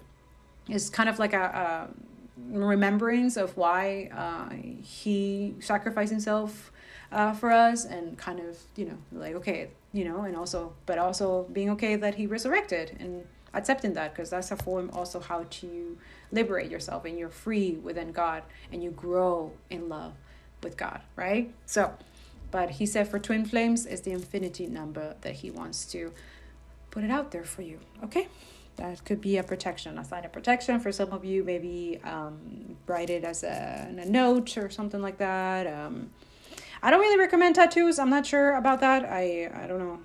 it's 0.67 0.89
kind 0.89 1.07
of 1.07 1.19
like 1.19 1.31
a, 1.31 1.87
a 1.87 2.10
remembrance 2.49 3.37
of 3.37 3.55
why 3.57 4.09
uh, 4.13 4.53
he 4.83 5.55
sacrificed 5.59 6.11
himself 6.11 6.71
uh, 7.11 7.33
for 7.33 7.51
us 7.51 7.85
and 7.85 8.17
kind 8.17 8.39
of, 8.39 8.57
you 8.75 8.85
know, 8.85 8.97
like, 9.11 9.35
okay, 9.35 9.69
you 9.93 10.05
know, 10.05 10.21
and 10.21 10.35
also, 10.35 10.73
but 10.85 10.97
also 10.97 11.43
being 11.51 11.69
okay 11.71 11.95
that 11.95 12.15
he 12.15 12.25
resurrected 12.25 12.95
and 12.99 13.25
accepting 13.53 13.93
that 13.93 14.13
because 14.13 14.29
that's 14.29 14.51
a 14.51 14.55
form 14.55 14.89
also 14.93 15.19
how 15.19 15.45
to 15.49 15.97
liberate 16.31 16.71
yourself 16.71 17.03
and 17.05 17.19
you're 17.19 17.29
free 17.29 17.73
within 17.83 18.11
God 18.11 18.43
and 18.71 18.81
you 18.81 18.91
grow 18.91 19.51
in 19.69 19.89
love 19.89 20.13
with 20.63 20.77
God, 20.77 21.01
right? 21.15 21.53
So, 21.65 21.93
but 22.49 22.71
he 22.71 22.85
said 22.85 23.07
for 23.07 23.19
twin 23.19 23.45
flames 23.45 23.85
is 23.85 24.01
the 24.01 24.11
infinity 24.11 24.67
number 24.67 25.15
that 25.21 25.35
he 25.35 25.51
wants 25.51 25.85
to 25.91 26.13
put 26.91 27.03
it 27.03 27.11
out 27.11 27.31
there 27.31 27.43
for 27.43 27.61
you, 27.61 27.79
okay? 28.03 28.27
That 28.77 29.03
could 29.05 29.21
be 29.21 29.37
a 29.37 29.43
protection, 29.43 29.97
a 29.97 30.05
sign 30.05 30.25
of 30.25 30.31
protection 30.31 30.79
for 30.79 30.91
some 30.91 31.11
of 31.11 31.23
you. 31.23 31.43
Maybe 31.43 31.99
um, 32.03 32.77
write 32.87 33.09
it 33.09 33.23
as 33.23 33.43
a, 33.43 33.87
a 33.89 34.05
note 34.05 34.57
or 34.57 34.69
something 34.69 35.01
like 35.01 35.17
that. 35.17 35.67
Um, 35.67 36.09
I 36.81 36.89
don't 36.89 36.99
really 36.99 37.19
recommend 37.19 37.55
tattoos. 37.55 37.99
I'm 37.99 38.09
not 38.09 38.25
sure 38.25 38.55
about 38.55 38.79
that. 38.79 39.05
I 39.05 39.51
I 39.53 39.67
don't 39.67 39.79
know 39.79 39.99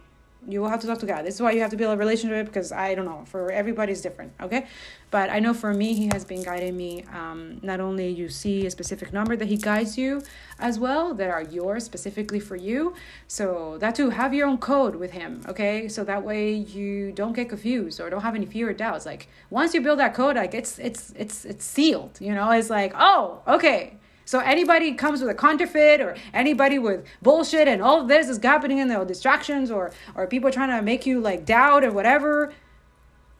you 0.48 0.60
will 0.60 0.68
have 0.68 0.80
to 0.80 0.86
talk 0.86 0.98
to 0.98 1.06
God. 1.06 1.24
This 1.24 1.34
is 1.36 1.42
why 1.42 1.52
you 1.52 1.60
have 1.60 1.70
to 1.70 1.76
build 1.76 1.94
a 1.94 1.96
relationship 1.96 2.46
because 2.46 2.72
I 2.72 2.94
don't 2.94 3.04
know, 3.04 3.24
for 3.26 3.50
everybody's 3.50 4.00
different, 4.00 4.32
okay? 4.40 4.66
But 5.10 5.30
I 5.30 5.38
know 5.38 5.54
for 5.54 5.72
me, 5.72 5.94
He 5.94 6.08
has 6.12 6.24
been 6.24 6.42
guiding 6.42 6.76
me. 6.76 7.04
Um, 7.12 7.58
not 7.62 7.80
only 7.80 8.08
you 8.08 8.28
see 8.28 8.66
a 8.66 8.70
specific 8.70 9.12
number 9.12 9.36
that 9.36 9.46
He 9.46 9.56
guides 9.56 9.98
you 9.98 10.22
as 10.58 10.78
well, 10.78 11.14
that 11.14 11.30
are 11.30 11.42
yours 11.42 11.84
specifically 11.84 12.40
for 12.40 12.56
you. 12.56 12.94
So 13.28 13.78
that 13.78 13.94
too, 13.94 14.10
have 14.10 14.34
your 14.34 14.46
own 14.46 14.58
code 14.58 14.96
with 14.96 15.12
Him, 15.12 15.42
okay? 15.48 15.88
So 15.88 16.04
that 16.04 16.22
way 16.22 16.54
you 16.54 17.12
don't 17.12 17.32
get 17.32 17.48
confused 17.48 18.00
or 18.00 18.10
don't 18.10 18.22
have 18.22 18.34
any 18.34 18.46
fear 18.46 18.70
or 18.70 18.72
doubts. 18.72 19.06
Like 19.06 19.28
once 19.50 19.74
you 19.74 19.80
build 19.80 19.98
that 19.98 20.14
code, 20.14 20.36
like 20.36 20.54
it's 20.54 20.78
it's 20.78 21.12
it's 21.16 21.44
it's 21.44 21.64
sealed. 21.64 22.18
You 22.20 22.34
know, 22.34 22.50
it's 22.50 22.70
like 22.70 22.92
oh 22.96 23.42
okay 23.46 23.98
so 24.26 24.40
anybody 24.40 24.92
comes 24.92 25.20
with 25.20 25.30
a 25.30 25.34
counterfeit 25.34 26.00
or 26.00 26.16
anybody 26.34 26.80
with 26.80 27.06
bullshit 27.22 27.68
and 27.68 27.80
all 27.80 28.04
this 28.04 28.28
is 28.28 28.42
happening 28.42 28.78
in 28.78 28.88
the 28.88 29.04
distractions 29.04 29.70
or 29.70 29.92
or 30.16 30.26
people 30.26 30.50
trying 30.50 30.68
to 30.68 30.82
make 30.82 31.06
you 31.06 31.20
like 31.20 31.46
doubt 31.46 31.84
or 31.84 31.92
whatever, 31.92 32.52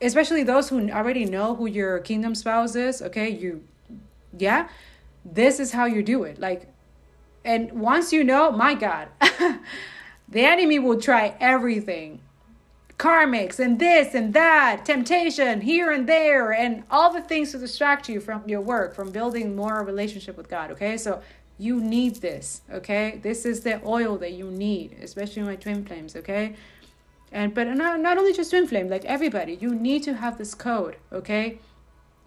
especially 0.00 0.44
those 0.44 0.68
who 0.68 0.88
already 0.90 1.24
know 1.24 1.56
who 1.56 1.66
your 1.66 1.98
kingdom 1.98 2.36
spouse 2.36 2.76
is, 2.76 3.02
okay? 3.02 3.28
You 3.28 3.64
yeah, 4.38 4.68
this 5.24 5.58
is 5.58 5.72
how 5.72 5.86
you 5.86 6.04
do 6.04 6.22
it. 6.22 6.38
Like 6.38 6.68
and 7.44 7.72
once 7.72 8.12
you 8.12 8.22
know, 8.22 8.52
my 8.52 8.74
God, 8.74 9.08
the 10.28 10.44
enemy 10.44 10.78
will 10.78 11.00
try 11.00 11.34
everything 11.40 12.20
karmics 12.98 13.58
and 13.58 13.78
this 13.78 14.14
and 14.14 14.32
that, 14.32 14.84
temptation 14.84 15.60
here 15.60 15.90
and 15.90 16.08
there, 16.08 16.52
and 16.52 16.84
all 16.90 17.12
the 17.12 17.20
things 17.20 17.52
to 17.52 17.58
distract 17.58 18.08
you 18.08 18.20
from 18.20 18.42
your 18.48 18.60
work, 18.60 18.94
from 18.94 19.10
building 19.10 19.54
more 19.54 19.84
relationship 19.84 20.36
with 20.36 20.48
God. 20.48 20.70
Okay, 20.70 20.96
so 20.96 21.20
you 21.58 21.80
need 21.80 22.16
this. 22.16 22.62
Okay, 22.72 23.20
this 23.22 23.44
is 23.44 23.60
the 23.60 23.80
oil 23.86 24.16
that 24.18 24.32
you 24.32 24.50
need, 24.50 24.96
especially 25.02 25.42
my 25.42 25.56
twin 25.56 25.84
flames. 25.84 26.16
Okay, 26.16 26.56
and 27.32 27.54
but 27.54 27.66
not 27.68 28.00
not 28.00 28.18
only 28.18 28.32
just 28.32 28.50
twin 28.50 28.66
flame, 28.66 28.88
like 28.88 29.04
everybody, 29.04 29.58
you 29.60 29.74
need 29.74 30.02
to 30.04 30.14
have 30.14 30.38
this 30.38 30.54
code. 30.54 30.96
Okay, 31.12 31.58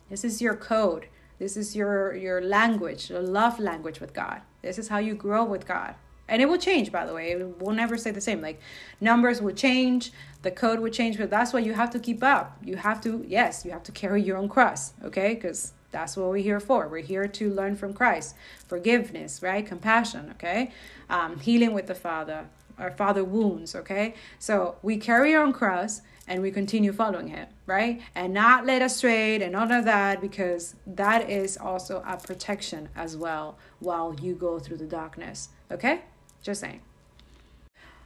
this 0.10 0.24
is 0.24 0.42
your 0.42 0.56
code. 0.56 1.08
This 1.40 1.58
is 1.58 1.76
your 1.76 2.16
your 2.16 2.42
language, 2.42 3.10
your 3.10 3.22
love 3.22 3.60
language 3.60 4.00
with 4.00 4.14
God. 4.14 4.42
This 4.62 4.78
is 4.78 4.90
how 4.90 5.00
you 5.00 5.16
grow 5.16 5.44
with 5.44 5.66
God 5.68 5.96
and 6.30 6.42
it 6.42 6.46
will 6.48 6.58
change 6.58 6.92
by 6.92 7.06
the 7.06 7.14
way 7.14 7.32
it 7.32 7.60
will 7.60 7.74
never 7.74 7.98
stay 7.98 8.12
the 8.12 8.22
same 8.22 8.40
like 8.40 8.60
numbers 9.02 9.42
will 9.42 9.54
change 9.54 10.12
the 10.42 10.52
code 10.52 10.80
would 10.80 10.94
change 10.94 11.18
but 11.18 11.30
that's 11.30 11.54
why 11.54 11.60
you 11.60 11.74
have 11.74 11.90
to 11.92 12.00
keep 12.00 12.24
up. 12.24 12.58
You 12.64 12.78
have 12.78 13.02
to 13.02 13.26
yes 13.28 13.66
you 13.66 13.72
have 13.72 13.84
to 13.84 13.92
carry 13.92 14.22
your 14.22 14.38
own 14.38 14.50
cross 14.50 14.94
okay? 15.04 15.36
Because 15.36 15.74
that's 15.92 16.16
what 16.16 16.30
we're 16.30 16.38
here 16.38 16.60
for. 16.60 16.88
We're 16.88 17.02
here 17.02 17.28
to 17.28 17.50
learn 17.50 17.76
from 17.76 17.94
christ. 17.94 18.36
Forgiveness 18.68 19.42
right? 19.42 19.66
Compassion 19.66 20.30
okay? 20.32 20.72
Um, 21.10 21.40
healing 21.40 21.74
with 21.74 21.88
the 21.88 21.96
father 21.96 22.48
our 22.78 22.92
father 22.92 23.24
wounds 23.24 23.76
okay? 23.76 24.16
So 24.38 24.78
we 24.82 24.98
carry 24.98 25.36
our 25.36 25.44
own 25.44 25.54
cross 25.54 26.02
and 26.28 26.42
we 26.42 26.52
continue 26.52 26.94
following 26.94 27.28
him 27.28 27.48
right? 27.66 28.02
And 28.16 28.34
not 28.34 28.66
led 28.66 28.82
astray 28.82 29.42
and 29.42 29.56
all 29.56 29.72
of 29.72 29.86
that 29.86 30.22
because 30.22 30.76
that 30.88 31.30
is 31.30 31.58
also 31.58 32.02
a 32.08 32.18
protection 32.18 32.90
as 32.96 33.18
well 33.18 33.58
while 33.80 34.16
you 34.22 34.36
go 34.36 34.60
through 34.60 34.78
the 34.78 34.88
darkness 34.88 35.50
okay? 35.72 36.02
Just 36.42 36.62
saying. 36.62 36.82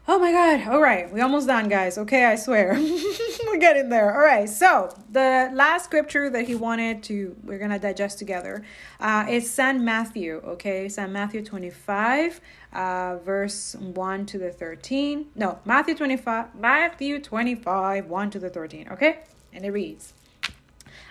Oh 0.06 0.20
my 0.20 0.34
God. 0.34 0.68
All 0.68 0.82
right. 0.82 1.10
We 1.14 1.22
almost 1.22 1.48
done, 1.48 1.70
guys. 1.70 1.98
Okay, 1.98 2.26
I 2.26 2.36
swear. 2.36 2.74
We're 3.48 3.58
getting 3.58 3.88
there. 3.88 4.14
All 4.14 4.20
right. 4.20 4.50
So, 4.50 4.94
the 5.10 5.50
last 5.54 5.86
scripture 5.86 6.30
that 6.30 6.46
he 6.46 6.56
wanted 6.56 7.04
to, 7.04 7.38
we're 7.42 7.58
going 7.58 7.72
to 7.72 7.80
digest 7.80 8.20
together, 8.20 8.66
uh, 9.00 9.26
is 9.30 9.50
St. 9.50 9.80
Matthew. 9.80 10.42
Okay. 10.46 10.90
St. 10.90 11.10
Matthew 11.10 11.42
25, 11.42 12.42
uh, 12.74 13.18
verse 13.24 13.76
1 13.76 14.26
to 14.26 14.38
the 14.38 14.52
13. 14.52 15.28
No, 15.36 15.60
Matthew 15.64 15.96
25, 15.96 16.54
Matthew 16.56 17.22
25, 17.22 18.08
1 18.08 18.30
to 18.32 18.40
the 18.40 18.50
13. 18.50 18.90
Okay. 18.90 19.20
And 19.54 19.64
it 19.64 19.72
reads 19.72 20.14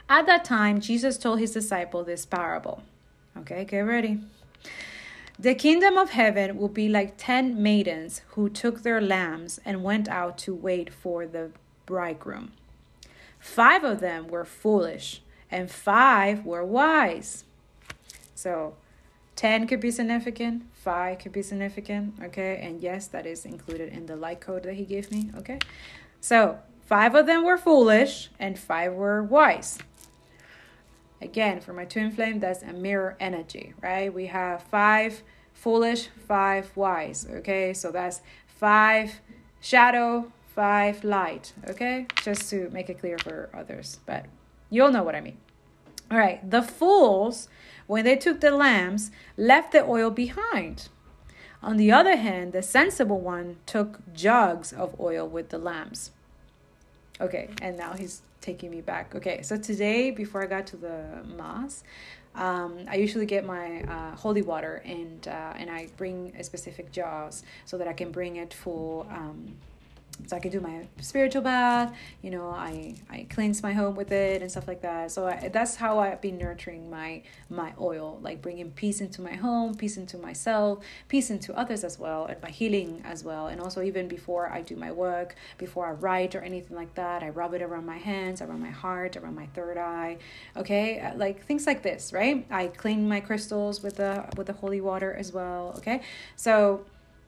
At 0.07 0.27
that 0.27 0.45
time, 0.45 0.81
Jesus 0.81 1.17
told 1.17 1.39
his 1.39 1.53
disciple 1.53 2.05
this 2.05 2.27
parable. 2.27 2.83
Okay, 3.39 3.65
get 3.65 3.81
ready. 3.81 4.21
The 5.39 5.55
kingdom 5.55 5.97
of 5.97 6.11
heaven 6.11 6.57
will 6.57 6.69
be 6.69 6.89
like 6.89 7.15
ten 7.17 7.63
maidens 7.63 8.23
who 8.29 8.49
took 8.49 8.83
their 8.83 9.01
lamps 9.01 9.59
and 9.65 9.83
went 9.83 10.09
out 10.09 10.39
to 10.39 10.55
wait 10.55 10.93
for 10.93 11.27
the 11.27 11.51
bridegroom. 11.87 12.53
Five 13.39 13.83
of 13.83 14.01
them 14.01 14.29
were 14.29 14.45
foolish, 14.45 15.23
and 15.51 15.71
five 15.71 16.45
were 16.45 16.65
wise. 16.65 17.45
So, 18.35 18.75
10 19.37 19.67
could 19.67 19.81
be 19.81 19.91
significant, 19.91 20.63
5 20.75 21.19
could 21.19 21.33
be 21.33 21.43
significant, 21.43 22.15
okay? 22.23 22.61
And 22.63 22.81
yes, 22.81 23.07
that 23.09 23.27
is 23.27 23.45
included 23.45 23.93
in 23.93 24.07
the 24.07 24.17
light 24.17 24.41
code 24.41 24.63
that 24.65 24.75
he 24.75 24.85
gave 24.85 25.11
me, 25.11 25.31
okay? 25.37 25.59
So, 26.21 26.59
5 26.87 27.15
of 27.15 27.27
them 27.27 27.45
were 27.45 27.57
foolish, 27.57 28.31
and 28.39 28.59
5 28.59 28.93
were 28.93 29.23
wise. 29.23 29.79
Again, 31.23 31.61
for 31.61 31.73
my 31.73 31.85
twin 31.85 32.11
flame, 32.11 32.41
that's 32.41 32.63
a 32.63 32.73
mirror 32.73 33.17
energy, 33.21 33.75
right? 33.81 34.13
We 34.13 34.27
have 34.27 34.63
five 34.65 35.23
foolish, 35.55 36.09
five 36.27 36.77
wise, 36.77 37.27
okay? 37.31 37.73
So 37.73 37.93
that's 37.93 38.21
five 38.49 39.21
shadow, 39.61 40.33
five 40.55 41.05
light, 41.05 41.53
okay? 41.69 42.07
Just 42.23 42.51
to 42.51 42.69
make 42.71 42.91
it 42.91 42.99
clear 42.99 43.19
for 43.19 43.49
others, 43.55 44.01
but 44.05 44.27
you'll 44.69 44.91
know 44.91 45.05
what 45.05 45.15
I 45.15 45.21
mean. 45.21 45.39
All 46.11 46.19
right, 46.19 46.49
the 46.51 46.61
fools, 46.61 47.49
when 47.87 48.05
they 48.05 48.17
took 48.17 48.41
the 48.41 48.51
lamps, 48.51 49.11
left 49.37 49.73
the 49.73 49.85
oil 49.85 50.11
behind. 50.11 50.89
On 51.63 51.77
the 51.77 51.93
other 51.93 52.17
hand, 52.17 52.53
the 52.53 52.63
sensible 52.63 53.21
one 53.21 53.59
took 53.67 54.01
jugs 54.13 54.73
of 54.73 54.99
oil 54.99 55.29
with 55.29 55.51
the 55.51 55.59
lamps. 55.59 56.11
Okay, 57.21 57.51
and 57.63 57.77
now 57.77 57.93
he's 57.93 58.23
taking 58.43 58.71
me 58.71 58.83
back. 58.83 59.15
Okay, 59.15 59.41
so 59.43 59.57
today, 59.57 60.11
before 60.11 60.43
I 60.43 60.47
got 60.47 60.67
to 60.69 60.77
the 60.77 61.25
mass, 61.37 61.83
um, 62.35 62.85
I 62.89 62.97
usually 62.97 63.27
get 63.27 63.45
my 63.45 63.83
uh, 63.83 64.17
holy 64.17 64.43
water 64.43 64.83
and 64.85 65.27
uh, 65.29 65.55
and 65.57 65.71
I 65.71 65.89
bring 65.97 66.35
a 66.39 66.45
specific 66.45 66.93
jars 66.93 67.43
so 67.65 67.79
that 67.79 67.89
I 67.89 67.93
can 67.93 68.11
bring 68.11 68.37
it 68.37 68.53
for 68.53 69.07
um, 69.11 69.57
so 70.27 70.37
I 70.37 70.41
can 70.41 70.51
do 70.51 70.61
my 70.61 70.87
spiritual 71.01 71.43
bath. 71.43 71.95
You 72.23 72.31
know, 72.31 72.49
I 72.49 72.95
I 73.11 73.27
cleanse 73.29 73.63
my 73.63 73.73
home 73.73 73.95
with 73.95 74.13
it 74.13 74.43
and 74.43 74.51
stuff 74.51 74.69
like 74.69 74.83
that. 74.83 75.11
So 75.11 75.27
I, 75.27 75.49
that's 75.53 75.77
how 75.77 75.99
I've 75.99 76.21
been 76.21 76.39
nurturing 76.39 76.91
my 76.91 77.23
my 77.51 77.73
oil, 77.81 78.19
like 78.23 78.41
bringing 78.41 78.71
peace 78.71 79.01
into 79.01 79.21
my 79.21 79.35
home, 79.35 79.75
peace 79.75 79.97
into 79.97 80.19
myself, 80.19 80.85
peace 81.09 81.31
into 81.31 81.55
others 81.55 81.85
as 81.85 81.99
well, 81.99 82.27
and 82.27 82.41
my 82.43 82.51
healing 82.51 83.03
as 83.05 83.25
well. 83.25 83.49
And 83.49 83.61
also 83.61 83.83
even 83.83 84.09
before 84.09 84.51
I 84.51 84.63
do 84.63 84.77
my 84.77 84.93
work, 84.93 85.35
before 85.59 85.87
I 85.87 85.93
write 85.93 86.35
or 86.35 86.41
anything 86.41 86.77
like 86.77 86.95
that, 86.95 87.23
I 87.23 87.31
rub 87.31 87.55
it 87.55 87.63
around 87.63 87.87
my 87.87 87.99
hands, 87.99 88.41
around 88.41 88.61
my 88.61 88.71
heart, 88.71 89.17
around 89.17 89.35
my 89.35 89.47
third 89.47 89.77
eye. 89.77 90.19
Okay, 90.57 91.01
uh, 91.01 91.17
like 91.17 91.45
things 91.45 91.67
like 91.67 91.83
this, 91.83 92.13
right? 92.13 92.47
I 92.51 92.69
clean 92.69 93.09
my 93.09 93.21
crystals 93.21 93.83
with 93.83 93.97
the 93.97 94.25
with 94.37 94.47
the 94.47 94.53
holy 94.55 94.81
water 94.81 95.13
as 95.15 95.33
well. 95.33 95.75
Okay, 95.79 96.03
so 96.37 96.85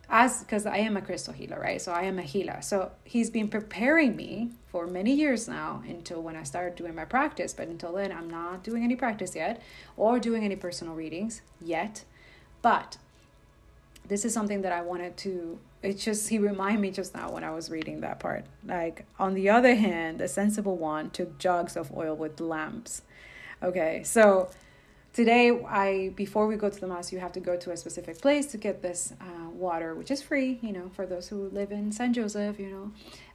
as 0.09 0.43
because 0.43 0.67
I 0.67 0.79
am 0.79 0.97
a 0.97 1.03
crystal 1.03 1.33
healer, 1.33 1.59
right? 1.61 1.81
So 1.81 1.93
I 1.93 2.03
am 2.03 2.19
a 2.19 2.23
healer. 2.23 2.61
So 2.63 2.93
he's 3.05 3.31
been 3.31 3.49
preparing 3.49 4.17
me 4.17 4.51
for 4.69 4.87
many 4.87 5.15
years 5.15 5.49
now 5.49 5.83
until 5.89 6.23
when 6.23 6.37
I 6.37 6.43
started 6.43 6.75
doing 6.75 6.95
my 6.95 7.05
practice. 7.05 7.55
But 7.55 7.69
until 7.69 7.93
then, 7.93 8.13
I'm 8.13 8.29
not 8.29 8.63
doing 8.63 8.85
any 8.85 8.97
practice 8.97 9.35
yet 9.35 9.63
or 9.97 10.19
doing 10.19 10.45
any 10.45 10.57
personal 10.57 10.95
readings 10.95 11.43
yet. 11.61 12.05
But 12.63 12.99
this 14.07 14.25
is 14.25 14.35
something 14.35 14.63
that 14.63 14.73
I 14.73 14.83
wanted 14.83 15.17
to. 15.19 15.59
It's 15.83 16.05
just 16.05 16.29
he 16.29 16.39
reminded 16.39 16.81
me 16.81 16.91
just 16.91 17.15
now 17.15 17.31
when 17.31 17.45
I 17.45 17.51
was 17.51 17.71
reading 17.71 18.01
that 18.01 18.21
part. 18.21 18.45
Like 18.65 19.07
on 19.19 19.35
the 19.35 19.51
other 19.51 19.75
hand, 19.75 20.19
the 20.19 20.29
sensible 20.29 20.77
one 20.77 21.11
took 21.11 21.39
jugs 21.39 21.77
of 21.77 21.95
oil 21.97 22.15
with 22.15 22.41
lamps. 22.41 23.03
Okay, 23.63 24.03
so 24.05 24.51
today 25.15 25.53
i 25.69 26.13
before 26.17 26.49
we 26.49 26.57
go 26.57 26.69
to 26.69 26.81
the 26.81 26.89
mass 26.89 27.13
you 27.13 27.21
have 27.21 27.31
to 27.31 27.39
go 27.39 27.57
to 27.57 27.71
a 27.71 27.77
specific 27.77 28.21
place 28.21 28.47
to 28.47 28.59
get 28.59 28.83
this 28.83 29.15
uh, 29.21 29.49
water 29.51 29.95
which 29.95 30.11
is 30.11 30.21
free 30.21 30.59
you 30.61 30.73
know 30.73 30.91
for 30.97 31.07
those 31.07 31.29
who 31.29 31.49
live 31.51 31.71
in 31.71 31.93
san 31.93 32.13
joseph 32.13 32.59
you 32.59 32.67
know 32.67 32.93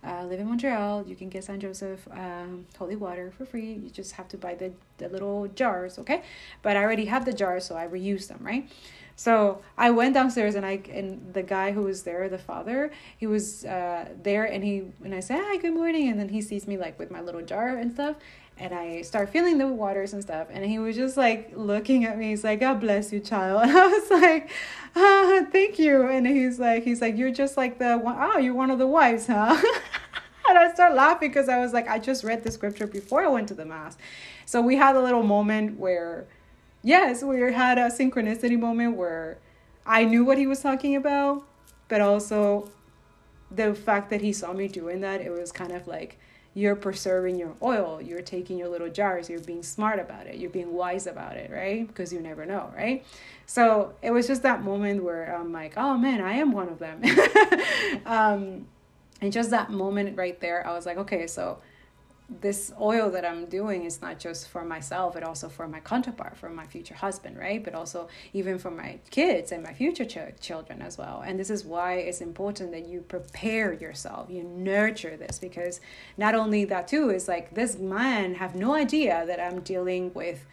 uh, 0.07 0.25
live 0.25 0.41
in 0.41 0.47
montreal 0.47 1.05
you 1.07 1.15
can 1.15 1.29
get 1.29 1.41
san 1.41 1.57
joseph 1.57 2.05
um, 2.11 2.65
holy 2.77 2.97
water 2.97 3.31
for 3.37 3.45
free. 3.45 3.73
You 3.73 3.89
just 3.89 4.11
have 4.13 4.27
to 4.29 4.37
buy 4.37 4.55
the, 4.55 4.73
the 4.97 5.07
little 5.07 5.47
jars 5.47 5.97
okay? 5.99 6.21
But 6.61 6.75
i 6.75 6.83
already 6.83 7.05
have 7.05 7.23
the 7.23 7.33
jars 7.33 7.63
so 7.63 7.77
i 7.77 7.87
reuse 7.87 8.27
them 8.27 8.39
right? 8.41 8.69
So 9.15 9.59
I 9.77 9.91
went 9.91 10.13
downstairs 10.13 10.55
and 10.55 10.65
I 10.65 10.79
and 10.93 11.33
the 11.33 11.43
guy 11.43 11.73
who 11.73 11.81
was 11.81 12.03
there, 12.03 12.29
the 12.29 12.37
father, 12.37 12.89
he 13.17 13.27
was 13.27 13.65
uh, 13.65 14.05
there 14.23 14.45
and 14.45 14.63
he 14.63 14.93
and 15.03 15.13
I 15.13 15.19
said, 15.19 15.41
"Hi, 15.43 15.57
good 15.57 15.73
morning," 15.73 16.07
and 16.07 16.17
then 16.17 16.29
he 16.29 16.41
sees 16.41 16.65
me 16.65 16.77
like 16.77 16.97
with 16.97 17.11
my 17.11 17.19
little 17.19 17.41
jar 17.41 17.75
and 17.75 17.91
stuff, 17.91 18.15
and 18.59 18.73
I 18.73 19.01
start 19.03 19.29
feeling 19.29 19.57
the 19.57 19.67
waters 19.67 20.11
and 20.11 20.21
stuff. 20.21 20.47
And 20.51 20.65
he 20.65 20.79
was 20.79 20.97
just 20.97 21.15
like 21.15 21.53
looking 21.55 22.03
at 22.03 22.17
me. 22.17 22.29
He's 22.29 22.43
like, 22.43 22.59
God 22.59 22.81
bless 22.81 23.11
you, 23.13 23.21
child. 23.21 23.63
And 23.69 23.77
I 23.77 23.87
was 23.87 24.11
like, 24.11 24.49
ah, 24.95 25.45
thank 25.51 25.79
you. 25.79 26.07
And 26.07 26.27
he's 26.27 26.59
like, 26.59 26.83
he's 26.83 27.01
like, 27.01 27.17
you're 27.17 27.31
just 27.31 27.55
like 27.55 27.79
the 27.79 27.97
one, 27.97 28.17
oh, 28.19 28.37
you're 28.37 28.53
one 28.53 28.69
of 28.69 28.77
the 28.77 28.87
wives, 28.87 29.27
huh? 29.27 29.55
and 30.49 30.57
I 30.57 30.73
start 30.73 30.93
laughing 30.93 31.29
because 31.29 31.47
I 31.47 31.59
was 31.59 31.71
like, 31.71 31.87
I 31.87 31.99
just 31.99 32.23
read 32.23 32.43
the 32.43 32.51
scripture 32.51 32.85
before 32.85 33.23
I 33.23 33.29
went 33.29 33.47
to 33.47 33.53
the 33.53 33.65
mass. 33.65 33.97
So 34.45 34.61
we 34.61 34.75
had 34.75 34.95
a 34.97 35.01
little 35.01 35.23
moment 35.23 35.79
where, 35.79 36.27
yes, 36.83 37.23
we 37.23 37.39
had 37.39 37.77
a 37.77 37.89
synchronicity 37.89 38.59
moment 38.59 38.97
where 38.97 39.37
I 39.85 40.03
knew 40.03 40.25
what 40.25 40.37
he 40.37 40.47
was 40.47 40.59
talking 40.61 40.97
about, 40.97 41.43
but 41.87 42.01
also 42.01 42.69
the 43.49 43.73
fact 43.73 44.09
that 44.09 44.21
he 44.21 44.33
saw 44.33 44.51
me 44.51 44.67
doing 44.67 44.99
that, 44.99 45.21
it 45.21 45.29
was 45.29 45.53
kind 45.53 45.71
of 45.71 45.87
like, 45.87 46.19
you're 46.59 46.75
preserving 46.75 47.39
your 47.39 47.55
oil. 47.63 48.01
You're 48.01 48.21
taking 48.21 48.57
your 48.57 48.67
little 48.67 48.89
jars. 48.89 49.29
You're 49.29 49.39
being 49.39 49.63
smart 49.63 49.97
about 49.97 50.27
it. 50.27 50.35
You're 50.35 50.49
being 50.49 50.73
wise 50.73 51.07
about 51.07 51.37
it, 51.37 51.49
right? 51.49 51.87
Because 51.87 52.11
you 52.11 52.19
never 52.19 52.45
know, 52.45 52.69
right? 52.75 53.05
So 53.45 53.93
it 54.01 54.11
was 54.11 54.27
just 54.27 54.43
that 54.43 54.61
moment 54.61 55.03
where 55.03 55.33
I'm 55.33 55.53
like, 55.53 55.73
oh 55.77 55.97
man, 55.97 56.19
I 56.21 56.33
am 56.33 56.51
one 56.51 56.67
of 56.67 56.77
them. 56.77 57.01
um, 58.05 58.67
and 59.21 59.31
just 59.31 59.51
that 59.51 59.71
moment 59.71 60.17
right 60.17 60.39
there, 60.41 60.67
I 60.67 60.73
was 60.73 60.85
like, 60.85 60.97
okay, 60.97 61.27
so 61.27 61.59
this 62.29 62.71
oil 62.79 63.09
that 63.09 63.25
I'm 63.25 63.45
doing 63.45 63.85
is 63.85 64.01
not 64.01 64.19
just 64.19 64.49
for 64.49 64.63
myself, 64.63 65.15
but 65.15 65.23
also 65.23 65.49
for 65.49 65.67
my 65.67 65.79
counterpart, 65.79 66.37
for 66.37 66.49
my 66.49 66.65
future 66.67 66.93
husband, 66.93 67.37
right? 67.37 67.63
But 67.63 67.73
also 67.73 68.07
even 68.33 68.59
for 68.59 68.69
my 68.69 68.99
kids 69.09 69.51
and 69.51 69.63
my 69.63 69.73
future 69.73 70.05
ch- 70.05 70.39
children 70.39 70.81
as 70.81 70.97
well. 70.97 71.23
And 71.25 71.39
this 71.39 71.49
is 71.49 71.65
why 71.65 71.93
it's 71.95 72.21
important 72.21 72.71
that 72.71 72.87
you 72.87 73.01
prepare 73.01 73.73
yourself, 73.73 74.29
you 74.29 74.43
nurture 74.43 75.17
this, 75.17 75.39
because 75.39 75.81
not 76.17 76.35
only 76.35 76.65
that 76.65 76.87
too 76.87 77.09
is 77.09 77.27
like 77.27 77.55
this 77.55 77.77
man 77.79 78.35
have 78.35 78.53
no 78.53 78.75
idea 78.75 79.25
that 79.25 79.39
I'm 79.39 79.61
dealing 79.61 80.13
with 80.13 80.45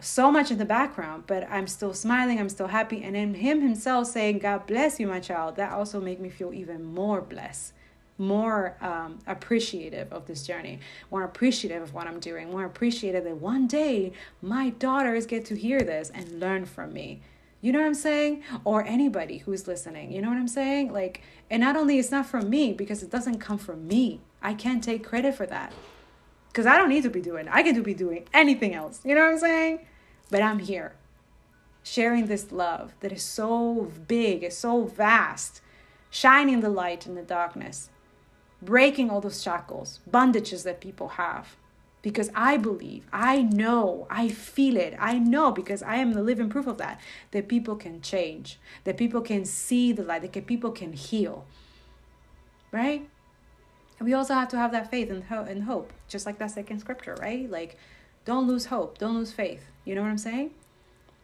so 0.00 0.32
much 0.32 0.50
in 0.50 0.56
the 0.56 0.64
background, 0.64 1.24
but 1.26 1.48
I'm 1.48 1.66
still 1.66 1.92
smiling, 1.92 2.40
I'm 2.40 2.48
still 2.48 2.68
happy, 2.68 3.02
and 3.04 3.14
then 3.14 3.34
him 3.34 3.60
himself 3.60 4.08
saying, 4.08 4.38
"God 4.38 4.66
bless 4.66 4.98
you, 4.98 5.06
my 5.06 5.20
child," 5.20 5.56
that 5.56 5.72
also 5.72 6.00
make 6.00 6.18
me 6.18 6.30
feel 6.30 6.54
even 6.54 6.82
more 6.82 7.20
blessed 7.20 7.74
more 8.18 8.76
um, 8.80 9.18
appreciative 9.26 10.12
of 10.12 10.26
this 10.26 10.46
journey, 10.46 10.78
more 11.10 11.24
appreciative 11.24 11.82
of 11.82 11.94
what 11.94 12.06
I'm 12.06 12.20
doing, 12.20 12.50
more 12.50 12.64
appreciative 12.64 13.24
that 13.24 13.36
one 13.36 13.66
day 13.66 14.12
my 14.40 14.70
daughters 14.70 15.26
get 15.26 15.44
to 15.46 15.56
hear 15.56 15.80
this 15.80 16.10
and 16.14 16.40
learn 16.40 16.66
from 16.66 16.92
me. 16.92 17.22
You 17.60 17.72
know 17.72 17.78
what 17.78 17.86
I'm 17.86 17.94
saying? 17.94 18.42
Or 18.64 18.84
anybody 18.84 19.38
who's 19.38 19.68
listening. 19.68 20.12
You 20.12 20.20
know 20.20 20.28
what 20.28 20.36
I'm 20.36 20.48
saying? 20.48 20.92
Like, 20.92 21.22
and 21.48 21.60
not 21.60 21.76
only 21.76 21.98
it's 21.98 22.10
not 22.10 22.26
from 22.26 22.50
me 22.50 22.72
because 22.72 23.02
it 23.02 23.10
doesn't 23.10 23.38
come 23.38 23.58
from 23.58 23.86
me. 23.86 24.20
I 24.42 24.54
can't 24.54 24.82
take 24.82 25.04
credit 25.04 25.34
for 25.34 25.46
that. 25.46 25.72
Because 26.48 26.66
I 26.66 26.76
don't 26.76 26.88
need 26.88 27.04
to 27.04 27.10
be 27.10 27.20
doing 27.22 27.48
I 27.48 27.62
can 27.62 27.80
be 27.82 27.94
doing 27.94 28.26
anything 28.34 28.74
else. 28.74 29.00
You 29.04 29.14
know 29.14 29.22
what 29.22 29.32
I'm 29.32 29.38
saying? 29.38 29.86
But 30.30 30.42
I'm 30.42 30.58
here 30.58 30.94
sharing 31.84 32.26
this 32.26 32.52
love 32.52 32.94
that 33.00 33.12
is 33.12 33.22
so 33.22 33.90
big, 34.06 34.42
is 34.42 34.56
so 34.56 34.84
vast, 34.84 35.60
shining 36.10 36.60
the 36.60 36.68
light 36.68 37.06
in 37.06 37.14
the 37.14 37.22
darkness 37.22 37.90
breaking 38.62 39.10
all 39.10 39.20
those 39.20 39.42
shackles, 39.42 40.00
bondages 40.10 40.62
that 40.64 40.80
people 40.80 41.08
have. 41.08 41.56
Because 42.00 42.30
I 42.34 42.56
believe, 42.56 43.06
I 43.12 43.42
know, 43.42 44.08
I 44.10 44.28
feel 44.28 44.76
it, 44.76 44.96
I 44.98 45.18
know 45.18 45.52
because 45.52 45.82
I 45.82 45.96
am 45.96 46.14
the 46.14 46.22
living 46.22 46.48
proof 46.48 46.66
of 46.66 46.78
that, 46.78 47.00
that 47.30 47.48
people 47.48 47.76
can 47.76 48.00
change, 48.00 48.58
that 48.84 48.96
people 48.96 49.20
can 49.20 49.44
see 49.44 49.92
the 49.92 50.02
light, 50.02 50.22
that 50.22 50.46
people 50.46 50.72
can 50.72 50.94
heal. 50.94 51.44
Right? 52.72 53.08
And 53.98 54.08
we 54.08 54.14
also 54.14 54.34
have 54.34 54.48
to 54.48 54.56
have 54.56 54.72
that 54.72 54.90
faith 54.90 55.10
and, 55.10 55.22
ho- 55.24 55.46
and 55.48 55.62
hope, 55.62 55.92
just 56.08 56.26
like 56.26 56.38
that 56.38 56.50
second 56.50 56.80
scripture, 56.80 57.16
right? 57.20 57.48
Like, 57.48 57.76
don't 58.24 58.48
lose 58.48 58.66
hope, 58.66 58.98
don't 58.98 59.14
lose 59.14 59.30
faith. 59.30 59.70
You 59.84 59.94
know 59.94 60.02
what 60.02 60.08
I'm 60.08 60.18
saying? 60.18 60.50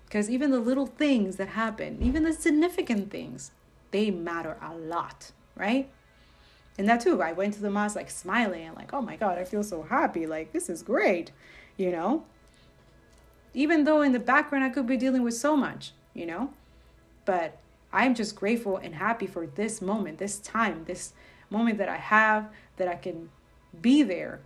Because 0.04 0.30
even 0.30 0.52
the 0.52 0.60
little 0.60 0.86
things 0.86 1.36
that 1.36 1.48
happen, 1.48 1.98
even 2.00 2.22
the 2.22 2.32
significant 2.32 3.10
things, 3.10 3.50
they 3.90 4.12
matter 4.12 4.56
a 4.62 4.74
lot, 4.76 5.32
right? 5.56 5.90
And 6.78 6.88
that 6.88 7.00
too, 7.00 7.20
I 7.20 7.32
went 7.32 7.54
to 7.54 7.60
the 7.60 7.70
mosque 7.70 7.96
like 7.96 8.08
smiling 8.08 8.62
and 8.62 8.76
like, 8.76 8.94
oh 8.94 9.02
my 9.02 9.16
God, 9.16 9.36
I 9.36 9.44
feel 9.44 9.64
so 9.64 9.82
happy. 9.82 10.26
Like, 10.26 10.52
this 10.52 10.68
is 10.68 10.82
great, 10.82 11.32
you 11.76 11.90
know? 11.90 12.24
Even 13.52 13.82
though 13.82 14.02
in 14.02 14.12
the 14.12 14.20
background 14.20 14.64
I 14.64 14.70
could 14.70 14.86
be 14.86 14.96
dealing 14.96 15.22
with 15.22 15.34
so 15.34 15.56
much, 15.56 15.92
you 16.14 16.24
know? 16.24 16.52
But 17.24 17.58
I'm 17.92 18.14
just 18.14 18.36
grateful 18.36 18.76
and 18.76 18.94
happy 18.94 19.26
for 19.26 19.46
this 19.46 19.82
moment, 19.82 20.18
this 20.18 20.38
time, 20.38 20.84
this 20.86 21.12
moment 21.50 21.78
that 21.78 21.88
I 21.88 21.96
have, 21.96 22.48
that 22.76 22.86
I 22.86 22.94
can 22.94 23.30
be 23.82 24.02
there 24.02 24.40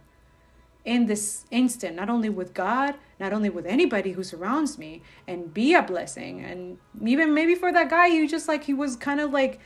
in 0.84 1.06
this 1.06 1.44
instant, 1.50 1.94
not 1.94 2.08
only 2.08 2.28
with 2.28 2.54
God, 2.54 2.94
not 3.20 3.32
only 3.32 3.50
with 3.50 3.66
anybody 3.66 4.12
who 4.12 4.24
surrounds 4.24 4.78
me, 4.78 5.02
and 5.28 5.52
be 5.52 5.74
a 5.74 5.82
blessing. 5.82 6.40
And 6.40 6.78
even 7.04 7.34
maybe 7.34 7.54
for 7.54 7.72
that 7.72 7.90
guy 7.90 8.10
who 8.10 8.26
just 8.26 8.48
like, 8.48 8.64
he 8.64 8.74
was 8.74 8.96
kind 8.96 9.20
of 9.20 9.32
like, 9.32 9.60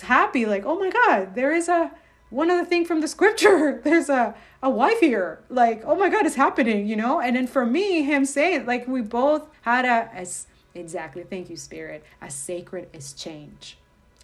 happy 0.00 0.46
like 0.46 0.64
oh 0.64 0.78
my 0.78 0.90
god 0.90 1.34
there 1.34 1.52
is 1.52 1.68
a 1.68 1.92
one 2.30 2.50
other 2.50 2.64
thing 2.64 2.84
from 2.84 3.00
the 3.00 3.08
scripture. 3.08 3.80
There's 3.84 4.08
a 4.08 4.34
a 4.62 4.70
wife 4.70 5.00
here. 5.00 5.40
Like 5.48 5.82
oh 5.84 5.94
my 5.94 6.08
god 6.08 6.26
it's 6.26 6.36
happening 6.36 6.86
you 6.86 6.96
know? 6.96 7.20
And 7.20 7.36
then 7.36 7.46
for 7.46 7.64
me 7.64 8.02
him 8.02 8.24
saying 8.24 8.66
like 8.66 8.86
we 8.88 9.00
both 9.00 9.48
had 9.62 9.84
a 9.84 10.10
as 10.14 10.46
exactly 10.74 11.22
thank 11.22 11.48
you 11.48 11.56
spirit 11.56 12.04
as 12.20 12.34
sacred 12.34 12.88
as 12.92 13.12
change 13.12 13.78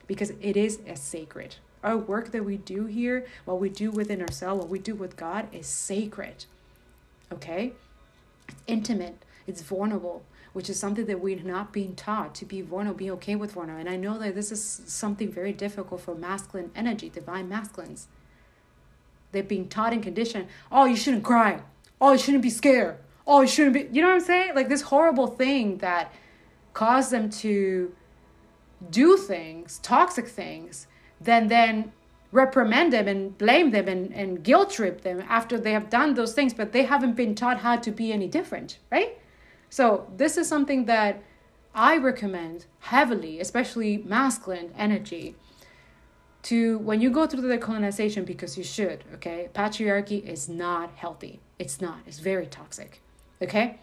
because 0.06 0.30
it 0.40 0.56
is 0.56 0.80
as 0.86 1.00
sacred. 1.00 1.56
Our 1.82 1.96
work 1.96 2.30
that 2.32 2.44
we 2.44 2.56
do 2.56 2.86
here 2.86 3.26
what 3.44 3.60
we 3.60 3.68
do 3.68 3.90
within 3.90 4.20
ourselves 4.20 4.60
what 4.60 4.70
we 4.70 4.78
do 4.78 4.94
with 4.94 5.16
god 5.16 5.48
is 5.52 5.66
sacred. 5.66 6.46
Okay? 7.32 7.72
It's 8.48 8.62
intimate. 8.66 9.22
It's 9.46 9.62
vulnerable 9.62 10.24
which 10.52 10.68
is 10.68 10.78
something 10.78 11.06
that 11.06 11.20
we're 11.20 11.42
not 11.42 11.72
being 11.72 11.94
taught 11.94 12.34
to 12.36 12.44
be 12.44 12.60
vulnerable, 12.60 12.98
be 12.98 13.10
okay 13.10 13.36
with 13.36 13.52
vulnerable. 13.52 13.80
And 13.80 13.88
I 13.88 13.96
know 13.96 14.18
that 14.18 14.34
this 14.34 14.52
is 14.52 14.82
something 14.86 15.30
very 15.30 15.52
difficult 15.52 16.00
for 16.02 16.14
masculine 16.14 16.70
energy, 16.74 17.08
divine 17.08 17.48
masculines. 17.48 18.08
They're 19.32 19.42
being 19.42 19.68
taught 19.68 19.92
and 19.92 20.02
conditioned, 20.02 20.48
oh, 20.70 20.84
you 20.84 20.96
shouldn't 20.96 21.24
cry. 21.24 21.62
Oh, 22.00 22.12
you 22.12 22.18
shouldn't 22.18 22.42
be 22.42 22.50
scared. 22.50 22.96
Oh, 23.26 23.40
you 23.40 23.48
shouldn't 23.48 23.74
be, 23.74 23.88
you 23.92 24.02
know 24.02 24.08
what 24.08 24.16
I'm 24.16 24.20
saying? 24.20 24.54
Like 24.54 24.68
this 24.68 24.82
horrible 24.82 25.26
thing 25.26 25.78
that 25.78 26.12
caused 26.74 27.10
them 27.10 27.30
to 27.30 27.94
do 28.90 29.16
things, 29.16 29.78
toxic 29.78 30.26
things, 30.28 30.86
then 31.20 31.48
then 31.48 31.92
reprimand 32.32 32.92
them 32.92 33.06
and 33.06 33.36
blame 33.38 33.70
them 33.70 33.88
and, 33.88 34.12
and 34.12 34.42
guilt 34.42 34.70
trip 34.70 35.02
them 35.02 35.22
after 35.28 35.58
they 35.58 35.72
have 35.72 35.88
done 35.90 36.14
those 36.14 36.32
things, 36.32 36.52
but 36.52 36.72
they 36.72 36.82
haven't 36.82 37.14
been 37.14 37.34
taught 37.34 37.58
how 37.58 37.76
to 37.76 37.90
be 37.90 38.12
any 38.12 38.26
different, 38.26 38.78
right? 38.90 39.18
So, 39.72 40.06
this 40.14 40.36
is 40.36 40.46
something 40.46 40.84
that 40.84 41.22
I 41.74 41.96
recommend 41.96 42.66
heavily, 42.80 43.40
especially 43.40 43.96
masculine 44.04 44.70
energy, 44.76 45.34
to 46.42 46.76
when 46.80 47.00
you 47.00 47.08
go 47.08 47.26
through 47.26 47.40
decolonization, 47.40 48.26
because 48.26 48.58
you 48.58 48.64
should, 48.64 49.02
okay? 49.14 49.48
Patriarchy 49.54 50.22
is 50.28 50.46
not 50.46 50.90
healthy. 50.96 51.40
It's 51.58 51.80
not, 51.80 52.00
it's 52.06 52.18
very 52.18 52.44
toxic, 52.44 53.00
okay? 53.40 53.78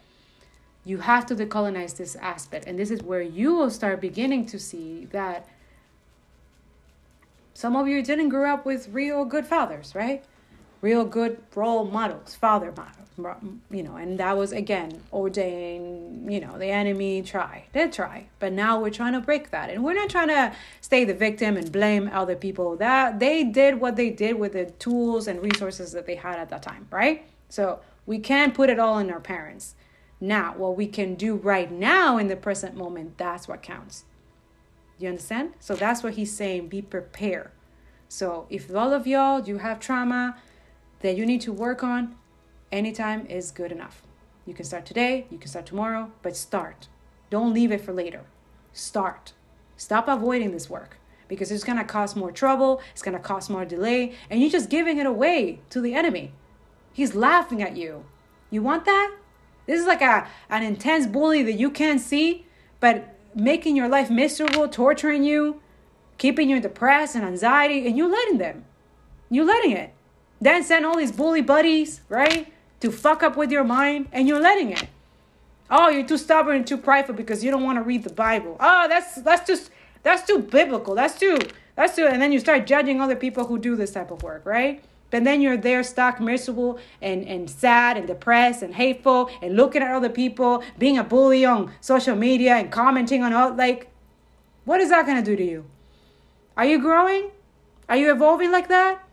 You 0.86 1.00
have 1.00 1.26
to 1.26 1.36
decolonize 1.36 1.98
this 1.98 2.16
aspect. 2.18 2.68
And 2.68 2.78
this 2.78 2.92
is 2.92 3.02
where 3.02 3.24
you 3.24 3.56
will 3.56 3.72
start 3.72 4.00
beginning 4.00 4.46
to 4.46 4.60
see 4.60 5.06
that 5.06 5.48
some 7.56 7.76
of 7.76 7.88
you 7.88 8.04
didn't 8.04 8.30
grow 8.30 8.54
up 8.54 8.64
with 8.64 8.90
real 8.90 9.26
good 9.26 9.48
fathers, 9.48 9.96
right? 9.96 10.24
Real 10.82 11.06
good 11.06 11.42
role 11.56 11.86
models, 11.86 12.36
father 12.36 12.74
models 12.76 13.00
you 13.70 13.84
know, 13.84 13.96
and 13.96 14.20
that 14.20 14.38
was 14.38 14.52
again 14.52 15.02
ordained, 15.12 16.32
you 16.32 16.40
know, 16.40 16.58
the 16.58 16.68
enemy 16.68 17.22
tried, 17.22 17.64
did 17.74 17.92
try, 17.92 18.28
but 18.40 18.54
now 18.54 18.80
we're 18.80 18.90
trying 18.90 19.14
to 19.14 19.20
break 19.20 19.52
that. 19.52 19.70
And 19.70 19.84
we're 19.84 19.94
not 19.94 20.10
trying 20.10 20.30
to 20.30 20.54
stay 20.82 21.06
the 21.06 21.14
victim 21.14 21.58
and 21.58 21.72
blame 21.72 22.10
other 22.14 22.36
people. 22.36 22.76
That 22.78 23.20
they 23.20 23.44
did 23.44 23.80
what 23.80 23.96
they 23.96 24.10
did 24.10 24.38
with 24.38 24.54
the 24.54 24.66
tools 24.66 25.28
and 25.28 25.42
resources 25.42 25.92
that 25.92 26.06
they 26.06 26.16
had 26.16 26.40
at 26.40 26.50
that 26.50 26.64
time, 26.64 26.88
right? 26.92 27.26
So 27.50 27.80
we 28.06 28.20
can't 28.20 28.54
put 28.54 28.70
it 28.70 28.80
all 28.80 29.00
in 29.00 29.12
our 29.12 29.20
parents. 29.20 29.76
Now, 30.22 30.54
what 30.56 30.76
we 30.76 30.88
can 30.88 31.16
do 31.16 31.36
right 31.36 31.72
now 31.72 32.18
in 32.18 32.28
the 32.28 32.36
present 32.36 32.76
moment, 32.76 33.18
that's 33.18 33.48
what 33.48 33.62
counts. 33.62 34.06
You 34.98 35.10
understand? 35.10 35.54
So 35.60 35.76
that's 35.76 36.04
what 36.04 36.16
he's 36.16 36.36
saying 36.36 36.68
be 36.68 36.82
prepared. 36.82 37.52
So 38.10 38.48
if 38.50 38.74
all 38.76 38.92
of 38.92 39.08
y'all 39.08 39.48
you 39.48 39.60
have 39.60 39.80
trauma 39.80 40.36
that 41.02 41.18
you 41.18 41.26
need 41.26 41.42
to 41.42 41.54
work 41.54 41.84
on, 41.84 42.16
Anytime 42.72 43.26
is 43.26 43.50
good 43.50 43.72
enough. 43.72 44.04
You 44.46 44.54
can 44.54 44.66
start 44.66 44.86
today, 44.86 45.26
you 45.32 45.40
can 45.40 45.50
start 45.50 45.66
tomorrow, 45.66 46.12
but 46.22 46.36
start. 46.36 46.88
Don't 47.32 47.54
leave 47.54 47.72
it 47.72 47.82
for 47.82 47.94
later. 47.94 48.26
Start. 48.74 49.34
Stop 49.76 50.08
avoiding 50.08 50.52
this 50.52 50.70
work 50.70 50.98
because 51.28 51.52
it's 51.52 51.64
going 51.64 51.78
to 51.78 51.84
cause 51.84 52.16
more 52.16 52.32
trouble, 52.32 52.82
it's 52.92 53.02
going 53.02 53.18
to 53.18 53.24
cause 53.24 53.50
more 53.50 53.66
delay, 53.66 54.14
and 54.30 54.42
you're 54.42 54.50
just 54.50 54.70
giving 54.70 54.98
it 54.98 55.06
away 55.06 55.60
to 55.70 55.82
the 55.82 55.94
enemy. 55.94 56.32
He's 56.94 57.16
laughing 57.16 57.62
at 57.62 57.78
you. 57.78 58.06
You 58.52 58.62
want 58.62 58.86
that? 58.86 59.16
This 59.66 59.80
is 59.80 59.88
like 59.88 60.02
a 60.02 60.28
an 60.50 60.64
intense 60.64 61.06
bully 61.06 61.44
that 61.44 61.54
you 61.54 61.70
can't 61.70 62.02
see, 62.02 62.46
but 62.80 63.16
making 63.36 63.76
your 63.76 63.88
life 63.88 64.10
miserable, 64.10 64.68
torturing 64.68 65.24
you, 65.24 65.62
keeping 66.18 66.50
you 66.50 66.60
depressed 66.60 67.16
and 67.16 67.24
anxiety, 67.24 67.86
and 67.88 67.98
you're 67.98 68.10
letting 68.10 68.40
them. 68.40 68.66
You're 69.30 69.46
letting 69.46 69.72
it. 69.72 69.94
Then 70.42 70.64
send 70.64 70.86
all 70.86 70.98
these 70.98 71.12
bully 71.12 71.42
buddies, 71.42 72.02
right? 72.10 72.52
to 72.80 72.92
fuck 72.92 73.24
up 73.24 73.36
with 73.36 73.52
your 73.52 73.64
mind 73.64 74.08
and 74.12 74.28
you're 74.28 74.40
letting 74.40 74.72
it. 74.72 74.88
Oh, 75.70 75.90
you're 75.90 76.06
too 76.06 76.18
stubborn 76.18 76.56
and 76.56 76.68
too 76.68 76.78
prideful 76.78 77.16
because 77.16 77.44
you 77.44 77.52
don't 77.52 77.64
want 77.64 77.78
to 77.78 77.84
read 77.84 78.04
the 78.04 78.14
Bible. 78.14 78.58
Oh, 78.60 78.88
that's 78.88 79.16
that's 79.16 79.46
just 79.46 79.70
that's 80.02 80.26
too 80.26 80.40
biblical. 80.40 80.96
That's 80.96 81.20
too 81.20 81.38
that's 81.76 81.96
too 81.96 82.08
and 82.08 82.22
then 82.22 82.32
you 82.32 82.40
start 82.40 82.66
judging 82.66 83.02
other 83.02 83.16
people 83.16 83.46
who 83.46 83.60
do 83.60 83.76
this 83.76 83.92
type 83.92 84.12
of 84.12 84.24
work, 84.24 84.46
right? 84.46 84.84
But 85.12 85.24
then 85.24 85.42
you're 85.42 85.58
there 85.58 85.82
stuck 85.84 86.20
miserable 86.20 86.80
and, 87.02 87.28
and 87.28 87.50
sad 87.50 87.98
and 87.98 88.06
depressed 88.06 88.62
and 88.62 88.76
hateful 88.76 89.30
and 89.42 89.56
looking 89.56 89.82
at 89.82 89.92
other 89.92 90.10
people, 90.10 90.64
being 90.78 91.00
a 91.00 91.04
bully 91.04 91.46
on 91.46 91.72
social 91.82 92.16
media 92.16 92.56
and 92.56 92.72
commenting 92.72 93.24
on 93.24 93.34
all 93.34 93.54
like 93.54 93.92
what 94.66 94.80
is 94.80 94.90
that 94.90 95.06
gonna 95.06 95.24
do 95.24 95.36
to 95.36 95.44
you? 95.44 95.66
Are 96.58 96.66
you 96.66 96.80
growing? 96.80 97.32
Are 97.88 97.98
you 97.98 98.12
evolving 98.12 98.52
like 98.52 98.70
that? 98.70 99.04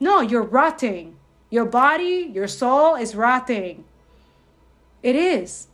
No, 0.00 0.22
you're 0.22 0.42
rotting. 0.42 1.16
Your 1.50 1.66
body, 1.66 2.30
your 2.32 2.48
soul 2.48 2.94
is 2.94 3.14
rotting. 3.14 3.84
It 5.02 5.14
is. 5.14 5.68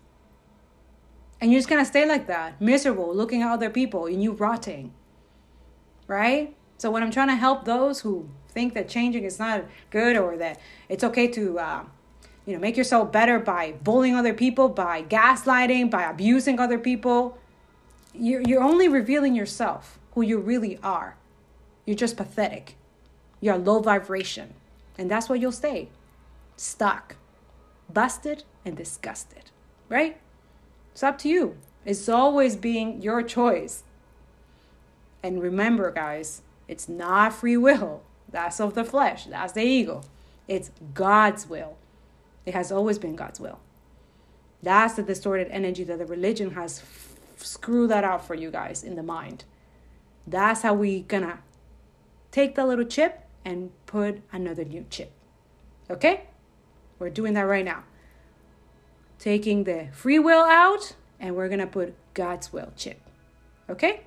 And 1.40 1.52
you're 1.52 1.60
just 1.60 1.68
gonna 1.68 1.84
stay 1.84 2.06
like 2.08 2.26
that, 2.26 2.60
miserable, 2.60 3.14
looking 3.14 3.42
at 3.42 3.52
other 3.52 3.70
people 3.70 4.06
and 4.06 4.22
you 4.22 4.32
rotting. 4.32 4.92
Right? 6.08 6.56
So 6.78 6.90
when 6.90 7.02
I'm 7.02 7.10
trying 7.10 7.28
to 7.28 7.36
help 7.36 7.64
those 7.64 8.00
who 8.00 8.28
think 8.48 8.74
that 8.74 8.88
changing 8.88 9.24
is 9.24 9.38
not 9.38 9.64
good 9.90 10.16
or 10.16 10.36
that 10.38 10.58
it's 10.88 11.04
okay 11.04 11.28
to 11.28 11.58
uh, 11.58 11.84
you 12.46 12.54
know 12.54 12.58
make 12.58 12.76
yourself 12.76 13.12
better 13.12 13.38
by 13.38 13.72
bullying 13.82 14.14
other 14.14 14.34
people, 14.34 14.68
by 14.68 15.02
gaslighting, 15.02 15.90
by 15.90 16.04
abusing 16.04 16.58
other 16.58 16.78
people, 16.78 17.38
you're, 18.14 18.40
you're 18.42 18.62
only 18.62 18.88
revealing 18.88 19.34
yourself, 19.34 19.98
who 20.14 20.22
you 20.22 20.38
really 20.38 20.78
are. 20.82 21.16
You're 21.84 21.96
just 21.96 22.16
pathetic. 22.16 22.76
You're 23.40 23.58
low 23.58 23.80
vibration. 23.80 24.54
And 24.98 25.10
that's 25.10 25.28
where 25.28 25.38
you'll 25.38 25.52
stay 25.52 25.88
stuck, 26.56 27.16
busted, 27.92 28.44
and 28.64 28.76
disgusted. 28.76 29.50
Right? 29.88 30.18
It's 30.92 31.02
up 31.02 31.18
to 31.18 31.28
you. 31.28 31.56
It's 31.84 32.08
always 32.08 32.56
being 32.56 33.02
your 33.02 33.22
choice. 33.22 33.84
And 35.22 35.42
remember, 35.42 35.90
guys, 35.90 36.42
it's 36.68 36.88
not 36.88 37.32
free 37.32 37.56
will. 37.56 38.02
That's 38.28 38.60
of 38.60 38.74
the 38.74 38.84
flesh. 38.84 39.26
That's 39.26 39.52
the 39.52 39.62
ego. 39.62 40.02
It's 40.48 40.70
God's 40.94 41.48
will. 41.48 41.76
It 42.44 42.54
has 42.54 42.72
always 42.72 42.98
been 42.98 43.16
God's 43.16 43.40
will. 43.40 43.58
That's 44.62 44.94
the 44.94 45.02
distorted 45.02 45.48
energy 45.50 45.84
that 45.84 45.98
the 45.98 46.06
religion 46.06 46.52
has 46.52 46.80
f- 46.80 47.16
screwed 47.36 47.90
that 47.90 48.04
out 48.04 48.26
for 48.26 48.34
you 48.34 48.50
guys 48.50 48.82
in 48.82 48.96
the 48.96 49.02
mind. 49.02 49.44
That's 50.26 50.62
how 50.62 50.74
we 50.74 51.02
gonna 51.02 51.40
take 52.30 52.54
the 52.54 52.66
little 52.66 52.84
chip 52.84 53.25
and 53.46 53.70
put 53.86 54.20
another 54.32 54.64
new 54.64 54.84
chip. 54.90 55.12
Okay? 55.88 56.24
We're 56.98 57.10
doing 57.10 57.34
that 57.34 57.42
right 57.42 57.64
now. 57.64 57.84
Taking 59.20 59.64
the 59.64 59.88
free 59.92 60.18
will 60.18 60.44
out 60.44 60.96
and 61.20 61.36
we're 61.36 61.48
gonna 61.48 61.68
put 61.68 61.94
God's 62.12 62.52
will 62.52 62.72
chip. 62.76 63.00
Okay? 63.70 64.00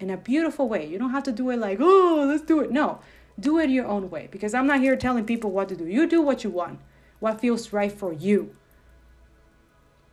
In 0.00 0.10
a 0.10 0.16
beautiful 0.16 0.68
way. 0.68 0.86
You 0.86 0.98
don't 0.98 1.10
have 1.10 1.22
to 1.22 1.32
do 1.32 1.48
it 1.50 1.58
like, 1.58 1.78
oh, 1.80 2.26
let's 2.28 2.42
do 2.42 2.60
it. 2.60 2.72
No, 2.72 2.98
do 3.38 3.60
it 3.60 3.70
your 3.70 3.86
own 3.86 4.10
way 4.10 4.28
because 4.30 4.52
I'm 4.54 4.66
not 4.66 4.80
here 4.80 4.96
telling 4.96 5.24
people 5.24 5.52
what 5.52 5.68
to 5.68 5.76
do. 5.76 5.86
You 5.86 6.08
do 6.08 6.20
what 6.20 6.42
you 6.42 6.50
want, 6.50 6.80
what 7.20 7.40
feels 7.40 7.72
right 7.72 7.92
for 7.92 8.12
you. 8.12 8.56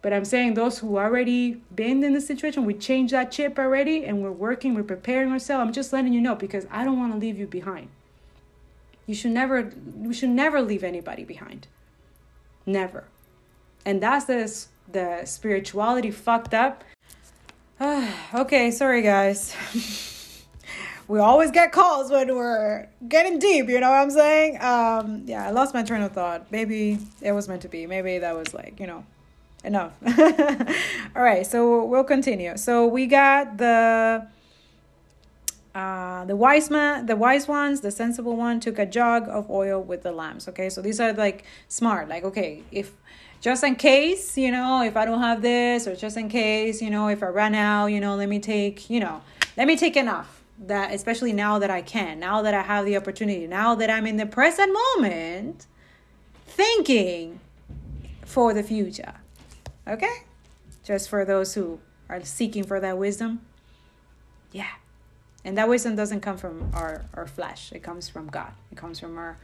But 0.03 0.13
I'm 0.13 0.25
saying 0.25 0.53
those 0.53 0.79
who 0.79 0.97
already 0.97 1.63
been 1.73 2.03
in 2.03 2.13
the 2.13 2.21
situation, 2.21 2.65
we 2.65 2.75
changed 2.75 3.13
that 3.13 3.31
chip 3.31 3.57
already 3.57 4.05
and 4.05 4.21
we're 4.21 4.31
working, 4.31 4.75
we're 4.75 4.83
preparing 4.83 5.31
ourselves. 5.31 5.67
I'm 5.67 5.73
just 5.73 5.91
letting 5.91 6.13
you 6.13 6.21
know 6.21 6.35
because 6.35 6.67
I 6.69 6.83
don't 6.83 6.99
want 6.99 7.13
to 7.13 7.19
leave 7.19 7.39
you 7.39 7.47
behind. 7.47 7.89
You 9.11 9.15
should 9.15 9.31
never 9.31 9.73
we 9.97 10.13
should 10.13 10.29
never 10.29 10.61
leave 10.61 10.85
anybody 10.85 11.25
behind. 11.25 11.67
Never. 12.65 13.03
And 13.85 14.01
that's 14.01 14.23
the 14.23 14.47
the 14.89 15.25
spirituality 15.25 16.11
fucked 16.11 16.53
up. 16.53 16.85
okay, 18.33 18.71
sorry 18.71 19.01
guys. 19.01 19.53
we 21.09 21.19
always 21.19 21.51
get 21.51 21.73
calls 21.73 22.09
when 22.09 22.33
we're 22.33 22.87
getting 23.05 23.37
deep, 23.37 23.67
you 23.67 23.81
know 23.81 23.89
what 23.89 23.99
I'm 23.99 24.11
saying? 24.11 24.61
Um 24.61 25.23
yeah, 25.25 25.45
I 25.45 25.51
lost 25.51 25.73
my 25.73 25.83
train 25.83 26.03
of 26.03 26.13
thought. 26.13 26.49
Maybe 26.49 26.97
it 27.21 27.33
was 27.33 27.49
meant 27.49 27.63
to 27.63 27.67
be. 27.67 27.85
Maybe 27.87 28.17
that 28.17 28.33
was 28.33 28.53
like, 28.53 28.79
you 28.79 28.87
know, 28.87 29.03
enough. 29.65 29.91
All 31.17 31.21
right, 31.21 31.45
so 31.45 31.83
we'll 31.83 32.05
continue. 32.05 32.55
So 32.55 32.87
we 32.87 33.07
got 33.07 33.57
the 33.57 34.25
uh, 35.73 36.25
the 36.25 36.35
wise 36.35 36.69
man, 36.69 37.05
the 37.05 37.15
wise 37.15 37.47
ones, 37.47 37.81
the 37.81 37.91
sensible 37.91 38.35
one 38.35 38.59
took 38.59 38.77
a 38.77 38.85
jug 38.85 39.29
of 39.29 39.49
oil 39.49 39.81
with 39.81 40.03
the 40.03 40.11
lamps. 40.11 40.47
Okay, 40.49 40.69
so 40.69 40.81
these 40.81 40.99
are 40.99 41.13
like 41.13 41.45
smart. 41.67 42.09
Like, 42.09 42.23
okay, 42.23 42.63
if 42.71 42.91
just 43.39 43.63
in 43.63 43.75
case, 43.75 44.37
you 44.37 44.51
know, 44.51 44.83
if 44.83 44.97
I 44.97 45.05
don't 45.05 45.21
have 45.21 45.41
this, 45.41 45.87
or 45.87 45.95
just 45.95 46.17
in 46.17 46.29
case, 46.29 46.81
you 46.81 46.89
know, 46.89 47.07
if 47.07 47.23
I 47.23 47.27
run 47.27 47.55
out, 47.55 47.87
you 47.87 47.99
know, 47.99 48.15
let 48.15 48.29
me 48.29 48.39
take, 48.39 48.89
you 48.89 48.99
know, 48.99 49.21
let 49.57 49.67
me 49.67 49.75
take 49.75 49.95
enough. 49.95 50.39
That 50.67 50.93
especially 50.93 51.33
now 51.33 51.57
that 51.57 51.71
I 51.71 51.81
can, 51.81 52.19
now 52.19 52.43
that 52.43 52.53
I 52.53 52.61
have 52.61 52.85
the 52.85 52.95
opportunity, 52.95 53.47
now 53.47 53.73
that 53.75 53.89
I'm 53.89 54.05
in 54.05 54.17
the 54.17 54.27
present 54.27 54.71
moment, 54.71 55.65
thinking 56.45 57.39
for 58.25 58.53
the 58.53 58.61
future. 58.61 59.15
Okay? 59.87 60.23
Just 60.83 61.09
for 61.09 61.25
those 61.25 61.55
who 61.55 61.79
are 62.09 62.23
seeking 62.23 62.63
for 62.63 62.79
that 62.79 62.97
wisdom. 62.97 63.41
Yeah. 64.51 64.69
And 65.43 65.57
that 65.57 65.67
wisdom 65.67 65.95
doesn't 65.95 66.21
come 66.21 66.37
from 66.37 66.71
our, 66.73 67.05
our 67.13 67.27
flesh. 67.27 67.71
It 67.71 67.81
comes 67.81 68.09
from 68.09 68.27
God. 68.27 68.51
It 68.71 68.77
comes 68.77 68.99
from 68.99 69.17
our 69.17 69.37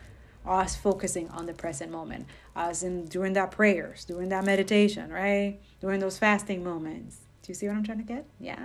us 0.46 0.76
focusing 0.76 1.28
on 1.30 1.46
the 1.46 1.54
present 1.54 1.92
moment. 1.92 2.26
Us 2.56 2.84
in 2.84 3.06
during 3.06 3.34
that 3.34 3.52
prayers, 3.52 4.06
during 4.06 4.30
that 4.30 4.46
meditation, 4.46 5.12
right? 5.12 5.60
During 5.82 6.00
those 6.00 6.18
fasting 6.18 6.64
moments. 6.64 7.18
Do 7.42 7.52
you 7.52 7.56
see 7.56 7.68
what 7.68 7.76
I'm 7.76 7.84
trying 7.84 8.00
to 8.00 8.04
get? 8.04 8.26
Yeah. 8.40 8.58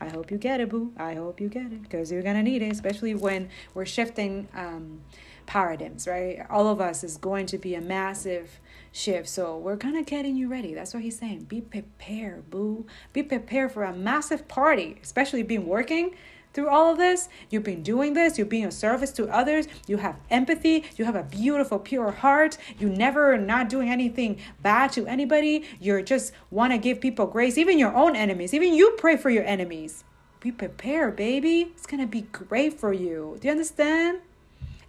I 0.00 0.08
hope 0.08 0.30
you 0.30 0.38
get 0.38 0.60
it, 0.60 0.68
boo. 0.68 0.92
I 0.96 1.14
hope 1.14 1.40
you 1.40 1.48
get 1.48 1.66
it. 1.72 1.82
Because 1.82 2.12
you're 2.12 2.22
gonna 2.22 2.42
need 2.42 2.62
it, 2.62 2.70
especially 2.70 3.14
when 3.14 3.48
we're 3.74 3.86
shifting 3.86 4.48
um 4.54 5.00
paradigms, 5.46 6.06
right? 6.06 6.44
All 6.50 6.68
of 6.68 6.80
us 6.80 7.04
is 7.04 7.16
going 7.16 7.46
to 7.46 7.58
be 7.58 7.74
a 7.74 7.80
massive 7.80 8.60
shift. 8.96 9.28
So 9.28 9.56
we're 9.58 9.76
kind 9.76 9.96
of 9.96 10.06
getting 10.06 10.36
you 10.36 10.48
ready. 10.48 10.74
That's 10.74 10.94
what 10.94 11.02
he's 11.02 11.18
saying. 11.18 11.44
Be 11.44 11.60
prepared, 11.60 12.50
boo. 12.50 12.86
Be 13.12 13.22
prepared 13.22 13.72
for 13.72 13.84
a 13.84 13.94
massive 13.94 14.48
party, 14.48 14.98
especially 15.02 15.42
being 15.42 15.66
working 15.66 16.14
through 16.54 16.68
all 16.70 16.90
of 16.90 16.96
this. 16.96 17.28
You've 17.50 17.64
been 17.64 17.82
doing 17.82 18.14
this, 18.14 18.38
You've 18.38 18.48
been 18.48 18.66
a 18.66 18.72
service 18.72 19.12
to 19.12 19.28
others, 19.28 19.68
you 19.86 19.98
have 19.98 20.16
empathy, 20.30 20.84
you 20.96 21.04
have 21.04 21.14
a 21.14 21.22
beautiful, 21.22 21.78
pure 21.78 22.10
heart, 22.10 22.56
you 22.78 22.88
never 22.88 23.36
not 23.36 23.68
doing 23.68 23.90
anything 23.90 24.38
bad 24.62 24.90
to 24.92 25.06
anybody. 25.06 25.64
You 25.78 26.02
just 26.02 26.32
want 26.50 26.72
to 26.72 26.78
give 26.78 27.00
people 27.00 27.26
grace, 27.26 27.58
even 27.58 27.78
your 27.78 27.94
own 27.94 28.16
enemies. 28.16 28.54
Even 28.54 28.72
you 28.72 28.94
pray 28.96 29.18
for 29.18 29.28
your 29.28 29.44
enemies. 29.44 30.04
Be 30.40 30.50
prepared, 30.50 31.16
baby. 31.16 31.72
It's 31.76 31.86
gonna 31.86 32.06
be 32.06 32.22
great 32.22 32.78
for 32.80 32.92
you. 32.92 33.36
Do 33.40 33.48
you 33.48 33.52
understand? 33.52 34.20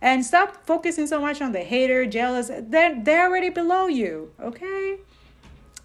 And 0.02 0.26
stop 0.26 0.65
focusing 0.65 1.07
so 1.07 1.19
much 1.19 1.41
on 1.41 1.52
the 1.52 1.60
hater, 1.60 2.06
jealous. 2.06 2.52
They're, 2.53 3.02
they're 3.03 3.28
already 3.28 3.49
below 3.49 3.88
you, 3.88 4.32
okay? 4.40 4.99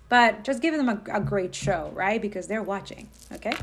But 0.08 0.44
just 0.44 0.60
give 0.60 0.76
them 0.76 0.88
a, 0.88 1.00
a 1.10 1.20
great 1.20 1.54
show, 1.54 1.90
right? 1.94 2.20
Because 2.20 2.46
they're 2.46 2.62
watching, 2.62 3.08
okay? 3.32 3.54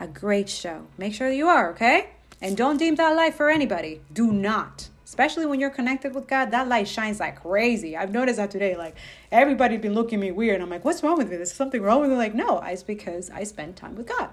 A 0.00 0.06
great 0.06 0.48
show. 0.48 0.86
Make 0.96 1.12
sure 1.12 1.28
that 1.28 1.36
you 1.36 1.48
are, 1.48 1.70
okay? 1.72 2.10
And 2.40 2.56
don't 2.56 2.78
dim 2.78 2.94
that 2.96 3.14
light 3.14 3.34
for 3.34 3.50
anybody. 3.50 4.00
Do 4.12 4.32
not. 4.32 4.88
Especially 5.04 5.44
when 5.44 5.60
you're 5.60 5.68
connected 5.68 6.14
with 6.14 6.26
God, 6.26 6.52
that 6.52 6.68
light 6.68 6.88
shines 6.88 7.20
like 7.20 7.42
crazy. 7.42 7.98
I've 7.98 8.12
noticed 8.12 8.38
that 8.38 8.50
today. 8.50 8.76
Like 8.76 8.96
everybody's 9.30 9.82
been 9.82 9.92
looking 9.92 10.18
at 10.18 10.22
me 10.22 10.32
weird. 10.32 10.62
I'm 10.62 10.70
like, 10.70 10.86
what's 10.86 11.02
wrong 11.02 11.18
with 11.18 11.28
me? 11.28 11.36
There's 11.36 11.52
something 11.52 11.82
wrong 11.82 12.00
with 12.00 12.08
me. 12.08 12.16
Like, 12.16 12.34
no, 12.34 12.60
it's 12.60 12.82
because 12.82 13.28
I 13.28 13.44
spend 13.44 13.76
time 13.76 13.94
with 13.94 14.06
God. 14.06 14.30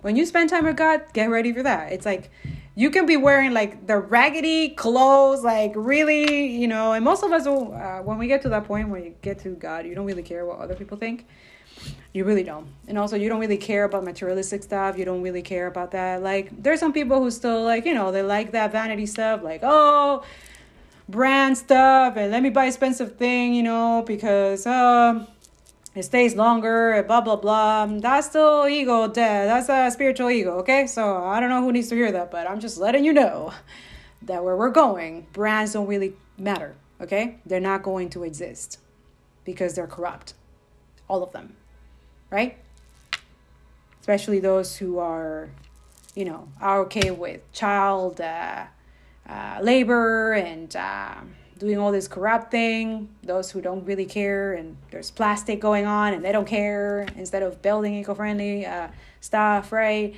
When 0.00 0.16
you 0.16 0.24
spend 0.26 0.50
time 0.50 0.64
with 0.64 0.76
God, 0.76 1.02
get 1.12 1.28
ready 1.28 1.52
for 1.52 1.62
that. 1.62 1.92
It's 1.92 2.06
like 2.06 2.30
you 2.74 2.90
can 2.90 3.06
be 3.06 3.16
wearing 3.16 3.52
like 3.52 3.86
the 3.86 3.98
raggedy 3.98 4.68
clothes, 4.68 5.42
like 5.42 5.72
really, 5.74 6.46
you 6.46 6.68
know. 6.68 6.92
And 6.92 7.04
most 7.04 7.24
of 7.24 7.32
us, 7.32 7.46
uh, 7.46 8.00
when 8.04 8.18
we 8.18 8.28
get 8.28 8.42
to 8.42 8.48
that 8.50 8.64
point 8.64 8.88
when 8.88 9.02
you 9.02 9.14
get 9.22 9.40
to 9.40 9.50
God, 9.56 9.86
you 9.86 9.94
don't 9.94 10.06
really 10.06 10.22
care 10.22 10.46
what 10.46 10.58
other 10.58 10.76
people 10.76 10.96
think. 10.96 11.26
You 12.12 12.24
really 12.24 12.42
don't. 12.42 12.66
And 12.86 12.98
also, 12.98 13.16
you 13.16 13.28
don't 13.28 13.40
really 13.40 13.56
care 13.56 13.84
about 13.84 14.04
materialistic 14.04 14.62
stuff. 14.62 14.96
You 14.98 15.04
don't 15.04 15.22
really 15.22 15.42
care 15.42 15.66
about 15.66 15.90
that. 15.92 16.22
Like, 16.22 16.62
there's 16.62 16.80
some 16.80 16.92
people 16.92 17.20
who 17.20 17.30
still, 17.30 17.62
like, 17.62 17.84
you 17.84 17.94
know, 17.94 18.10
they 18.10 18.22
like 18.22 18.52
that 18.52 18.72
vanity 18.72 19.06
stuff, 19.06 19.42
like, 19.42 19.60
oh, 19.62 20.24
brand 21.08 21.56
stuff, 21.56 22.16
and 22.16 22.32
let 22.32 22.42
me 22.42 22.50
buy 22.50 22.66
expensive 22.66 23.16
thing, 23.16 23.54
you 23.54 23.62
know, 23.62 24.02
because, 24.06 24.66
um, 24.66 25.26
it 25.98 26.04
stays 26.04 26.34
longer, 26.34 27.02
blah 27.06 27.20
blah 27.20 27.36
blah. 27.36 27.86
That's 27.86 28.28
still 28.28 28.68
ego 28.68 29.08
dead. 29.08 29.48
That's 29.48 29.68
a 29.68 29.90
spiritual 29.90 30.30
ego, 30.30 30.58
okay? 30.58 30.86
So 30.86 31.24
I 31.24 31.40
don't 31.40 31.48
know 31.50 31.62
who 31.62 31.72
needs 31.72 31.88
to 31.88 31.94
hear 31.94 32.12
that, 32.12 32.30
but 32.30 32.48
I'm 32.48 32.60
just 32.60 32.78
letting 32.78 33.04
you 33.04 33.12
know 33.12 33.52
that 34.22 34.44
where 34.44 34.56
we're 34.56 34.70
going, 34.70 35.26
brands 35.32 35.72
don't 35.72 35.86
really 35.86 36.14
matter, 36.36 36.76
okay? 37.00 37.38
They're 37.46 37.60
not 37.60 37.82
going 37.82 38.10
to 38.10 38.24
exist 38.24 38.78
because 39.44 39.74
they're 39.74 39.86
corrupt. 39.86 40.34
All 41.08 41.22
of 41.22 41.32
them, 41.32 41.56
right? 42.30 42.58
Especially 44.00 44.40
those 44.40 44.76
who 44.76 44.98
are, 44.98 45.50
you 46.14 46.24
know, 46.24 46.48
are 46.60 46.80
okay 46.82 47.10
with 47.10 47.40
child 47.52 48.20
uh, 48.20 48.64
uh, 49.28 49.58
labor 49.62 50.32
and. 50.32 50.74
Uh, 50.76 51.14
doing 51.58 51.78
all 51.78 51.92
this 51.92 52.08
corrupt 52.08 52.50
thing, 52.50 53.08
those 53.22 53.50
who 53.50 53.60
don't 53.60 53.84
really 53.84 54.06
care, 54.06 54.54
and 54.54 54.76
there's 54.90 55.10
plastic 55.10 55.60
going 55.60 55.86
on 55.86 56.14
and 56.14 56.24
they 56.24 56.32
don't 56.32 56.46
care 56.46 57.06
instead 57.16 57.42
of 57.42 57.60
building 57.62 57.94
eco 57.94 58.14
friendly 58.14 58.64
uh, 58.64 58.88
stuff, 59.20 59.72
right? 59.72 60.14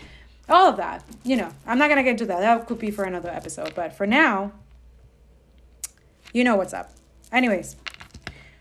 All 0.49 0.69
of 0.69 0.77
that, 0.77 1.05
you 1.25 1.37
know, 1.37 1.51
I'm 1.67 1.79
not 1.79 1.89
gonna 1.89 2.03
get 2.03 2.11
into 2.11 2.27
that. 2.27 2.41
That 2.41 2.67
could 2.67 2.79
be 2.79 2.91
for 2.91 3.05
another 3.05 3.31
episode, 3.31 3.75
but 3.75 3.93
for 3.93 4.07
now, 4.07 4.53
you 6.33 6.45
know 6.45 6.57
what's 6.57 6.75
up. 6.75 6.93
Anyways, 7.33 7.77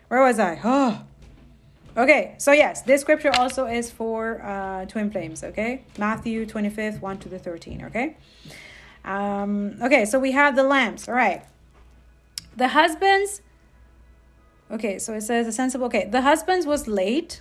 where 0.08 0.22
was 0.22 0.38
I? 0.38 0.60
Oh, 0.64 1.02
okay. 1.96 2.34
So, 2.38 2.52
yes, 2.52 2.82
this 2.82 3.00
scripture 3.00 3.32
also 3.36 3.66
is 3.66 3.90
for 3.90 4.42
uh, 4.42 4.86
twin 4.86 5.10
flames, 5.10 5.42
okay? 5.44 5.84
Matthew 5.98 6.46
25th, 6.46 7.00
1 7.00 7.18
to 7.18 7.28
the 7.28 7.38
13, 7.38 7.84
okay? 7.86 8.16
Um, 9.04 9.76
okay, 9.82 10.04
so 10.04 10.18
we 10.18 10.32
have 10.32 10.56
the 10.56 10.62
lamps. 10.62 11.08
All 11.08 11.14
right. 11.14 11.44
The 12.60 12.68
husbands. 12.68 13.40
Okay, 14.70 14.98
so 14.98 15.14
it 15.14 15.22
says 15.22 15.46
a 15.46 15.52
sensible. 15.52 15.86
Okay, 15.86 16.04
the 16.04 16.20
husbands 16.20 16.66
was 16.66 16.86
late. 16.86 17.40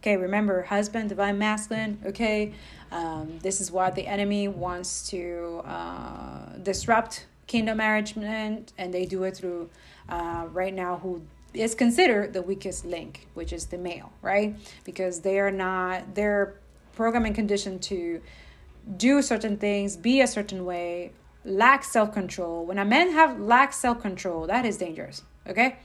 Okay, 0.00 0.18
remember, 0.18 0.60
husband, 0.60 1.08
divine 1.08 1.38
masculine. 1.38 1.98
Okay, 2.04 2.52
um, 2.92 3.38
this 3.38 3.62
is 3.62 3.72
what 3.72 3.94
the 3.94 4.06
enemy 4.06 4.46
wants 4.46 5.08
to 5.08 5.62
uh, 5.64 6.52
disrupt 6.62 7.28
kingdom 7.46 7.78
management, 7.78 8.74
and 8.76 8.92
they 8.92 9.06
do 9.06 9.24
it 9.24 9.38
through 9.38 9.70
uh, 10.10 10.46
right 10.52 10.74
now 10.74 10.98
who 10.98 11.22
is 11.54 11.74
considered 11.74 12.34
the 12.34 12.42
weakest 12.42 12.84
link, 12.84 13.26
which 13.32 13.54
is 13.54 13.64
the 13.68 13.78
male, 13.78 14.12
right? 14.20 14.54
Because 14.84 15.20
they 15.20 15.40
are 15.40 15.50
not, 15.50 16.14
they're 16.14 16.56
and 16.98 17.34
conditioned 17.34 17.80
to 17.84 18.20
do 18.98 19.22
certain 19.22 19.56
things, 19.56 19.96
be 19.96 20.20
a 20.20 20.26
certain 20.26 20.66
way, 20.66 21.12
lack 21.44 21.84
self 21.84 22.12
control. 22.12 22.64
When 22.64 22.78
a 22.78 22.84
man 22.84 23.12
have 23.12 23.38
lack 23.40 23.72
self 23.72 24.00
control, 24.00 24.46
that 24.46 24.64
is 24.64 24.76
dangerous. 24.76 25.22
Okay, 25.46 25.76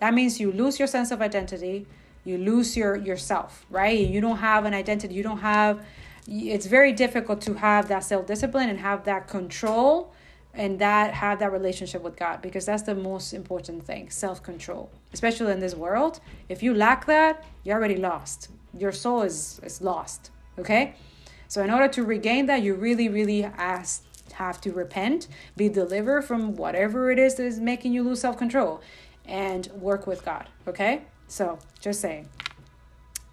that 0.00 0.14
means 0.14 0.40
you 0.40 0.52
lose 0.52 0.78
your 0.78 0.88
sense 0.88 1.10
of 1.10 1.20
identity, 1.20 1.86
you 2.24 2.38
lose 2.38 2.76
your 2.76 2.96
yourself, 2.96 3.66
right? 3.70 3.98
You 3.98 4.20
don't 4.20 4.38
have 4.38 4.64
an 4.64 4.74
identity. 4.74 5.14
You 5.14 5.22
don't 5.22 5.38
have. 5.38 5.84
It's 6.26 6.66
very 6.66 6.92
difficult 6.92 7.42
to 7.42 7.54
have 7.54 7.88
that 7.88 8.04
self 8.04 8.26
discipline 8.26 8.70
and 8.70 8.78
have 8.78 9.04
that 9.04 9.28
control 9.28 10.12
and 10.56 10.78
that 10.78 11.12
have 11.14 11.40
that 11.40 11.52
relationship 11.52 12.02
with 12.02 12.16
God 12.16 12.40
because 12.40 12.64
that's 12.64 12.82
the 12.82 12.94
most 12.94 13.32
important 13.32 13.84
thing 13.84 14.08
self 14.10 14.42
control 14.42 14.90
especially 15.12 15.52
in 15.52 15.58
this 15.58 15.74
world 15.74 16.20
if 16.48 16.62
you 16.62 16.72
lack 16.74 17.06
that 17.06 17.44
you're 17.64 17.76
already 17.76 17.96
lost 17.96 18.48
your 18.78 18.92
soul 18.92 19.22
is 19.22 19.60
is 19.64 19.82
lost 19.82 20.30
okay 20.58 20.94
so 21.48 21.62
in 21.62 21.70
order 21.70 21.88
to 21.88 22.04
regain 22.04 22.46
that 22.46 22.62
you 22.62 22.74
really 22.74 23.08
really 23.08 23.44
ask, 23.44 24.04
have 24.34 24.60
to 24.60 24.72
repent 24.72 25.28
be 25.56 25.68
delivered 25.68 26.22
from 26.22 26.54
whatever 26.56 27.10
it 27.10 27.18
is 27.18 27.34
that 27.36 27.44
is 27.44 27.60
making 27.60 27.92
you 27.92 28.02
lose 28.02 28.20
self 28.20 28.36
control 28.36 28.80
and 29.26 29.66
work 29.68 30.06
with 30.06 30.24
God 30.24 30.48
okay? 30.66 31.02
So 31.28 31.58
just 31.80 32.00
saying. 32.00 32.28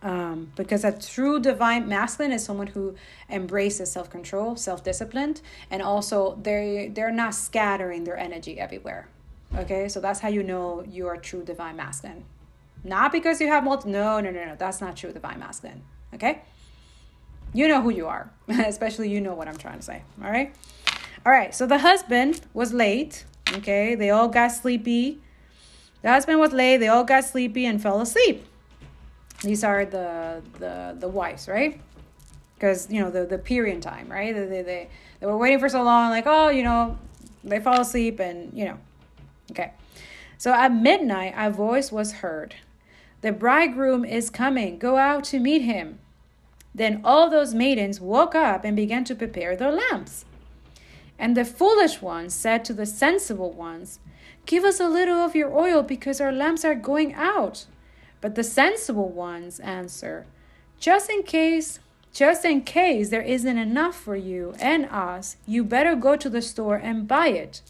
Um, 0.03 0.51
because 0.55 0.83
a 0.83 0.91
true 0.91 1.39
divine 1.39 1.87
masculine 1.87 2.31
is 2.31 2.43
someone 2.43 2.65
who 2.65 2.95
embraces 3.29 3.91
self-control 3.91 4.55
self-disciplined 4.55 5.41
and 5.69 5.83
also 5.83 6.39
they 6.41 6.89
they're 6.91 7.11
not 7.11 7.35
scattering 7.35 8.03
their 8.03 8.17
energy 8.17 8.59
everywhere 8.59 9.07
okay? 9.55 9.87
So 9.89 9.99
that's 9.99 10.19
how 10.19 10.29
you 10.29 10.43
know 10.43 10.83
you 10.89 11.07
are 11.07 11.17
true 11.17 11.43
divine 11.43 11.75
masculine. 11.75 12.23
Not 12.83 13.11
because 13.11 13.39
you 13.39 13.47
have 13.47 13.63
multi 13.63 13.89
no 13.89 14.19
no 14.19 14.31
no 14.31 14.45
no 14.45 14.55
that's 14.55 14.81
not 14.81 14.95
true 14.95 15.11
divine 15.11 15.39
masculine 15.39 15.83
okay? 16.15 16.41
You 17.53 17.67
know 17.67 17.81
who 17.81 17.89
you 17.91 18.07
are 18.07 18.31
especially 18.47 19.09
you 19.09 19.21
know 19.21 19.35
what 19.35 19.47
i'm 19.47 19.57
trying 19.57 19.77
to 19.77 19.83
say 19.83 20.01
all 20.23 20.31
right 20.31 20.55
all 21.25 21.31
right 21.31 21.53
so 21.53 21.65
the 21.65 21.79
husband 21.79 22.41
was 22.53 22.73
late 22.73 23.25
okay 23.53 23.95
they 23.95 24.09
all 24.09 24.27
got 24.27 24.49
sleepy 24.49 25.19
the 26.01 26.09
husband 26.09 26.39
was 26.39 26.51
late 26.51 26.77
they 26.77 26.87
all 26.87 27.03
got 27.03 27.23
sleepy 27.23 27.65
and 27.65 27.81
fell 27.81 28.01
asleep 28.01 28.45
these 29.41 29.63
are 29.63 29.85
the 29.85 30.41
the 30.59 30.95
the 30.99 31.07
wives, 31.07 31.47
right? 31.47 31.79
Because 32.55 32.91
you 32.91 33.01
know 33.01 33.09
the 33.09 33.25
the 33.25 33.37
period 33.37 33.81
time, 33.81 34.07
right? 34.09 34.33
They, 34.33 34.45
they 34.45 34.61
they 34.61 34.89
they 35.19 35.25
were 35.25 35.37
waiting 35.37 35.59
for 35.59 35.69
so 35.69 35.83
long, 35.83 36.11
like 36.11 36.25
oh, 36.27 36.49
you 36.49 36.63
know, 36.63 36.97
they 37.43 37.59
fall 37.59 37.81
asleep, 37.81 38.19
and 38.19 38.55
you 38.57 38.65
know, 38.65 38.77
okay. 39.51 39.71
So 40.37 40.53
at 40.53 40.73
midnight, 40.73 41.33
a 41.35 41.49
voice 41.49 41.91
was 41.91 42.13
heard. 42.13 42.55
The 43.21 43.31
bridegroom 43.31 44.05
is 44.05 44.29
coming. 44.29 44.79
Go 44.79 44.97
out 44.97 45.23
to 45.25 45.39
meet 45.39 45.61
him. 45.61 45.99
Then 46.73 47.01
all 47.03 47.29
those 47.29 47.53
maidens 47.53 47.99
woke 47.99 48.33
up 48.33 48.63
and 48.63 48.75
began 48.75 49.03
to 49.05 49.15
prepare 49.15 49.55
their 49.55 49.71
lamps. 49.71 50.25
And 51.21 51.37
the 51.37 51.45
foolish 51.45 52.01
ones 52.01 52.33
said 52.33 52.65
to 52.65 52.73
the 52.73 52.87
sensible 52.87 53.51
ones, 53.51 53.99
Give 54.47 54.63
us 54.63 54.79
a 54.79 54.89
little 54.89 55.19
of 55.19 55.35
your 55.35 55.55
oil 55.55 55.83
because 55.83 56.19
our 56.19 56.31
lamps 56.31 56.65
are 56.65 56.73
going 56.73 57.13
out. 57.13 57.67
But 58.21 58.33
the 58.33 58.43
sensible 58.43 59.09
ones 59.09 59.59
answer, 59.59 60.25
just 60.79 61.11
in 61.11 61.21
case, 61.21 61.77
just 62.11 62.43
in 62.43 62.61
case 62.61 63.09
there 63.09 63.21
isn't 63.21 63.57
enough 63.59 63.95
for 63.95 64.15
you 64.15 64.55
and 64.59 64.85
us, 64.85 65.37
you 65.45 65.63
better 65.63 65.95
go 65.95 66.15
to 66.15 66.27
the 66.27 66.41
store 66.41 66.77
and 66.77 67.07
buy 67.07 67.27
it. 67.27 67.61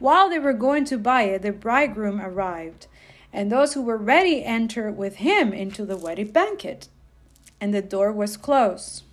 While 0.00 0.28
they 0.28 0.40
were 0.40 0.52
going 0.52 0.84
to 0.86 0.98
buy 0.98 1.22
it, 1.22 1.42
the 1.42 1.52
bridegroom 1.52 2.20
arrived, 2.20 2.88
and 3.32 3.50
those 3.50 3.74
who 3.74 3.82
were 3.82 3.96
ready 3.96 4.44
entered 4.44 4.96
with 4.96 5.16
him 5.16 5.52
into 5.52 5.84
the 5.84 5.96
wedding 5.96 6.32
banquet, 6.32 6.88
and 7.60 7.72
the 7.72 7.82
door 7.82 8.10
was 8.10 8.36
closed. 8.36 9.04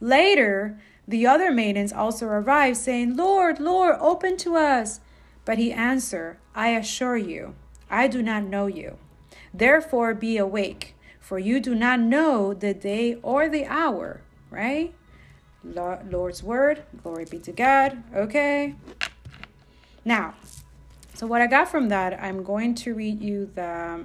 Later, 0.00 0.78
the 1.06 1.26
other 1.26 1.50
maidens 1.50 1.92
also 1.92 2.26
arrived, 2.26 2.76
saying, 2.76 3.16
Lord, 3.16 3.58
Lord, 3.58 3.96
open 4.00 4.36
to 4.38 4.56
us. 4.56 5.00
But 5.44 5.58
he 5.58 5.72
answered, 5.72 6.38
I 6.54 6.68
assure 6.68 7.16
you, 7.16 7.54
I 7.90 8.06
do 8.06 8.22
not 8.22 8.44
know 8.44 8.66
you. 8.66 8.98
Therefore, 9.52 10.14
be 10.14 10.38
awake, 10.38 10.94
for 11.20 11.38
you 11.38 11.60
do 11.60 11.74
not 11.74 12.00
know 12.00 12.54
the 12.54 12.72
day 12.72 13.16
or 13.22 13.48
the 13.48 13.66
hour, 13.66 14.22
right? 14.50 14.94
Lord's 15.64 16.42
word, 16.42 16.84
glory 17.02 17.24
be 17.24 17.38
to 17.40 17.52
God. 17.52 18.02
Okay. 18.14 18.74
Now, 20.04 20.34
so 21.14 21.26
what 21.26 21.40
I 21.40 21.46
got 21.46 21.68
from 21.68 21.88
that, 21.88 22.20
I'm 22.22 22.42
going 22.42 22.74
to 22.76 22.94
read 22.94 23.20
you 23.20 23.50
the, 23.54 24.04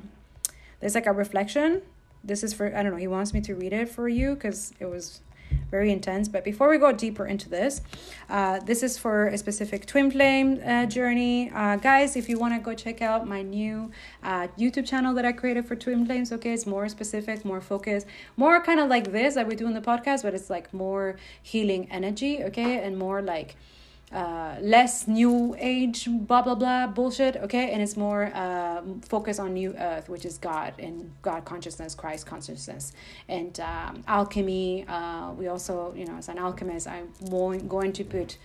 there's 0.79 0.95
like 0.95 1.07
a 1.07 1.11
reflection. 1.11 1.81
This 2.23 2.43
is 2.43 2.53
for, 2.53 2.75
I 2.75 2.83
don't 2.83 2.91
know, 2.91 2.97
he 2.97 3.07
wants 3.07 3.33
me 3.33 3.41
to 3.41 3.55
read 3.55 3.73
it 3.73 3.89
for 3.89 4.07
you 4.07 4.35
because 4.35 4.73
it 4.79 4.85
was 4.85 5.21
very 5.69 5.91
intense. 5.91 6.27
But 6.27 6.43
before 6.43 6.69
we 6.69 6.77
go 6.77 6.91
deeper 6.91 7.25
into 7.25 7.49
this, 7.49 7.81
uh, 8.29 8.59
this 8.59 8.83
is 8.83 8.97
for 8.97 9.27
a 9.27 9.37
specific 9.37 9.85
twin 9.85 10.11
flame 10.11 10.59
uh, 10.65 10.85
journey. 10.85 11.51
Uh, 11.53 11.75
guys, 11.77 12.15
if 12.15 12.29
you 12.29 12.37
want 12.39 12.53
to 12.53 12.59
go 12.59 12.73
check 12.73 13.01
out 13.01 13.27
my 13.27 13.41
new 13.41 13.91
uh, 14.23 14.47
YouTube 14.57 14.87
channel 14.87 15.13
that 15.15 15.25
I 15.25 15.31
created 15.31 15.65
for 15.65 15.75
twin 15.75 16.05
flames, 16.05 16.31
okay, 16.31 16.53
it's 16.53 16.65
more 16.65 16.87
specific, 16.89 17.43
more 17.45 17.61
focused, 17.61 18.07
more 18.35 18.61
kind 18.61 18.79
of 18.79 18.87
like 18.89 19.11
this 19.11 19.35
that 19.35 19.47
we 19.47 19.55
do 19.55 19.67
in 19.67 19.73
the 19.73 19.81
podcast, 19.81 20.23
but 20.23 20.33
it's 20.33 20.49
like 20.49 20.73
more 20.73 21.17
healing 21.41 21.89
energy, 21.91 22.43
okay, 22.43 22.83
and 22.83 22.97
more 22.97 23.21
like 23.21 23.55
uh, 24.11 24.55
less 24.61 25.07
new 25.07 25.55
age 25.59 26.07
blah 26.09 26.41
blah 26.41 26.55
blah 26.55 26.87
bullshit 26.87 27.35
okay 27.37 27.71
and 27.71 27.81
it's 27.81 27.97
more 27.97 28.31
uh, 28.33 28.81
focus 29.01 29.37
on 29.37 29.53
new 29.53 29.73
earth 29.77 30.07
which 30.07 30.23
is 30.23 30.37
god 30.37 30.73
and 30.79 31.11
god 31.21 31.43
consciousness 31.43 31.93
christ 31.93 32.25
consciousness 32.25 32.93
and 33.27 33.59
um, 33.59 34.01
alchemy 34.07 34.85
uh, 34.87 35.31
we 35.33 35.47
also 35.47 35.93
you 35.95 36.05
know 36.05 36.15
as 36.15 36.29
an 36.29 36.39
alchemist 36.39 36.87
i'm 36.87 37.09
going 37.67 37.91
to 37.91 38.03
put 38.03 38.37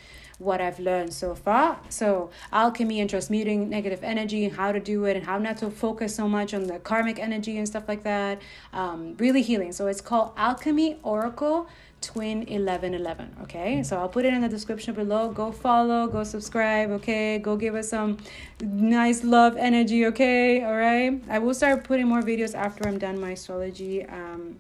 what 0.43 0.61
I've 0.61 0.81
learned 0.81 1.13
so 1.13 1.35
far. 1.35 1.79
So, 1.89 2.31
alchemy 2.53 3.01
and 3.01 3.09
transmuting 3.09 3.69
negative 3.69 4.03
energy, 4.03 4.45
and 4.45 4.55
how 4.55 4.73
to 4.73 4.81
do 4.81 5.05
it, 5.05 5.17
and 5.17 5.25
how 5.25 5.39
not 5.39 5.59
to 5.59 5.71
focus 5.71 6.15
so 6.15 6.29
much 6.29 6.53
on 6.53 6.67
the 6.67 6.79
karmic 6.81 7.19
energy 7.19 7.59
and 7.59 7.67
stuff 7.67 7.85
like 7.89 8.03
that. 8.03 8.43
Um, 8.73 9.17
really 9.19 9.43
healing. 9.43 9.73
So, 9.73 9.87
it's 9.87 10.01
called 10.01 10.33
Alchemy 10.37 10.99
Oracle 11.03 11.69
twin 12.03 12.39
1111 12.39 13.37
okay? 13.43 13.83
So 13.83 13.99
i'll 13.99 14.09
put 14.09 14.25
it 14.25 14.35
in 14.35 14.41
the 14.43 14.49
description 14.49 14.95
below. 14.95 15.31
Go 15.31 15.53
follow 15.53 16.07
go 16.07 16.25
subscribe 16.25 16.91
okay? 16.91 17.39
Go 17.39 17.57
give 17.57 17.75
us 17.75 17.89
some 17.89 18.19
nice 18.61 19.25
love 19.25 19.57
energy 19.57 20.07
okay? 20.07 20.65
All 20.65 20.77
right? 20.77 21.23
I 21.29 21.39
will 21.39 21.55
start 21.55 21.85
putting 21.85 22.09
more 22.09 22.23
videos 22.23 22.55
after 22.55 22.89
i'm 22.89 22.99
done 22.99 23.21
my 23.21 23.31
astrology 23.31 24.05
um 24.05 24.59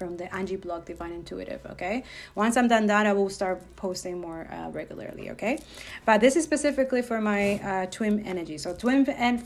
from 0.00 0.16
the 0.16 0.34
Angie 0.34 0.56
blog 0.56 0.86
Divine 0.86 1.12
Intuitive. 1.12 1.60
Okay, 1.72 2.04
once 2.34 2.56
I'm 2.56 2.68
done 2.68 2.86
that, 2.86 3.04
I 3.06 3.12
will 3.12 3.28
start 3.28 3.62
posting 3.76 4.18
more 4.18 4.48
uh, 4.50 4.70
regularly. 4.70 5.30
Okay, 5.30 5.60
but 6.06 6.20
this 6.20 6.34
is 6.36 6.42
specifically 6.42 7.02
for 7.02 7.20
my 7.20 7.60
uh, 7.70 7.86
twin 7.86 8.14
energy. 8.26 8.56
So 8.58 8.74
twin 8.74 9.08
and 9.10 9.36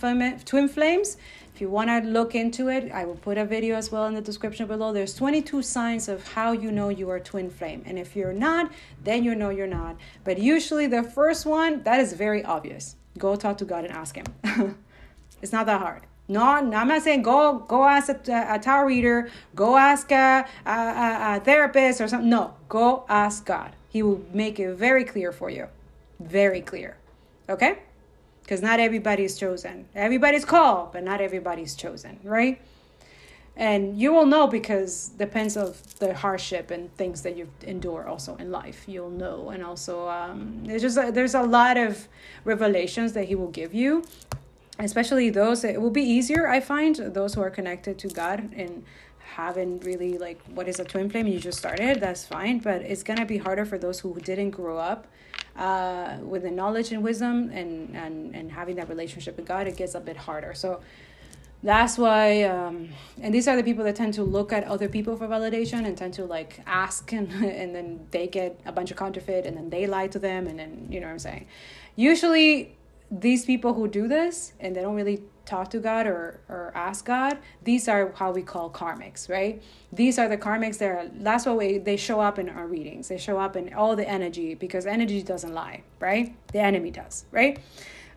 twin 0.46 0.68
flames 0.68 1.16
if 1.54 1.60
you 1.60 1.68
want 1.68 1.88
to 1.88 2.00
look 2.00 2.34
into 2.34 2.68
it, 2.68 2.90
I 2.90 3.04
will 3.04 3.14
put 3.14 3.38
a 3.38 3.44
video 3.44 3.76
as 3.76 3.92
well 3.92 4.06
in 4.06 4.14
the 4.14 4.20
description 4.20 4.66
below. 4.66 4.92
There's 4.92 5.14
22 5.14 5.62
signs 5.62 6.08
of 6.08 6.26
how 6.32 6.50
you 6.50 6.72
know 6.72 6.88
you 6.88 7.08
are 7.10 7.20
twin 7.20 7.48
flame. 7.48 7.84
And 7.86 7.96
if 7.96 8.16
you're 8.16 8.32
not, 8.32 8.72
then 9.04 9.22
you 9.22 9.36
know 9.36 9.50
you're 9.50 9.68
not. 9.68 9.96
But 10.24 10.38
usually 10.38 10.88
the 10.88 11.04
first 11.04 11.46
one, 11.46 11.84
that 11.84 12.00
is 12.00 12.12
very 12.12 12.44
obvious. 12.44 12.96
Go 13.18 13.36
talk 13.36 13.58
to 13.58 13.64
God 13.64 13.84
and 13.84 13.92
ask 13.92 14.16
him. 14.16 14.26
it's 15.42 15.52
not 15.52 15.66
that 15.66 15.80
hard. 15.80 16.02
No, 16.26 16.42
I'm 16.42 16.70
not 16.70 17.02
saying 17.02 17.22
go 17.22 17.58
go 17.58 17.84
ask 17.84 18.08
a, 18.28 18.60
a 18.64 18.84
reader, 18.86 19.30
go 19.54 19.76
ask 19.76 20.10
a, 20.10 20.46
a, 20.64 20.70
a, 21.36 21.40
therapist 21.44 22.00
or 22.00 22.08
something. 22.08 22.30
No, 22.30 22.54
go 22.68 23.04
ask 23.08 23.44
God. 23.44 23.72
He 23.90 24.02
will 24.02 24.24
make 24.32 24.58
it 24.58 24.74
very 24.74 25.04
clear 25.04 25.32
for 25.32 25.50
you. 25.50 25.68
Very 26.18 26.60
clear. 26.60 26.96
Okay? 27.48 27.78
because 28.44 28.60
not 28.60 28.78
everybody 28.78 29.24
is 29.24 29.38
chosen. 29.38 29.86
Everybody's 29.94 30.44
called, 30.44 30.92
but 30.92 31.02
not 31.02 31.20
everybody's 31.20 31.74
chosen, 31.74 32.20
right? 32.22 32.60
And 33.56 33.98
you 33.98 34.12
will 34.12 34.26
know 34.26 34.46
because 34.46 35.08
depends 35.16 35.56
of 35.56 35.98
the 35.98 36.12
hardship 36.12 36.70
and 36.70 36.94
things 36.96 37.22
that 37.22 37.36
you 37.36 37.48
endure 37.62 38.06
also 38.06 38.36
in 38.36 38.50
life. 38.50 38.84
You'll 38.86 39.10
know, 39.10 39.48
and 39.48 39.64
also 39.64 40.08
um, 40.08 40.64
there's 40.64 40.82
just 40.82 40.98
a, 40.98 41.10
there's 41.10 41.34
a 41.34 41.42
lot 41.42 41.78
of 41.78 42.06
revelations 42.44 43.14
that 43.14 43.24
He 43.28 43.34
will 43.34 43.50
give 43.50 43.72
you, 43.72 44.04
especially 44.78 45.30
those. 45.30 45.64
It 45.64 45.80
will 45.80 45.90
be 45.90 46.02
easier, 46.02 46.48
I 46.48 46.60
find, 46.60 46.96
those 46.96 47.34
who 47.34 47.40
are 47.42 47.50
connected 47.50 47.98
to 47.98 48.08
God 48.08 48.52
and 48.56 48.84
haven't 49.34 49.84
really 49.84 50.16
like 50.18 50.40
what 50.54 50.68
is 50.68 50.78
a 50.78 50.84
twin 50.84 51.10
flame 51.10 51.26
you 51.26 51.40
just 51.40 51.58
started 51.58 51.98
that's 52.00 52.24
fine 52.24 52.58
but 52.58 52.82
it's 52.82 53.02
gonna 53.02 53.26
be 53.26 53.38
harder 53.38 53.64
for 53.64 53.78
those 53.78 53.98
who 53.98 54.14
didn't 54.20 54.50
grow 54.50 54.78
up 54.78 55.06
uh, 55.56 56.16
with 56.22 56.42
the 56.42 56.50
knowledge 56.50 56.92
and 56.92 57.02
wisdom 57.02 57.50
and, 57.50 57.96
and 57.96 58.34
and 58.34 58.52
having 58.52 58.76
that 58.76 58.88
relationship 58.88 59.36
with 59.36 59.46
god 59.46 59.66
it 59.66 59.76
gets 59.76 59.94
a 59.94 60.00
bit 60.00 60.16
harder 60.16 60.54
so 60.54 60.80
that's 61.64 61.96
why 61.96 62.42
um, 62.42 62.90
and 63.22 63.34
these 63.34 63.48
are 63.48 63.56
the 63.56 63.62
people 63.64 63.82
that 63.82 63.96
tend 63.96 64.12
to 64.12 64.22
look 64.22 64.52
at 64.52 64.62
other 64.64 64.88
people 64.88 65.16
for 65.16 65.26
validation 65.26 65.86
and 65.86 65.96
tend 65.96 66.12
to 66.12 66.24
like 66.26 66.60
ask 66.66 67.12
and, 67.12 67.32
and 67.62 67.74
then 67.74 68.06
they 68.12 68.28
get 68.28 68.60
a 68.66 68.72
bunch 68.72 68.90
of 68.92 68.96
counterfeit 68.96 69.46
and 69.46 69.56
then 69.56 69.68
they 69.70 69.86
lie 69.86 70.06
to 70.06 70.18
them 70.18 70.46
and 70.46 70.58
then 70.58 70.86
you 70.90 71.00
know 71.00 71.06
what 71.06 71.12
i'm 71.12 71.18
saying 71.18 71.46
usually 71.96 72.76
these 73.10 73.44
people 73.44 73.74
who 73.74 73.86
do 73.86 74.08
this 74.08 74.54
and 74.60 74.74
they 74.74 74.82
don't 74.82 74.94
really 74.94 75.22
talk 75.44 75.68
to 75.68 75.78
god 75.78 76.06
or, 76.06 76.40
or 76.48 76.72
ask 76.74 77.04
god 77.04 77.36
these 77.62 77.86
are 77.86 78.12
how 78.12 78.32
we 78.32 78.42
call 78.42 78.70
karmics 78.70 79.28
right? 79.28 79.62
These 79.92 80.18
are 80.18 80.28
the 80.28 80.38
karmics 80.38 80.78
that 80.78 80.90
are 80.90 81.08
that's 81.12 81.46
what 81.46 81.58
we, 81.58 81.78
they 81.78 81.96
show 81.96 82.18
up 82.20 82.38
in 82.38 82.48
our 82.48 82.66
readings. 82.66 83.08
They 83.08 83.18
show 83.18 83.38
up 83.38 83.54
in 83.54 83.72
all 83.74 83.94
the 83.94 84.08
energy 84.08 84.54
because 84.54 84.86
energy 84.86 85.22
doesn't 85.22 85.52
lie 85.52 85.82
right? 86.00 86.34
The 86.52 86.60
enemy 86.60 86.90
does 86.90 87.26
right? 87.30 87.58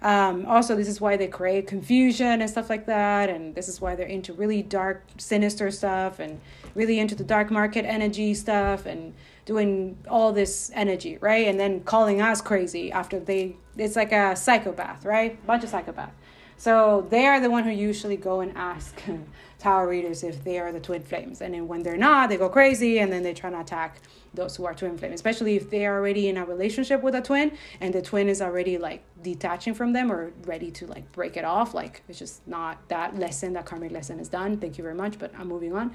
Um, 0.02 0.46
also, 0.46 0.76
this 0.76 0.88
is 0.88 1.02
why 1.02 1.18
they 1.18 1.28
create 1.28 1.68
confusion 1.68 2.42
and 2.42 2.50
stuff 2.50 2.70
like 2.70 2.86
that. 2.86 3.30
And 3.30 3.56
this 3.56 3.68
is 3.68 3.82
why 3.82 3.96
they're 3.96 4.06
into 4.06 4.34
really 4.34 4.62
dark, 4.62 5.04
sinister 5.18 5.72
stuff 5.72 6.20
and 6.20 6.40
really 6.76 7.00
into 7.00 7.16
the 7.16 7.24
dark 7.24 7.50
market 7.50 7.86
energy 7.86 8.34
stuff 8.34 8.86
and 8.86 9.14
doing 9.48 9.98
all 10.10 10.34
this 10.34 10.70
energy, 10.76 11.18
right? 11.22 11.48
And 11.48 11.58
then 11.58 11.80
calling 11.80 12.22
us 12.22 12.42
crazy 12.42 12.92
after 12.92 13.18
they, 13.18 13.56
it's 13.78 13.96
like 13.96 14.12
a 14.12 14.36
psychopath, 14.36 15.06
right? 15.06 15.44
Bunch 15.48 15.64
of 15.64 15.70
psychopath. 15.70 16.12
So 16.58 17.08
they 17.10 17.26
are 17.28 17.40
the 17.40 17.50
one 17.50 17.64
who 17.64 17.70
usually 17.70 18.18
go 18.18 18.42
and 18.42 18.56
ask 18.58 19.02
tarot 19.60 19.86
readers 19.86 20.22
if 20.24 20.44
they 20.44 20.60
are 20.60 20.74
the 20.74 20.82
twin 20.82 21.02
flames. 21.02 21.42
And 21.42 21.54
then 21.54 21.68
when 21.68 21.82
they're 21.82 21.96
not, 21.96 22.28
they 22.28 22.36
go 22.36 22.50
crazy 22.50 23.00
and 23.00 23.12
then 23.12 23.24
they 23.24 23.34
try 23.34 23.50
to 23.50 23.60
attack 23.60 24.02
those 24.34 24.58
who 24.58 24.66
are 24.66 24.74
twin 24.74 24.98
flame, 24.98 25.14
especially 25.14 25.56
if 25.56 25.70
they 25.70 25.86
are 25.86 25.98
already 25.98 26.28
in 26.28 26.36
a 26.36 26.44
relationship 26.44 27.02
with 27.02 27.16
a 27.16 27.22
twin 27.22 27.58
and 27.80 27.94
the 27.94 28.02
twin 28.02 28.28
is 28.28 28.42
already 28.42 28.78
like 28.78 29.02
detaching 29.24 29.74
from 29.74 29.94
them 29.94 30.12
or 30.12 30.34
ready 30.46 30.72
to 30.72 30.88
like 30.88 31.10
break 31.14 31.38
it 31.38 31.46
off. 31.46 31.74
Like 31.74 32.04
it's 32.10 32.20
just 32.20 32.46
not 32.46 32.86
that 32.90 33.18
lesson, 33.18 33.54
that 33.54 33.66
karmic 33.66 33.92
lesson 33.92 34.20
is 34.20 34.28
done. 34.28 34.58
Thank 34.58 34.78
you 34.78 34.84
very 34.84 34.96
much, 34.96 35.18
but 35.18 35.32
I'm 35.40 35.48
moving 35.48 35.74
on. 35.74 35.94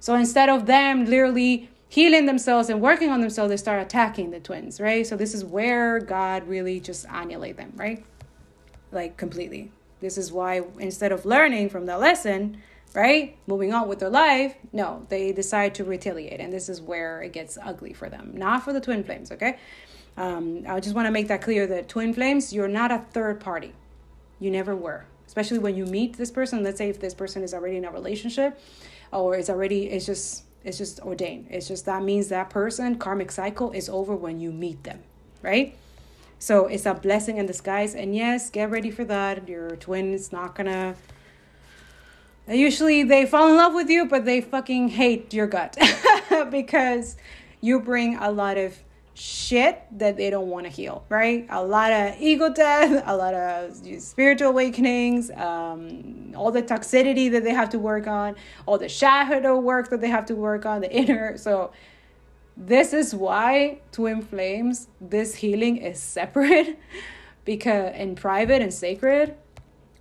So 0.00 0.14
instead 0.16 0.48
of 0.48 0.66
them 0.66 1.04
literally 1.04 1.68
healing 1.90 2.24
themselves 2.24 2.70
and 2.70 2.80
working 2.80 3.10
on 3.10 3.20
themselves, 3.20 3.50
they 3.50 3.56
start 3.56 3.82
attacking 3.82 4.30
the 4.30 4.38
twins, 4.38 4.80
right? 4.80 5.04
So 5.04 5.16
this 5.16 5.34
is 5.34 5.44
where 5.44 5.98
God 5.98 6.46
really 6.46 6.78
just 6.78 7.04
annihilate 7.10 7.56
them, 7.56 7.72
right? 7.74 8.04
Like 8.92 9.16
completely. 9.16 9.72
This 10.00 10.16
is 10.16 10.30
why 10.30 10.62
instead 10.78 11.10
of 11.10 11.26
learning 11.26 11.68
from 11.68 11.86
the 11.86 11.98
lesson, 11.98 12.62
right? 12.94 13.36
Moving 13.48 13.74
on 13.74 13.88
with 13.88 13.98
their 13.98 14.08
life. 14.08 14.54
No, 14.72 15.04
they 15.08 15.32
decide 15.32 15.74
to 15.74 15.84
retaliate. 15.84 16.40
And 16.40 16.52
this 16.52 16.68
is 16.68 16.80
where 16.80 17.22
it 17.22 17.32
gets 17.32 17.58
ugly 17.60 17.92
for 17.92 18.08
them. 18.08 18.32
Not 18.34 18.62
for 18.62 18.72
the 18.72 18.80
twin 18.80 19.02
flames, 19.02 19.32
okay? 19.32 19.58
Um, 20.16 20.62
I 20.68 20.78
just 20.78 20.94
want 20.94 21.06
to 21.06 21.12
make 21.12 21.26
that 21.26 21.42
clear 21.42 21.66
that 21.66 21.88
twin 21.88 22.14
flames, 22.14 22.52
you're 22.52 22.68
not 22.68 22.92
a 22.92 23.04
third 23.10 23.40
party. 23.40 23.74
You 24.38 24.52
never 24.52 24.76
were. 24.76 25.06
Especially 25.26 25.58
when 25.58 25.74
you 25.74 25.86
meet 25.86 26.16
this 26.16 26.30
person. 26.30 26.62
Let's 26.62 26.78
say 26.78 26.88
if 26.88 27.00
this 27.00 27.14
person 27.14 27.42
is 27.42 27.52
already 27.52 27.76
in 27.78 27.84
a 27.84 27.90
relationship 27.90 28.60
or 29.12 29.36
is 29.36 29.50
already, 29.50 29.88
it's 29.88 30.06
just, 30.06 30.44
it's 30.64 30.78
just 30.78 31.00
ordained. 31.00 31.46
It's 31.50 31.68
just 31.68 31.86
that 31.86 32.02
means 32.02 32.28
that 32.28 32.50
person, 32.50 32.96
karmic 32.96 33.30
cycle, 33.30 33.70
is 33.72 33.88
over 33.88 34.14
when 34.14 34.40
you 34.40 34.52
meet 34.52 34.84
them, 34.84 35.00
right? 35.42 35.76
So 36.38 36.66
it's 36.66 36.86
a 36.86 36.94
blessing 36.94 37.38
in 37.38 37.46
disguise. 37.46 37.94
And 37.94 38.14
yes, 38.14 38.50
get 38.50 38.70
ready 38.70 38.90
for 38.90 39.04
that. 39.04 39.48
Your 39.48 39.76
twin 39.76 40.12
is 40.12 40.32
not 40.32 40.54
gonna 40.54 40.96
Usually 42.50 43.04
they 43.04 43.26
fall 43.26 43.48
in 43.48 43.56
love 43.56 43.74
with 43.74 43.88
you, 43.88 44.06
but 44.06 44.24
they 44.24 44.40
fucking 44.40 44.88
hate 44.88 45.32
your 45.32 45.46
gut 45.46 45.76
because 46.50 47.16
you 47.60 47.80
bring 47.80 48.16
a 48.16 48.30
lot 48.30 48.56
of 48.58 48.76
shit 49.14 49.82
that 49.98 50.16
they 50.16 50.30
don't 50.30 50.48
want 50.48 50.66
to 50.66 50.70
heal, 50.70 51.04
right? 51.08 51.46
A 51.50 51.62
lot 51.62 51.92
of 51.92 52.20
ego 52.20 52.52
death, 52.52 53.02
a 53.06 53.16
lot 53.16 53.34
of 53.34 53.76
spiritual 53.98 54.48
awakenings, 54.50 55.30
um, 55.32 56.32
all 56.36 56.50
the 56.50 56.62
toxicity 56.62 57.30
that 57.30 57.44
they 57.44 57.52
have 57.52 57.68
to 57.70 57.78
work 57.78 58.06
on, 58.06 58.36
all 58.66 58.78
the 58.78 58.88
shadow 58.88 59.58
work 59.58 59.90
that 59.90 60.00
they 60.00 60.08
have 60.08 60.26
to 60.26 60.34
work 60.34 60.64
on, 60.66 60.80
the 60.80 60.92
inner. 61.00 61.36
So, 61.36 61.72
this 62.56 62.92
is 62.92 63.14
why 63.14 63.80
twin 63.90 64.20
flames, 64.20 64.88
this 65.00 65.34
healing 65.36 65.78
is 65.78 65.98
separate 65.98 66.78
because 67.44 67.94
in 67.96 68.14
private 68.14 68.60
and 68.60 68.72
sacred 68.72 69.34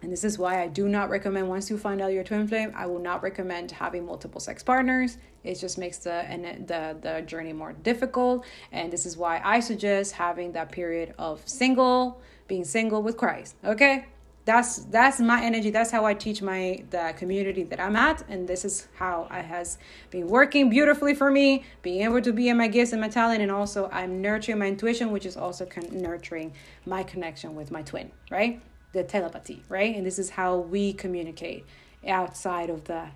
and 0.02 0.12
this 0.12 0.24
is 0.24 0.38
why 0.38 0.62
I 0.62 0.68
do 0.68 0.88
not 0.88 1.10
recommend 1.10 1.50
once 1.50 1.70
you 1.70 1.78
find 1.78 2.02
out 2.02 2.14
your 2.14 2.24
twin 2.24 2.48
flame, 2.48 2.72
I 2.76 2.86
will 2.86 3.00
not 3.00 3.22
recommend 3.22 3.72
having 3.72 4.06
multiple 4.06 4.40
sex 4.40 4.64
partners. 4.64 5.18
It 5.44 5.56
just 5.56 5.78
makes 5.78 5.98
the 6.00 6.14
and 6.14 6.68
the 6.68 6.98
the 7.02 7.22
journey 7.22 7.54
more 7.54 7.74
difficult. 7.74 8.46
And 8.72 8.92
this 8.92 9.06
is 9.06 9.18
why 9.18 9.42
I 9.44 9.60
suggest 9.60 10.14
having 10.14 10.54
that 10.54 10.72
period 10.72 11.14
of 11.18 11.42
single, 11.48 12.22
being 12.48 12.64
single 12.64 13.02
with 13.02 13.18
Christ. 13.18 13.56
Okay? 13.64 14.06
That's 14.46 14.78
that's 14.86 15.20
my 15.20 15.44
energy. 15.44 15.70
That's 15.70 15.92
how 15.92 16.06
I 16.06 16.14
teach 16.14 16.42
my 16.42 16.84
the 16.90 17.14
community 17.18 17.64
that 17.64 17.80
I'm 17.80 17.96
at, 17.96 18.24
and 18.30 18.48
this 18.48 18.66
is 18.66 18.88
how 18.96 19.28
it 19.30 19.46
has 19.46 19.78
been 20.10 20.28
working 20.28 20.70
beautifully 20.70 21.14
for 21.14 21.30
me. 21.30 21.66
Being 21.82 22.02
able 22.02 22.22
to 22.22 22.34
be 22.34 22.50
in 22.50 22.58
my 22.58 22.68
gifts 22.68 22.94
and 22.94 23.02
my 23.02 23.10
talent, 23.10 23.42
and 23.44 23.52
also 23.52 23.90
I'm 23.92 24.22
nurturing 24.22 24.58
my 24.60 24.68
intuition, 24.68 25.12
which 25.12 25.26
is 25.26 25.38
also 25.38 25.66
con- 25.66 25.90
nurturing 25.92 26.54
my 26.86 27.04
connection 27.04 27.54
with 27.54 27.70
my 27.70 27.84
twin. 27.84 28.12
Right? 28.32 28.62
The 28.92 29.04
telepathy, 29.04 29.64
right? 29.70 29.96
And 29.96 30.06
this 30.06 30.20
is 30.20 30.32
how 30.32 30.58
we 30.58 30.94
communicate 30.94 31.66
outside 32.08 32.70
of 32.70 32.86
the, 32.86 33.10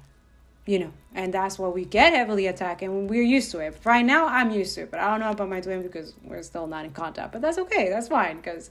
you 0.65 0.79
know, 0.79 0.93
and 1.13 1.33
that's 1.33 1.57
why 1.57 1.67
we 1.67 1.85
get 1.85 2.13
heavily 2.13 2.47
attacked 2.47 2.81
and 2.81 3.09
we're 3.09 3.23
used 3.23 3.51
to 3.51 3.59
it. 3.59 3.77
Right 3.83 4.05
now, 4.05 4.27
I'm 4.27 4.51
used 4.51 4.75
to 4.75 4.81
it, 4.81 4.91
but 4.91 4.99
I 4.99 5.09
don't 5.09 5.19
know 5.19 5.31
about 5.31 5.49
my 5.49 5.61
twin 5.61 5.81
because 5.81 6.13
we're 6.23 6.43
still 6.43 6.67
not 6.67 6.85
in 6.85 6.91
contact. 6.91 7.31
But 7.31 7.41
that's 7.41 7.57
okay, 7.57 7.89
that's 7.89 8.07
fine 8.07 8.37
because 8.37 8.69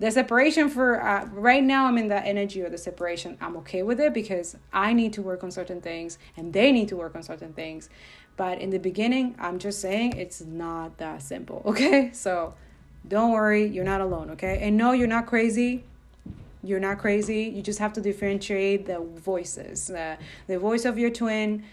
the 0.00 0.10
separation 0.10 0.68
for 0.70 1.00
uh, 1.00 1.26
right 1.26 1.62
now, 1.62 1.86
I'm 1.86 1.98
in 1.98 2.08
that 2.08 2.26
energy 2.26 2.62
of 2.62 2.72
the 2.72 2.78
separation. 2.78 3.36
I'm 3.40 3.56
okay 3.58 3.82
with 3.82 4.00
it 4.00 4.12
because 4.14 4.56
I 4.72 4.92
need 4.92 5.12
to 5.14 5.22
work 5.22 5.44
on 5.44 5.50
certain 5.50 5.80
things 5.80 6.18
and 6.36 6.52
they 6.52 6.72
need 6.72 6.88
to 6.88 6.96
work 6.96 7.14
on 7.14 7.22
certain 7.22 7.52
things. 7.52 7.90
But 8.36 8.60
in 8.60 8.70
the 8.70 8.78
beginning, 8.78 9.36
I'm 9.38 9.60
just 9.60 9.80
saying 9.80 10.14
it's 10.16 10.40
not 10.40 10.98
that 10.98 11.22
simple, 11.22 11.62
okay? 11.66 12.10
So 12.12 12.54
don't 13.06 13.32
worry, 13.32 13.66
you're 13.66 13.84
not 13.84 14.00
alone, 14.00 14.30
okay? 14.30 14.58
And 14.62 14.76
no, 14.76 14.92
you're 14.92 15.06
not 15.06 15.26
crazy 15.26 15.84
you're 16.64 16.80
not 16.80 16.98
crazy. 16.98 17.42
You 17.44 17.62
just 17.62 17.78
have 17.78 17.92
to 17.94 18.00
differentiate 18.00 18.86
the 18.86 19.00
voices 19.00 19.90
uh, 19.90 20.16
the 20.46 20.58
voice 20.58 20.84
of 20.84 20.98
your 20.98 21.10
twin, 21.10 21.64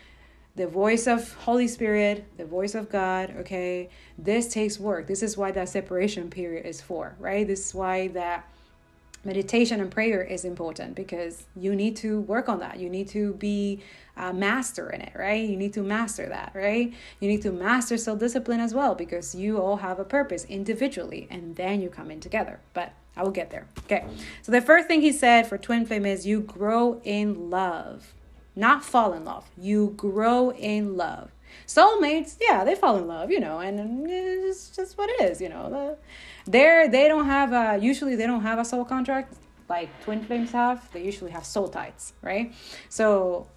the 0.56 0.68
voice 0.68 1.08
of 1.08 1.34
Holy 1.34 1.68
Spirit, 1.68 2.26
the 2.38 2.46
voice 2.46 2.76
of 2.76 2.90
God. 2.90 3.34
Okay, 3.40 3.90
this 4.18 4.52
takes 4.54 4.80
work. 4.80 5.08
This 5.08 5.24
is 5.24 5.38
why 5.38 5.52
that 5.52 5.70
separation 5.70 6.30
period 6.30 6.66
is 6.66 6.82
for, 6.82 7.16
right? 7.20 7.48
This 7.48 7.68
is 7.68 7.74
why 7.74 8.10
that 8.10 8.48
meditation 9.24 9.80
and 9.80 9.92
prayer 9.92 10.24
is 10.24 10.46
important 10.46 10.96
because 10.96 11.44
you 11.56 11.76
need 11.76 11.96
to 11.96 12.22
work 12.22 12.50
on 12.50 12.60
that. 12.60 12.80
You 12.80 12.90
need 12.90 13.08
to 13.10 13.34
be 13.36 13.82
a 14.18 14.34
master 14.34 14.90
in 14.90 15.02
it, 15.02 15.14
right? 15.16 15.48
You 15.48 15.56
need 15.58 15.74
to 15.74 15.84
master 15.84 16.28
that, 16.28 16.52
right? 16.56 16.94
You 17.20 17.28
need 17.28 17.42
to 17.44 17.52
master 17.52 17.98
self 17.98 18.20
discipline 18.20 18.60
as 18.60 18.74
well 18.74 18.96
because 18.96 19.36
you 19.36 19.60
all 19.60 19.78
have 19.78 20.00
a 20.00 20.04
purpose 20.04 20.46
individually 20.46 21.28
and 21.30 21.56
then 21.56 21.82
you 21.82 21.90
come 21.90 22.12
in 22.12 22.20
together. 22.20 22.60
But 22.74 22.94
I 23.16 23.24
will 23.24 23.32
get 23.32 23.50
there. 23.50 23.68
Okay. 23.86 24.06
So 24.42 24.52
the 24.52 24.62
first 24.62 24.88
thing 24.88 25.02
he 25.02 25.12
said 25.12 25.48
for 25.48 25.58
twin 25.58 25.86
flame 25.86 26.06
is 26.06 26.26
you 26.26 26.40
grow 26.42 27.02
in 27.04 27.50
love, 27.50 28.14
not 28.56 28.84
fall 28.84 29.14
in 29.14 29.26
love. 29.26 29.50
You 29.58 29.94
grow 29.98 30.52
in 30.52 30.96
love. 30.98 31.32
Soulmates, 31.68 32.38
yeah, 32.40 32.64
they 32.64 32.76
fall 32.76 32.98
in 32.98 33.08
love, 33.08 33.30
you 33.30 33.40
know, 33.40 33.60
and 33.60 34.10
it's 34.10 34.70
just 34.70 34.98
what 34.98 35.10
it 35.10 35.22
is, 35.30 35.42
you 35.42 35.50
know. 35.50 35.98
They're 36.46 36.88
they 36.88 37.08
don't 37.08 37.26
have 37.26 37.52
a 37.52 37.84
usually 37.84 38.16
they 38.16 38.26
don't 38.26 38.42
have 38.42 38.60
a 38.60 38.66
soul 38.66 38.86
contract 38.86 39.36
like 39.68 39.90
twin 40.04 40.24
flames 40.24 40.52
have. 40.52 40.92
They 40.92 41.04
usually 41.04 41.32
have 41.32 41.46
soul 41.46 41.68
ties, 41.68 42.14
right? 42.22 42.54
So 42.90 43.48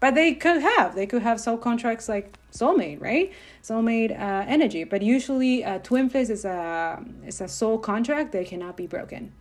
but 0.00 0.14
they 0.14 0.34
could 0.34 0.62
have. 0.62 0.94
They 0.94 1.06
could 1.06 1.22
have 1.22 1.40
soul 1.40 1.56
contracts 1.56 2.08
like 2.08 2.32
soulmate 2.52 3.00
right? 3.00 3.32
Soulmate 3.62 4.12
uh, 4.12 4.44
energy. 4.46 4.84
But 4.84 5.02
usually 5.02 5.64
uh, 5.64 5.78
twin 5.78 6.08
flames 6.08 6.30
is 6.30 6.44
a 6.44 7.04
is 7.26 7.40
a 7.40 7.48
soul 7.48 7.78
contract 7.78 8.32
that 8.32 8.46
cannot 8.46 8.76
be 8.76 8.86
broken. 8.86 9.32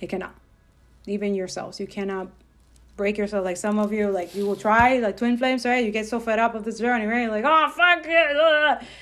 It 0.00 0.08
cannot. 0.08 0.34
Even 1.06 1.34
yourselves. 1.34 1.80
You 1.80 1.86
cannot 1.86 2.28
break 2.96 3.16
yourself. 3.16 3.44
Like 3.44 3.56
some 3.56 3.78
of 3.78 3.92
you 3.92 4.10
like 4.10 4.34
you 4.34 4.46
will 4.46 4.56
try 4.56 4.98
like 4.98 5.16
twin 5.16 5.38
flames 5.38 5.64
right? 5.64 5.84
You 5.84 5.90
get 5.90 6.06
so 6.06 6.20
fed 6.20 6.38
up 6.38 6.54
of 6.54 6.64
this 6.64 6.78
journey 6.78 7.06
right? 7.06 7.30
Like 7.30 7.44
oh 7.46 7.70
fuck 7.70 8.04
it. 8.04 8.86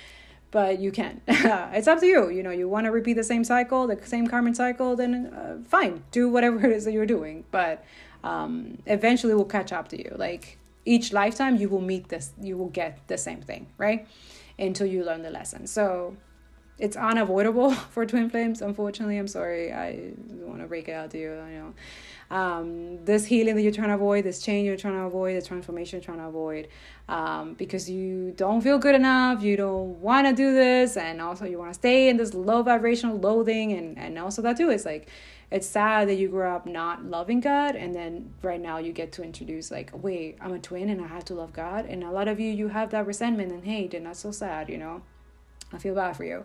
But 0.52 0.80
you 0.80 0.90
can't. 0.90 1.22
it's 1.28 1.86
up 1.86 2.01
to 2.01 2.06
you. 2.06 2.28
You 2.28 2.42
know 2.42 2.51
you 2.51 2.68
want 2.68 2.86
to 2.86 2.90
repeat 2.90 3.12
the 3.12 3.22
same 3.22 3.44
cycle 3.44 3.86
the 3.86 3.98
same 4.05 4.26
karmic 4.26 4.56
cycle 4.56 4.97
then 4.97 5.26
uh, 5.26 5.59
fine. 5.68 6.02
Do 6.10 6.28
whatever 6.28 6.59
it 6.66 6.72
is 6.72 6.84
that 6.86 6.92
you're 6.92 7.06
doing. 7.06 7.44
But 7.51 7.84
um, 8.24 8.78
eventually 8.86 9.34
will 9.34 9.44
catch 9.44 9.72
up 9.72 9.88
to 9.88 9.98
you. 9.98 10.14
Like 10.16 10.59
each 10.85 11.12
lifetime 11.12 11.57
you 11.57 11.69
will 11.69 11.81
meet 11.81 12.09
this 12.09 12.32
you 12.40 12.57
will 12.57 12.69
get 12.69 12.98
the 13.09 13.19
same 13.19 13.43
thing 13.43 13.66
right? 13.78 14.07
Until 14.59 14.86
you 14.86 15.05
learn 15.05 15.23
the 15.23 15.31
lesson. 15.31 15.66
So 15.66 16.16
it's 16.81 16.97
unavoidable 16.97 17.73
for 17.93 18.07
twin 18.07 18.31
flames 18.31 18.62
unfortunately. 18.62 19.19
I'm 19.19 19.28
sorry. 19.28 19.73
I 19.73 20.12
want 20.28 20.61
to 20.61 20.66
break 20.66 20.89
it 20.89 20.93
out 20.93 21.11
to 21.11 21.19
you 21.19 21.39
i 21.39 21.52
know. 21.52 21.74
Um, 22.31 23.05
this 23.05 23.24
healing 23.24 23.57
that 23.57 23.62
you're 23.62 23.73
trying 23.73 23.89
to 23.89 23.94
avoid, 23.94 24.24
this 24.24 24.40
change 24.40 24.65
you're 24.65 24.77
trying 24.77 24.94
to 24.94 25.01
avoid, 25.01 25.36
the 25.36 25.44
transformation 25.44 25.98
you're 25.98 26.05
trying 26.05 26.19
to 26.19 26.28
avoid, 26.28 26.69
um, 27.09 27.55
because 27.55 27.90
you 27.90 28.32
don't 28.36 28.61
feel 28.61 28.78
good 28.78 28.94
enough, 28.94 29.43
you 29.43 29.57
don't 29.57 30.01
want 30.01 30.28
to 30.28 30.32
do 30.32 30.55
this, 30.55 30.97
and 30.97 31.20
also 31.20 31.44
you 31.44 31.59
want 31.59 31.70
to 31.70 31.74
stay 31.74 32.09
in 32.09 32.16
this 32.16 32.32
low 32.32 32.62
vibrational 32.62 33.19
loathing, 33.19 33.73
and 33.73 33.98
and 33.98 34.16
also 34.16 34.43
that 34.43 34.57
too 34.57 34.70
is 34.70 34.85
like 34.85 35.09
it's 35.51 35.66
sad 35.66 36.09
that 36.09 36.14
you 36.14 36.28
grew 36.28 36.48
up 36.48 36.66
not 36.66 37.05
loving 37.05 37.40
God 37.40 37.74
and 37.74 37.94
then 37.94 38.32
right 38.43 38.60
now 38.60 38.78
you 38.78 38.93
get 38.93 39.12
to 39.12 39.22
introduce 39.22 39.70
like 39.70 39.90
wait 39.93 40.39
I'm 40.40 40.52
a 40.52 40.59
twin 40.59 40.89
and 40.89 41.01
I 41.01 41.06
have 41.06 41.24
to 41.27 41.35
love 41.35 41.52
God 41.52 41.86
and 41.86 42.05
a 42.05 42.10
lot 42.10 42.28
of 42.28 42.39
you 42.39 42.51
you 42.51 42.68
have 42.68 42.90
that 42.90 43.06
resentment 43.06 43.52
and 43.52 43.64
hate 43.64 43.94
and 43.94 44.06
that's 44.06 44.20
so 44.20 44.31
sad 44.31 44.68
you 44.68 44.78
know 44.78 45.02
I 45.72 45.78
feel 45.78 45.94
bad 45.94 46.16
for 46.16 46.24
you 46.24 46.44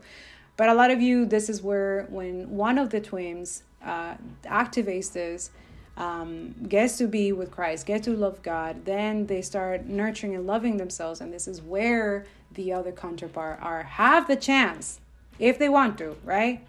but 0.57 0.69
a 0.69 0.73
lot 0.73 0.91
of 0.91 1.01
you 1.01 1.25
this 1.25 1.49
is 1.49 1.61
where 1.61 2.07
when 2.09 2.49
one 2.49 2.77
of 2.77 2.89
the 2.89 3.01
twins 3.01 3.63
uh, 3.83 4.15
activates 4.45 5.13
this 5.13 5.51
um, 5.97 6.55
gets 6.67 6.97
to 6.97 7.07
be 7.07 7.31
with 7.31 7.51
Christ, 7.51 7.85
get 7.85 8.03
to 8.03 8.11
love 8.11 8.41
God, 8.43 8.85
then 8.85 9.27
they 9.27 9.41
start 9.41 9.85
nurturing 9.85 10.35
and 10.35 10.45
loving 10.45 10.77
themselves. 10.77 11.21
And 11.21 11.31
this 11.33 11.47
is 11.47 11.61
where 11.61 12.25
the 12.53 12.73
other 12.73 12.91
counterpart 12.91 13.59
are 13.61 13.83
have 13.83 14.27
the 14.27 14.35
chance, 14.35 14.99
if 15.39 15.57
they 15.57 15.69
want 15.69 15.97
to, 15.99 16.17
right? 16.23 16.65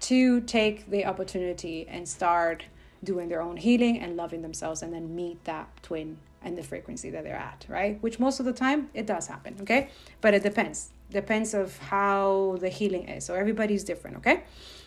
To 0.00 0.40
take 0.40 0.90
the 0.90 1.04
opportunity 1.04 1.86
and 1.88 2.08
start 2.08 2.64
doing 3.04 3.28
their 3.28 3.42
own 3.42 3.56
healing 3.56 3.98
and 3.98 4.16
loving 4.16 4.42
themselves 4.42 4.82
and 4.82 4.92
then 4.92 5.14
meet 5.14 5.42
that 5.44 5.68
twin 5.82 6.18
and 6.42 6.56
the 6.56 6.62
frequency 6.62 7.10
that 7.10 7.24
they're 7.24 7.34
at 7.34 7.66
right? 7.68 8.02
Which 8.02 8.18
most 8.18 8.40
of 8.40 8.46
the 8.46 8.52
time 8.52 8.88
it 8.94 9.06
does 9.06 9.26
happen 9.26 9.56
okay? 9.62 9.90
But 10.20 10.34
it 10.34 10.42
depends. 10.42 10.90
Depends 11.10 11.54
of 11.54 11.76
how 11.78 12.56
the 12.60 12.68
healing 12.68 13.08
is. 13.08 13.24
So 13.24 13.34
everybody's 13.34 13.84
different 13.84 14.18
okay? 14.18 14.44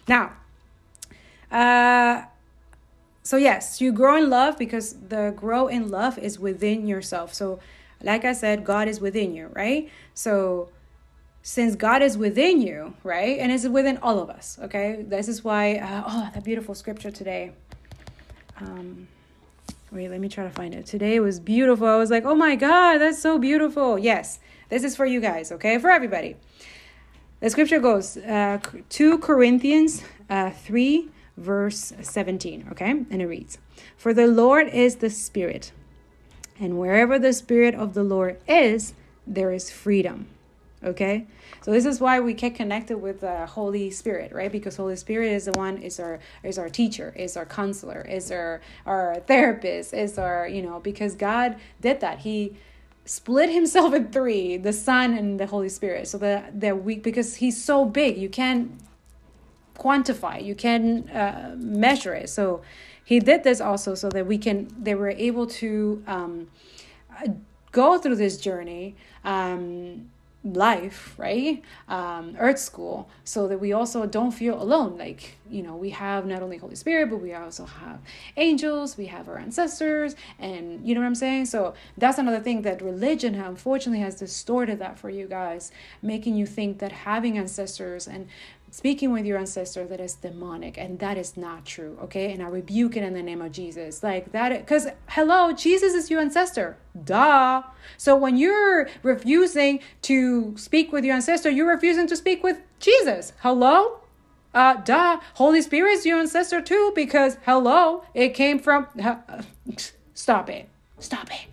Now 0.07 0.33
uh 1.51 2.23
so 3.21 3.37
yes 3.37 3.79
you 3.79 3.91
grow 3.91 4.17
in 4.17 4.29
love 4.29 4.57
because 4.57 4.93
the 5.09 5.33
grow 5.35 5.67
in 5.67 5.89
love 5.89 6.17
is 6.17 6.39
within 6.39 6.87
yourself. 6.87 7.33
So 7.33 7.59
like 8.01 8.25
i 8.25 8.33
said 8.33 8.65
god 8.65 8.87
is 8.87 8.99
within 8.99 9.33
you 9.33 9.49
right? 9.53 9.89
So 10.13 10.69
since 11.45 11.75
God 11.75 12.01
is 12.01 12.17
within 12.17 12.61
you, 12.61 12.95
right? 13.03 13.37
And 13.37 13.51
is 13.51 13.67
within 13.67 13.97
all 13.97 14.19
of 14.19 14.29
us, 14.29 14.57
okay? 14.63 15.03
This 15.05 15.27
is 15.27 15.43
why, 15.43 15.75
uh, 15.75 16.03
oh, 16.07 16.29
that 16.33 16.43
beautiful 16.45 16.73
scripture 16.73 17.11
today. 17.11 17.51
Um, 18.61 19.09
wait, 19.91 20.09
let 20.09 20.21
me 20.21 20.29
try 20.29 20.45
to 20.45 20.49
find 20.49 20.73
it. 20.73 20.85
Today 20.85 21.19
was 21.19 21.41
beautiful. 21.41 21.85
I 21.85 21.97
was 21.97 22.09
like, 22.09 22.23
oh 22.23 22.33
my 22.33 22.55
God, 22.55 22.99
that's 22.99 23.21
so 23.21 23.37
beautiful. 23.37 23.99
Yes, 23.99 24.39
this 24.69 24.85
is 24.85 24.95
for 24.95 25.05
you 25.05 25.19
guys, 25.19 25.51
okay? 25.51 25.77
For 25.77 25.91
everybody. 25.91 26.37
The 27.41 27.49
scripture 27.49 27.79
goes 27.79 28.15
uh, 28.15 28.59
2 28.87 29.17
Corinthians 29.17 30.01
uh, 30.29 30.51
3, 30.51 31.09
verse 31.35 31.91
17, 32.01 32.69
okay? 32.71 32.91
And 32.91 33.21
it 33.21 33.27
reads 33.27 33.57
For 33.97 34.13
the 34.13 34.27
Lord 34.27 34.69
is 34.69 34.95
the 34.95 35.09
Spirit, 35.09 35.73
and 36.57 36.79
wherever 36.79 37.19
the 37.19 37.33
Spirit 37.33 37.75
of 37.75 37.95
the 37.95 38.03
Lord 38.03 38.39
is, 38.47 38.93
there 39.27 39.51
is 39.51 39.69
freedom 39.69 40.27
okay? 40.83 41.25
So 41.61 41.71
this 41.71 41.85
is 41.85 41.99
why 41.99 42.19
we 42.19 42.33
get 42.33 42.55
connected 42.55 42.97
with 42.97 43.21
the 43.21 43.45
holy 43.45 43.91
spirit 43.91 44.31
right? 44.33 44.51
Because 44.51 44.75
holy 44.75 44.95
spirit 44.95 45.31
is 45.31 45.45
the 45.45 45.51
one 45.53 45.77
is 45.77 45.99
our 45.99 46.19
is 46.43 46.57
our 46.57 46.69
teacher 46.69 47.13
is 47.15 47.37
our 47.37 47.45
counselor 47.45 48.01
is 48.01 48.31
our 48.31 48.61
our 48.85 49.15
therapist 49.27 49.93
is 49.93 50.17
our 50.17 50.47
you 50.47 50.61
know 50.61 50.79
because 50.79 51.15
god 51.15 51.57
did 51.81 51.99
that. 52.01 52.19
He 52.19 52.55
split 53.05 53.49
himself 53.49 53.93
in 53.93 54.09
three 54.11 54.57
the 54.57 54.71
son 54.73 55.13
and 55.17 55.39
the 55.39 55.45
holy 55.45 55.69
spirit 55.69 56.07
so 56.07 56.17
that 56.17 56.59
that 56.59 56.83
we 56.83 56.97
because 56.97 57.35
he's 57.35 57.61
so 57.61 57.83
big 57.83 58.17
you 58.17 58.29
can't 58.29 58.71
quantify 59.77 60.41
you 60.43 60.55
can 60.55 61.09
uh, 61.09 61.55
measure 61.57 62.13
it. 62.13 62.29
So 62.29 62.61
he 63.03 63.19
did 63.19 63.43
this 63.43 63.59
also 63.59 63.95
so 63.95 64.09
that 64.09 64.25
we 64.25 64.37
can 64.37 64.73
they 64.81 64.95
were 64.95 65.09
able 65.09 65.47
to 65.47 66.03
um, 66.07 66.47
go 67.71 67.97
through 67.97 68.15
this 68.15 68.37
journey 68.37 68.95
um, 69.25 70.09
life 70.43 71.15
right? 71.17 71.63
Um 71.87 72.35
earth 72.39 72.59
school. 72.59 73.09
So 73.23 73.47
that 73.47 73.59
we 73.59 73.73
also 73.73 74.05
don't 74.05 74.31
feel 74.31 74.61
alone. 74.61 74.97
Like 74.97 75.37
you 75.49 75.63
know 75.63 75.75
we 75.75 75.91
have 75.91 76.25
not 76.25 76.41
only 76.41 76.57
holy 76.57 76.75
spirit 76.75 77.09
but 77.09 77.17
we 77.17 77.33
also 77.33 77.65
have 77.65 77.99
angels 78.37 78.97
we 78.97 79.05
have 79.07 79.27
our 79.29 79.37
ancestors 79.37 80.15
and 80.39 80.85
you 80.87 80.95
know 80.95 81.01
what 81.01 81.07
i'm 81.07 81.15
saying? 81.15 81.45
So 81.45 81.73
that's 81.97 82.17
another 82.17 82.39
thing 82.39 82.61
that 82.63 82.81
religion 82.81 83.35
unfortunately 83.35 83.99
has 83.99 84.15
distorted 84.15 84.79
that 84.79 84.97
for 84.99 85.09
you 85.09 85.27
guys 85.27 85.71
making 86.01 86.35
you 86.35 86.45
think 86.45 86.79
that 86.79 86.91
having 86.91 87.37
ancestors 87.37 88.07
and 88.07 88.27
speaking 88.73 89.11
with 89.11 89.23
your 89.23 89.37
ancestor 89.37 89.85
that 89.85 89.99
is 89.99 90.15
demonic 90.15 90.79
and 90.79 90.97
that 90.97 91.15
is 91.15 91.37
not 91.37 91.63
true 91.63 91.95
okay? 92.01 92.33
And 92.33 92.41
i 92.41 92.47
rebuke 92.47 92.97
it 92.97 93.03
in 93.03 93.13
the 93.13 93.21
name 93.21 93.39
of 93.39 93.51
jesus. 93.51 94.01
Like 94.01 94.31
that 94.31 94.49
because 94.49 94.87
hello 95.09 95.53
jesus 95.53 95.93
is 95.93 96.09
your 96.09 96.19
ancestor. 96.19 96.75
Duh. 97.05 97.61
So 97.97 98.15
when 98.15 98.35
you're 98.35 98.89
refusing 99.03 99.79
to 100.03 100.57
speak 100.57 100.91
with 100.91 101.05
your 101.05 101.15
ancestor 101.15 101.51
you're 101.51 101.69
refusing 101.69 102.07
to 102.07 102.15
speak 102.15 102.43
with 102.43 102.61
jesus. 102.79 103.33
Hello? 103.41 103.99
Uh 104.55 104.73
duh. 104.77 105.19
Holy 105.35 105.61
spirit 105.61 105.91
is 105.91 106.05
your 106.05 106.17
ancestor 106.17 106.59
too 106.59 106.91
because 106.95 107.37
hello 107.45 108.03
it 108.15 108.29
came 108.29 108.57
from 108.57 108.87
uh, 108.99 109.43
stop 110.15 110.49
it. 110.49 110.67
Stop 110.97 111.29
it. 111.29 111.45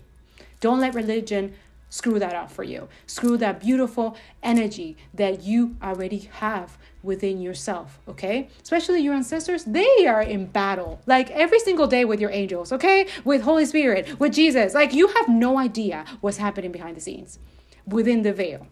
Don't 0.60 0.80
let 0.80 0.94
religion 0.94 1.52
screw 1.90 2.18
that 2.18 2.34
up 2.34 2.50
for 2.50 2.62
you. 2.62 2.88
Screw 3.06 3.36
that 3.36 3.60
beautiful 3.60 4.16
energy 4.42 4.96
that 5.12 5.42
you 5.42 5.76
already 5.82 6.30
have 6.34 6.78
within 7.02 7.40
yourself, 7.40 7.98
okay? 8.08 8.48
Especially 8.62 9.00
your 9.00 9.14
ancestors, 9.14 9.64
they 9.64 10.06
are 10.06 10.22
in 10.22 10.46
battle 10.46 11.00
like 11.06 11.30
every 11.30 11.58
single 11.60 11.86
day 11.86 12.04
with 12.04 12.20
your 12.20 12.30
angels, 12.30 12.72
okay? 12.72 13.06
With 13.24 13.42
Holy 13.42 13.64
Spirit, 13.64 14.18
with 14.20 14.32
Jesus. 14.32 14.74
Like 14.74 14.92
you 14.92 15.08
have 15.08 15.28
no 15.28 15.58
idea 15.58 16.04
what's 16.20 16.36
happening 16.36 16.72
behind 16.72 16.96
the 16.96 17.00
scenes 17.00 17.38
within 17.86 18.22
the 18.22 18.32
veil. 18.32 18.66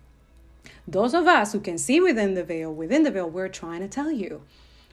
Those 0.86 1.14
of 1.14 1.26
us 1.26 1.52
who 1.52 1.60
can 1.60 1.76
see 1.78 2.00
within 2.00 2.34
the 2.34 2.44
veil, 2.44 2.72
within 2.72 3.02
the 3.02 3.10
veil, 3.10 3.28
we're 3.28 3.48
trying 3.48 3.80
to 3.80 3.88
tell 3.88 4.10
you. 4.10 4.42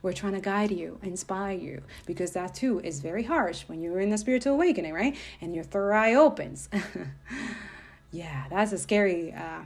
We're 0.01 0.13
trying 0.13 0.33
to 0.33 0.41
guide 0.41 0.71
you, 0.71 0.99
inspire 1.01 1.57
you, 1.57 1.81
because 2.05 2.31
that 2.33 2.53
too 2.53 2.79
is 2.81 2.99
very 2.99 3.23
harsh 3.23 3.63
when 3.63 3.81
you're 3.81 3.99
in 3.99 4.11
the 4.11 4.19
spiritual 4.19 4.53
awakening, 4.53 4.93
right? 4.93 5.17
And 5.41 5.55
your 5.55 5.63
third 5.63 5.93
eye 5.93 6.13
opens. 6.13 6.69
yeah, 8.11 8.45
that's 8.51 8.71
a 8.71 8.77
scary 8.77 9.33
uh, 9.33 9.61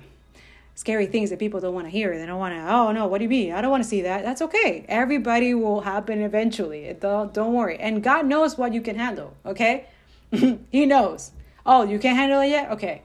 scary 0.79 1.07
things 1.07 1.29
that 1.29 1.37
people 1.39 1.59
don't 1.59 1.73
want 1.73 1.85
to 1.87 1.91
hear. 1.91 2.17
They 2.17 2.25
don't 2.25 2.39
want 2.39 2.55
to, 2.55 2.73
oh 2.73 2.93
no, 2.93 3.05
what 3.05 3.17
do 3.17 3.25
you 3.25 3.29
mean? 3.29 3.51
I 3.51 3.59
don't 3.59 3.69
want 3.69 3.83
to 3.83 3.89
see 3.89 4.03
that. 4.03 4.23
That's 4.23 4.41
okay. 4.41 4.85
Everybody 4.87 5.53
will 5.53 5.81
happen 5.81 6.21
eventually. 6.21 6.95
Don't, 6.97 7.33
don't 7.33 7.53
worry. 7.53 7.77
And 7.77 8.01
God 8.01 8.25
knows 8.25 8.57
what 8.57 8.73
you 8.73 8.79
can 8.79 8.95
handle, 8.95 9.35
okay? 9.45 9.87
he 10.31 10.85
knows. 10.85 11.31
Oh, 11.65 11.83
you 11.83 11.99
can't 11.99 12.15
handle 12.15 12.39
it 12.39 12.47
yet? 12.47 12.71
Okay. 12.71 13.01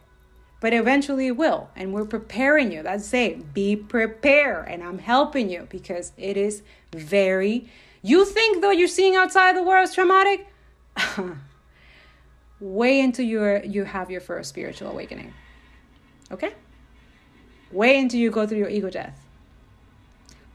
But 0.61 0.73
eventually 0.73 1.27
it 1.27 1.37
will. 1.37 1.69
And 1.75 1.93
we're 1.93 2.05
preparing 2.05 2.71
you. 2.71 2.85
That's 2.85 3.13
it. 3.13 3.53
Be 3.53 3.75
prepared. 3.75 4.69
And 4.69 4.81
I'm 4.81 5.01
helping 5.01 5.51
you 5.51 5.67
because 5.69 6.13
it 6.17 6.37
is 6.37 6.63
very. 6.93 7.69
You 8.03 8.25
think 8.25 8.63
though 8.63 8.71
you're 8.71 8.87
seeing 8.87 9.17
outside 9.17 9.57
the 9.57 9.65
world 9.65 9.89
is 9.89 9.95
traumatic? 9.97 10.47
Way 12.61 13.01
into 13.01 13.25
your 13.25 13.65
you 13.65 13.83
have 13.83 14.13
your 14.13 14.21
first 14.21 14.51
spiritual 14.51 14.93
awakening. 14.93 15.35
Okay? 16.31 16.55
Wait 17.75 17.99
until 17.99 18.21
you 18.21 18.31
go 18.31 18.47
through 18.47 18.59
your 18.59 18.69
ego 18.69 18.89
death. 18.89 19.19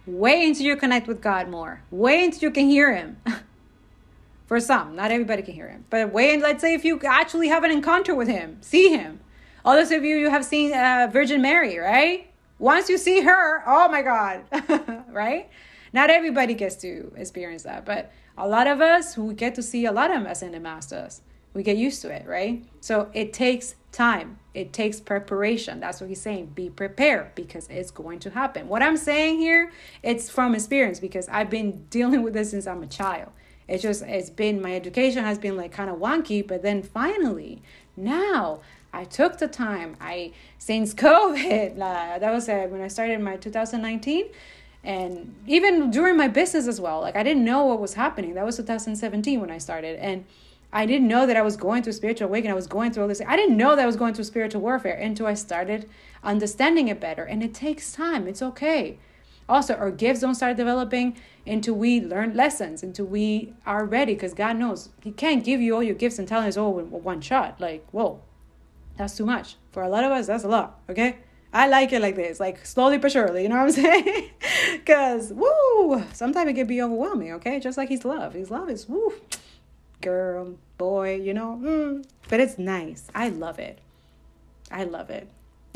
Wait 0.07 0.47
until 0.47 0.65
you 0.65 0.77
connect 0.77 1.05
with 1.05 1.21
God 1.21 1.49
more. 1.49 1.81
Wait 1.91 2.23
until 2.23 2.47
you 2.47 2.51
can 2.51 2.65
hear 2.65 2.95
Him. 2.95 3.17
For 4.47 4.59
some, 4.61 4.95
not 4.95 5.11
everybody 5.11 5.41
can 5.41 5.53
hear 5.53 5.67
Him. 5.67 5.83
But 5.89 6.13
wait, 6.13 6.33
and 6.33 6.41
let's 6.41 6.61
say 6.61 6.73
if 6.73 6.85
you 6.85 6.97
actually 7.01 7.49
have 7.49 7.65
an 7.65 7.71
encounter 7.71 8.15
with 8.15 8.29
Him, 8.29 8.57
see 8.61 8.87
Him. 8.87 9.19
All 9.65 9.75
those 9.75 9.91
of 9.91 10.05
you, 10.05 10.15
you 10.15 10.29
have 10.29 10.45
seen 10.45 10.73
uh, 10.73 11.09
Virgin 11.11 11.41
Mary, 11.41 11.77
right? 11.77 12.31
Once 12.57 12.87
you 12.89 12.97
see 12.97 13.19
her, 13.19 13.63
oh 13.67 13.89
my 13.89 14.01
God, 14.01 15.03
right? 15.09 15.49
Not 15.91 16.09
everybody 16.09 16.53
gets 16.53 16.77
to 16.77 17.11
experience 17.17 17.63
that, 17.63 17.85
but 17.85 18.13
a 18.37 18.47
lot 18.47 18.65
of 18.65 18.79
us 18.79 19.13
who 19.13 19.33
get 19.33 19.55
to 19.55 19.61
see 19.61 19.85
a 19.85 19.91
lot 19.91 20.09
of 20.09 20.25
us 20.25 20.41
in 20.41 20.53
the 20.53 20.59
masters, 20.59 21.19
we 21.53 21.63
get 21.63 21.75
used 21.75 22.01
to 22.03 22.09
it, 22.09 22.25
right? 22.25 22.63
So 22.79 23.09
it 23.13 23.33
takes 23.33 23.75
time. 23.91 24.39
It 24.53 24.73
takes 24.73 24.99
preparation. 24.99 25.79
That's 25.79 26.01
what 26.01 26.09
he's 26.09 26.21
saying. 26.21 26.47
Be 26.47 26.69
prepared 26.69 27.35
because 27.35 27.67
it's 27.69 27.91
going 27.91 28.19
to 28.19 28.29
happen. 28.29 28.67
What 28.67 28.81
I'm 28.81 28.97
saying 28.97 29.39
here, 29.39 29.71
it's 30.03 30.29
from 30.29 30.55
experience 30.55 30.99
because 30.99 31.27
I've 31.29 31.49
been 31.49 31.85
dealing 31.89 32.23
with 32.23 32.33
this 32.33 32.51
since 32.51 32.67
I'm 32.67 32.83
a 32.83 32.87
child. 32.87 33.31
It's 33.67 33.83
just 33.83 34.01
it's 34.01 34.31
been 34.31 34.61
my 34.61 34.75
education 34.75 35.23
has 35.23 35.37
been 35.37 35.55
like 35.55 35.71
kind 35.71 35.89
of 35.89 35.97
wonky, 35.97 36.45
but 36.45 36.63
then 36.63 36.81
finally 36.81 37.61
now 37.95 38.61
I 38.91 39.03
took 39.03 39.37
the 39.37 39.47
time. 39.47 39.95
I 40.01 40.33
since 40.57 40.93
COVID, 40.95 41.73
uh, 41.73 42.19
that 42.19 42.31
was 42.31 42.49
uh, 42.49 42.67
when 42.69 42.81
I 42.81 42.87
started 42.87 43.21
my 43.21 43.37
2019 43.37 44.25
and 44.83 45.35
even 45.45 45.91
during 45.91 46.17
my 46.17 46.27
business 46.27 46.67
as 46.67 46.81
well. 46.81 47.01
Like 47.01 47.15
I 47.15 47.21
didn't 47.21 47.45
know 47.45 47.65
what 47.65 47.79
was 47.79 47.93
happening. 47.93 48.33
That 48.33 48.45
was 48.45 48.57
2017 48.57 49.39
when 49.39 49.51
I 49.51 49.59
started 49.59 49.99
and 49.99 50.25
I 50.71 50.85
didn't 50.85 51.07
know 51.07 51.25
that 51.25 51.35
I 51.35 51.41
was 51.41 51.57
going 51.57 51.81
through 51.81 51.93
spiritual 51.93 52.27
awakening. 52.27 52.51
I 52.51 52.55
was 52.55 52.67
going 52.67 52.91
through 52.91 53.03
all 53.03 53.09
this. 53.09 53.21
I 53.27 53.35
didn't 53.35 53.57
know 53.57 53.75
that 53.75 53.81
I 53.81 53.87
was 53.87 53.95
going 53.95 54.13
through 54.13 54.25
spiritual 54.25 54.61
warfare 54.61 54.95
until 54.95 55.25
I 55.25 55.33
started 55.33 55.89
understanding 56.23 56.87
it 56.89 56.99
better. 56.99 57.23
And 57.23 57.43
it 57.43 57.53
takes 57.53 57.91
time. 57.91 58.27
It's 58.27 58.41
okay. 58.41 58.99
Also, 59.49 59.73
our 59.73 59.89
gifts 59.89 60.19
don't 60.19 60.35
start 60.35 60.57
developing 60.57 61.17
until 61.47 61.73
we 61.73 61.99
learn 61.99 62.35
lessons, 62.35 62.83
until 62.83 63.05
we 63.05 63.51
are 63.65 63.83
ready, 63.83 64.13
because 64.13 64.35
God 64.35 64.57
knows 64.57 64.89
He 65.01 65.11
can't 65.11 65.43
give 65.43 65.59
you 65.59 65.73
all 65.73 65.81
your 65.81 65.95
gifts 65.95 66.19
and 66.19 66.27
talents 66.27 66.55
all 66.55 66.77
in 66.77 66.91
one 66.91 67.19
shot. 67.19 67.59
Like, 67.59 67.87
whoa, 67.89 68.21
that's 68.95 69.17
too 69.17 69.25
much. 69.25 69.55
For 69.71 69.81
a 69.81 69.89
lot 69.89 70.03
of 70.03 70.11
us, 70.11 70.27
that's 70.27 70.43
a 70.43 70.47
lot, 70.47 70.79
okay? 70.87 71.17
I 71.51 71.67
like 71.67 71.91
it 71.93 72.01
like 72.03 72.15
this, 72.15 72.39
like 72.39 72.63
slowly 72.63 72.99
but 72.99 73.11
surely, 73.11 73.41
you 73.41 73.49
know 73.49 73.55
what 73.55 73.63
I'm 73.63 73.71
saying? 74.03 74.29
Because, 74.73 75.33
woo, 75.33 76.03
sometimes 76.13 76.51
it 76.51 76.53
can 76.53 76.67
be 76.67 76.79
overwhelming, 76.79 77.31
okay? 77.33 77.59
Just 77.59 77.75
like 77.75 77.89
His 77.89 78.05
love. 78.05 78.33
His 78.33 78.51
love 78.51 78.69
is, 78.69 78.87
woo, 78.87 79.13
girl, 80.01 80.55
boy, 80.77 81.15
you 81.15 81.33
know? 81.33 81.59
Mm. 81.61 82.05
But 82.27 82.39
it's 82.39 82.57
nice. 82.57 83.07
I 83.13 83.29
love 83.29 83.59
it. 83.59 83.79
I 84.71 84.83
love 84.83 85.09
it. 85.09 85.29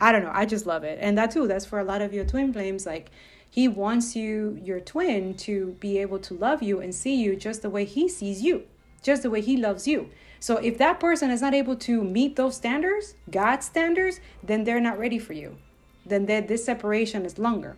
I 0.00 0.12
don't 0.12 0.22
know. 0.22 0.32
I 0.32 0.46
just 0.46 0.66
love 0.66 0.84
it. 0.84 0.98
And 1.00 1.16
that 1.18 1.30
too, 1.30 1.46
that's 1.46 1.64
for 1.64 1.78
a 1.78 1.84
lot 1.84 2.02
of 2.02 2.12
your 2.12 2.24
twin 2.24 2.52
flames. 2.52 2.86
Like, 2.86 3.10
he 3.48 3.68
wants 3.68 4.16
you, 4.16 4.58
your 4.62 4.80
twin, 4.80 5.34
to 5.38 5.76
be 5.78 5.98
able 5.98 6.18
to 6.18 6.34
love 6.34 6.62
you 6.62 6.80
and 6.80 6.94
see 6.94 7.14
you 7.14 7.36
just 7.36 7.62
the 7.62 7.70
way 7.70 7.84
he 7.84 8.08
sees 8.08 8.42
you, 8.42 8.64
just 9.02 9.22
the 9.22 9.30
way 9.30 9.40
he 9.40 9.56
loves 9.56 9.86
you. 9.86 10.10
So 10.40 10.56
if 10.56 10.76
that 10.78 11.00
person 11.00 11.30
is 11.30 11.40
not 11.40 11.54
able 11.54 11.76
to 11.76 12.02
meet 12.02 12.36
those 12.36 12.56
standards, 12.56 13.14
God's 13.30 13.64
standards, 13.66 14.20
then 14.42 14.64
they're 14.64 14.80
not 14.80 14.98
ready 14.98 15.18
for 15.18 15.32
you. 15.32 15.56
Then 16.04 16.26
this 16.26 16.64
separation 16.64 17.24
is 17.24 17.38
longer. 17.38 17.76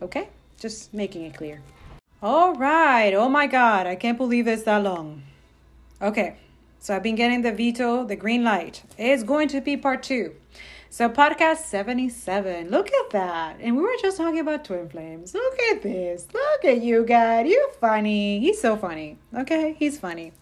Okay? 0.00 0.30
Just 0.58 0.92
making 0.94 1.24
it 1.24 1.34
clear. 1.34 1.60
All 2.22 2.54
right. 2.54 3.12
Oh 3.14 3.28
my 3.28 3.48
God. 3.48 3.88
I 3.88 3.96
can't 3.96 4.16
believe 4.16 4.46
it's 4.46 4.62
that 4.62 4.84
long. 4.84 5.24
Okay. 6.00 6.36
So 6.78 6.94
I've 6.94 7.02
been 7.02 7.16
getting 7.16 7.42
the 7.42 7.50
veto, 7.50 8.04
the 8.04 8.14
green 8.14 8.44
light. 8.44 8.84
It's 8.96 9.24
going 9.24 9.48
to 9.48 9.60
be 9.60 9.76
part 9.76 10.04
two. 10.04 10.36
So, 10.88 11.08
podcast 11.08 11.58
77. 11.64 12.68
Look 12.68 12.92
at 12.92 13.10
that. 13.10 13.56
And 13.60 13.76
we 13.76 13.82
were 13.82 13.96
just 14.00 14.18
talking 14.18 14.40
about 14.40 14.66
twin 14.66 14.90
flames. 14.90 15.32
Look 15.32 15.58
at 15.70 15.82
this. 15.82 16.28
Look 16.34 16.64
at 16.66 16.82
you, 16.82 17.04
God. 17.04 17.48
You 17.48 17.70
funny. 17.80 18.40
He's 18.40 18.60
so 18.60 18.76
funny. 18.76 19.16
Okay? 19.34 19.74
He's 19.78 19.98
funny. 19.98 20.32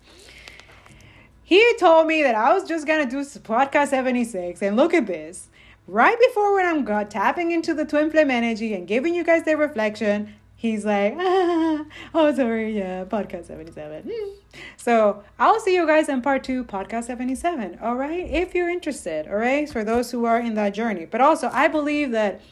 He 1.44 1.64
told 1.78 2.08
me 2.08 2.22
that 2.24 2.34
I 2.34 2.52
was 2.52 2.64
just 2.68 2.84
to 2.86 3.06
do 3.06 3.24
podcast 3.40 3.88
76. 3.88 4.60
And 4.60 4.76
look 4.76 4.92
at 4.92 5.06
this. 5.06 5.48
Right 5.86 6.18
before 6.18 6.54
when 6.54 6.66
I'm 6.66 6.84
tapping 7.08 7.52
into 7.52 7.72
the 7.72 7.84
twin 7.84 8.10
flame 8.10 8.30
energy 8.30 8.74
and 8.74 8.88
giving 8.88 9.14
you 9.14 9.24
guys 9.24 9.44
the 9.44 9.56
reflection, 9.56 10.34
he's 10.60 10.84
like, 10.84 11.14
ah, 11.18 11.84
oh, 12.14 12.34
sorry, 12.34 12.76
yeah, 12.76 13.04
podcast 13.06 13.46
77. 13.46 14.02
Hmm. 14.06 14.30
So 14.76 15.24
I'll 15.38 15.58
see 15.58 15.74
you 15.74 15.86
guys 15.86 16.10
in 16.10 16.20
part 16.20 16.44
two, 16.44 16.64
podcast 16.64 17.04
77. 17.04 17.78
All 17.80 17.96
right. 17.96 18.28
If 18.28 18.54
you're 18.54 18.68
interested, 18.68 19.26
all 19.26 19.36
right, 19.36 19.68
for 19.68 19.84
those 19.84 20.10
who 20.10 20.26
are 20.26 20.38
in 20.38 20.54
that 20.54 20.74
journey. 20.74 21.06
But 21.06 21.22
also, 21.22 21.48
I 21.50 21.68
believe 21.68 22.10
that 22.10 22.42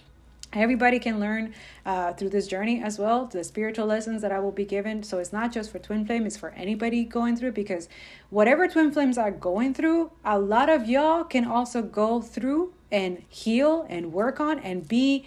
everybody 0.55 0.98
can 0.98 1.20
learn 1.20 1.52
uh, 1.85 2.14
through 2.14 2.30
this 2.30 2.47
journey 2.47 2.82
as 2.82 2.98
well 2.98 3.26
the 3.26 3.44
spiritual 3.44 3.85
lessons 3.85 4.22
that 4.22 4.32
i 4.32 4.39
will 4.39 4.51
be 4.51 4.64
given 4.64 5.02
so 5.02 5.18
it's 5.18 5.30
not 5.30 5.52
just 5.52 5.70
for 5.70 5.78
twin 5.78 6.06
flame 6.06 6.24
it's 6.24 6.39
for 6.39 6.52
anybody 6.52 7.05
going 7.05 7.36
through 7.36 7.52
because 7.52 7.86
whatever 8.30 8.66
twin 8.66 8.90
flames 8.90 9.18
are 9.18 9.30
going 9.30 9.74
through 9.74 10.10
a 10.24 10.39
lot 10.39 10.70
of 10.70 10.89
y'all 10.89 11.22
can 11.22 11.44
also 11.44 11.82
go 11.82 12.22
through 12.22 12.72
and 12.90 13.22
heal 13.28 13.85
and 13.90 14.10
work 14.10 14.40
on 14.40 14.59
and 14.60 14.89
be 14.89 15.26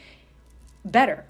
better 0.83 1.23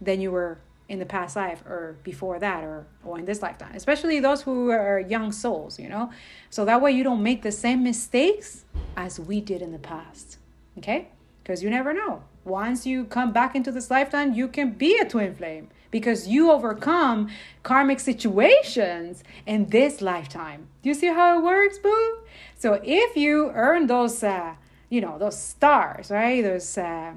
than 0.00 0.22
you 0.22 0.30
were 0.30 0.56
in 0.88 0.98
the 0.98 1.06
past 1.06 1.34
life 1.36 1.62
or 1.66 1.96
before 2.02 2.38
that 2.38 2.62
or 2.62 2.86
or 3.04 3.18
in 3.18 3.24
this 3.24 3.40
lifetime 3.40 3.72
especially 3.74 4.20
those 4.20 4.42
who 4.42 4.70
are 4.70 5.00
young 5.00 5.32
souls 5.32 5.78
you 5.78 5.88
know? 5.88 6.10
So 6.50 6.64
that 6.64 6.80
way 6.82 6.92
you 6.92 7.02
don't 7.02 7.22
make 7.22 7.42
the 7.42 7.52
same 7.52 7.82
mistakes 7.82 8.64
as 8.96 9.18
we 9.18 9.40
did 9.40 9.62
in 9.62 9.72
the 9.72 9.78
past 9.78 10.38
okay? 10.78 11.08
Because 11.42 11.62
you 11.62 11.70
never 11.70 11.92
know. 11.92 12.22
Once 12.44 12.86
you 12.86 13.04
come 13.04 13.32
back 13.32 13.54
into 13.54 13.72
this 13.72 13.90
lifetime 13.90 14.34
you 14.34 14.46
can 14.46 14.72
be 14.72 14.98
a 14.98 15.08
twin 15.08 15.34
flame 15.34 15.68
because 15.90 16.28
you 16.28 16.50
overcome 16.50 17.30
karmic 17.62 18.00
situations 18.00 19.22
in 19.46 19.66
this 19.66 20.02
lifetime. 20.02 20.66
Do 20.82 20.88
you 20.90 20.94
see 20.94 21.06
how 21.06 21.38
it 21.38 21.42
works 21.42 21.78
boo? 21.78 22.18
So 22.56 22.80
if 22.82 23.16
you 23.16 23.50
earn 23.54 23.86
those 23.86 24.22
uh 24.22 24.54
you 24.90 25.00
know 25.00 25.18
those 25.18 25.40
stars 25.40 26.10
right? 26.10 26.42
Those 26.42 26.76
uh 26.76 27.14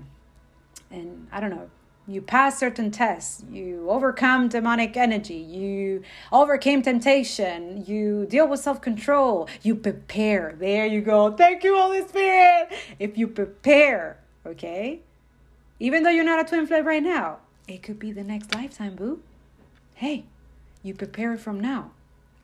and 0.92 1.28
i 1.32 1.40
don't 1.40 1.50
know 1.50 1.70
you 2.08 2.22
pass 2.22 2.58
certain 2.58 2.90
tests, 2.90 3.44
you 3.52 3.90
overcome 3.90 4.48
demonic 4.48 4.96
energy, 4.96 5.36
you 5.36 6.04
overcame 6.32 6.82
temptation, 6.82 7.84
you 7.86 8.26
deal 8.28 8.48
with 8.48 8.62
self 8.62 8.82
control, 8.82 9.50
you 9.62 9.76
prepare. 9.76 10.56
There 10.58 10.86
you 10.86 11.02
go. 11.02 11.32
Thank 11.32 11.64
you, 11.64 11.76
Holy 11.78 12.08
Spirit. 12.08 12.70
If 12.98 13.18
you 13.18 13.28
prepare, 13.28 14.20
okay, 14.46 15.02
even 15.80 16.04
though 16.04 16.10
you're 16.10 16.24
not 16.24 16.40
a 16.40 16.48
twin 16.48 16.66
flame 16.66 16.88
right 16.88 17.04
now, 17.04 17.40
it 17.68 17.84
could 17.84 18.00
be 18.00 18.12
the 18.12 18.24
next 18.24 18.56
lifetime, 18.56 18.96
boo. 18.96 19.22
Hey, 19.96 20.26
you 20.82 20.94
prepare 20.94 21.38
from 21.38 21.60
now. 21.60 21.92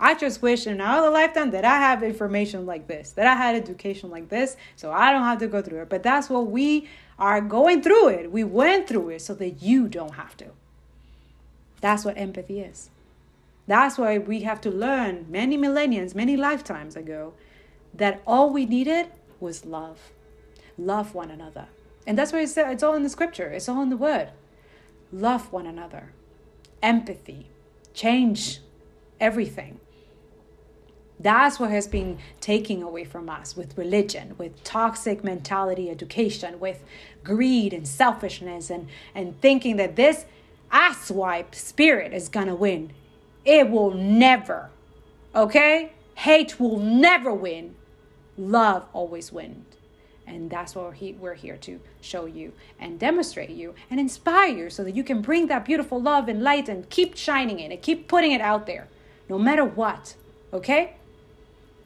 I 0.04 0.16
just 0.16 0.42
wish 0.42 0.68
in 0.68 0.74
another 0.74 1.10
lifetime 1.10 1.52
that 1.52 1.64
I 1.64 1.78
have 1.78 2.04
information 2.04 2.66
like 2.66 2.88
this, 2.88 3.14
that 3.14 3.26
I 3.26 3.36
had 3.36 3.56
education 3.56 4.10
like 4.12 4.28
this, 4.28 4.58
so 4.76 4.92
I 4.92 5.14
don't 5.14 5.24
have 5.24 5.40
to 5.40 5.48
go 5.48 5.62
through 5.62 5.84
it. 5.84 5.90
But 5.90 6.04
that's 6.04 6.30
what 6.30 6.48
we 6.48 6.90
are 7.18 7.40
going 7.40 7.82
through 7.82 8.10
it. 8.10 8.30
We 8.30 8.44
went 8.44 8.86
through 8.86 9.12
it 9.12 9.22
so 9.22 9.34
that 9.36 9.64
you 9.64 9.88
don't 9.88 10.16
have 10.16 10.36
to. 10.38 10.48
That's 11.80 12.04
what 12.04 12.18
empathy 12.18 12.60
is. 12.60 12.90
That's 13.66 13.98
why 13.98 14.18
we 14.18 14.42
have 14.42 14.60
to 14.62 14.70
learn 14.70 15.26
many 15.30 15.56
millenniums, 15.56 16.14
many 16.14 16.36
lifetimes 16.36 16.98
ago, 16.98 17.34
that 17.94 18.22
all 18.28 18.50
we 18.50 18.66
needed 18.66 19.08
was 19.40 19.64
love. 19.64 20.12
Love 20.78 21.16
one 21.16 21.32
another. 21.32 21.68
And 22.06 22.18
that's 22.18 22.34
why 22.34 22.42
it's, 22.42 22.58
it's 22.58 22.84
all 22.84 22.96
in 22.96 23.04
the 23.04 23.10
scripture, 23.10 23.48
it's 23.48 23.70
all 23.70 23.82
in 23.82 23.90
the 23.90 23.96
word. 23.96 24.32
Love 25.14 25.54
one 25.54 25.66
another. 25.66 26.12
Empathy. 26.82 27.48
Change 27.94 28.60
everything. 29.22 29.80
That's 31.24 31.60
what 31.60 31.72
has 31.72 31.88
been 31.88 32.20
taking 32.42 32.84
away 32.84 33.06
from 33.06 33.30
us 33.30 33.56
with 33.56 33.78
religion, 33.78 34.36
with 34.38 34.64
toxic 34.64 35.24
mentality 35.24 35.90
education, 35.90 36.60
with 36.60 36.84
greed 37.24 37.74
and 37.74 37.88
selfishness, 37.88 38.70
and, 38.70 38.90
and 39.16 39.40
thinking 39.40 39.78
that 39.78 39.96
this 39.96 40.26
asswipe 40.72 41.56
spirit 41.56 42.14
is 42.14 42.28
gonna 42.28 42.56
win. 42.56 42.92
It 43.46 43.70
will 43.70 43.92
never. 43.92 44.70
Okay? 45.34 45.94
Hate 46.16 46.60
will 46.60 46.78
never 46.78 47.34
win. 47.34 47.76
Love 48.38 48.86
always 48.92 49.32
wins. 49.32 49.66
And 50.28 50.50
that's 50.50 50.76
what 50.76 50.94
we're 51.20 51.34
here 51.34 51.58
to 51.58 51.80
show 52.02 52.26
you 52.26 52.54
and 52.80 53.00
demonstrate 53.00 53.50
you 53.50 53.76
and 53.90 54.00
inspire 54.00 54.50
you 54.50 54.70
so 54.70 54.84
that 54.84 54.96
you 54.96 55.04
can 55.04 55.22
bring 55.22 55.48
that 55.48 55.66
beautiful 55.66 56.02
love 56.02 56.28
and 56.28 56.42
light 56.42 56.70
and 56.70 56.90
keep 56.90 57.16
shining 57.16 57.60
it 57.60 57.72
and 57.72 57.82
keep 57.82 58.08
putting 58.08 58.32
it 58.32 58.42
out 58.42 58.66
there 58.66 58.88
no 59.30 59.38
matter 59.38 59.66
what. 59.66 60.16
Okay? 60.54 60.96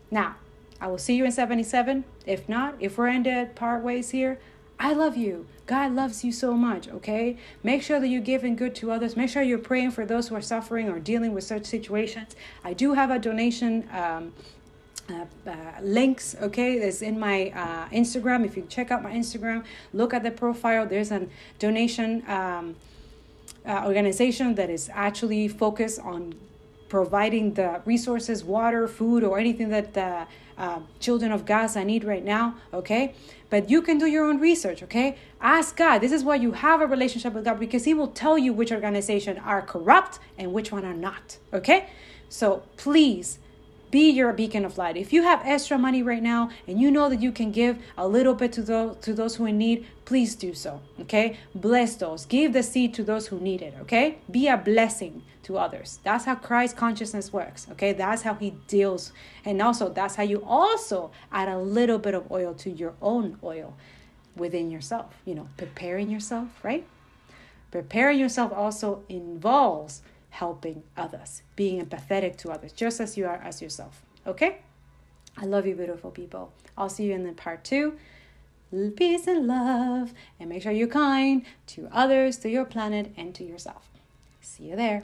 Now, 0.09 0.35
I 0.79 0.87
will 0.87 0.97
see 0.97 1.15
you 1.15 1.25
in 1.25 1.31
77. 1.31 2.03
If 2.25 2.47
not, 2.47 2.75
if 2.79 2.97
we're 2.97 3.07
ended 3.07 3.55
part 3.55 3.83
ways 3.83 4.11
here, 4.11 4.39
I 4.79 4.93
love 4.93 5.17
you. 5.17 5.47
God 5.65 5.93
loves 5.93 6.23
you 6.23 6.31
so 6.31 6.53
much, 6.53 6.87
okay? 6.87 7.37
Make 7.63 7.81
sure 7.81 7.99
that 7.99 8.07
you're 8.07 8.21
giving 8.21 8.55
good 8.55 8.75
to 8.75 8.91
others. 8.91 9.17
Make 9.17 9.29
sure 9.29 9.41
you're 9.41 9.57
praying 9.57 9.91
for 9.91 10.05
those 10.05 10.27
who 10.27 10.35
are 10.35 10.41
suffering 10.41 10.87
or 10.87 10.99
dealing 10.99 11.33
with 11.33 11.43
such 11.43 11.65
situations. 11.65 12.35
I 12.63 12.73
do 12.73 12.93
have 12.93 13.09
a 13.09 13.19
donation 13.19 13.89
um, 13.91 14.33
uh, 15.09 15.25
uh, 15.49 15.53
links 15.81 16.35
okay 16.41 16.73
it's 16.73 17.01
in 17.01 17.17
my 17.17 17.49
uh, 17.51 17.87
instagram 17.95 18.45
if 18.45 18.57
you 18.57 18.65
check 18.67 18.91
out 18.91 19.01
my 19.01 19.13
instagram 19.13 19.63
look 19.93 20.13
at 20.13 20.21
the 20.21 20.31
profile 20.31 20.85
there's 20.85 21.11
a 21.11 21.25
donation 21.59 22.21
um, 22.27 22.75
uh, 23.65 23.85
organization 23.85 24.55
that 24.55 24.69
is 24.69 24.89
actually 24.93 25.47
focused 25.47 25.99
on 26.01 26.35
providing 26.89 27.53
the 27.53 27.81
resources, 27.85 28.43
water, 28.43 28.87
food, 28.87 29.23
or 29.23 29.39
anything 29.39 29.69
that 29.69 29.93
the 29.93 30.27
uh, 30.57 30.79
children 30.99 31.31
of 31.31 31.45
Gaza 31.45 31.83
need 31.83 32.03
right 32.03 32.23
now, 32.23 32.55
okay? 32.73 33.13
But 33.49 33.69
you 33.69 33.81
can 33.81 33.97
do 33.97 34.07
your 34.07 34.25
own 34.25 34.39
research, 34.39 34.83
okay? 34.83 35.17
Ask 35.39 35.77
God. 35.77 35.99
This 35.99 36.11
is 36.11 36.23
why 36.23 36.35
you 36.35 36.53
have 36.53 36.81
a 36.81 36.87
relationship 36.87 37.33
with 37.33 37.45
God 37.45 37.59
because 37.59 37.85
He 37.85 37.93
will 37.93 38.07
tell 38.07 38.37
you 38.37 38.53
which 38.53 38.71
organization 38.71 39.37
are 39.39 39.61
corrupt 39.61 40.19
and 40.37 40.53
which 40.53 40.71
one 40.71 40.83
are 40.83 40.93
not, 40.93 41.37
okay? 41.53 41.89
So 42.29 42.63
please 42.75 43.39
be 43.89 44.09
your 44.09 44.33
beacon 44.33 44.65
of 44.65 44.77
light. 44.77 44.97
If 44.97 45.13
you 45.13 45.23
have 45.23 45.41
extra 45.45 45.77
money 45.77 46.03
right 46.03 46.21
now 46.21 46.49
and 46.67 46.79
you 46.79 46.91
know 46.91 47.07
that 47.09 47.21
you 47.21 47.31
can 47.31 47.51
give 47.51 47.77
a 47.97 48.07
little 48.07 48.33
bit 48.33 48.51
to 48.53 48.61
those 48.61 48.97
to 48.97 49.13
those 49.13 49.37
who 49.37 49.45
in 49.45 49.57
need, 49.57 49.85
please 50.03 50.35
do 50.35 50.53
so. 50.53 50.81
Okay? 51.01 51.37
Bless 51.55 51.95
those. 51.95 52.25
Give 52.25 52.51
the 52.51 52.63
seed 52.63 52.93
to 52.95 53.03
those 53.03 53.27
who 53.27 53.39
need 53.39 53.61
it. 53.61 53.75
Okay? 53.81 54.17
Be 54.29 54.47
a 54.47 54.57
blessing 54.57 55.23
to 55.47 55.57
others. 55.57 55.99
That's 56.03 56.25
how 56.25 56.35
Christ 56.35 56.75
consciousness 56.75 57.31
works. 57.31 57.67
Okay? 57.71 57.93
That's 57.93 58.21
how 58.21 58.33
he 58.35 58.51
deals. 58.67 59.13
And 59.45 59.61
also 59.61 59.87
that's 59.87 60.15
how 60.15 60.23
you 60.23 60.43
also 60.45 61.11
add 61.31 61.47
a 61.47 61.57
little 61.57 61.97
bit 61.97 62.13
of 62.13 62.29
oil 62.29 62.53
to 62.55 62.69
your 62.69 62.95
own 63.01 63.39
oil 63.41 63.73
within 64.35 64.69
yourself. 64.69 65.15
You 65.23 65.35
know, 65.35 65.47
preparing 65.55 66.11
yourself, 66.11 66.49
right? 66.63 66.85
Preparing 67.71 68.19
yourself 68.19 68.51
also 68.51 69.03
involves 69.07 70.01
helping 70.31 70.83
others, 70.97 71.43
being 71.55 71.83
empathetic 71.83 72.35
to 72.37 72.51
others, 72.51 72.73
just 72.73 72.99
as 72.99 73.15
you 73.17 73.25
are 73.25 73.41
as 73.41 73.61
yourself. 73.61 74.01
Okay? 74.27 74.57
I 75.37 75.45
love 75.45 75.65
you, 75.65 75.75
beautiful 75.75 76.11
people. 76.11 76.51
I'll 76.77 76.89
see 76.89 77.05
you 77.05 77.13
in 77.13 77.23
the 77.23 77.31
part 77.31 77.63
two. 77.63 77.97
peace 78.97 79.27
and 79.27 79.47
love, 79.47 80.13
and 80.41 80.49
make 80.49 80.63
sure 80.63 80.73
you're 80.73 80.87
kind 80.89 81.45
to 81.67 81.87
others, 81.93 82.37
to 82.39 82.49
your 82.49 82.65
planet, 82.65 83.13
and 83.15 83.33
to 83.35 83.45
yourself. 83.45 83.87
See 84.41 84.65
you 84.65 84.75
there. 84.75 85.03